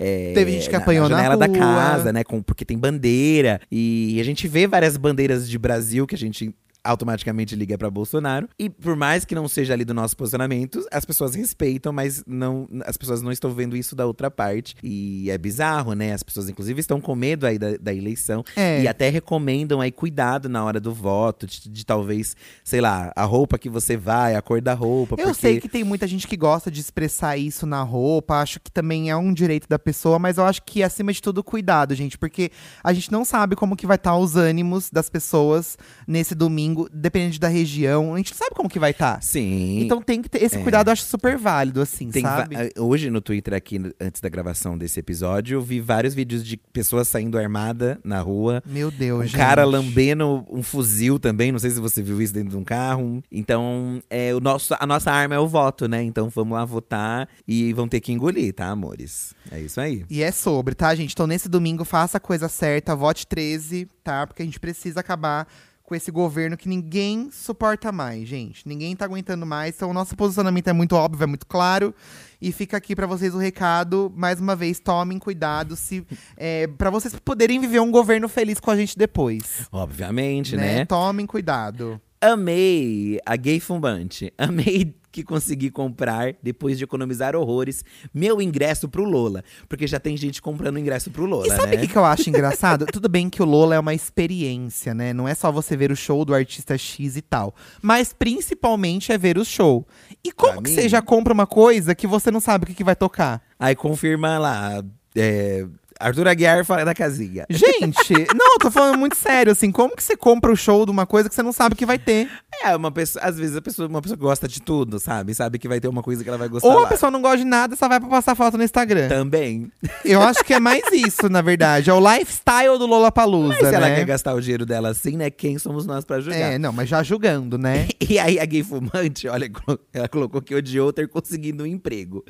é, 0.00 0.32
Teve 0.32 0.52
gente 0.52 0.66
que 0.66 0.72
na- 0.72 0.78
apanhou 0.78 1.08
na 1.08 1.16
janela 1.16 1.36
da 1.36 1.46
rua. 1.46 1.56
casa, 1.58 2.12
né? 2.12 2.24
Com, 2.24 2.42
porque 2.42 2.64
tem 2.64 2.76
bandeira. 2.78 3.60
E 3.70 4.16
a 4.20 4.24
gente 4.24 4.46
vê 4.48 4.66
várias 4.66 4.96
bandeiras 4.96 5.48
de 5.48 5.56
Brasil 5.58 6.06
que 6.08 6.14
a 6.14 6.18
gente 6.18 6.54
automaticamente 6.84 7.54
liga 7.54 7.76
pra 7.76 7.90
Bolsonaro. 7.90 8.48
E 8.58 8.70
por 8.70 8.96
mais 8.96 9.24
que 9.24 9.34
não 9.34 9.48
seja 9.48 9.72
ali 9.72 9.84
do 9.84 9.94
nosso 9.94 10.16
posicionamento, 10.16 10.84
as 10.90 11.04
pessoas 11.04 11.34
respeitam, 11.34 11.92
mas 11.92 12.24
não, 12.26 12.68
as 12.84 12.96
pessoas 12.96 13.22
não 13.22 13.30
estão 13.30 13.52
vendo 13.52 13.76
isso 13.76 13.94
da 13.94 14.06
outra 14.06 14.30
parte. 14.30 14.74
E 14.82 15.30
é 15.30 15.38
bizarro, 15.38 15.92
né? 15.94 16.12
As 16.12 16.22
pessoas, 16.22 16.48
inclusive, 16.48 16.80
estão 16.80 17.00
com 17.00 17.14
medo 17.14 17.46
aí 17.46 17.58
da, 17.58 17.76
da 17.76 17.92
eleição. 17.92 18.44
É. 18.56 18.82
E 18.82 18.88
até 18.88 19.08
recomendam 19.08 19.80
aí 19.80 19.92
cuidado 19.92 20.48
na 20.48 20.64
hora 20.64 20.80
do 20.80 20.92
voto, 20.92 21.46
de, 21.46 21.68
de 21.68 21.84
talvez, 21.84 22.36
sei 22.64 22.80
lá, 22.80 23.12
a 23.14 23.24
roupa 23.24 23.58
que 23.58 23.68
você 23.68 23.96
vai, 23.96 24.34
a 24.34 24.42
cor 24.42 24.60
da 24.60 24.74
roupa. 24.74 25.16
Eu 25.18 25.26
porque... 25.28 25.40
sei 25.40 25.60
que 25.60 25.68
tem 25.68 25.84
muita 25.84 26.06
gente 26.06 26.26
que 26.26 26.36
gosta 26.36 26.70
de 26.70 26.80
expressar 26.80 27.36
isso 27.36 27.66
na 27.66 27.82
roupa, 27.82 28.36
acho 28.36 28.60
que 28.60 28.70
também 28.70 29.10
é 29.10 29.16
um 29.16 29.32
direito 29.32 29.68
da 29.68 29.78
pessoa, 29.78 30.18
mas 30.18 30.38
eu 30.38 30.44
acho 30.44 30.62
que 30.62 30.82
acima 30.82 31.12
de 31.12 31.20
tudo 31.20 31.42
cuidado, 31.42 31.94
gente, 31.94 32.16
porque 32.16 32.50
a 32.82 32.92
gente 32.92 33.10
não 33.10 33.24
sabe 33.24 33.56
como 33.56 33.76
que 33.76 33.86
vai 33.86 33.96
estar 33.96 34.16
os 34.16 34.36
ânimos 34.36 34.90
das 34.90 35.08
pessoas 35.10 35.76
nesse 36.06 36.34
domingo, 36.34 36.67
dependendo 36.92 37.38
da 37.38 37.48
região, 37.48 38.14
a 38.14 38.16
gente 38.18 38.32
não 38.32 38.38
sabe 38.38 38.54
como 38.54 38.68
que 38.68 38.78
vai 38.78 38.90
estar. 38.92 39.22
Sim. 39.22 39.80
Então 39.80 40.00
tem 40.02 40.20
que 40.22 40.28
ter 40.28 40.42
esse 40.42 40.56
É. 40.56 40.62
cuidado, 40.62 40.88
eu 40.88 40.92
acho 40.92 41.02
super 41.04 41.36
válido, 41.36 41.80
assim, 41.80 42.10
Tem 42.10 42.22
sabe? 42.22 42.56
ah, 42.56 42.68
Hoje 42.82 43.10
no 43.10 43.20
Twitter, 43.20 43.54
aqui, 43.54 43.80
antes 44.00 44.20
da 44.20 44.28
gravação 44.28 44.76
desse 44.76 44.98
episódio, 45.00 45.56
eu 45.56 45.62
vi 45.62 45.80
vários 45.80 46.14
vídeos 46.14 46.44
de 46.44 46.56
pessoas 46.56 47.08
saindo 47.08 47.38
armada 47.38 47.98
na 48.04 48.20
rua. 48.20 48.62
Meu 48.66 48.90
Deus, 48.90 49.20
Um 49.20 49.22
gente. 49.24 49.36
cara 49.36 49.64
lambendo 49.64 50.44
um 50.50 50.62
fuzil 50.62 51.18
também, 51.18 51.52
não 51.52 51.58
sei 51.58 51.70
se 51.70 51.80
você 51.80 52.02
viu 52.02 52.20
isso 52.20 52.32
dentro 52.34 52.50
de 52.50 52.56
um 52.56 52.64
carro. 52.64 53.22
Então, 53.30 54.02
é, 54.10 54.34
o 54.34 54.40
nosso, 54.40 54.74
a 54.78 54.86
nossa 54.86 55.10
arma 55.10 55.34
é 55.34 55.38
o 55.38 55.46
voto, 55.48 55.88
né? 55.88 56.02
Então 56.02 56.28
vamos 56.28 56.54
lá 56.56 56.64
votar 56.64 57.28
e 57.46 57.72
vão 57.72 57.88
ter 57.88 58.00
que 58.00 58.12
engolir, 58.12 58.52
tá, 58.54 58.66
amores? 58.68 59.34
É 59.50 59.60
isso 59.60 59.80
aí. 59.80 60.04
E 60.10 60.22
é 60.22 60.30
sobre, 60.30 60.74
tá, 60.74 60.94
gente? 60.94 61.12
Então, 61.12 61.26
nesse 61.26 61.48
domingo, 61.48 61.84
faça 61.84 62.18
a 62.18 62.20
coisa 62.20 62.48
certa, 62.48 62.94
vote 62.94 63.26
13, 63.26 63.88
tá? 64.04 64.26
Porque 64.26 64.42
a 64.42 64.44
gente 64.44 64.60
precisa 64.60 65.00
acabar 65.00 65.46
com 65.88 65.94
esse 65.94 66.10
governo 66.10 66.54
que 66.54 66.68
ninguém 66.68 67.30
suporta 67.32 67.90
mais, 67.90 68.28
gente. 68.28 68.68
Ninguém 68.68 68.94
tá 68.94 69.06
aguentando 69.06 69.46
mais. 69.46 69.74
Então, 69.74 69.88
o 69.88 69.94
nosso 69.94 70.14
posicionamento 70.14 70.68
é 70.68 70.72
muito 70.74 70.94
óbvio, 70.94 71.24
é 71.24 71.26
muito 71.26 71.46
claro. 71.46 71.94
E 72.42 72.52
fica 72.52 72.76
aqui 72.76 72.94
pra 72.94 73.06
vocês 73.06 73.34
o 73.34 73.38
recado. 73.38 74.12
Mais 74.14 74.38
uma 74.38 74.54
vez, 74.54 74.78
tomem 74.78 75.18
cuidado 75.18 75.74
se 75.76 76.06
é, 76.36 76.66
para 76.66 76.90
vocês 76.90 77.16
poderem 77.24 77.58
viver 77.58 77.80
um 77.80 77.90
governo 77.90 78.28
feliz 78.28 78.60
com 78.60 78.70
a 78.70 78.76
gente 78.76 78.98
depois. 78.98 79.66
Obviamente, 79.72 80.54
Né? 80.56 80.74
né? 80.80 80.84
Tomem 80.84 81.24
cuidado. 81.24 81.98
Amei 82.20 83.18
a 83.24 83.34
gay 83.36 83.58
fumante. 83.58 84.30
Amei 84.36 84.94
que 85.10 85.22
consegui 85.24 85.70
comprar, 85.70 86.34
depois 86.42 86.76
de 86.78 86.84
economizar 86.84 87.34
horrores, 87.34 87.84
meu 88.12 88.40
ingresso 88.42 88.88
pro 88.88 89.04
Lola. 89.04 89.42
Porque 89.68 89.86
já 89.86 89.98
tem 89.98 90.16
gente 90.16 90.40
comprando 90.42 90.78
ingresso 90.78 91.10
pro 91.10 91.24
Lola, 91.24 91.46
E 91.46 91.50
sabe 91.50 91.62
o 91.62 91.66
né? 91.66 91.76
que, 91.78 91.88
que 91.88 91.96
eu 91.96 92.04
acho 92.04 92.28
engraçado? 92.28 92.84
Tudo 92.92 93.08
bem 93.08 93.30
que 93.30 93.42
o 93.42 93.46
Lola 93.46 93.74
é 93.74 93.78
uma 93.78 93.94
experiência, 93.94 94.92
né? 94.94 95.12
Não 95.12 95.26
é 95.26 95.34
só 95.34 95.50
você 95.50 95.76
ver 95.76 95.90
o 95.90 95.96
show 95.96 96.24
do 96.24 96.34
artista 96.34 96.76
X 96.76 97.16
e 97.16 97.22
tal. 97.22 97.54
Mas 97.82 98.12
principalmente 98.12 99.12
é 99.12 99.18
ver 99.18 99.38
o 99.38 99.44
show. 99.44 99.86
E 100.24 100.30
como 100.32 100.54
Pra 100.54 100.62
que 100.62 100.70
mim- 100.70 100.74
você 100.76 100.88
já 100.88 101.00
compra 101.02 101.32
uma 101.32 101.46
coisa 101.46 101.94
que 101.94 102.06
você 102.06 102.30
não 102.30 102.40
sabe 102.40 102.64
o 102.64 102.66
que, 102.66 102.74
que 102.74 102.84
vai 102.84 102.96
tocar? 102.96 103.42
Aí 103.58 103.74
confirma 103.74 104.38
lá. 104.38 104.82
é, 105.16 105.66
Arthur 106.00 106.28
Aguiar 106.28 106.64
fora 106.64 106.84
da 106.84 106.94
casinha. 106.94 107.44
Gente, 107.50 108.12
não, 108.34 108.52
eu 108.54 108.58
tô 108.58 108.70
falando 108.70 108.98
muito 108.98 109.16
sério, 109.16 109.52
assim. 109.52 109.70
Como 109.70 109.96
que 109.96 110.02
você 110.02 110.16
compra 110.16 110.52
o 110.52 110.56
show 110.56 110.84
de 110.84 110.90
uma 110.90 111.06
coisa 111.06 111.28
que 111.28 111.34
você 111.34 111.42
não 111.42 111.52
sabe 111.52 111.74
que 111.74 111.84
vai 111.86 111.98
ter? 111.98 112.28
É, 112.64 112.74
uma 112.74 112.90
pessoa, 112.90 113.24
às 113.24 113.38
vezes 113.38 113.56
a 113.56 113.62
pessoa, 113.62 113.88
uma 113.88 114.00
pessoa 114.02 114.16
gosta 114.18 114.46
de 114.48 114.60
tudo, 114.60 114.98
sabe? 114.98 115.34
Sabe 115.34 115.58
que 115.58 115.68
vai 115.68 115.80
ter 115.80 115.88
uma 115.88 116.02
coisa 116.02 116.22
que 116.22 116.28
ela 116.28 116.38
vai 116.38 116.48
gostar 116.48 116.68
Ou 116.68 116.78
a 116.78 116.82
lá. 116.82 116.88
pessoa 116.88 117.10
não 117.10 117.20
gosta 117.22 117.38
de 117.38 117.44
nada, 117.44 117.76
só 117.76 117.88
vai 117.88 118.00
pra 118.00 118.08
passar 118.08 118.34
foto 118.34 118.56
no 118.58 118.64
Instagram. 118.64 119.08
Também. 119.08 119.70
Eu 120.04 120.20
acho 120.22 120.44
que 120.44 120.54
é 120.54 120.60
mais 120.60 120.82
isso, 120.92 121.28
na 121.28 121.40
verdade. 121.42 121.90
É 121.90 121.92
o 121.92 122.00
lifestyle 122.00 122.78
do 122.78 122.86
Lollapalooza, 122.86 123.48
Mas 123.60 123.68
se 123.68 123.74
ela 123.74 123.88
né? 123.88 123.94
quer 123.96 124.04
gastar 124.04 124.34
o 124.34 124.40
dinheiro 124.40 124.64
dela 124.66 124.90
assim, 124.90 125.16
né? 125.16 125.30
Quem 125.30 125.58
somos 125.58 125.86
nós 125.86 126.04
pra 126.04 126.20
julgar? 126.20 126.38
É, 126.52 126.58
não, 126.58 126.72
mas 126.72 126.88
já 126.88 127.02
julgando, 127.02 127.56
né? 127.58 127.88
E 128.08 128.18
aí 128.18 128.40
a 128.40 128.44
gay 128.46 128.62
fumante, 128.62 129.28
olha, 129.28 129.50
ela 129.92 130.08
colocou 130.08 130.40
que 130.40 130.54
odiou 130.54 130.92
ter 130.94 131.06
conseguido 131.08 131.64
um 131.64 131.66
emprego. 131.66 132.24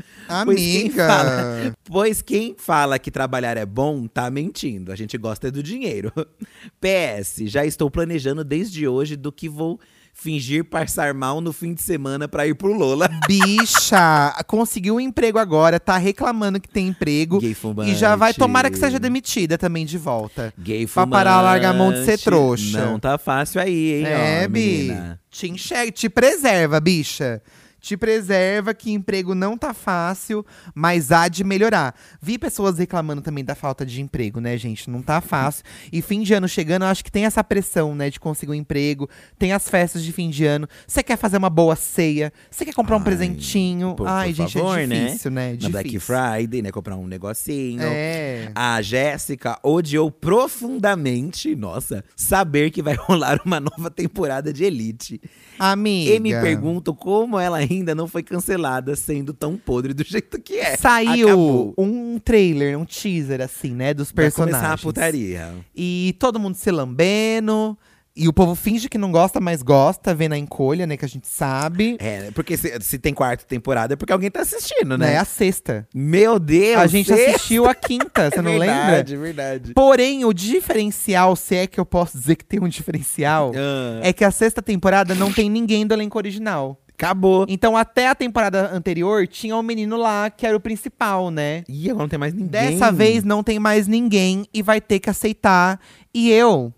Pois 0.45 0.59
quem 0.59 0.81
Amiga. 0.81 1.07
fala- 1.07 1.73
Pois 1.85 2.23
quem 2.23 2.57
fala 2.59 2.99
que 2.99 3.11
trabalhar 3.12 3.57
é 3.59 3.66
bom, 3.66 4.06
tá 4.06 4.30
mentindo. 4.30 4.90
A 4.92 4.96
gente 4.96 5.16
gosta 5.18 5.48
é 5.48 5.50
do 5.50 5.62
dinheiro. 5.62 6.12
PS, 6.80 7.42
já 7.46 7.64
estou 7.64 7.90
planejando 7.90 8.44
desde 8.44 8.86
hoje 8.88 9.16
do 9.16 9.30
que 9.32 9.48
vou 9.48 9.78
fingir 10.12 10.64
passar 10.64 11.14
mal 11.14 11.40
no 11.40 11.52
fim 11.52 11.72
de 11.72 11.80
semana 11.80 12.26
pra 12.26 12.44
ir 12.46 12.54
pro 12.54 12.72
Lola. 12.72 13.09
Bicha, 13.28 14.34
conseguiu 14.48 14.96
um 14.96 15.00
emprego 15.00 15.38
agora, 15.38 15.78
tá 15.78 15.96
reclamando 15.96 16.61
que 16.61 16.68
tem 16.68 16.88
emprego. 16.88 17.38
Gay 17.40 17.54
fumante. 17.54 17.92
E 17.92 17.94
já 17.94 18.16
vai, 18.16 18.34
tomara 18.34 18.68
que 18.70 18.78
seja 18.78 18.98
demitida 18.98 19.56
também 19.56 19.86
de 19.86 19.96
volta. 19.96 20.52
Gay 20.59 20.86
Pra 20.86 21.02
fumante. 21.04 21.11
parar, 21.12 21.40
largar 21.40 21.70
a 21.70 21.72
mão 21.78 21.92
de 21.92 22.04
ser 22.04 22.18
trouxa. 22.18 22.84
Não 22.84 22.98
tá 22.98 23.16
fácil 23.16 23.61
aí, 23.61 24.00
hein, 24.00 24.06
é, 24.06 24.42
ó, 24.44 24.48
Bi. 24.48 24.61
menina. 24.88 25.20
Te 25.30 25.48
enxerga, 25.48 25.92
te 25.92 26.09
preserva, 26.09 26.80
bicha. 26.80 27.40
Te 27.81 27.97
preserva 27.97 28.74
que 28.74 28.91
emprego 28.93 29.35
não 29.35 29.57
tá 29.57 29.72
fácil, 29.72 30.45
mas 30.74 31.12
há 31.12 31.29
de 31.29 31.45
melhorar. 31.45 31.95
Vi 32.20 32.37
pessoas 32.39 32.79
reclamando 32.79 33.22
também 33.22 33.45
da 33.45 33.55
falta 33.55 33.87
de 33.87 34.01
emprego, 34.01 34.41
né, 34.41 34.57
gente? 34.57 34.91
Não 34.91 35.01
tá 35.01 35.20
fácil. 35.20 35.64
E 35.93 36.03
fim 36.03 36.22
de 36.22 36.35
ano 36.35 36.49
chegando, 36.49 36.83
eu 36.83 36.89
acho 36.89 37.05
que 37.05 37.11
tem 37.12 37.24
essa 37.24 37.43
pressão, 37.45 37.95
né, 37.95 38.11
de 38.11 38.18
conseguir 38.18 38.53
um 38.53 38.55
emprego. 38.55 39.09
Tem 39.39 39.53
as 39.53 39.68
festas 39.68 40.03
de 40.03 40.12
fim 40.12 40.29
de 40.29 40.45
ano. 40.45 40.68
Você 40.87 41.03
quer 41.03 41.16
fazer 41.16 41.37
uma 41.37 41.49
boa 41.51 41.76
ceia? 41.76 42.33
Você 42.51 42.64
quer 42.64 42.74
comprar 42.74 42.97
um 42.97 42.99
Ai, 42.99 43.05
presentinho? 43.05 43.95
por- 43.95 44.09
Ai, 44.09 44.29
por 44.31 44.35
gente, 44.35 44.53
favor, 44.55 44.79
é 44.79 44.87
né? 44.87 45.07
difícil, 45.07 45.31
né? 45.31 45.47
Na 45.51 45.53
Difícil. 45.53 45.70
Black 45.72 45.99
Friday, 46.01 46.62
né? 46.62 46.70
Comprar 46.72 46.97
um 46.97 47.07
negocinho. 47.07 47.83
É. 47.83 48.51
A 48.55 48.83
Jéssica 48.83 49.59
odiou 49.62 50.11
profundamente, 50.11 51.55
nossa, 51.55 52.05
saber 52.16 52.70
que 52.70 52.83
vai 52.83 52.95
rolar 53.07 53.41
uma 53.45 53.61
nova 53.61 53.91
temporada 53.91 54.53
de 54.53 54.64
Elite. 54.64 55.20
Amiga. 55.59 56.14
E 56.14 56.20
me 56.20 56.31
pergunto 56.33 56.95
como 56.95 57.39
ela 57.39 57.62
ainda 57.77 57.95
não 57.95 58.07
foi 58.09 58.23
cancelada, 58.23 58.95
sendo 58.97 59.33
tão 59.33 59.57
podre 59.57 59.93
do 59.95 60.05
jeito 60.05 60.41
que 60.41 60.59
é. 60.59 60.77
Saiu 60.77 61.29
Acabou. 61.29 61.75
um 61.79 62.19
trailer, 62.19 62.79
um 62.79 62.85
teaser, 62.85 63.41
assim, 63.41 63.73
né? 63.75 63.93
Dos 63.95 64.12
Vai 64.12 64.25
personagens. 64.27 64.59
começar 64.61 64.75
a 64.75 64.79
putaria. 64.79 65.55
E 65.75 66.14
todo 66.19 66.39
mundo 66.39 66.55
se 66.57 66.71
lambendo. 66.71 67.77
E 68.21 68.27
o 68.27 68.33
povo 68.33 68.57
finge 68.57 68.89
que 68.89 68.99
não 68.99 69.12
gosta, 69.12 69.39
mas 69.41 69.62
gosta, 69.62 70.12
vê 70.12 70.29
na 70.29 70.37
encolha, 70.37 70.89
né? 70.89 70.97
Que 70.97 71.05
a 71.05 71.09
gente 71.09 71.29
sabe. 71.29 71.97
É, 72.01 72.33
porque 72.33 72.57
se, 72.57 72.77
se 72.81 72.99
tem 72.99 73.14
quarta 73.14 73.45
temporada 73.45 73.93
é 73.95 73.97
porque 73.97 74.12
alguém 74.12 74.29
tá 74.29 74.41
assistindo, 74.41 74.99
Né? 74.99 75.12
É 75.14 75.19
a 75.19 75.25
sexta. 75.25 75.87
Meu 75.95 76.37
Deus! 76.41 76.81
a 76.81 76.89
gente 76.89 77.07
sexta. 77.07 77.31
assistiu 77.37 77.66
a 77.66 77.77
quinta, 77.77 78.29
você 78.29 78.43
não 78.43 78.59
lembra? 78.59 78.87
verdade, 78.87 79.16
verdade. 79.16 79.73
Porém, 79.73 80.25
o 80.25 80.33
diferencial, 80.33 81.37
se 81.37 81.55
é 81.55 81.66
que 81.69 81.79
eu 81.79 81.87
posso 81.87 82.19
dizer 82.19 82.35
que 82.35 82.45
tem 82.45 82.59
um 82.61 82.66
diferencial, 82.66 83.53
Ah, 83.55 84.01
é 84.03 84.12
que 84.12 84.25
a 84.25 84.33
sexta 84.33 84.61
temporada 84.61 85.14
não 85.14 85.33
tem 85.33 85.49
ninguém 85.49 85.87
do 85.87 85.95
elenco 85.95 86.19
original. 86.19 86.77
Acabou. 86.99 87.46
Então, 87.49 87.76
até 87.76 88.09
a 88.09 88.14
temporada 88.14 88.74
anterior, 88.74 89.26
tinha 89.28 89.57
um 89.57 89.62
menino 89.62 89.96
lá 89.96 90.28
que 90.30 90.46
era 90.46 90.57
o 90.57 90.61
principal, 90.61 91.30
né? 91.30 91.62
Ih, 91.68 91.90
agora 91.90 92.03
não 92.05 92.09
tem 92.09 92.18
mais 92.18 92.34
ninguém. 92.34 92.49
Dessa 92.51 92.90
vez 92.92 93.22
não 93.24 93.42
tem 93.42 93.59
mais 93.59 93.86
ninguém 93.86 94.46
e 94.53 94.62
vai 94.62 94.80
ter 94.80 94.99
que 94.99 95.09
aceitar. 95.09 95.80
E 96.12 96.30
eu 96.30 96.72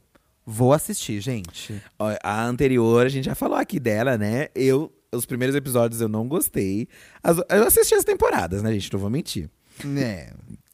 vou 0.47 0.73
assistir, 0.73 1.21
gente. 1.21 1.81
Ó, 1.99 2.15
A 2.23 2.45
anterior, 2.45 3.07
a 3.07 3.09
gente 3.09 3.25
já 3.25 3.35
falou 3.35 3.57
aqui 3.57 3.81
dela, 3.81 4.19
né? 4.19 4.49
Eu, 4.55 4.93
os 5.13 5.25
primeiros 5.25 5.57
episódios 5.57 6.01
eu 6.01 6.09
não 6.09 6.29
gostei. 6.29 6.87
As- 7.23 7.39
eu 7.49 7.67
assisti 7.67 7.95
as 7.95 8.05
temporadas, 8.05 8.63
né, 8.63 8.73
gente? 8.73 8.93
Não 8.93 9.01
vou 9.01 9.11
mentir. 9.11 9.49
É. 9.97 10.33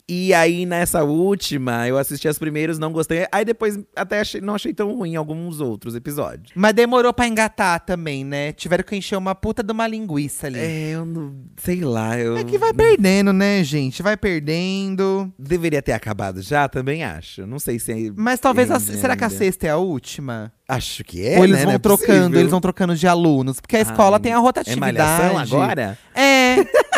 E 0.09 0.33
aí, 0.33 0.65
nessa 0.65 1.03
última, 1.03 1.89
eu 1.89 1.99
assisti 1.99 2.29
as 2.29 2.39
primeiras, 2.39 2.79
não 2.79 2.93
gostei. 2.93 3.27
Aí 3.33 3.45
depois 3.45 3.77
até 3.97 4.21
achei- 4.21 4.41
não 4.41 4.55
achei 4.55 4.73
tão 4.73 4.95
ruim 4.97 5.17
alguns 5.17 5.61
outros 5.61 5.97
episódios. 5.97 6.53
Mas 6.55 6.75
demorou 6.75 7.13
pra 7.13 7.27
engatar 7.27 7.81
também, 7.85 8.25
né? 8.25 8.53
Tiveram 8.53 8.85
que 8.85 8.95
encher 8.95 9.17
uma 9.17 9.35
puta 9.35 9.65
de 9.65 9.73
uma 9.73 9.85
linguiça 9.89 10.47
ali. 10.47 10.61
É, 10.61 10.91
eu 10.95 11.05
não. 11.05 11.35
Sei 11.57 11.81
lá, 11.81 12.17
eu. 12.19 12.37
É 12.37 12.45
que 12.45 12.57
vai 12.57 12.73
perdendo, 12.73 13.33
né, 13.33 13.65
gente? 13.65 14.01
Vai 14.01 14.17
perdendo. 14.17 15.33
Deveria 15.37 15.83
ter 15.83 15.93
acabado 15.93 16.41
já, 16.41 16.69
também 16.69 17.03
acho. 17.03 17.45
Não 17.45 17.59
sei 17.59 17.79
se. 17.81 17.91
é- 17.93 18.13
Mas 18.15 18.39
talvez. 18.39 18.71
a- 18.71 18.79
será 18.79 19.17
que 19.17 19.25
a 19.25 19.31
sexta 19.31 19.67
é 19.67 19.71
a 19.71 19.77
última? 19.77 20.53
Acho 20.69 21.05
que 21.05 21.25
é. 21.25 21.39
Ou 21.39 21.45
eles 21.45 21.57
né? 21.57 21.63
vão 21.63 21.71
Não 21.73 21.77
é 21.77 21.79
trocando, 21.79 22.07
possível. 22.21 22.41
eles 22.41 22.51
vão 22.51 22.61
trocando 22.61 22.97
de 22.97 23.07
alunos. 23.07 23.61
Porque 23.61 23.77
a 23.77 23.81
escola 23.81 24.17
Ai, 24.17 24.21
tem 24.21 24.33
a 24.33 24.37
É 24.37 24.39
rotatividade. 24.39 24.93
malhação 24.99 25.39
agora? 25.39 25.97
É. 26.13 26.26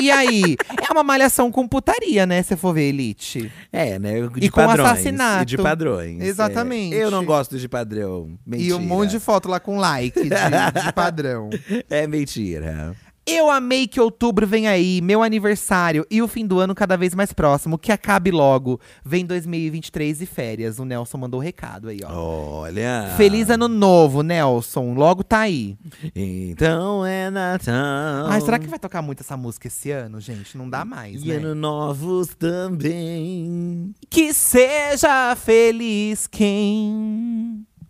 E 0.00 0.10
aí? 0.10 0.56
É 0.88 0.92
uma 0.92 1.02
malhação 1.02 1.50
com 1.50 1.66
putaria, 1.66 2.24
né? 2.26 2.42
Se 2.42 2.56
for 2.56 2.72
ver 2.72 2.88
Elite. 2.88 3.50
É, 3.72 3.98
né? 3.98 4.20
De 4.28 4.46
E 4.46 4.50
com 4.50 4.64
padrões. 4.64 4.88
assassinato. 4.90 5.42
E 5.42 5.46
de 5.46 5.58
padrões. 5.58 6.22
Exatamente. 6.22 6.94
é. 6.94 7.02
Eu 7.04 7.10
não 7.10 7.24
gosto 7.24 7.58
de 7.58 7.68
padrão. 7.68 8.38
Mentira. 8.46 8.68
E 8.70 8.72
um 8.74 8.80
monte 8.80 9.10
de 9.10 9.20
foto 9.20 9.48
lá 9.48 9.58
com 9.58 9.76
like 9.78 10.20
de, 10.22 10.28
de 10.28 10.92
padrão. 10.94 11.50
É 11.90 12.06
mentira. 12.06 12.94
Eu 13.30 13.50
amei 13.50 13.86
que 13.86 14.00
outubro 14.00 14.46
vem 14.46 14.66
aí, 14.66 15.00
meu 15.02 15.22
aniversário 15.22 16.06
e 16.10 16.22
o 16.22 16.28
fim 16.28 16.46
do 16.46 16.58
ano 16.58 16.74
cada 16.74 16.96
vez 16.96 17.14
mais 17.14 17.32
próximo. 17.32 17.78
Que 17.78 17.92
acabe 17.92 18.30
logo. 18.30 18.80
Vem 19.04 19.24
2023 19.26 20.22
e 20.22 20.26
férias. 20.26 20.78
O 20.78 20.84
Nelson 20.84 21.18
mandou 21.18 21.40
o 21.40 21.42
recado 21.42 21.88
aí, 21.88 22.00
ó. 22.04 22.60
Olha. 22.60 23.12
Feliz 23.16 23.50
ano 23.50 23.68
novo, 23.68 24.22
Nelson. 24.22 24.94
Logo 24.94 25.22
tá 25.22 25.40
aí. 25.40 25.76
Então 26.14 27.04
é 27.04 27.30
Natal. 27.30 28.26
Ai, 28.28 28.40
será 28.40 28.58
que 28.58 28.66
vai 28.66 28.78
tocar 28.78 29.02
muito 29.02 29.20
essa 29.20 29.36
música 29.36 29.66
esse 29.68 29.90
ano, 29.90 30.20
gente? 30.20 30.56
Não 30.56 30.68
dá 30.68 30.84
mais, 30.84 31.22
E 31.22 31.28
né? 31.28 31.34
ano 31.36 31.54
novos 31.54 32.28
também. 32.34 33.94
Que 34.10 34.32
seja 34.32 35.34
feliz 35.36 36.26
quem 36.26 37.47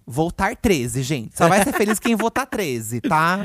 voltar 0.08 0.56
13, 0.56 1.02
gente. 1.02 1.36
Só 1.36 1.46
vai 1.46 1.62
ser 1.62 1.72
feliz 1.74 1.98
quem 1.98 2.16
votar 2.16 2.46
13, 2.46 3.02
tá? 3.02 3.40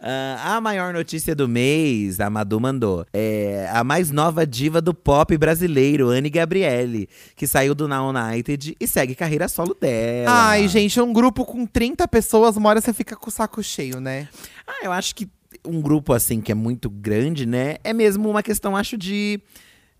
Ah, 0.00 0.56
a 0.56 0.60
maior 0.60 0.94
notícia 0.94 1.34
do 1.34 1.48
mês, 1.48 2.20
a 2.20 2.30
Madu 2.30 2.60
mandou, 2.60 3.04
é 3.12 3.68
a 3.72 3.82
mais 3.82 4.12
nova 4.12 4.46
diva 4.46 4.80
do 4.80 4.94
pop 4.94 5.36
brasileiro, 5.36 6.10
Anne 6.10 6.30
Gabriele, 6.30 7.08
que 7.34 7.46
saiu 7.46 7.74
do 7.74 7.88
Now 7.88 8.10
United 8.10 8.76
e 8.78 8.86
segue 8.86 9.14
carreira 9.14 9.48
solo 9.48 9.76
dela. 9.78 10.30
Ai, 10.30 10.68
gente, 10.68 11.00
um 11.00 11.12
grupo 11.12 11.44
com 11.44 11.66
30 11.66 12.06
pessoas, 12.06 12.56
uma 12.56 12.68
hora 12.68 12.80
você 12.80 12.92
fica 12.92 13.16
com 13.16 13.28
o 13.28 13.32
saco 13.32 13.62
cheio, 13.62 14.00
né? 14.00 14.28
Ah, 14.66 14.84
eu 14.84 14.92
acho 14.92 15.14
que 15.16 15.28
um 15.66 15.80
grupo 15.80 16.12
assim 16.12 16.40
que 16.40 16.52
é 16.52 16.54
muito 16.54 16.88
grande, 16.88 17.46
né? 17.46 17.76
É 17.82 17.92
mesmo 17.92 18.30
uma 18.30 18.42
questão, 18.42 18.76
acho, 18.76 18.96
de. 18.96 19.40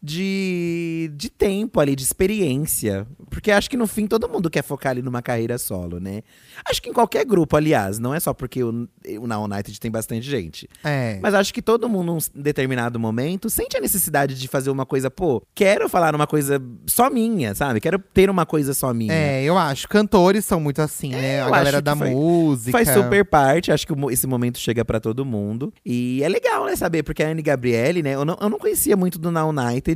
De, 0.05 1.11
de 1.17 1.31
tempo 1.31 1.81
ali, 1.81 1.97
de 1.97 2.03
experiência. 2.03 3.07
Porque 3.31 3.51
acho 3.51 3.71
que 3.71 3.77
no 3.77 3.87
fim 3.87 4.07
todo 4.07 4.29
mundo 4.29 4.51
quer 4.51 4.63
focar 4.63 4.91
ali 4.91 5.01
numa 5.01 5.23
carreira 5.23 5.57
solo, 5.57 5.99
né? 5.99 6.23
Acho 6.69 6.83
que 6.83 6.91
em 6.91 6.93
qualquer 6.93 7.25
grupo, 7.25 7.57
aliás, 7.57 7.99
não 7.99 8.15
é 8.15 8.21
só 8.21 8.35
porque 8.35 8.63
o, 8.63 8.87
o 9.19 9.27
Now 9.27 9.45
United 9.45 9.81
tem 9.81 9.91
bastante 9.91 10.29
gente. 10.29 10.69
É. 10.85 11.19
Mas 11.23 11.33
acho 11.33 11.55
que 11.55 11.63
todo 11.63 11.89
mundo, 11.89 12.13
num 12.13 12.19
determinado 12.43 13.01
momento, 13.01 13.49
sente 13.49 13.77
a 13.77 13.81
necessidade 13.81 14.35
de 14.39 14.47
fazer 14.47 14.71
uma 14.71 14.85
coisa, 14.85 15.11
pô, 15.11 15.43
quero 15.55 15.89
falar 15.89 16.15
uma 16.15 16.27
coisa 16.27 16.63
só 16.87 17.09
minha, 17.09 17.55
sabe? 17.55 17.81
Quero 17.81 17.99
ter 17.99 18.29
uma 18.29 18.45
coisa 18.45 18.75
só 18.75 18.93
minha. 18.93 19.13
É, 19.13 19.43
eu 19.43 19.57
acho. 19.57 19.89
Cantores 19.89 20.45
são 20.45 20.61
muito 20.61 20.83
assim, 20.83 21.11
né? 21.11 21.41
A 21.41 21.51
galera 21.51 21.81
da 21.81 21.97
faz- 21.97 22.11
música. 22.13 22.73
Faz 22.73 22.89
super 22.91 23.25
parte, 23.25 23.73
acho 23.73 23.87
que 23.87 23.95
esse 24.13 24.27
momento 24.27 24.59
chega 24.59 24.85
pra 24.85 25.01
todo 25.01 25.25
mundo. 25.25 25.73
E 25.85 26.23
é 26.23 26.29
legal, 26.29 26.67
né, 26.67 26.77
saber, 26.77 27.03
porque 27.03 27.23
a 27.23 27.29
Anne 27.29 27.43
Gabriele, 27.43 28.03
né, 28.03 28.15
eu 28.15 28.25
não, 28.25 28.37
eu 28.39 28.51
não 28.51 28.59
conhecia 28.59 28.97
muito 28.97 29.19
do 29.19 29.31
Now 29.31 29.49
United. 29.49 29.94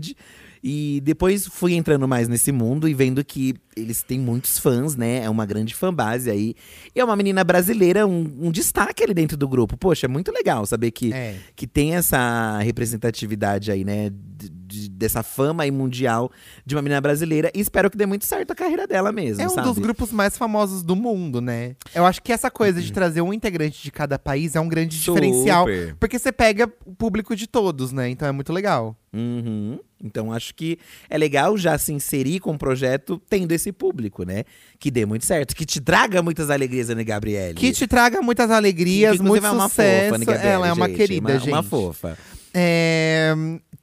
E 0.62 1.00
depois 1.04 1.46
fui 1.46 1.74
entrando 1.74 2.08
mais 2.08 2.26
nesse 2.26 2.50
mundo 2.50 2.88
e 2.88 2.94
vendo 2.94 3.24
que 3.24 3.54
eles 3.76 4.02
têm 4.02 4.18
muitos 4.18 4.58
fãs, 4.58 4.96
né? 4.96 5.22
É 5.22 5.30
uma 5.30 5.46
grande 5.46 5.72
fanbase 5.72 6.28
aí. 6.28 6.54
E 6.94 6.98
é 7.00 7.04
uma 7.04 7.14
menina 7.14 7.44
brasileira, 7.44 8.04
um, 8.08 8.26
um 8.40 8.50
destaque 8.50 9.04
ali 9.04 9.14
dentro 9.14 9.36
do 9.36 9.46
grupo. 9.46 9.76
Poxa, 9.76 10.06
é 10.06 10.08
muito 10.08 10.32
legal 10.32 10.66
saber 10.66 10.90
que, 10.90 11.12
É. 11.12 11.36
que 11.54 11.64
tem 11.64 11.94
essa 11.94 12.58
representatividade 12.58 13.70
aí, 13.70 13.84
né? 13.84 14.10
de- 14.10 14.57
de- 14.68 14.88
dessa 14.90 15.22
fama 15.22 15.62
aí 15.62 15.70
mundial 15.70 16.30
de 16.66 16.74
uma 16.76 16.82
menina 16.82 17.00
brasileira. 17.00 17.50
E 17.54 17.60
espero 17.60 17.90
que 17.90 17.96
dê 17.96 18.04
muito 18.06 18.24
certo 18.26 18.50
a 18.50 18.54
carreira 18.54 18.86
dela 18.86 19.10
mesmo, 19.10 19.42
É 19.42 19.46
um 19.46 19.50
sabe? 19.50 19.66
dos 19.68 19.78
grupos 19.78 20.12
mais 20.12 20.36
famosos 20.36 20.82
do 20.82 20.94
mundo, 20.94 21.40
né? 21.40 21.74
Eu 21.94 22.04
acho 22.04 22.22
que 22.22 22.32
essa 22.32 22.50
coisa 22.50 22.80
de 22.82 22.92
trazer 22.92 23.22
um 23.22 23.32
integrante 23.32 23.82
de 23.82 23.90
cada 23.90 24.18
país 24.18 24.54
é 24.54 24.60
um 24.60 24.68
grande 24.68 24.98
diferencial. 25.00 25.64
Super. 25.66 25.96
Porque 25.98 26.18
você 26.18 26.30
pega 26.30 26.70
o 26.84 26.94
público 26.94 27.34
de 27.34 27.46
todos, 27.46 27.90
né? 27.92 28.08
Então 28.10 28.28
é 28.28 28.32
muito 28.32 28.52
legal. 28.52 28.94
Uhum. 29.12 29.78
Então 30.04 30.32
acho 30.32 30.54
que 30.54 30.78
é 31.08 31.16
legal 31.18 31.56
já 31.56 31.76
se 31.78 31.92
inserir 31.92 32.38
com 32.40 32.52
o 32.52 32.58
projeto 32.58 33.20
tendo 33.28 33.50
esse 33.52 33.72
público, 33.72 34.22
né? 34.22 34.44
Que 34.78 34.90
dê 34.90 35.04
muito 35.06 35.24
certo, 35.24 35.56
que 35.56 35.64
te 35.64 35.80
traga 35.80 36.22
muitas 36.22 36.50
alegrias, 36.50 36.90
Ana 36.90 37.02
Gabriele. 37.02 37.54
Que 37.54 37.72
te 37.72 37.86
traga 37.86 38.20
muitas 38.20 38.50
alegrias, 38.50 39.16
Que, 39.16 39.22
muito 39.22 39.44
é 39.44 39.50
uma 39.50 39.68
sucesso. 39.68 40.12
fofa, 40.14 40.24
Gabriele, 40.24 40.48
Ela 40.54 40.68
é 40.68 40.72
uma 40.72 40.86
gente, 40.86 40.96
querida, 40.96 41.28
uma, 41.32 41.38
gente. 41.38 41.48
Uma 41.52 41.62
fofa. 41.62 42.18
É, 42.54 43.34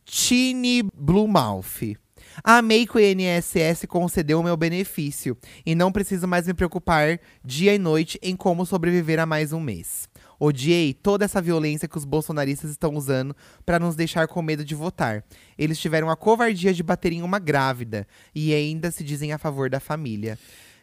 Tini 0.05 0.83
Bluemouth. 0.83 1.97
Amei 2.43 2.85
que 2.85 2.97
o 2.97 2.99
INSS 2.99 3.85
concedeu 3.87 4.39
o 4.39 4.43
meu 4.43 4.57
benefício 4.57 5.37
e 5.65 5.73
não 5.73 5.91
preciso 5.91 6.27
mais 6.27 6.45
me 6.45 6.53
preocupar 6.53 7.19
dia 7.43 7.73
e 7.73 7.79
noite 7.79 8.19
em 8.21 8.35
como 8.35 8.65
sobreviver 8.65 9.19
a 9.19 9.25
mais 9.25 9.53
um 9.53 9.59
mês. 9.59 10.09
Odiei 10.37 10.93
toda 10.93 11.23
essa 11.23 11.41
violência 11.41 11.87
que 11.87 11.97
os 11.97 12.03
bolsonaristas 12.03 12.69
estão 12.71 12.93
usando 12.93 13.33
para 13.65 13.79
nos 13.79 13.95
deixar 13.95 14.27
com 14.27 14.41
medo 14.41 14.65
de 14.65 14.75
votar. 14.75 15.23
Eles 15.57 15.79
tiveram 15.79 16.09
a 16.09 16.15
covardia 16.15 16.73
de 16.73 16.83
bater 16.83 17.13
em 17.13 17.21
uma 17.21 17.39
grávida 17.39 18.05
e 18.33 18.53
ainda 18.53 18.91
se 18.91 19.03
dizem 19.03 19.31
a 19.31 19.37
favor 19.37 19.69
da 19.69 19.79
família. 19.79 20.37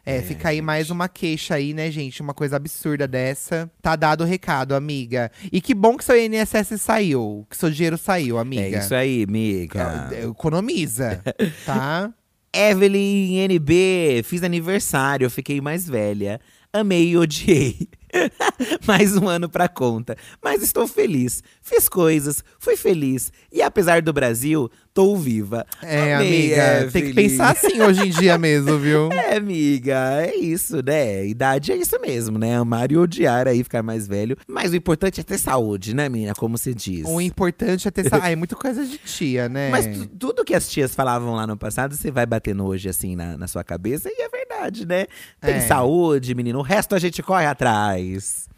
É, 0.05 0.21
fica 0.21 0.49
aí 0.49 0.61
mais 0.61 0.89
uma 0.89 1.07
queixa 1.07 1.55
aí, 1.55 1.73
né, 1.73 1.89
gente? 1.89 2.21
Uma 2.21 2.33
coisa 2.33 2.57
absurda 2.57 3.07
dessa. 3.07 3.71
Tá 3.81 3.95
dado 3.95 4.21
o 4.21 4.27
recado, 4.27 4.75
amiga. 4.75 5.31
E 5.51 5.61
que 5.61 5.73
bom 5.73 5.95
que 5.95 6.03
seu 6.03 6.17
INSS 6.17 6.81
saiu, 6.81 7.47
que 7.49 7.55
seu 7.55 7.69
dinheiro 7.71 7.97
saiu, 7.97 8.37
amiga. 8.37 8.77
É 8.77 8.79
isso 8.79 8.93
aí, 8.93 9.23
amiga. 9.23 10.09
Ah, 10.11 10.13
Economiza, 10.29 11.23
tá? 11.65 12.13
Evelyn 12.53 13.37
NB, 13.49 14.23
fiz 14.25 14.43
aniversário, 14.43 15.25
eu 15.25 15.31
fiquei 15.31 15.61
mais 15.61 15.87
velha. 15.87 16.39
Amei 16.71 17.09
e 17.09 17.17
odiei. 17.17 17.87
mais 18.87 19.15
um 19.17 19.27
ano 19.27 19.49
pra 19.49 19.67
conta. 19.67 20.15
Mas 20.43 20.61
estou 20.61 20.87
feliz. 20.87 21.43
Fiz 21.61 21.87
coisas, 21.89 22.43
fui 22.59 22.75
feliz. 22.75 23.31
E 23.51 23.61
apesar 23.61 24.01
do 24.01 24.11
Brasil, 24.13 24.69
tô 24.93 25.15
viva. 25.15 25.65
É, 25.81 26.13
Amei, 26.15 26.53
amiga, 26.59 26.91
tem 26.91 27.03
que 27.05 27.13
pensar 27.13 27.51
assim 27.51 27.81
hoje 27.81 28.07
em 28.07 28.09
dia 28.09 28.37
mesmo, 28.37 28.77
viu? 28.77 29.09
É, 29.33 29.37
amiga, 29.37 30.21
é 30.21 30.35
isso, 30.35 30.81
né? 30.85 31.25
Idade 31.25 31.71
é 31.71 31.75
isso 31.77 31.99
mesmo, 31.99 32.37
né? 32.37 32.55
Amar 32.55 32.91
e 32.91 32.97
odiar 32.97 33.47
aí, 33.47 33.63
ficar 33.63 33.81
mais 33.81 34.07
velho. 34.07 34.37
Mas 34.47 34.71
o 34.73 34.75
importante 34.75 35.19
é 35.21 35.23
ter 35.23 35.37
saúde, 35.39 35.95
né, 35.95 36.07
menina? 36.09 36.33
Como 36.35 36.57
se 36.57 36.73
diz. 36.73 37.03
O 37.07 37.19
importante 37.21 37.87
é 37.87 37.91
ter. 37.91 38.09
sa- 38.09 38.19
Ah, 38.23 38.29
é 38.31 38.35
muito 38.35 38.55
coisa 38.55 38.85
de 38.85 38.97
tia, 38.99 39.49
né? 39.49 39.69
Mas 39.69 39.85
tu- 39.87 40.05
tudo 40.07 40.45
que 40.45 40.53
as 40.53 40.67
tias 40.69 40.93
falavam 40.93 41.33
lá 41.35 41.47
no 41.47 41.57
passado, 41.57 41.95
você 41.95 42.11
vai 42.11 42.25
batendo 42.25 42.63
hoje 42.65 42.87
assim 42.89 43.15
na, 43.15 43.37
na 43.37 43.47
sua 43.47 43.63
cabeça, 43.63 44.09
e 44.09 44.21
é 44.21 44.29
verdade, 44.29 44.85
né? 44.85 45.07
Tem 45.41 45.55
É. 45.55 45.59
saúde, 45.61 46.35
menino. 46.35 46.59
O 46.59 46.61
resto 46.61 46.93
a 46.95 46.99
gente 46.99 47.23
corre 47.23 47.45
atrás. 47.45 48.02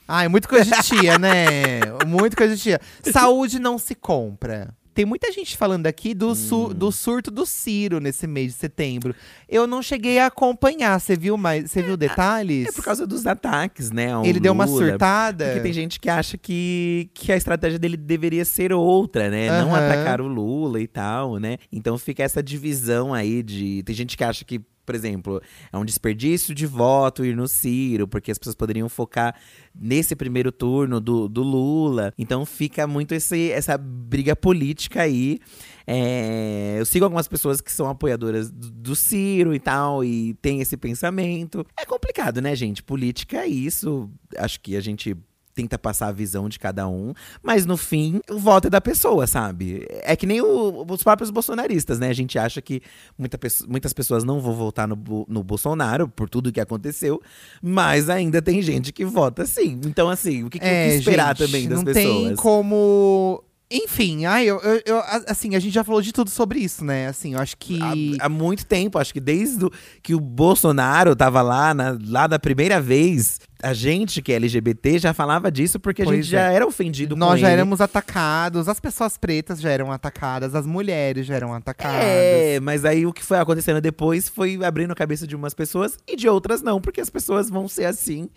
Ai, 0.07 0.27
muito 0.27 0.47
coisa 0.47 0.69
de 0.69 0.81
tia, 0.83 1.17
né? 1.17 1.79
Muito 2.05 2.37
coisa 2.37 2.55
de 2.55 2.61
tia. 2.61 2.79
Saúde 3.11 3.57
não 3.59 3.77
se 3.79 3.95
compra. 3.95 4.73
Tem 4.93 5.03
muita 5.03 5.29
gente 5.29 5.57
falando 5.57 5.87
aqui 5.87 6.13
do, 6.13 6.33
su- 6.35 6.73
do 6.73 6.89
surto 6.89 7.29
do 7.29 7.45
Ciro 7.45 7.99
nesse 7.99 8.25
mês 8.27 8.53
de 8.53 8.59
setembro. 8.59 9.13
Eu 9.49 9.67
não 9.67 9.81
cheguei 9.81 10.19
a 10.19 10.27
acompanhar. 10.27 10.97
Você 11.01 11.17
viu 11.17 11.35
mais? 11.35 11.69
Você 11.69 11.81
viu 11.81 11.97
detalhes? 11.97 12.67
É 12.69 12.71
por 12.71 12.81
causa 12.85 13.05
dos 13.05 13.27
ataques, 13.27 13.91
né? 13.91 14.07
Ele 14.23 14.39
deu 14.39 14.53
uma 14.53 14.63
Lula. 14.63 14.87
surtada. 14.91 15.45
Porque 15.47 15.59
tem 15.59 15.73
gente 15.73 15.99
que 15.99 16.09
acha 16.09 16.37
que, 16.37 17.09
que 17.13 17.29
a 17.31 17.35
estratégia 17.35 17.77
dele 17.77 17.97
deveria 17.97 18.45
ser 18.45 18.71
outra, 18.71 19.29
né? 19.29 19.49
Não 19.61 19.75
Aham. 19.75 19.85
atacar 19.85 20.21
o 20.21 20.27
Lula 20.27 20.79
e 20.79 20.87
tal, 20.87 21.39
né? 21.39 21.57
Então 21.69 21.97
fica 21.97 22.23
essa 22.23 22.41
divisão 22.41 23.13
aí 23.13 23.43
de. 23.43 23.83
Tem 23.83 23.93
gente 23.93 24.15
que 24.15 24.23
acha 24.23 24.45
que 24.45 24.61
por 24.85 24.95
exemplo, 24.95 25.41
é 25.71 25.77
um 25.77 25.83
desperdício 25.83 26.53
de 26.53 26.65
voto 26.65 27.25
ir 27.25 27.35
no 27.35 27.47
Ciro, 27.47 28.07
porque 28.07 28.31
as 28.31 28.37
pessoas 28.37 28.55
poderiam 28.55 28.87
focar 28.87 29.35
nesse 29.73 30.15
primeiro 30.15 30.51
turno 30.51 30.99
do, 30.99 31.27
do 31.27 31.41
Lula. 31.41 32.13
Então 32.17 32.45
fica 32.45 32.85
muito 32.85 33.13
esse, 33.13 33.51
essa 33.51 33.77
briga 33.77 34.35
política 34.35 35.01
aí. 35.01 35.39
É, 35.87 36.77
eu 36.79 36.85
sigo 36.85 37.05
algumas 37.05 37.27
pessoas 37.27 37.61
que 37.61 37.71
são 37.71 37.87
apoiadoras 37.89 38.49
do, 38.49 38.71
do 38.71 38.95
Ciro 38.95 39.53
e 39.53 39.59
tal, 39.59 40.03
e 40.03 40.33
tem 40.35 40.61
esse 40.61 40.77
pensamento. 40.77 41.65
É 41.77 41.85
complicado, 41.85 42.41
né, 42.41 42.55
gente? 42.55 42.83
Política 42.83 43.37
é 43.37 43.47
isso. 43.47 44.09
Acho 44.37 44.59
que 44.61 44.75
a 44.75 44.81
gente 44.81 45.15
tenta 45.55 45.79
passar 45.79 46.07
a 46.07 46.11
visão 46.11 46.49
de 46.49 46.59
cada 46.59 46.87
um, 46.87 47.13
mas 47.41 47.65
no 47.65 47.77
fim, 47.77 48.19
o 48.29 48.37
voto 48.37 48.67
é 48.67 48.69
da 48.69 48.81
pessoa, 48.81 49.25
sabe? 49.25 49.87
É 50.03 50.13
que 50.15 50.27
nem 50.27 50.41
o, 50.41 50.85
os 50.87 51.01
próprios 51.01 51.31
bolsonaristas, 51.31 51.97
né? 51.97 52.09
A 52.09 52.13
gente 52.13 52.37
acha 52.37 52.61
que 52.61 52.81
muita, 53.17 53.39
muitas 53.67 53.93
pessoas 53.93 54.25
não 54.25 54.41
vão 54.41 54.53
votar 54.53 54.85
no, 54.85 55.25
no 55.27 55.41
Bolsonaro 55.41 56.09
por 56.09 56.29
tudo 56.29 56.51
que 56.51 56.59
aconteceu, 56.59 57.21
mas 57.61 58.09
ainda 58.09 58.41
tem 58.41 58.61
gente 58.61 58.91
que 58.91 59.05
vota 59.05 59.45
sim. 59.45 59.79
Então, 59.85 60.09
assim, 60.09 60.43
o 60.43 60.49
que, 60.49 60.59
é, 60.61 60.89
que 60.89 60.95
esperar 60.95 61.35
gente, 61.35 61.47
também 61.47 61.69
das 61.69 61.77
não 61.77 61.85
pessoas? 61.85 62.05
Não 62.05 62.23
tem 62.27 62.35
como 62.35 63.43
enfim, 63.69 64.25
ai, 64.25 64.45
eu, 64.45 64.59
eu, 64.59 64.81
eu, 64.85 65.01
assim, 65.27 65.55
a 65.55 65.59
gente 65.59 65.73
já 65.73 65.83
falou 65.83 65.99
de 65.99 66.13
tudo 66.13 66.29
sobre 66.29 66.59
isso, 66.59 66.85
né? 66.85 67.07
Assim, 67.07 67.33
eu 67.33 67.39
acho 67.39 67.57
que. 67.57 67.79
Há, 68.19 68.25
há 68.25 68.29
muito 68.29 68.63
tempo, 68.65 68.99
acho 68.99 69.11
que 69.11 69.19
desde 69.19 69.67
que 70.03 70.13
o 70.13 70.19
Bolsonaro 70.19 71.15
tava 71.15 71.41
lá, 71.41 71.73
na, 71.73 71.97
lá 72.05 72.27
da 72.27 72.37
primeira 72.37 72.79
vez, 72.79 73.39
a 73.63 73.73
gente 73.73 74.21
que 74.21 74.31
é 74.31 74.35
LGBT 74.35 74.99
já 74.99 75.13
falava 75.13 75.51
disso 75.51 75.79
porque 75.79 76.03
a 76.03 76.05
pois 76.05 76.17
gente 76.17 76.35
é. 76.35 76.39
já 76.39 76.51
era 76.51 76.65
ofendido 76.65 77.15
Nós 77.15 77.39
já 77.39 77.47
ele. 77.47 77.53
éramos 77.55 77.81
atacados, 77.81 78.69
as 78.69 78.79
pessoas 78.79 79.17
pretas 79.17 79.59
já 79.59 79.71
eram 79.71 79.91
atacadas, 79.91 80.53
as 80.53 80.67
mulheres 80.67 81.25
já 81.25 81.33
eram 81.33 81.51
atacadas. 81.51 82.03
É, 82.03 82.59
mas 82.59 82.85
aí 82.85 83.07
o 83.07 83.11
que 83.11 83.23
foi 83.23 83.39
acontecendo 83.39 83.81
depois 83.81 84.29
foi 84.29 84.63
abrindo 84.63 84.91
a 84.91 84.95
cabeça 84.95 85.25
de 85.25 85.35
umas 85.35 85.55
pessoas 85.55 85.97
e 86.07 86.15
de 86.15 86.29
outras 86.29 86.61
não, 86.61 86.79
porque 86.79 87.01
as 87.01 87.09
pessoas 87.09 87.49
vão 87.49 87.67
ser 87.67 87.85
assim 87.85 88.29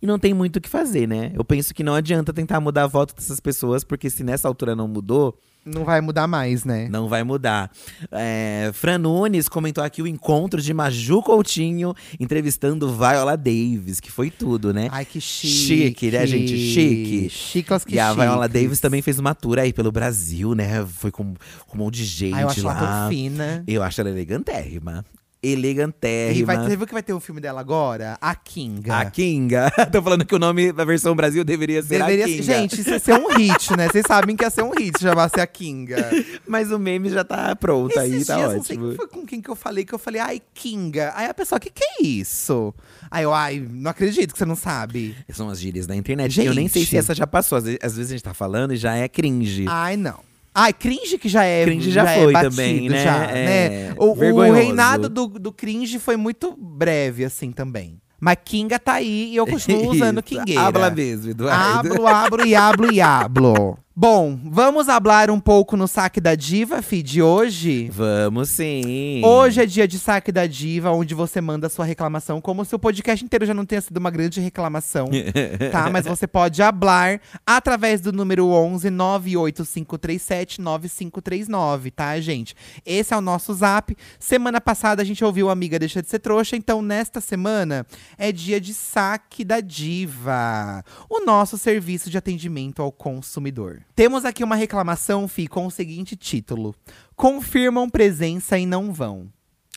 e 0.00 0.06
não 0.06 0.18
tem 0.18 0.34
muito 0.34 0.56
o 0.56 0.60
que 0.60 0.68
fazer, 0.68 1.06
né? 1.06 1.32
Eu 1.34 1.44
penso 1.44 1.74
que 1.74 1.82
não 1.82 1.94
adianta 1.94 2.32
tentar 2.32 2.60
mudar 2.60 2.84
a 2.84 2.86
voto 2.86 3.14
dessas 3.14 3.40
pessoas, 3.40 3.84
porque 3.84 4.10
se 4.10 4.22
nessa 4.22 4.48
altura 4.48 4.74
não 4.74 4.88
mudou, 4.88 5.38
não 5.66 5.84
vai 5.84 6.00
mudar 6.00 6.28
mais, 6.28 6.64
né? 6.64 6.88
Não 6.88 7.08
vai 7.08 7.24
mudar. 7.24 7.70
É, 8.12 8.70
Fran 8.72 8.98
Nunes 8.98 9.48
comentou 9.48 9.82
aqui 9.82 10.00
o 10.00 10.06
encontro 10.06 10.62
de 10.62 10.72
Maju 10.72 11.20
Coutinho 11.22 11.92
entrevistando 12.20 12.88
Viola 12.92 13.36
Davis, 13.36 13.98
que 13.98 14.12
foi 14.12 14.30
tudo, 14.30 14.72
né? 14.72 14.88
Ai, 14.92 15.04
que 15.04 15.20
chique. 15.20 15.52
Chique, 15.52 16.10
né, 16.12 16.24
gente? 16.24 16.56
Chique. 16.56 17.28
Chiclas 17.30 17.84
que 17.84 17.96
E 17.96 17.98
a 17.98 18.12
Viola 18.12 18.48
Davis 18.48 18.78
também 18.78 19.02
fez 19.02 19.18
uma 19.18 19.34
tour 19.34 19.58
aí 19.58 19.72
pelo 19.72 19.90
Brasil, 19.90 20.54
né? 20.54 20.86
Foi 20.86 21.10
com, 21.10 21.34
com 21.66 21.76
um 21.76 21.78
monte 21.78 21.96
de 21.96 22.04
gente 22.04 22.34
Ai, 22.34 22.44
eu 22.44 22.48
acho 22.48 22.64
lá. 22.64 22.78
Ela 22.78 23.00
tão 23.00 23.08
fina. 23.08 23.64
Eu 23.66 23.82
acho 23.82 24.00
ela 24.00 24.10
elegantérrima 24.10 25.04
elegantérrima. 25.42 26.40
E 26.40 26.44
vai, 26.44 26.56
você 26.58 26.76
viu 26.76 26.86
que 26.86 26.92
vai 26.92 27.02
ter 27.02 27.12
um 27.12 27.20
filme 27.20 27.40
dela 27.40 27.60
agora? 27.60 28.18
A 28.20 28.34
Kinga. 28.34 28.96
A 28.96 29.10
Kinga. 29.10 29.70
Tô 29.92 30.02
falando 30.02 30.24
que 30.24 30.34
o 30.34 30.38
nome 30.38 30.72
da 30.72 30.84
versão 30.84 31.14
Brasil 31.14 31.44
deveria 31.44 31.82
ser 31.82 31.98
deveria, 31.98 32.24
A 32.24 32.28
Kinga. 32.28 32.42
Gente, 32.42 32.80
isso 32.80 32.90
ia 32.90 32.98
ser 32.98 33.14
um 33.14 33.28
hit, 33.34 33.76
né? 33.76 33.88
Vocês 33.88 34.04
sabem 34.06 34.34
que 34.34 34.44
ia 34.44 34.50
ser 34.50 34.62
um 34.62 34.70
hit 34.70 34.98
chamar-se 35.00 35.40
A 35.40 35.46
Kinga. 35.46 36.10
Mas 36.46 36.72
o 36.72 36.78
meme 36.78 37.10
já 37.10 37.24
tá 37.24 37.54
pronto 37.54 37.98
Esses 37.98 38.12
aí, 38.12 38.24
tá 38.24 38.36
dias, 38.36 38.60
ótimo. 38.60 38.80
Não 38.80 38.88
sei 38.88 38.96
foi 38.96 39.08
com 39.08 39.26
quem 39.26 39.40
que 39.40 39.50
eu 39.50 39.56
falei, 39.56 39.84
que 39.84 39.94
eu 39.94 39.98
falei, 39.98 40.20
ai, 40.20 40.42
Kinga. 40.54 41.12
Aí 41.14 41.26
a 41.26 41.34
pessoa, 41.34 41.58
o 41.58 41.60
que 41.60 41.70
que 41.70 41.84
é 41.84 42.02
isso? 42.02 42.74
Aí 43.10 43.24
eu, 43.24 43.32
ai, 43.32 43.64
não 43.70 43.90
acredito 43.90 44.32
que 44.32 44.38
você 44.38 44.44
não 44.44 44.56
sabe. 44.56 45.14
São 45.32 45.48
as 45.48 45.60
gírias 45.60 45.86
da 45.86 45.94
internet. 45.94 46.32
Gente. 46.32 46.46
Eu 46.46 46.54
nem 46.54 46.68
sei 46.68 46.84
se 46.84 46.96
essa 46.96 47.14
já 47.14 47.26
passou. 47.26 47.58
Às 47.58 47.64
vezes 47.64 48.10
a 48.10 48.14
gente 48.14 48.24
tá 48.24 48.34
falando 48.34 48.72
e 48.72 48.76
já 48.76 48.94
é 48.96 49.08
cringe. 49.08 49.66
Ai, 49.68 49.96
não. 49.96 50.26
Ai, 50.58 50.72
cringe 50.72 51.18
que 51.18 51.28
já 51.28 51.44
é. 51.44 51.64
Cringe 51.66 51.90
já, 51.90 52.06
já 52.06 52.14
foi 52.14 52.30
é 52.30 52.32
batido, 52.32 52.50
também, 52.50 52.88
né? 52.88 53.04
Já, 53.04 53.24
é 53.26 53.44
né? 53.44 53.94
O, 53.98 54.12
o, 54.12 54.52
reinado 54.52 55.06
do, 55.10 55.26
do 55.26 55.52
cringe 55.52 55.98
foi 55.98 56.16
muito 56.16 56.56
breve, 56.56 57.26
assim, 57.26 57.52
também. 57.52 58.00
Mas 58.18 58.38
Kinga 58.42 58.78
tá 58.78 58.94
aí 58.94 59.32
e 59.32 59.36
eu 59.36 59.46
continuo 59.46 59.90
usando 59.92 60.22
Kingueira. 60.22 60.62
Habla 60.62 60.88
mesmo, 60.88 61.30
Eduardo. 61.30 61.92
Abro, 61.92 62.06
abro, 62.06 62.46
e 62.46 62.54
abro, 62.54 62.90
e 62.90 63.02
abro. 63.02 63.78
Bom, 63.98 64.38
vamos 64.44 64.90
hablar 64.90 65.30
um 65.30 65.40
pouco 65.40 65.74
no 65.74 65.88
Saque 65.88 66.20
da 66.20 66.34
Diva, 66.34 66.82
Fi, 66.82 67.02
de 67.02 67.22
hoje? 67.22 67.88
Vamos 67.90 68.50
sim. 68.50 69.22
Hoje 69.24 69.62
é 69.62 69.64
dia 69.64 69.88
de 69.88 69.98
Saque 69.98 70.30
da 70.30 70.46
Diva, 70.46 70.90
onde 70.90 71.14
você 71.14 71.40
manda 71.40 71.70
sua 71.70 71.86
reclamação, 71.86 72.38
como 72.38 72.62
se 72.62 72.74
o 72.74 72.78
podcast 72.78 73.24
inteiro 73.24 73.46
já 73.46 73.54
não 73.54 73.64
tenha 73.64 73.80
sido 73.80 73.96
uma 73.96 74.10
grande 74.10 74.38
reclamação, 74.38 75.08
tá? 75.72 75.88
Mas 75.88 76.04
você 76.04 76.26
pode 76.26 76.62
hablar 76.62 77.22
através 77.46 78.02
do 78.02 78.12
número 78.12 78.48
11 78.48 78.90
98537 78.90 80.60
9539, 80.60 81.90
tá, 81.90 82.20
gente? 82.20 82.54
Esse 82.84 83.14
é 83.14 83.16
o 83.16 83.22
nosso 83.22 83.54
zap. 83.54 83.96
Semana 84.20 84.60
passada 84.60 85.00
a 85.00 85.06
gente 85.06 85.24
ouviu 85.24 85.48
Amiga 85.48 85.78
Deixa 85.78 86.02
de 86.02 86.10
Ser 86.10 86.18
Trouxa, 86.18 86.54
então 86.54 86.82
nesta 86.82 87.18
semana 87.18 87.86
é 88.18 88.30
dia 88.30 88.60
de 88.60 88.74
Saque 88.74 89.42
da 89.42 89.62
Diva, 89.62 90.84
o 91.08 91.24
nosso 91.24 91.56
serviço 91.56 92.10
de 92.10 92.18
atendimento 92.18 92.82
ao 92.82 92.92
consumidor. 92.92 93.85
Temos 93.96 94.26
aqui 94.26 94.44
uma 94.44 94.56
reclamação, 94.56 95.26
Fi, 95.26 95.46
com 95.46 95.64
o 95.64 95.70
seguinte 95.70 96.14
título: 96.14 96.74
Confirmam 97.16 97.88
presença 97.88 98.58
e 98.58 98.66
não 98.66 98.92
vão. 98.92 99.26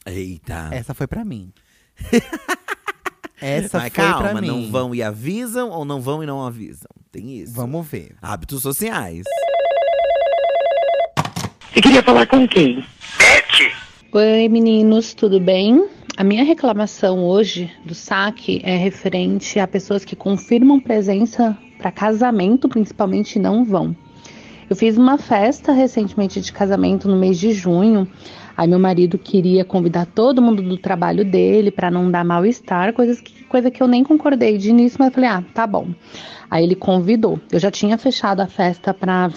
Eita. 0.06 0.68
Essa 0.74 0.94
foi 0.94 1.08
para 1.08 1.24
mim. 1.24 1.54
Essa 3.42 3.78
Mas 3.78 3.94
foi 3.94 4.04
calma, 4.04 4.32
pra 4.32 4.42
mim. 4.42 4.48
não 4.48 4.70
vão 4.70 4.94
e 4.94 5.02
avisam 5.02 5.70
ou 5.70 5.86
não 5.86 6.02
vão 6.02 6.22
e 6.22 6.26
não 6.26 6.46
avisam? 6.46 6.90
Tem 7.10 7.38
isso. 7.38 7.54
Vamos 7.54 7.88
ver. 7.88 8.18
Hábitos 8.22 8.62
sociais. 8.62 9.24
Você 11.74 11.82
queria 11.82 12.04
falar 12.04 12.28
com 12.28 12.46
quem? 12.46 12.84
Beth! 13.18 13.72
Oi, 14.12 14.50
meninos, 14.50 15.14
tudo 15.14 15.40
bem? 15.40 15.88
A 16.18 16.26
minha 16.26 16.44
reclamação 16.44 17.24
hoje 17.24 17.72
do 17.86 17.96
saque 17.96 18.60
é 18.66 18.76
referente 18.76 19.58
a 19.62 19.66
pessoas 19.66 20.04
que 20.04 20.18
confirmam 20.18 20.78
presença 20.78 21.58
para 21.78 21.90
casamento, 21.94 22.68
principalmente, 22.68 23.40
não 23.40 23.64
vão. 23.64 23.96
Eu 24.70 24.76
fiz 24.76 24.98
uma 24.98 25.18
festa 25.18 25.72
recentemente 25.72 26.40
de 26.40 26.54
casamento 26.54 27.10
no 27.10 27.16
mês 27.16 27.40
de 27.40 27.52
junho. 27.52 28.08
Aí 28.56 28.68
meu 28.68 28.78
marido 28.78 29.18
queria 29.18 29.66
convidar 29.66 30.06
todo 30.06 30.44
mundo 30.44 30.62
do 30.62 30.78
trabalho 30.78 31.26
dele 31.26 31.72
para 31.72 31.90
não 31.90 32.12
dar 32.12 32.24
mal-estar, 32.24 32.94
coisas 32.94 33.20
que, 33.20 33.44
coisa 33.46 33.72
que 33.72 33.82
eu 33.82 33.88
nem 33.88 34.04
concordei 34.04 34.60
de 34.60 34.70
início, 34.70 34.98
mas 35.00 35.12
falei: 35.12 35.28
"Ah, 35.28 35.44
tá 35.56 35.66
bom". 35.66 35.88
Aí 36.52 36.64
ele 36.64 36.76
convidou. 36.76 37.40
Eu 37.52 37.60
já 37.60 37.72
tinha 37.72 37.98
fechado 37.98 38.42
a 38.42 38.48
festa 38.48 38.94
para 38.94 39.28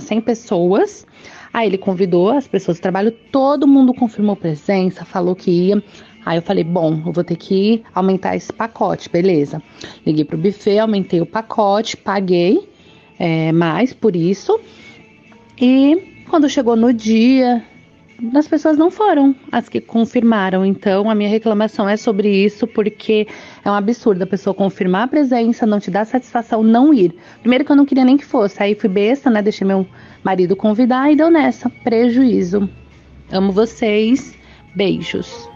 100 0.00 0.22
pessoas. 0.22 1.06
Aí 1.52 1.66
ele 1.66 1.76
convidou 1.76 2.30
as 2.30 2.48
pessoas 2.48 2.78
do 2.78 2.82
trabalho, 2.82 3.12
todo 3.30 3.68
mundo 3.68 3.92
confirmou 3.92 4.34
presença, 4.34 5.04
falou 5.04 5.36
que 5.36 5.50
ia. 5.50 5.82
Aí 6.24 6.38
eu 6.38 6.42
falei, 6.42 6.64
bom, 6.64 7.02
eu 7.04 7.12
vou 7.12 7.24
ter 7.24 7.36
que 7.36 7.82
aumentar 7.94 8.36
esse 8.36 8.50
pacote, 8.50 9.10
beleza. 9.10 9.62
Liguei 10.06 10.24
pro 10.24 10.38
buffet, 10.38 10.78
aumentei 10.78 11.20
o 11.20 11.26
pacote, 11.26 11.94
paguei 11.94 12.71
é, 13.22 13.52
mais 13.52 13.92
por 13.92 14.16
isso. 14.16 14.58
E 15.56 16.24
quando 16.28 16.48
chegou 16.48 16.74
no 16.74 16.92
dia, 16.92 17.62
as 18.34 18.48
pessoas 18.48 18.76
não 18.76 18.90
foram 18.90 19.32
as 19.52 19.68
que 19.68 19.80
confirmaram. 19.80 20.66
Então, 20.66 21.08
a 21.08 21.14
minha 21.14 21.30
reclamação 21.30 21.88
é 21.88 21.96
sobre 21.96 22.28
isso, 22.28 22.66
porque 22.66 23.28
é 23.64 23.70
um 23.70 23.74
absurdo 23.74 24.24
a 24.24 24.26
pessoa 24.26 24.52
confirmar 24.52 25.04
a 25.04 25.06
presença, 25.06 25.64
não 25.64 25.78
te 25.78 25.88
dar 25.88 26.04
satisfação, 26.04 26.64
não 26.64 26.92
ir. 26.92 27.14
Primeiro 27.40 27.64
que 27.64 27.70
eu 27.70 27.76
não 27.76 27.86
queria 27.86 28.04
nem 28.04 28.16
que 28.16 28.24
fosse, 28.24 28.60
aí 28.60 28.74
fui 28.74 28.88
besta, 28.88 29.30
né? 29.30 29.40
Deixei 29.40 29.64
meu 29.64 29.86
marido 30.24 30.56
convidar 30.56 31.12
e 31.12 31.14
deu 31.14 31.30
nessa. 31.30 31.70
Prejuízo. 31.70 32.68
Amo 33.30 33.52
vocês. 33.52 34.34
Beijos. 34.74 35.51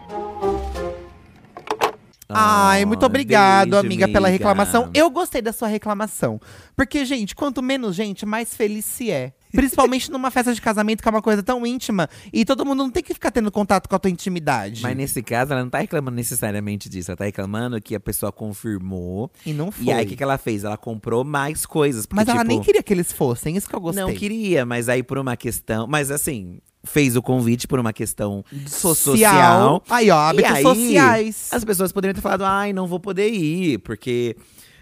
Ai, 2.29 2.85
muito 2.85 3.05
obrigado, 3.05 3.71
beijo, 3.71 3.85
amiga, 3.85 4.07
pela 4.07 4.27
reclamação. 4.27 4.89
Eu 4.93 5.09
gostei 5.09 5.41
da 5.41 5.53
sua 5.53 5.67
reclamação. 5.67 6.39
Porque, 6.75 7.05
gente, 7.05 7.35
quanto 7.35 7.61
menos 7.61 7.95
gente, 7.95 8.25
mais 8.25 8.53
feliz 8.53 8.85
se 8.85 9.09
é. 9.11 9.33
Principalmente 9.51 10.11
numa 10.11 10.29
festa 10.29 10.53
de 10.53 10.61
casamento, 10.61 11.01
que 11.01 11.07
é 11.07 11.11
uma 11.11 11.21
coisa 11.21 11.41
tão 11.41 11.65
íntima. 11.65 12.09
E 12.33 12.43
todo 12.43 12.65
mundo 12.65 12.83
não 12.83 12.91
tem 12.91 13.01
que 13.01 13.13
ficar 13.13 13.31
tendo 13.31 13.51
contato 13.51 13.87
com 13.87 13.95
a 13.95 13.99
tua 13.99 14.11
intimidade. 14.11 14.83
Mas 14.83 14.95
nesse 14.95 15.23
caso, 15.23 15.53
ela 15.53 15.63
não 15.63 15.69
tá 15.69 15.79
reclamando 15.79 16.15
necessariamente 16.15 16.89
disso. 16.89 17.11
Ela 17.11 17.17
tá 17.17 17.25
reclamando 17.25 17.81
que 17.81 17.95
a 17.95 17.99
pessoa 17.99 18.31
confirmou. 18.31 19.31
E 19.45 19.53
não 19.53 19.71
foi. 19.71 19.85
E 19.85 19.91
aí, 19.91 20.05
o 20.05 20.07
que, 20.07 20.15
que 20.15 20.23
ela 20.23 20.37
fez? 20.37 20.63
Ela 20.63 20.77
comprou 20.77 21.23
mais 21.23 21.65
coisas. 21.65 22.05
Porque, 22.05 22.17
mas 22.17 22.25
tipo, 22.25 22.37
ela 22.37 22.43
nem 22.43 22.61
queria 22.61 22.83
que 22.83 22.93
eles 22.93 23.11
fossem, 23.11 23.55
isso 23.55 23.67
que 23.69 23.75
eu 23.75 23.79
gostei. 23.79 24.03
Não 24.03 24.13
queria, 24.13 24.65
mas 24.65 24.89
aí 24.89 25.01
por 25.01 25.17
uma 25.17 25.37
questão… 25.37 25.87
Mas 25.87 26.11
assim, 26.11 26.59
fez 26.87 27.15
o 27.15 27.21
convite 27.21 27.67
por 27.67 27.79
uma 27.79 27.93
questão 27.93 28.43
social. 28.65 28.95
social. 28.95 29.83
Aí, 29.89 30.09
ó, 30.09 30.17
hábitos 30.17 30.51
aí, 30.51 30.63
sociais. 30.63 31.49
As 31.51 31.63
pessoas 31.63 31.91
poderiam 31.91 32.15
ter 32.15 32.21
falado, 32.21 32.43
ai, 32.43 32.73
não 32.73 32.87
vou 32.87 32.99
poder 32.99 33.29
ir, 33.29 33.79
porque, 33.79 34.35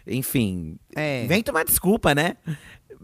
enfim, 0.08 0.78
é. 0.96 1.26
vem 1.28 1.44
tomar 1.44 1.66
desculpa, 1.66 2.16
né? 2.16 2.38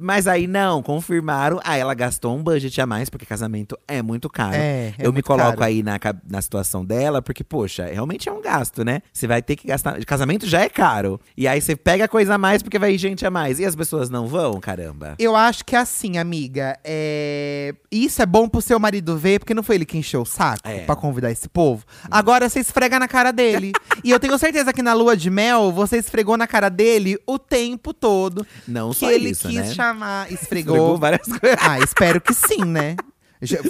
Mas 0.02 0.28
aí 0.28 0.48
não, 0.48 0.82
confirmaram. 0.82 1.60
Aí 1.64 1.80
ela 1.80 1.94
gastou 1.94 2.36
um 2.36 2.42
budget 2.44 2.82
a 2.82 2.86
mais, 2.86 3.10
porque 3.10 3.26
casamento 3.26 3.78
é 3.88 4.02
muito 4.02 4.30
caro. 4.30 4.56
É, 4.56 4.88
é 4.88 4.96
Eu 5.00 5.14
me 5.14 5.22
coloco 5.22 5.52
caro. 5.52 5.64
aí 5.64 5.84
na, 5.84 6.00
na 6.28 6.42
situação 6.42 6.84
dela, 6.84 7.22
porque, 7.22 7.44
poxa, 7.44 7.86
realmente 7.86 8.28
é 8.28 8.32
um 8.32 8.42
gasto, 8.42 8.84
né? 8.84 9.02
Você 9.14 9.28
vai 9.28 9.42
ter 9.42 9.56
que 9.56 9.68
gastar. 9.68 10.04
Casamento 10.06 10.48
já 10.48 10.62
é 10.62 10.70
caro. 10.70 11.20
E 11.38 11.48
aí 11.48 11.62
você 11.62 11.76
pega 11.76 12.08
coisa 12.08 12.36
a 12.36 12.38
mais 12.38 12.64
porque 12.64 12.80
vai 12.80 12.98
gente 12.98 13.26
a 13.26 13.30
mais. 13.32 13.60
E 13.60 13.66
as 13.66 13.76
pessoas 13.76 14.10
não 14.10 14.28
vão, 14.28 14.60
caramba. 14.60 15.16
Eu 15.20 15.36
acho 15.36 15.64
que 15.64 15.76
é 15.76 15.80
assim, 15.80 16.18
amiga. 16.18 16.78
É... 16.84 17.74
Isso 17.92 18.22
é 18.22 18.26
bom 18.26 18.48
pro 18.48 18.62
seu 18.62 18.80
marido 18.80 19.18
ver, 19.18 19.40
porque 19.40 19.54
não 19.54 19.64
foi 19.64 19.76
ele 19.76 19.86
que 19.86 19.98
encheu 19.98 20.22
o 20.22 20.26
saco 20.26 20.62
É. 20.68 20.80
pra 20.86 20.96
convidar 20.96 21.32
esse 21.32 21.48
povo. 21.48 21.86
Agora 22.10 22.50
você 22.50 22.60
esfrega 22.60 23.00
na 23.00 23.08
cara 23.08 23.32
dele. 23.32 23.72
e 24.04 24.10
eu 24.12 24.20
tenho 24.20 24.38
certeza 24.38 24.74
que 24.74 24.82
na 24.82 24.94
lua 24.94 25.16
de 25.16 25.30
mel, 25.30 25.72
você 25.72 25.98
esfregou 25.98 26.38
na 26.38 26.48
cara 26.48 26.70
dele 26.70 27.18
o 27.28 27.38
tempo 27.38 27.94
todo. 27.94 28.46
Não 28.68 28.92
que 28.92 28.98
só 28.98 29.12
ele 29.12 29.30
isso, 29.30 29.48
quis 29.48 29.58
né? 29.58 29.74
chamar. 29.74 29.91
Esfregou 29.94 30.34
Esfregou. 30.76 30.98
várias 30.98 31.28
coisas. 31.40 31.58
ah, 31.62 31.80
espero 31.80 32.20
que 32.22 32.34
sim, 32.34 32.64
né? 32.66 32.96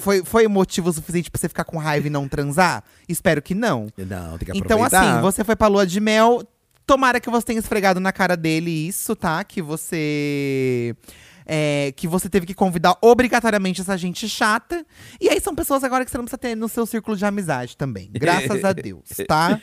Foi, 0.01 0.24
foi 0.26 0.47
motivo 0.49 0.91
suficiente 0.91 1.32
pra 1.32 1.39
você 1.39 1.47
ficar 1.47 1.63
com 1.63 1.78
raiva 1.78 2.07
e 2.07 2.09
não 2.09 2.28
transar? 2.28 2.84
Espero 3.07 3.41
que 3.41 3.55
não. 3.55 3.88
Não, 3.97 4.38
tem 4.38 4.51
que 4.51 4.57
Então, 4.57 4.84
aproveitar. 4.84 5.13
assim, 5.13 5.22
você 5.22 5.43
foi 5.45 5.55
pra 5.55 5.67
lua 5.67 5.88
de 5.88 5.99
mel. 6.01 6.43
Tomara 6.86 7.22
que 7.22 7.30
você 7.30 7.45
tenha 7.45 7.59
esfregado 7.59 7.99
na 7.99 8.11
cara 8.11 8.36
dele 8.36 8.69
isso, 8.69 9.15
tá? 9.15 9.41
Que 9.45 9.61
você. 9.61 10.93
é, 11.45 11.93
que 11.95 12.05
você 12.05 12.28
teve 12.28 12.45
que 12.45 12.53
convidar 12.53 12.97
obrigatoriamente 13.01 13.80
essa 13.80 13.97
gente 13.97 14.28
chata. 14.28 14.86
E 15.22 15.30
aí 15.30 15.39
são 15.39 15.55
pessoas 15.55 15.86
agora 15.86 16.03
que 16.03 16.11
você 16.11 16.17
não 16.17 16.26
precisa 16.26 16.38
ter 16.38 16.53
no 16.55 16.67
seu 16.67 16.86
círculo 16.86 17.15
de 17.15 17.24
amizade 17.24 17.78
também. 17.78 18.09
Graças 18.11 18.65
a 18.65 18.74
Deus, 18.74 19.05
tá? 19.26 19.57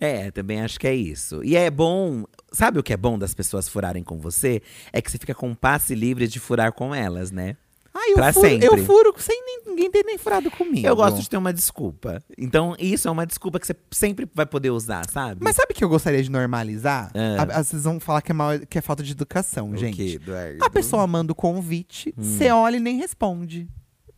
É, 0.00 0.30
também 0.30 0.62
acho 0.62 0.80
que 0.80 0.86
é 0.86 0.94
isso. 0.94 1.44
E 1.44 1.54
é 1.54 1.70
bom. 1.70 2.24
Sabe 2.52 2.78
o 2.78 2.82
que 2.82 2.92
é 2.92 2.96
bom 2.96 3.18
das 3.18 3.34
pessoas 3.34 3.68
furarem 3.68 4.02
com 4.02 4.18
você? 4.18 4.62
É 4.92 5.02
que 5.02 5.10
você 5.10 5.18
fica 5.18 5.34
com 5.34 5.54
passe 5.54 5.94
livre 5.94 6.26
de 6.26 6.40
furar 6.40 6.72
com 6.72 6.94
elas, 6.94 7.30
né? 7.30 7.56
Ai, 7.94 8.10
eu 8.10 8.14
Pra 8.14 8.32
furo, 8.32 8.48
sempre. 8.48 8.66
eu 8.68 8.84
furo 8.84 9.14
sem 9.18 9.42
nem- 9.44 9.60
ninguém 9.74 9.90
ter 9.90 10.04
nem 10.04 10.16
furado 10.16 10.50
comigo. 10.52 10.86
Eu 10.86 10.94
gosto 10.94 11.20
de 11.20 11.28
ter 11.28 11.36
uma 11.36 11.52
desculpa. 11.52 12.22
Então, 12.38 12.76
isso 12.78 13.08
é 13.08 13.10
uma 13.10 13.26
desculpa 13.26 13.58
que 13.58 13.66
você 13.66 13.74
sempre 13.90 14.28
vai 14.32 14.46
poder 14.46 14.70
usar, 14.70 15.04
sabe? 15.10 15.40
Mas 15.42 15.56
sabe 15.56 15.72
o 15.72 15.74
que 15.74 15.82
eu 15.82 15.88
gostaria 15.88 16.22
de 16.22 16.30
normalizar? 16.30 17.10
Ah. 17.14 17.42
A- 17.58 17.62
vezes 17.72 17.84
vão 17.84 17.98
falar 17.98 18.22
que 18.22 18.30
é, 18.30 18.34
mal- 18.34 18.58
que 18.68 18.78
é 18.78 18.80
falta 18.80 19.02
de 19.02 19.10
educação, 19.12 19.70
O 19.70 19.76
gente. 19.76 20.14
Eduardo? 20.14 20.64
A 20.64 20.70
pessoa 20.70 21.06
manda 21.08 21.32
o 21.32 21.34
convite, 21.34 22.14
Hum. 22.16 22.22
você 22.22 22.50
olha 22.50 22.76
e 22.76 22.80
nem 22.80 22.98
responde. 22.98 23.68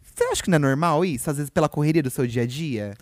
Você 0.03 0.25
acha 0.25 0.43
que 0.43 0.51
não 0.51 0.57
é 0.57 0.59
normal 0.59 1.03
isso? 1.05 1.31
Às 1.31 1.39
vezes 1.39 1.49
pela 1.51 1.69
correria 1.69 2.03
do 2.03 2.11
seu 2.11 2.27
dia 2.27 2.43
a 2.43 2.47
dia? 2.47 2.95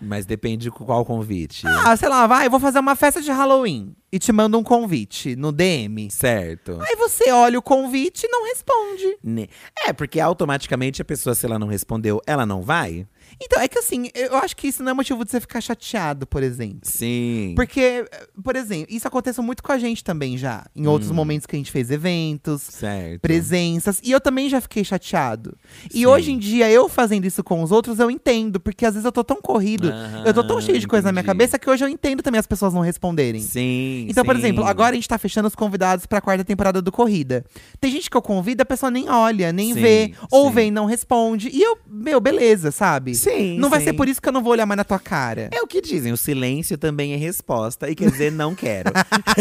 Mas 0.00 0.26
depende 0.26 0.64
de 0.64 0.70
qual 0.70 1.04
convite. 1.04 1.66
Ah, 1.66 1.96
sei 1.96 2.08
lá, 2.08 2.26
vai, 2.26 2.46
eu 2.46 2.50
vou 2.50 2.60
fazer 2.60 2.78
uma 2.78 2.94
festa 2.96 3.22
de 3.22 3.30
Halloween. 3.30 3.94
E 4.12 4.18
te 4.18 4.30
manda 4.32 4.56
um 4.58 4.62
convite 4.62 5.34
no 5.34 5.50
DM. 5.50 6.08
Certo. 6.10 6.78
Aí 6.80 6.94
você 6.96 7.30
olha 7.32 7.58
o 7.58 7.62
convite 7.62 8.24
e 8.24 8.28
não 8.28 8.44
responde. 8.44 9.16
Ne- 9.22 9.48
É, 9.86 9.92
porque 9.92 10.20
automaticamente 10.20 11.02
a 11.02 11.04
pessoa, 11.04 11.34
se 11.34 11.44
ela 11.46 11.58
não 11.58 11.66
respondeu, 11.66 12.20
ela 12.26 12.44
não 12.46 12.62
vai? 12.62 13.06
Então, 13.40 13.60
é 13.62 13.68
que 13.68 13.78
assim, 13.78 14.08
eu 14.14 14.36
acho 14.36 14.56
que 14.56 14.68
isso 14.68 14.82
não 14.82 14.90
é 14.90 14.94
motivo 14.94 15.24
de 15.24 15.30
você 15.30 15.40
ficar 15.40 15.60
chateado, 15.60 16.26
por 16.26 16.42
exemplo. 16.42 16.80
Sim. 16.82 17.52
Porque, 17.56 18.04
por 18.42 18.56
exemplo, 18.56 18.86
isso 18.88 19.06
aconteceu 19.06 19.42
muito 19.42 19.62
com 19.62 19.72
a 19.72 19.78
gente 19.78 20.02
também 20.04 20.36
já. 20.38 20.64
Em 20.74 20.86
outros 20.86 21.10
Hum. 21.10 21.14
momentos 21.14 21.46
que 21.46 21.56
a 21.56 21.58
gente 21.58 21.70
fez 21.70 21.90
eventos. 21.90 22.62
Certo. 22.62 23.20
presenças. 23.20 24.00
E 24.02 24.10
eu 24.10 24.20
também 24.20 24.48
já 24.48 24.60
fiquei 24.60 24.84
chateado. 24.84 25.56
E 25.92 25.98
Sim. 25.98 26.06
hoje 26.06 26.32
em 26.32 26.38
dia, 26.38 26.70
eu 26.70 26.88
fazendo 26.88 27.24
isso 27.26 27.42
com 27.42 27.62
os 27.62 27.70
outros, 27.72 27.98
eu 27.98 28.10
entendo. 28.10 28.58
Porque 28.60 28.84
às 28.86 28.94
vezes 28.94 29.04
eu 29.04 29.12
tô 29.12 29.22
tão 29.24 29.40
corrido, 29.40 29.90
eu 30.24 30.32
tô 30.34 30.42
tão 30.44 30.58
Ah, 30.58 30.60
cheio 30.60 30.78
de 30.78 30.86
coisa 30.86 31.06
na 31.06 31.12
minha 31.12 31.24
cabeça 31.24 31.58
que 31.58 31.68
hoje 31.68 31.84
eu 31.84 31.88
entendo 31.88 32.22
também 32.22 32.38
as 32.38 32.46
pessoas 32.46 32.72
não 32.72 32.80
responderem. 32.80 33.40
Sim. 33.40 34.06
Então, 34.08 34.24
por 34.24 34.34
sim. 34.34 34.40
exemplo, 34.42 34.64
agora 34.64 34.92
a 34.92 34.94
gente 34.94 35.08
tá 35.08 35.18
fechando 35.18 35.48
os 35.48 35.54
convidados 35.54 36.06
pra 36.06 36.20
quarta 36.20 36.44
temporada 36.44 36.80
do 36.82 36.90
Corrida. 36.92 37.44
Tem 37.80 37.90
gente 37.90 38.08
que 38.10 38.16
eu 38.16 38.22
convido, 38.22 38.62
a 38.62 38.66
pessoa 38.66 38.90
nem 38.90 39.08
olha, 39.08 39.52
nem 39.52 39.74
Sim, 39.74 39.80
vê, 39.80 40.14
ou 40.30 40.48
sim. 40.48 40.54
vem 40.54 40.68
e 40.68 40.70
não 40.70 40.86
responde. 40.86 41.48
E 41.52 41.62
eu, 41.62 41.78
meu, 41.86 42.20
beleza, 42.20 42.70
sabe? 42.70 43.14
Sim. 43.24 43.58
Não 43.58 43.68
vai 43.70 43.80
sim. 43.80 43.86
ser 43.86 43.92
por 43.94 44.08
isso 44.08 44.20
que 44.20 44.28
eu 44.28 44.32
não 44.32 44.42
vou 44.42 44.52
olhar 44.52 44.66
mais 44.66 44.76
na 44.76 44.84
tua 44.84 44.98
cara. 44.98 45.48
É 45.52 45.60
o 45.60 45.66
que 45.66 45.80
dizem, 45.80 46.12
o 46.12 46.16
silêncio 46.16 46.78
também 46.78 47.12
é 47.12 47.16
resposta. 47.16 47.90
E 47.90 47.94
quer 47.94 48.10
dizer, 48.10 48.30
não 48.30 48.54
quero. 48.54 48.92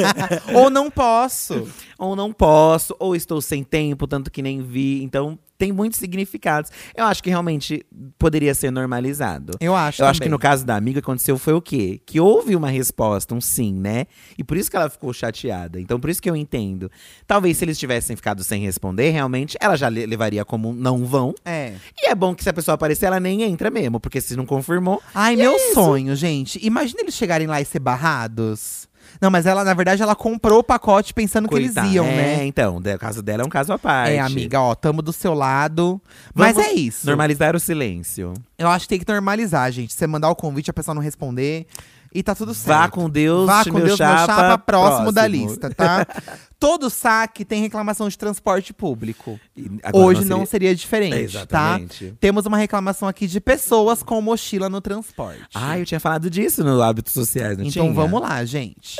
ou 0.53 0.69
não 0.69 0.89
posso. 0.89 1.67
ou 1.97 2.15
não 2.15 2.31
posso, 2.31 2.95
ou 2.99 3.15
estou 3.15 3.41
sem 3.41 3.63
tempo, 3.63 4.07
tanto 4.07 4.31
que 4.31 4.41
nem 4.41 4.61
vi. 4.61 5.03
Então, 5.03 5.37
tem 5.63 5.71
muitos 5.71 5.97
significados. 5.99 6.69
Eu 6.93 7.05
acho 7.05 7.23
que 7.23 7.29
realmente 7.29 7.85
poderia 8.19 8.53
ser 8.53 8.69
normalizado. 8.69 9.53
Eu 9.61 9.73
acho. 9.75 10.01
Eu 10.01 10.07
acho 10.07 10.19
que 10.19 10.25
também. 10.25 10.31
no 10.31 10.39
caso 10.39 10.65
da 10.65 10.75
amiga 10.75 10.99
aconteceu 10.99 11.37
foi 11.37 11.53
o 11.53 11.61
quê? 11.61 12.01
Que 12.05 12.19
houve 12.19 12.53
uma 12.55 12.69
resposta, 12.69 13.33
um 13.33 13.39
sim, 13.39 13.73
né? 13.73 14.05
E 14.37 14.43
por 14.43 14.57
isso 14.57 14.69
que 14.69 14.75
ela 14.75 14.89
ficou 14.89 15.13
chateada. 15.13 15.79
Então 15.79 15.99
por 15.99 16.09
isso 16.09 16.21
que 16.21 16.29
eu 16.29 16.35
entendo. 16.35 16.91
Talvez 17.25 17.55
se 17.57 17.63
eles 17.63 17.79
tivessem 17.79 18.15
ficado 18.15 18.43
sem 18.43 18.61
responder, 18.61 19.11
realmente 19.11 19.57
ela 19.61 19.77
já 19.77 19.87
le- 19.87 20.05
levaria 20.05 20.43
como 20.43 20.69
um 20.69 20.73
não 20.73 21.05
vão. 21.05 21.33
É. 21.45 21.73
E 21.97 22.09
é 22.09 22.15
bom 22.15 22.35
que 22.35 22.43
se 22.43 22.49
a 22.49 22.53
pessoa 22.53 22.75
aparecer, 22.75 23.05
ela 23.05 23.19
nem 23.21 23.43
entra 23.43 23.69
mesmo, 23.71 23.99
porque 23.99 24.19
se 24.19 24.35
não 24.35 24.45
confirmou, 24.45 25.01
Ai, 25.15 25.33
E 25.35 25.37
meu 25.37 25.53
é 25.55 25.59
sonho, 25.73 26.13
gente. 26.15 26.59
Imagina 26.65 27.01
eles 27.01 27.13
chegarem 27.15 27.47
lá 27.47 27.61
e 27.61 27.65
ser 27.65 27.79
barrados. 27.79 28.87
Não, 29.21 29.29
mas 29.29 29.45
ela, 29.45 29.63
na 29.63 29.73
verdade, 29.73 30.01
ela 30.01 30.15
comprou 30.15 30.59
o 30.59 30.63
pacote 30.63 31.13
pensando 31.13 31.47
que 31.47 31.55
coitada. 31.55 31.87
eles 31.87 31.95
iam, 31.95 32.05
é, 32.05 32.15
né? 32.15 32.45
então, 32.45 32.77
o 32.77 32.99
caso 32.99 33.21
dela 33.21 33.43
é 33.43 33.45
um 33.45 33.49
caso 33.49 33.73
à 33.73 33.79
parte. 33.79 34.13
É, 34.13 34.19
amiga, 34.19 34.59
ó, 34.61 34.75
tamo 34.75 35.01
do 35.01 35.13
seu 35.13 35.33
lado. 35.33 36.01
Mas 36.33 36.55
Vamos 36.55 36.69
é 36.69 36.73
isso. 36.73 37.05
Normalizar 37.05 37.55
o 37.55 37.59
silêncio. 37.59 38.33
Eu 38.57 38.67
acho 38.67 38.85
que 38.85 38.89
tem 38.89 38.99
que 38.99 39.11
normalizar, 39.11 39.71
gente. 39.71 39.93
Você 39.93 40.07
mandar 40.07 40.29
o 40.29 40.35
convite, 40.35 40.69
a 40.69 40.73
pessoa 40.73 40.93
não 40.95 41.01
responder. 41.01 41.65
E 42.13 42.21
tá 42.21 42.35
tudo 42.35 42.53
certo. 42.53 42.77
Vá 42.79 42.87
com 42.89 43.09
Deus, 43.09 43.47
Vá 43.47 43.63
com 43.63 43.71
meu 43.73 43.85
Deus, 43.87 43.97
chapa, 43.97 44.17
meu 44.17 44.25
chapa, 44.27 44.57
próximo, 44.59 45.11
da 45.11 45.21
próximo. 45.23 45.45
lista, 45.47 45.69
tá? 45.73 46.05
Todo 46.59 46.89
saque 46.89 47.43
tem 47.43 47.61
reclamação 47.61 48.07
de 48.07 48.17
transporte 48.17 48.71
público. 48.71 49.39
Agora 49.81 50.05
Hoje 50.05 50.21
não 50.25 50.45
seria- 50.45 50.69
seria 50.69 50.75
diferente, 50.75 51.33
tá? 51.47 51.79
Exatamente. 51.79 52.13
Temos 52.19 52.45
uma 52.45 52.55
reclamação 52.57 53.07
aqui 53.07 53.25
de 53.27 53.41
pessoas 53.41 54.03
com 54.03 54.21
mochila 54.21 54.69
no 54.69 54.79
transporte. 54.79 55.41
Ah, 55.55 55.77
eu 55.79 55.85
tinha 55.85 55.99
falado 55.99 56.29
disso 56.29 56.63
no 56.63 56.81
Hábitos 56.81 57.13
Sociais, 57.13 57.57
não 57.57 57.65
então 57.65 57.83
tinha? 57.83 57.93
vamos 57.93 58.21
lá, 58.21 58.45
gente. 58.45 58.95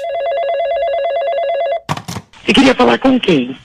Você 2.45 2.53
queria 2.53 2.76
falar 2.76 2.97
com 2.99 3.18
quem? 3.20 3.55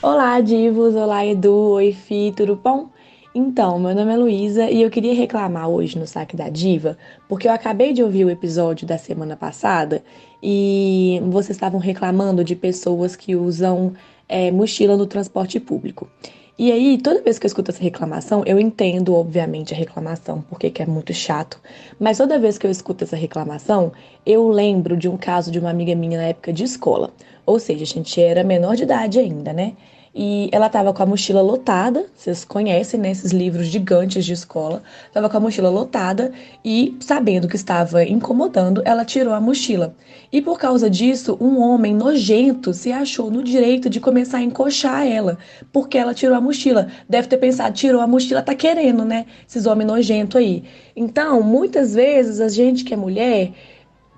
Olá, 0.00 0.40
divos! 0.40 0.94
Olá, 0.94 1.24
Edu! 1.26 1.52
Oi, 1.72 1.92
Fi, 2.06 2.32
tudo 2.36 2.54
bom? 2.54 2.91
Então, 3.34 3.78
meu 3.78 3.94
nome 3.94 4.12
é 4.12 4.16
Luísa 4.16 4.70
e 4.70 4.82
eu 4.82 4.90
queria 4.90 5.14
reclamar 5.14 5.66
hoje 5.66 5.98
no 5.98 6.06
Saque 6.06 6.36
da 6.36 6.50
Diva, 6.50 6.98
porque 7.26 7.48
eu 7.48 7.52
acabei 7.52 7.94
de 7.94 8.02
ouvir 8.02 8.26
o 8.26 8.30
episódio 8.30 8.86
da 8.86 8.98
semana 8.98 9.34
passada 9.38 10.04
e 10.42 11.18
vocês 11.30 11.56
estavam 11.56 11.80
reclamando 11.80 12.44
de 12.44 12.54
pessoas 12.54 13.16
que 13.16 13.34
usam 13.34 13.94
é, 14.28 14.50
mochila 14.50 14.98
no 14.98 15.06
transporte 15.06 15.58
público. 15.58 16.10
E 16.58 16.70
aí, 16.70 16.98
toda 16.98 17.22
vez 17.22 17.38
que 17.38 17.46
eu 17.46 17.48
escuto 17.48 17.70
essa 17.70 17.82
reclamação, 17.82 18.42
eu 18.44 18.60
entendo, 18.60 19.14
obviamente, 19.14 19.72
a 19.72 19.76
reclamação, 19.76 20.44
porque 20.50 20.68
que 20.68 20.82
é 20.82 20.86
muito 20.86 21.14
chato. 21.14 21.58
Mas 21.98 22.18
toda 22.18 22.38
vez 22.38 22.58
que 22.58 22.66
eu 22.66 22.70
escuto 22.70 23.04
essa 23.04 23.16
reclamação, 23.16 23.92
eu 24.26 24.46
lembro 24.48 24.94
de 24.94 25.08
um 25.08 25.16
caso 25.16 25.50
de 25.50 25.58
uma 25.58 25.70
amiga 25.70 25.94
minha 25.94 26.18
na 26.18 26.24
época 26.24 26.52
de 26.52 26.64
escola. 26.64 27.10
Ou 27.46 27.58
seja, 27.58 27.84
a 27.84 27.86
gente 27.86 28.20
era 28.20 28.44
menor 28.44 28.76
de 28.76 28.82
idade 28.82 29.18
ainda, 29.18 29.54
né? 29.54 29.72
E 30.14 30.50
ela 30.52 30.68
tava 30.68 30.92
com 30.92 31.02
a 31.02 31.06
mochila 31.06 31.40
lotada, 31.40 32.04
vocês 32.14 32.44
conhecem, 32.44 33.00
né, 33.00 33.10
esses 33.10 33.32
livros 33.32 33.66
gigantes 33.66 34.26
de 34.26 34.34
escola. 34.34 34.82
Tava 35.10 35.30
com 35.30 35.36
a 35.38 35.40
mochila 35.40 35.70
lotada 35.70 36.32
e, 36.62 36.94
sabendo 37.00 37.48
que 37.48 37.56
estava 37.56 38.04
incomodando, 38.04 38.82
ela 38.84 39.06
tirou 39.06 39.32
a 39.32 39.40
mochila. 39.40 39.94
E 40.30 40.42
por 40.42 40.58
causa 40.58 40.90
disso, 40.90 41.38
um 41.40 41.58
homem 41.58 41.94
nojento 41.94 42.74
se 42.74 42.92
achou 42.92 43.30
no 43.30 43.42
direito 43.42 43.88
de 43.88 44.00
começar 44.00 44.38
a 44.38 44.42
encoxar 44.42 45.06
ela, 45.06 45.38
porque 45.72 45.96
ela 45.96 46.12
tirou 46.12 46.36
a 46.36 46.40
mochila. 46.40 46.88
Deve 47.08 47.28
ter 47.28 47.38
pensado, 47.38 47.74
tirou 47.74 48.02
a 48.02 48.06
mochila, 48.06 48.42
tá 48.42 48.54
querendo, 48.54 49.06
né? 49.06 49.24
Esses 49.48 49.64
homens 49.64 49.86
nojentos 49.86 50.36
aí. 50.36 50.64
Então, 50.94 51.42
muitas 51.42 51.94
vezes, 51.94 52.38
a 52.38 52.48
gente 52.48 52.84
que 52.84 52.92
é 52.92 52.96
mulher, 52.96 53.52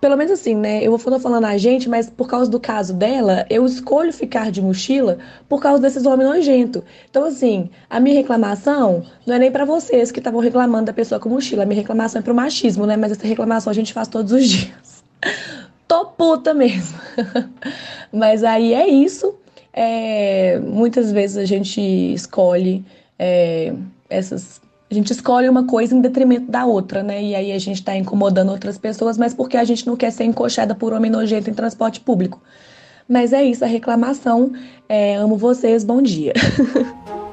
pelo 0.04 0.18
menos 0.18 0.32
assim, 0.32 0.54
né? 0.54 0.84
Eu 0.84 0.94
vou 0.94 1.18
falando 1.18 1.46
a 1.46 1.56
gente, 1.56 1.88
mas 1.88 2.10
por 2.10 2.28
causa 2.28 2.50
do 2.50 2.60
caso 2.60 2.92
dela, 2.92 3.46
eu 3.48 3.64
escolho 3.64 4.12
ficar 4.12 4.52
de 4.52 4.60
mochila 4.60 5.16
por 5.48 5.62
causa 5.62 5.80
desses 5.80 6.04
homens 6.04 6.28
nojentos. 6.28 6.82
Então, 7.08 7.24
assim, 7.24 7.70
a 7.88 7.98
minha 7.98 8.14
reclamação 8.14 9.02
não 9.26 9.36
é 9.36 9.38
nem 9.38 9.50
pra 9.50 9.64
vocês 9.64 10.12
que 10.12 10.20
estavam 10.20 10.40
reclamando 10.40 10.84
da 10.84 10.92
pessoa 10.92 11.18
com 11.18 11.30
mochila. 11.30 11.62
A 11.62 11.66
minha 11.66 11.80
reclamação 11.80 12.20
é 12.20 12.22
pro 12.22 12.34
machismo, 12.34 12.84
né? 12.84 12.98
Mas 12.98 13.12
essa 13.12 13.26
reclamação 13.26 13.70
a 13.70 13.74
gente 13.74 13.94
faz 13.94 14.06
todos 14.06 14.30
os 14.30 14.44
dias. 14.46 15.02
Tô 15.88 16.04
puta 16.04 16.52
mesmo. 16.52 16.98
mas 18.12 18.44
aí 18.44 18.74
é 18.74 18.86
isso. 18.86 19.34
É, 19.72 20.58
muitas 20.58 21.12
vezes 21.12 21.38
a 21.38 21.46
gente 21.46 21.80
escolhe 21.80 22.84
é, 23.18 23.72
essas 24.10 24.60
a 24.90 24.94
gente 24.94 25.12
escolhe 25.12 25.48
uma 25.48 25.66
coisa 25.66 25.94
em 25.94 26.00
detrimento 26.00 26.50
da 26.50 26.66
outra, 26.66 27.02
né? 27.02 27.22
E 27.22 27.34
aí 27.34 27.52
a 27.52 27.58
gente 27.58 27.82
tá 27.82 27.96
incomodando 27.96 28.50
outras 28.50 28.78
pessoas, 28.78 29.16
mas 29.16 29.32
porque 29.34 29.56
a 29.56 29.64
gente 29.64 29.86
não 29.86 29.96
quer 29.96 30.10
ser 30.10 30.24
encoxada 30.24 30.74
por 30.74 30.92
homem 30.92 31.10
nojento 31.10 31.50
em 31.50 31.54
transporte 31.54 32.00
público. 32.00 32.40
Mas 33.08 33.32
é 33.32 33.42
isso, 33.42 33.64
a 33.64 33.68
reclamação. 33.68 34.52
É, 34.88 35.16
amo 35.16 35.36
vocês, 35.36 35.84
bom 35.84 36.00
dia. 36.00 36.32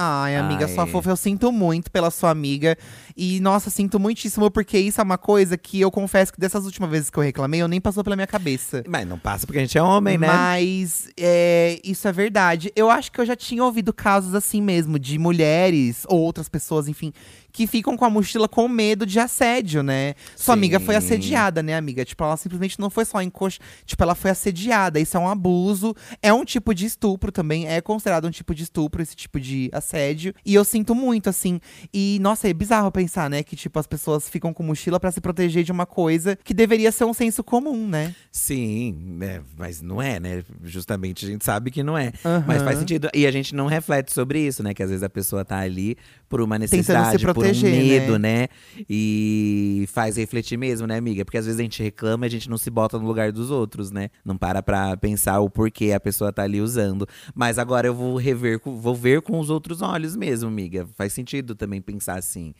Ai, 0.00 0.36
amiga, 0.36 0.66
Ai. 0.66 0.72
sua 0.72 0.86
fofa, 0.86 1.10
eu 1.10 1.16
sinto 1.16 1.50
muito 1.50 1.90
pela 1.90 2.08
sua 2.08 2.30
amiga. 2.30 2.78
E, 3.16 3.40
nossa, 3.40 3.68
sinto 3.68 3.98
muitíssimo, 3.98 4.48
porque 4.48 4.78
isso 4.78 5.00
é 5.00 5.04
uma 5.04 5.18
coisa 5.18 5.58
que 5.58 5.80
eu 5.80 5.90
confesso 5.90 6.32
que 6.32 6.38
dessas 6.38 6.64
últimas 6.64 6.88
vezes 6.88 7.10
que 7.10 7.18
eu 7.18 7.22
reclamei, 7.24 7.60
eu 7.60 7.66
nem 7.66 7.80
passou 7.80 8.04
pela 8.04 8.14
minha 8.14 8.28
cabeça. 8.28 8.84
Mas 8.86 9.04
não 9.08 9.18
passa 9.18 9.44
porque 9.44 9.58
a 9.58 9.62
gente 9.62 9.76
é 9.76 9.82
homem, 9.82 10.16
né? 10.16 10.28
Mas 10.28 11.08
é, 11.18 11.80
isso 11.82 12.06
é 12.06 12.12
verdade. 12.12 12.70
Eu 12.76 12.88
acho 12.88 13.10
que 13.10 13.20
eu 13.20 13.26
já 13.26 13.34
tinha 13.34 13.64
ouvido 13.64 13.92
casos 13.92 14.36
assim 14.36 14.62
mesmo, 14.62 15.00
de 15.00 15.18
mulheres 15.18 16.04
ou 16.06 16.20
outras 16.20 16.48
pessoas, 16.48 16.86
enfim, 16.86 17.12
que 17.58 17.66
ficam 17.66 17.96
com 17.96 18.04
a 18.04 18.10
mochila 18.10 18.46
com 18.46 18.68
medo 18.68 19.04
de 19.04 19.18
assédio, 19.18 19.82
né? 19.82 20.14
Sua 20.36 20.54
Sim. 20.54 20.60
amiga 20.60 20.78
foi 20.78 20.94
assediada, 20.94 21.60
né, 21.60 21.76
amiga? 21.76 22.04
Tipo, 22.04 22.22
ela 22.22 22.36
simplesmente 22.36 22.78
não 22.78 22.88
foi 22.88 23.04
só 23.04 23.20
encoxa. 23.20 23.58
Tipo, 23.84 24.00
ela 24.04 24.14
foi 24.14 24.30
assediada. 24.30 25.00
Isso 25.00 25.16
é 25.16 25.20
um 25.20 25.28
abuso. 25.28 25.92
É 26.22 26.32
um 26.32 26.44
tipo 26.44 26.72
de 26.72 26.86
estupro 26.86 27.32
também. 27.32 27.66
É 27.66 27.80
considerado 27.80 28.28
um 28.28 28.30
tipo 28.30 28.54
de 28.54 28.62
estupro, 28.62 29.02
esse 29.02 29.16
tipo 29.16 29.40
de 29.40 29.68
assédio. 29.72 30.32
E 30.46 30.54
eu 30.54 30.64
sinto 30.64 30.94
muito, 30.94 31.28
assim. 31.28 31.60
E, 31.92 32.20
nossa, 32.20 32.48
é 32.48 32.52
bizarro 32.52 32.92
pensar, 32.92 33.28
né? 33.28 33.42
Que, 33.42 33.56
tipo, 33.56 33.76
as 33.76 33.88
pessoas 33.88 34.30
ficam 34.30 34.54
com 34.54 34.62
mochila 34.62 35.00
pra 35.00 35.10
se 35.10 35.20
proteger 35.20 35.64
de 35.64 35.72
uma 35.72 35.84
coisa 35.84 36.38
que 36.44 36.54
deveria 36.54 36.92
ser 36.92 37.06
um 37.06 37.12
senso 37.12 37.42
comum, 37.42 37.88
né? 37.88 38.14
Sim, 38.30 38.96
né? 39.18 39.40
Mas 39.56 39.82
não 39.82 40.00
é, 40.00 40.20
né? 40.20 40.44
Justamente 40.62 41.26
a 41.26 41.28
gente 41.28 41.44
sabe 41.44 41.72
que 41.72 41.82
não 41.82 41.98
é. 41.98 42.12
Aham. 42.24 42.44
Mas 42.46 42.62
faz 42.62 42.78
sentido. 42.78 43.08
E 43.12 43.26
a 43.26 43.32
gente 43.32 43.52
não 43.52 43.66
reflete 43.66 44.12
sobre 44.12 44.46
isso, 44.46 44.62
né? 44.62 44.72
Que 44.72 44.84
às 44.84 44.90
vezes 44.90 45.02
a 45.02 45.10
pessoa 45.10 45.44
tá 45.44 45.58
ali 45.58 45.96
por 46.28 46.40
uma 46.40 46.56
necessidade, 46.56 47.24
por 47.24 47.34
um 47.50 47.60
proteger, 47.60 48.00
medo, 48.00 48.18
né? 48.18 48.48
E 48.88 49.84
faz 49.88 50.16
refletir 50.16 50.56
mesmo, 50.56 50.86
né, 50.86 50.96
amiga? 50.96 51.24
Porque 51.24 51.38
às 51.38 51.46
vezes 51.46 51.58
a 51.60 51.62
gente 51.62 51.82
reclama 51.82 52.26
e 52.26 52.28
a 52.28 52.30
gente 52.30 52.48
não 52.48 52.58
se 52.58 52.70
bota 52.70 52.98
no 52.98 53.06
lugar 53.06 53.32
dos 53.32 53.50
outros, 53.50 53.90
né? 53.90 54.10
Não 54.24 54.36
para 54.36 54.62
pra 54.62 54.96
pensar 54.96 55.40
o 55.40 55.50
porquê 55.50 55.92
a 55.92 56.00
pessoa 56.00 56.32
tá 56.32 56.42
ali 56.42 56.60
usando. 56.60 57.06
Mas 57.34 57.58
agora 57.58 57.86
eu 57.86 57.94
vou 57.94 58.16
rever, 58.16 58.60
vou 58.64 58.94
ver 58.94 59.22
com 59.22 59.38
os 59.38 59.50
outros 59.50 59.82
olhos 59.82 60.16
mesmo, 60.16 60.48
amiga. 60.48 60.86
Faz 60.96 61.12
sentido 61.12 61.54
também 61.54 61.80
pensar 61.80 62.18
assim. 62.18 62.54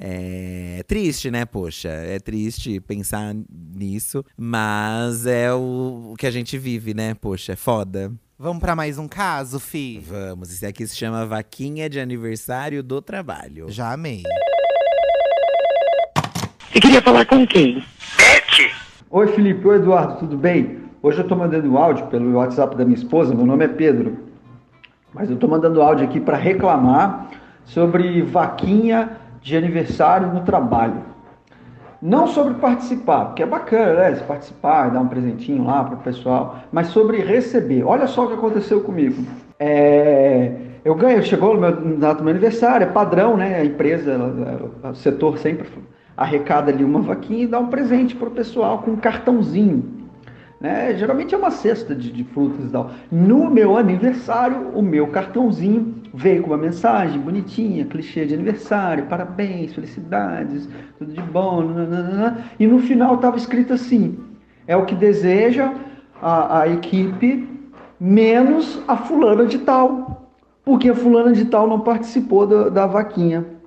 É 0.00 0.84
triste, 0.86 1.28
né, 1.28 1.44
poxa? 1.44 1.88
É 1.88 2.20
triste 2.20 2.78
pensar 2.78 3.34
nisso, 3.74 4.24
mas 4.36 5.26
é 5.26 5.52
o, 5.52 6.12
o 6.12 6.16
que 6.16 6.24
a 6.24 6.30
gente 6.30 6.56
vive, 6.56 6.94
né? 6.94 7.14
Poxa, 7.14 7.54
é 7.54 7.56
foda. 7.56 8.12
Vamos 8.40 8.60
pra 8.60 8.76
mais 8.76 8.98
um 8.98 9.08
caso, 9.08 9.58
Fi? 9.58 9.98
Vamos, 9.98 10.52
esse 10.52 10.64
aqui 10.64 10.86
se 10.86 10.94
chama 10.94 11.26
Vaquinha 11.26 11.90
de 11.90 11.98
Aniversário 11.98 12.84
do 12.84 13.02
Trabalho. 13.02 13.66
Já 13.68 13.92
amei. 13.92 14.22
Você 16.70 16.80
queria 16.80 17.02
falar 17.02 17.26
com 17.26 17.44
quem? 17.44 17.84
Oi 19.10 19.26
Felipe, 19.26 19.66
oi 19.66 19.78
Eduardo, 19.78 20.20
tudo 20.20 20.36
bem? 20.36 20.78
Hoje 21.02 21.18
eu 21.18 21.22
estou 21.22 21.36
mandando 21.36 21.68
um 21.68 21.76
áudio 21.76 22.06
pelo 22.06 22.34
WhatsApp 22.34 22.76
da 22.76 22.84
minha 22.84 22.96
esposa, 22.96 23.34
meu 23.34 23.44
nome 23.44 23.64
é 23.64 23.68
Pedro. 23.68 24.16
Mas 25.12 25.28
eu 25.28 25.34
estou 25.34 25.50
mandando 25.50 25.82
áudio 25.82 26.06
aqui 26.06 26.20
para 26.20 26.36
reclamar 26.36 27.30
sobre 27.64 28.22
vaquinha 28.22 29.18
de 29.42 29.56
aniversário 29.56 30.32
no 30.32 30.44
trabalho. 30.44 31.02
Não 32.00 32.28
sobre 32.28 32.54
participar, 32.54 33.26
porque 33.26 33.42
é 33.42 33.46
bacana, 33.46 34.10
né? 34.10 34.16
Participar 34.26 34.90
dar 34.90 35.00
um 35.00 35.08
presentinho 35.08 35.64
lá 35.64 35.82
para 35.82 35.94
o 35.96 35.98
pessoal, 35.98 36.58
mas 36.70 36.88
sobre 36.88 37.18
receber. 37.18 37.82
Olha 37.82 38.06
só 38.06 38.24
o 38.24 38.28
que 38.28 38.34
aconteceu 38.34 38.80
comigo. 38.82 39.24
É, 39.58 40.52
eu 40.84 40.94
ganho, 40.94 41.22
chegou 41.24 41.54
no 41.54 41.60
meu, 41.60 41.72
do 41.72 42.22
meu 42.22 42.30
aniversário, 42.30 42.84
é 42.84 42.90
padrão, 42.90 43.36
né? 43.36 43.56
A 43.56 43.64
empresa, 43.64 44.16
o 44.84 44.94
setor 44.94 45.38
sempre 45.38 45.66
arrecada 46.16 46.70
ali 46.70 46.84
uma 46.84 47.00
vaquinha 47.00 47.44
e 47.44 47.46
dá 47.46 47.58
um 47.58 47.68
presente 47.68 48.14
para 48.14 48.28
o 48.28 48.32
pessoal 48.32 48.78
com 48.78 48.92
um 48.92 48.96
cartãozinho. 48.96 49.97
Né? 50.60 50.94
Geralmente 50.96 51.34
é 51.34 51.38
uma 51.38 51.50
cesta 51.50 51.94
de, 51.94 52.10
de 52.10 52.24
frutas 52.24 52.64
e 52.64 52.68
tal. 52.68 52.90
No 53.12 53.48
meu 53.48 53.76
aniversário, 53.76 54.70
o 54.74 54.82
meu 54.82 55.06
cartãozinho 55.06 55.94
veio 56.12 56.42
com 56.42 56.50
uma 56.50 56.56
mensagem 56.56 57.20
bonitinha, 57.20 57.84
clichê 57.84 58.26
de 58.26 58.34
aniversário, 58.34 59.06
parabéns, 59.06 59.72
felicidades, 59.72 60.68
tudo 60.98 61.12
de 61.12 61.22
bom, 61.22 61.62
nananana. 61.62 62.44
e 62.58 62.66
no 62.66 62.80
final 62.80 63.14
estava 63.14 63.36
escrito 63.36 63.72
assim: 63.72 64.18
é 64.66 64.76
o 64.76 64.84
que 64.84 64.96
deseja 64.96 65.72
a, 66.20 66.62
a 66.62 66.68
equipe 66.68 67.48
menos 68.00 68.80
a 68.88 68.96
fulana 68.96 69.46
de 69.46 69.58
tal, 69.58 70.28
porque 70.64 70.88
a 70.88 70.94
fulana 70.94 71.32
de 71.32 71.44
tal 71.44 71.68
não 71.68 71.80
participou 71.80 72.46
da, 72.46 72.68
da 72.68 72.86
vaquinha. 72.86 73.57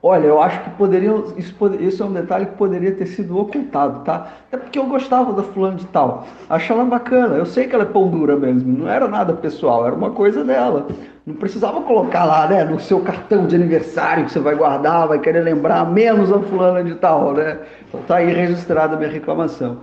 Olha, 0.00 0.26
eu 0.26 0.40
acho 0.40 0.62
que 0.62 0.70
poderiam. 0.70 1.24
Isso, 1.36 1.54
isso 1.80 2.02
é 2.02 2.06
um 2.06 2.12
detalhe 2.12 2.46
que 2.46 2.52
poderia 2.52 2.92
ter 2.92 3.06
sido 3.06 3.36
ocultado, 3.36 4.04
tá? 4.04 4.28
Até 4.46 4.56
porque 4.56 4.78
eu 4.78 4.86
gostava 4.86 5.32
da 5.32 5.42
fulana 5.42 5.76
de 5.76 5.86
tal. 5.86 6.24
Acho 6.48 6.72
ela 6.72 6.84
bacana. 6.84 7.34
Eu 7.34 7.44
sei 7.44 7.66
que 7.66 7.74
ela 7.74 7.82
é 7.82 7.86
pão 7.86 8.08
dura 8.08 8.36
mesmo. 8.36 8.78
Não 8.78 8.88
era 8.88 9.08
nada 9.08 9.32
pessoal, 9.32 9.84
era 9.86 9.94
uma 9.94 10.10
coisa 10.10 10.44
dela. 10.44 10.86
Não 11.26 11.34
precisava 11.34 11.80
colocar 11.82 12.24
lá, 12.24 12.46
né? 12.46 12.64
No 12.64 12.78
seu 12.78 13.00
cartão 13.00 13.46
de 13.46 13.56
aniversário 13.56 14.24
que 14.24 14.32
você 14.32 14.38
vai 14.38 14.54
guardar, 14.54 15.08
vai 15.08 15.18
querer 15.18 15.40
lembrar, 15.40 15.84
menos 15.90 16.32
a 16.32 16.38
fulana 16.38 16.82
de 16.82 16.94
tal, 16.94 17.32
né? 17.32 17.58
Então 17.88 18.00
tá 18.02 18.16
aí 18.16 18.32
registrada 18.32 18.94
a 18.94 18.98
minha 18.98 19.10
reclamação. 19.10 19.78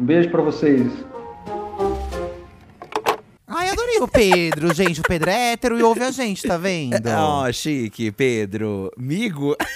Um 0.00 0.04
beijo 0.04 0.30
pra 0.30 0.40
vocês. 0.40 0.90
O 4.00 4.08
Pedro, 4.08 4.72
gente. 4.72 5.00
O 5.00 5.02
Pedro 5.02 5.30
é 5.30 5.52
hétero 5.52 5.78
e 5.78 5.82
ouve 5.82 6.02
a 6.02 6.10
gente, 6.10 6.46
tá 6.46 6.56
vendo? 6.56 6.94
Ó, 7.08 7.50
chique, 7.52 8.10
Pedro. 8.12 8.92
Migo. 8.96 9.56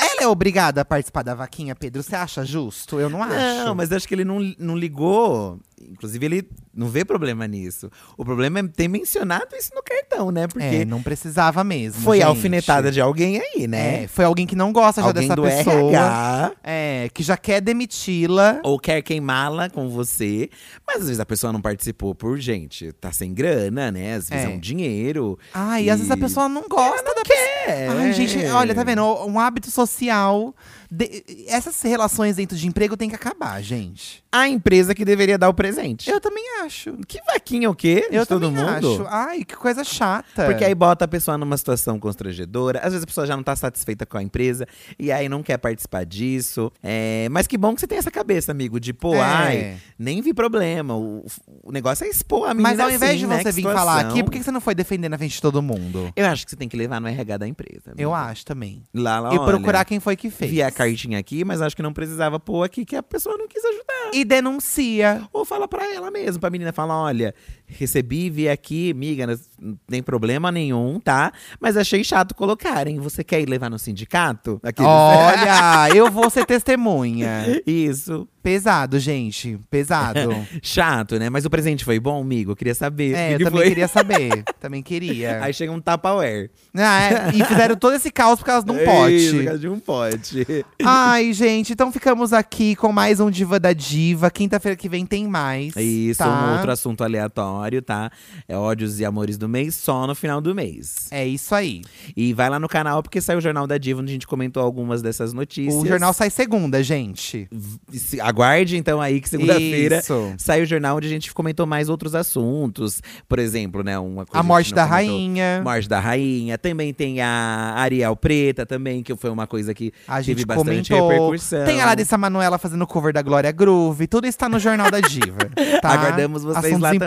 Ela 0.00 0.24
é 0.24 0.26
obrigada 0.26 0.80
a 0.80 0.84
participar 0.84 1.22
da 1.22 1.34
vaquinha, 1.34 1.74
Pedro? 1.74 2.02
Você 2.02 2.16
acha 2.16 2.44
justo? 2.44 2.98
Eu 2.98 3.08
não 3.08 3.22
acho. 3.22 3.34
Não, 3.34 3.74
mas 3.74 3.92
acho 3.92 4.08
que 4.08 4.14
ele 4.14 4.24
não, 4.24 4.40
não 4.58 4.76
ligou. 4.76 5.58
Inclusive, 5.90 6.24
ele 6.26 6.48
não 6.74 6.88
vê 6.88 7.04
problema 7.04 7.46
nisso. 7.46 7.90
O 8.16 8.24
problema 8.24 8.60
é 8.60 8.62
ter 8.68 8.88
mencionado 8.88 9.54
isso 9.56 9.70
no 9.74 9.82
cartão, 9.82 10.30
né? 10.30 10.46
Porque 10.46 10.64
É, 10.64 10.84
não 10.84 11.02
precisava 11.02 11.62
mesmo. 11.64 12.02
foi 12.02 12.18
gente. 12.18 12.26
alfinetada 12.26 12.90
de 12.90 13.00
alguém 13.00 13.40
aí, 13.40 13.66
né? 13.66 14.04
É, 14.04 14.08
foi 14.08 14.24
alguém 14.24 14.46
que 14.46 14.56
não 14.56 14.72
gosta 14.72 15.00
já 15.00 15.06
alguém 15.08 15.22
dessa 15.28 15.36
do 15.36 15.42
pessoa. 15.42 15.74
RH. 15.90 16.52
É, 16.62 17.08
que 17.12 17.22
já 17.22 17.36
quer 17.36 17.60
demiti-la. 17.60 18.60
Ou 18.64 18.78
quer 18.78 19.02
queimá-la 19.02 19.68
com 19.70 19.88
você. 19.88 20.50
Mas 20.86 20.96
às 20.98 21.02
vezes 21.04 21.20
a 21.20 21.26
pessoa 21.26 21.52
não 21.52 21.60
participou 21.60 22.14
por, 22.14 22.38
gente, 22.38 22.92
tá 22.92 23.12
sem 23.12 23.32
grana, 23.34 23.90
né? 23.90 24.14
Às 24.14 24.28
vezes 24.28 24.44
é, 24.44 24.50
É. 24.50 24.54
um 24.54 24.58
dinheiro. 24.58 25.38
Ai, 25.54 25.84
e 25.84 25.90
às 25.90 25.98
vezes 25.98 26.10
a 26.10 26.16
pessoa 26.16 26.48
não 26.48 26.68
gosta 26.68 27.14
da 27.14 27.22
quer. 27.22 27.88
Ai, 27.90 28.12
gente, 28.12 28.38
olha, 28.46 28.74
tá 28.74 28.82
vendo? 28.84 29.02
Um 29.26 29.38
hábito 29.38 29.70
social. 29.70 30.54
De- 30.90 31.24
Essas 31.48 31.80
relações 31.82 32.36
dentro 32.36 32.56
de 32.56 32.66
emprego 32.66 32.96
tem 32.96 33.08
que 33.08 33.14
acabar, 33.14 33.60
gente. 33.62 34.22
A 34.30 34.48
empresa 34.48 34.94
que 34.94 35.04
deveria 35.04 35.38
dar 35.38 35.48
o 35.48 35.54
presente. 35.54 36.10
Eu 36.10 36.20
também 36.20 36.44
acho. 36.64 36.96
Que 37.06 37.20
vaquinha 37.24 37.70
o 37.70 37.74
quê? 37.74 38.06
Eu 38.10 38.22
de 38.22 38.28
todo 38.28 38.50
mundo? 38.50 38.92
acho. 38.94 39.06
Ai, 39.08 39.44
que 39.44 39.56
coisa 39.56 39.82
chata. 39.84 40.44
Porque 40.46 40.64
aí 40.64 40.74
bota 40.74 41.04
a 41.04 41.08
pessoa 41.08 41.38
numa 41.38 41.56
situação 41.56 41.98
constrangedora. 41.98 42.78
Às 42.80 42.92
vezes 42.92 43.02
a 43.04 43.06
pessoa 43.06 43.26
já 43.26 43.36
não 43.36 43.42
tá 43.42 43.56
satisfeita 43.56 44.04
com 44.04 44.18
a 44.18 44.22
empresa 44.22 44.66
e 44.98 45.10
aí 45.10 45.28
não 45.28 45.42
quer 45.42 45.56
participar 45.58 46.04
disso. 46.04 46.70
É, 46.82 47.28
mas 47.30 47.46
que 47.46 47.56
bom 47.56 47.74
que 47.74 47.80
você 47.80 47.86
tem 47.86 47.98
essa 47.98 48.10
cabeça, 48.10 48.52
amigo, 48.52 48.78
de 48.78 48.92
pô, 48.92 49.14
É. 49.14 49.20
ai, 49.20 49.76
nem 49.98 50.20
vi 50.20 50.34
problema. 50.34 50.94
O, 50.96 51.24
o 51.62 51.72
negócio 51.72 52.04
é 52.04 52.08
expor 52.08 52.44
a 52.48 52.54
menina 52.54 52.68
Mas 52.70 52.80
ao 52.80 52.90
invés 52.90 53.12
assim, 53.12 53.20
de 53.20 53.26
né? 53.26 53.38
você 53.42 53.44
Que 53.50 53.52
vir 53.52 53.62
falar 53.62 53.78
situação. 53.98 54.10
aqui, 54.10 54.22
por 54.24 54.30
que 54.32 54.42
você 54.42 54.50
não 54.50 54.60
foi 54.60 54.74
defender 54.74 55.08
na 55.08 55.16
frente 55.18 55.32
de 55.34 55.40
todo 55.42 55.62
mundo? 55.62 56.12
Eu 56.14 56.26
acho 56.26 56.44
que 56.44 56.50
você 56.50 56.56
tem 56.56 56.68
que 56.68 56.76
levar 56.76 57.00
no 57.00 57.08
RH 57.08 57.38
da 57.38 57.48
empresa. 57.48 57.92
Eu 57.96 58.14
amiga. 58.14 58.30
acho 58.30 58.44
também. 58.44 58.82
Lá, 58.94 59.20
lá, 59.20 59.34
E 59.34 59.38
olha, 59.38 59.46
procurar 59.52 59.84
quem 59.84 60.00
foi 60.00 60.16
que 60.16 60.30
fez. 60.30 60.50
Vi 60.50 60.62
a 60.62 60.70
cartinha 60.78 61.18
aqui, 61.18 61.44
mas 61.44 61.60
acho 61.60 61.74
que 61.74 61.82
não 61.82 61.92
precisava 61.92 62.38
pôr 62.38 62.62
aqui, 62.62 62.84
que 62.84 62.94
a 62.94 63.02
pessoa 63.02 63.36
não 63.36 63.48
quis 63.48 63.64
ajudar. 63.64 64.10
E 64.14 64.24
denuncia. 64.24 65.28
Ou 65.32 65.44
fala 65.44 65.66
pra 65.66 65.84
ela 65.92 66.08
mesmo, 66.08 66.40
pra 66.40 66.50
menina 66.50 66.72
falar: 66.72 67.02
olha, 67.02 67.34
recebi, 67.68 68.30
vi 68.30 68.48
aqui, 68.48 68.90
amiga, 68.90 69.26
não 69.60 69.78
tem 69.86 70.02
problema 70.02 70.50
nenhum, 70.50 70.98
tá? 70.98 71.32
Mas 71.60 71.76
achei 71.76 72.02
chato 72.02 72.34
colocarem. 72.34 72.98
Você 72.98 73.22
quer 73.22 73.40
ir 73.40 73.48
levar 73.48 73.70
no 73.70 73.78
sindicato? 73.78 74.58
Aqueles- 74.62 74.90
Olha, 74.90 75.88
eu 75.94 76.10
vou 76.10 76.30
ser 76.30 76.44
testemunha. 76.46 77.60
Isso. 77.66 78.26
Pesado, 78.42 78.98
gente. 78.98 79.58
Pesado. 79.70 80.20
Chato, 80.62 81.18
né? 81.18 81.28
Mas 81.28 81.44
o 81.44 81.50
presente 81.50 81.84
foi 81.84 82.00
bom, 82.00 82.22
amigo? 82.22 82.52
Eu 82.52 82.56
queria 82.56 82.74
saber. 82.74 83.14
É, 83.14 83.34
eu 83.34 83.38
que 83.38 83.44
também 83.44 83.60
foi. 83.60 83.68
queria 83.68 83.88
saber. 83.88 84.44
Também 84.58 84.82
queria. 84.82 85.42
Aí 85.44 85.52
chega 85.52 85.70
um 85.70 85.80
Tupperware. 85.80 86.50
Ah, 86.74 87.02
é, 87.02 87.30
e 87.34 87.44
fizeram 87.44 87.76
todo 87.76 87.94
esse 87.94 88.10
caos 88.10 88.38
por 88.38 88.46
causa 88.46 88.64
de 88.64 88.72
um 88.72 88.76
Isso, 88.76 88.84
pote. 88.84 89.36
por 89.36 89.44
causa 89.44 89.58
de 89.58 89.68
um 89.68 89.78
pote. 89.78 90.46
Ai, 90.82 91.32
gente, 91.32 91.72
então 91.72 91.92
ficamos 91.92 92.32
aqui 92.32 92.74
com 92.74 92.90
mais 92.90 93.20
um 93.20 93.30
Diva 93.30 93.60
da 93.60 93.72
Diva. 93.72 94.30
Quinta-feira 94.30 94.76
que 94.76 94.88
vem 94.88 95.04
tem 95.04 95.28
mais. 95.28 95.76
Isso, 95.76 96.18
tá? 96.18 96.28
um 96.28 96.52
outro 96.54 96.70
assunto 96.72 97.04
aleatório, 97.04 97.57
tá? 97.82 98.10
É 98.48 98.56
ódios 98.56 99.00
e 99.00 99.04
amores 99.04 99.36
do 99.38 99.48
mês, 99.48 99.74
só 99.74 100.06
no 100.06 100.14
final 100.14 100.40
do 100.40 100.54
mês. 100.54 101.08
É 101.10 101.26
isso 101.26 101.54
aí. 101.54 101.82
E 102.16 102.32
vai 102.32 102.48
lá 102.48 102.58
no 102.58 102.68
canal, 102.68 103.02
porque 103.02 103.20
saiu 103.20 103.38
o 103.38 103.40
Jornal 103.40 103.66
da 103.66 103.78
Diva, 103.78 104.00
onde 104.00 104.10
a 104.10 104.12
gente 104.12 104.26
comentou 104.26 104.62
algumas 104.62 105.02
dessas 105.02 105.32
notícias. 105.32 105.74
O 105.82 105.86
jornal 105.86 106.12
sai 106.12 106.30
segunda, 106.30 106.82
gente. 106.82 107.48
Se- 107.92 108.20
Aguarde 108.20 108.76
então 108.76 109.00
aí 109.00 109.20
que 109.20 109.28
segunda-feira 109.28 110.02
sai 110.36 110.62
o 110.62 110.66
jornal 110.66 110.96
onde 110.96 111.06
a 111.06 111.10
gente 111.10 111.32
comentou 111.32 111.66
mais 111.66 111.88
outros 111.88 112.14
assuntos. 112.14 113.00
Por 113.28 113.38
exemplo, 113.38 113.82
né, 113.82 113.98
uma 113.98 114.24
coisa 114.26 114.38
A 114.40 114.42
morte 114.42 114.74
da 114.74 114.86
comentou. 114.86 115.08
rainha. 115.14 115.60
Morte 115.62 115.88
da 115.88 116.00
rainha. 116.00 116.58
Também 116.58 116.92
tem 116.92 117.20
a 117.20 117.74
Ariel 117.76 118.14
Preta 118.16 118.64
também, 118.66 119.02
que 119.02 119.14
foi 119.16 119.30
uma 119.30 119.46
coisa 119.46 119.72
que 119.74 119.92
A 120.06 120.16
teve 120.16 120.24
gente 120.40 120.46
bastante 120.46 120.88
comentou. 120.90 121.08
repercussão. 121.08 121.64
Tem 121.64 121.80
a 121.80 121.86
Larissa 121.86 122.16
Manoela 122.18 122.58
fazendo 122.58 122.86
cover 122.86 123.12
da 123.12 123.22
Glória 123.22 123.50
Groove. 123.52 124.06
Tudo 124.06 124.26
está 124.26 124.48
no 124.48 124.58
Jornal 124.58 124.90
da 124.90 125.00
Diva. 125.00 125.38
tá? 125.82 125.90
Aguardamos 125.90 126.42
vocês 126.42 126.64
Assuntos 126.66 126.80
lá 126.82 126.90
também. 126.90 127.06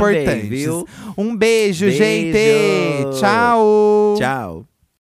Viu? 0.50 0.88
Um 1.18 1.36
beijo, 1.36 1.86
Beijo. 1.86 1.98
gente. 1.98 3.20
Tchau. 3.20 4.16
Tchau. 4.18 4.71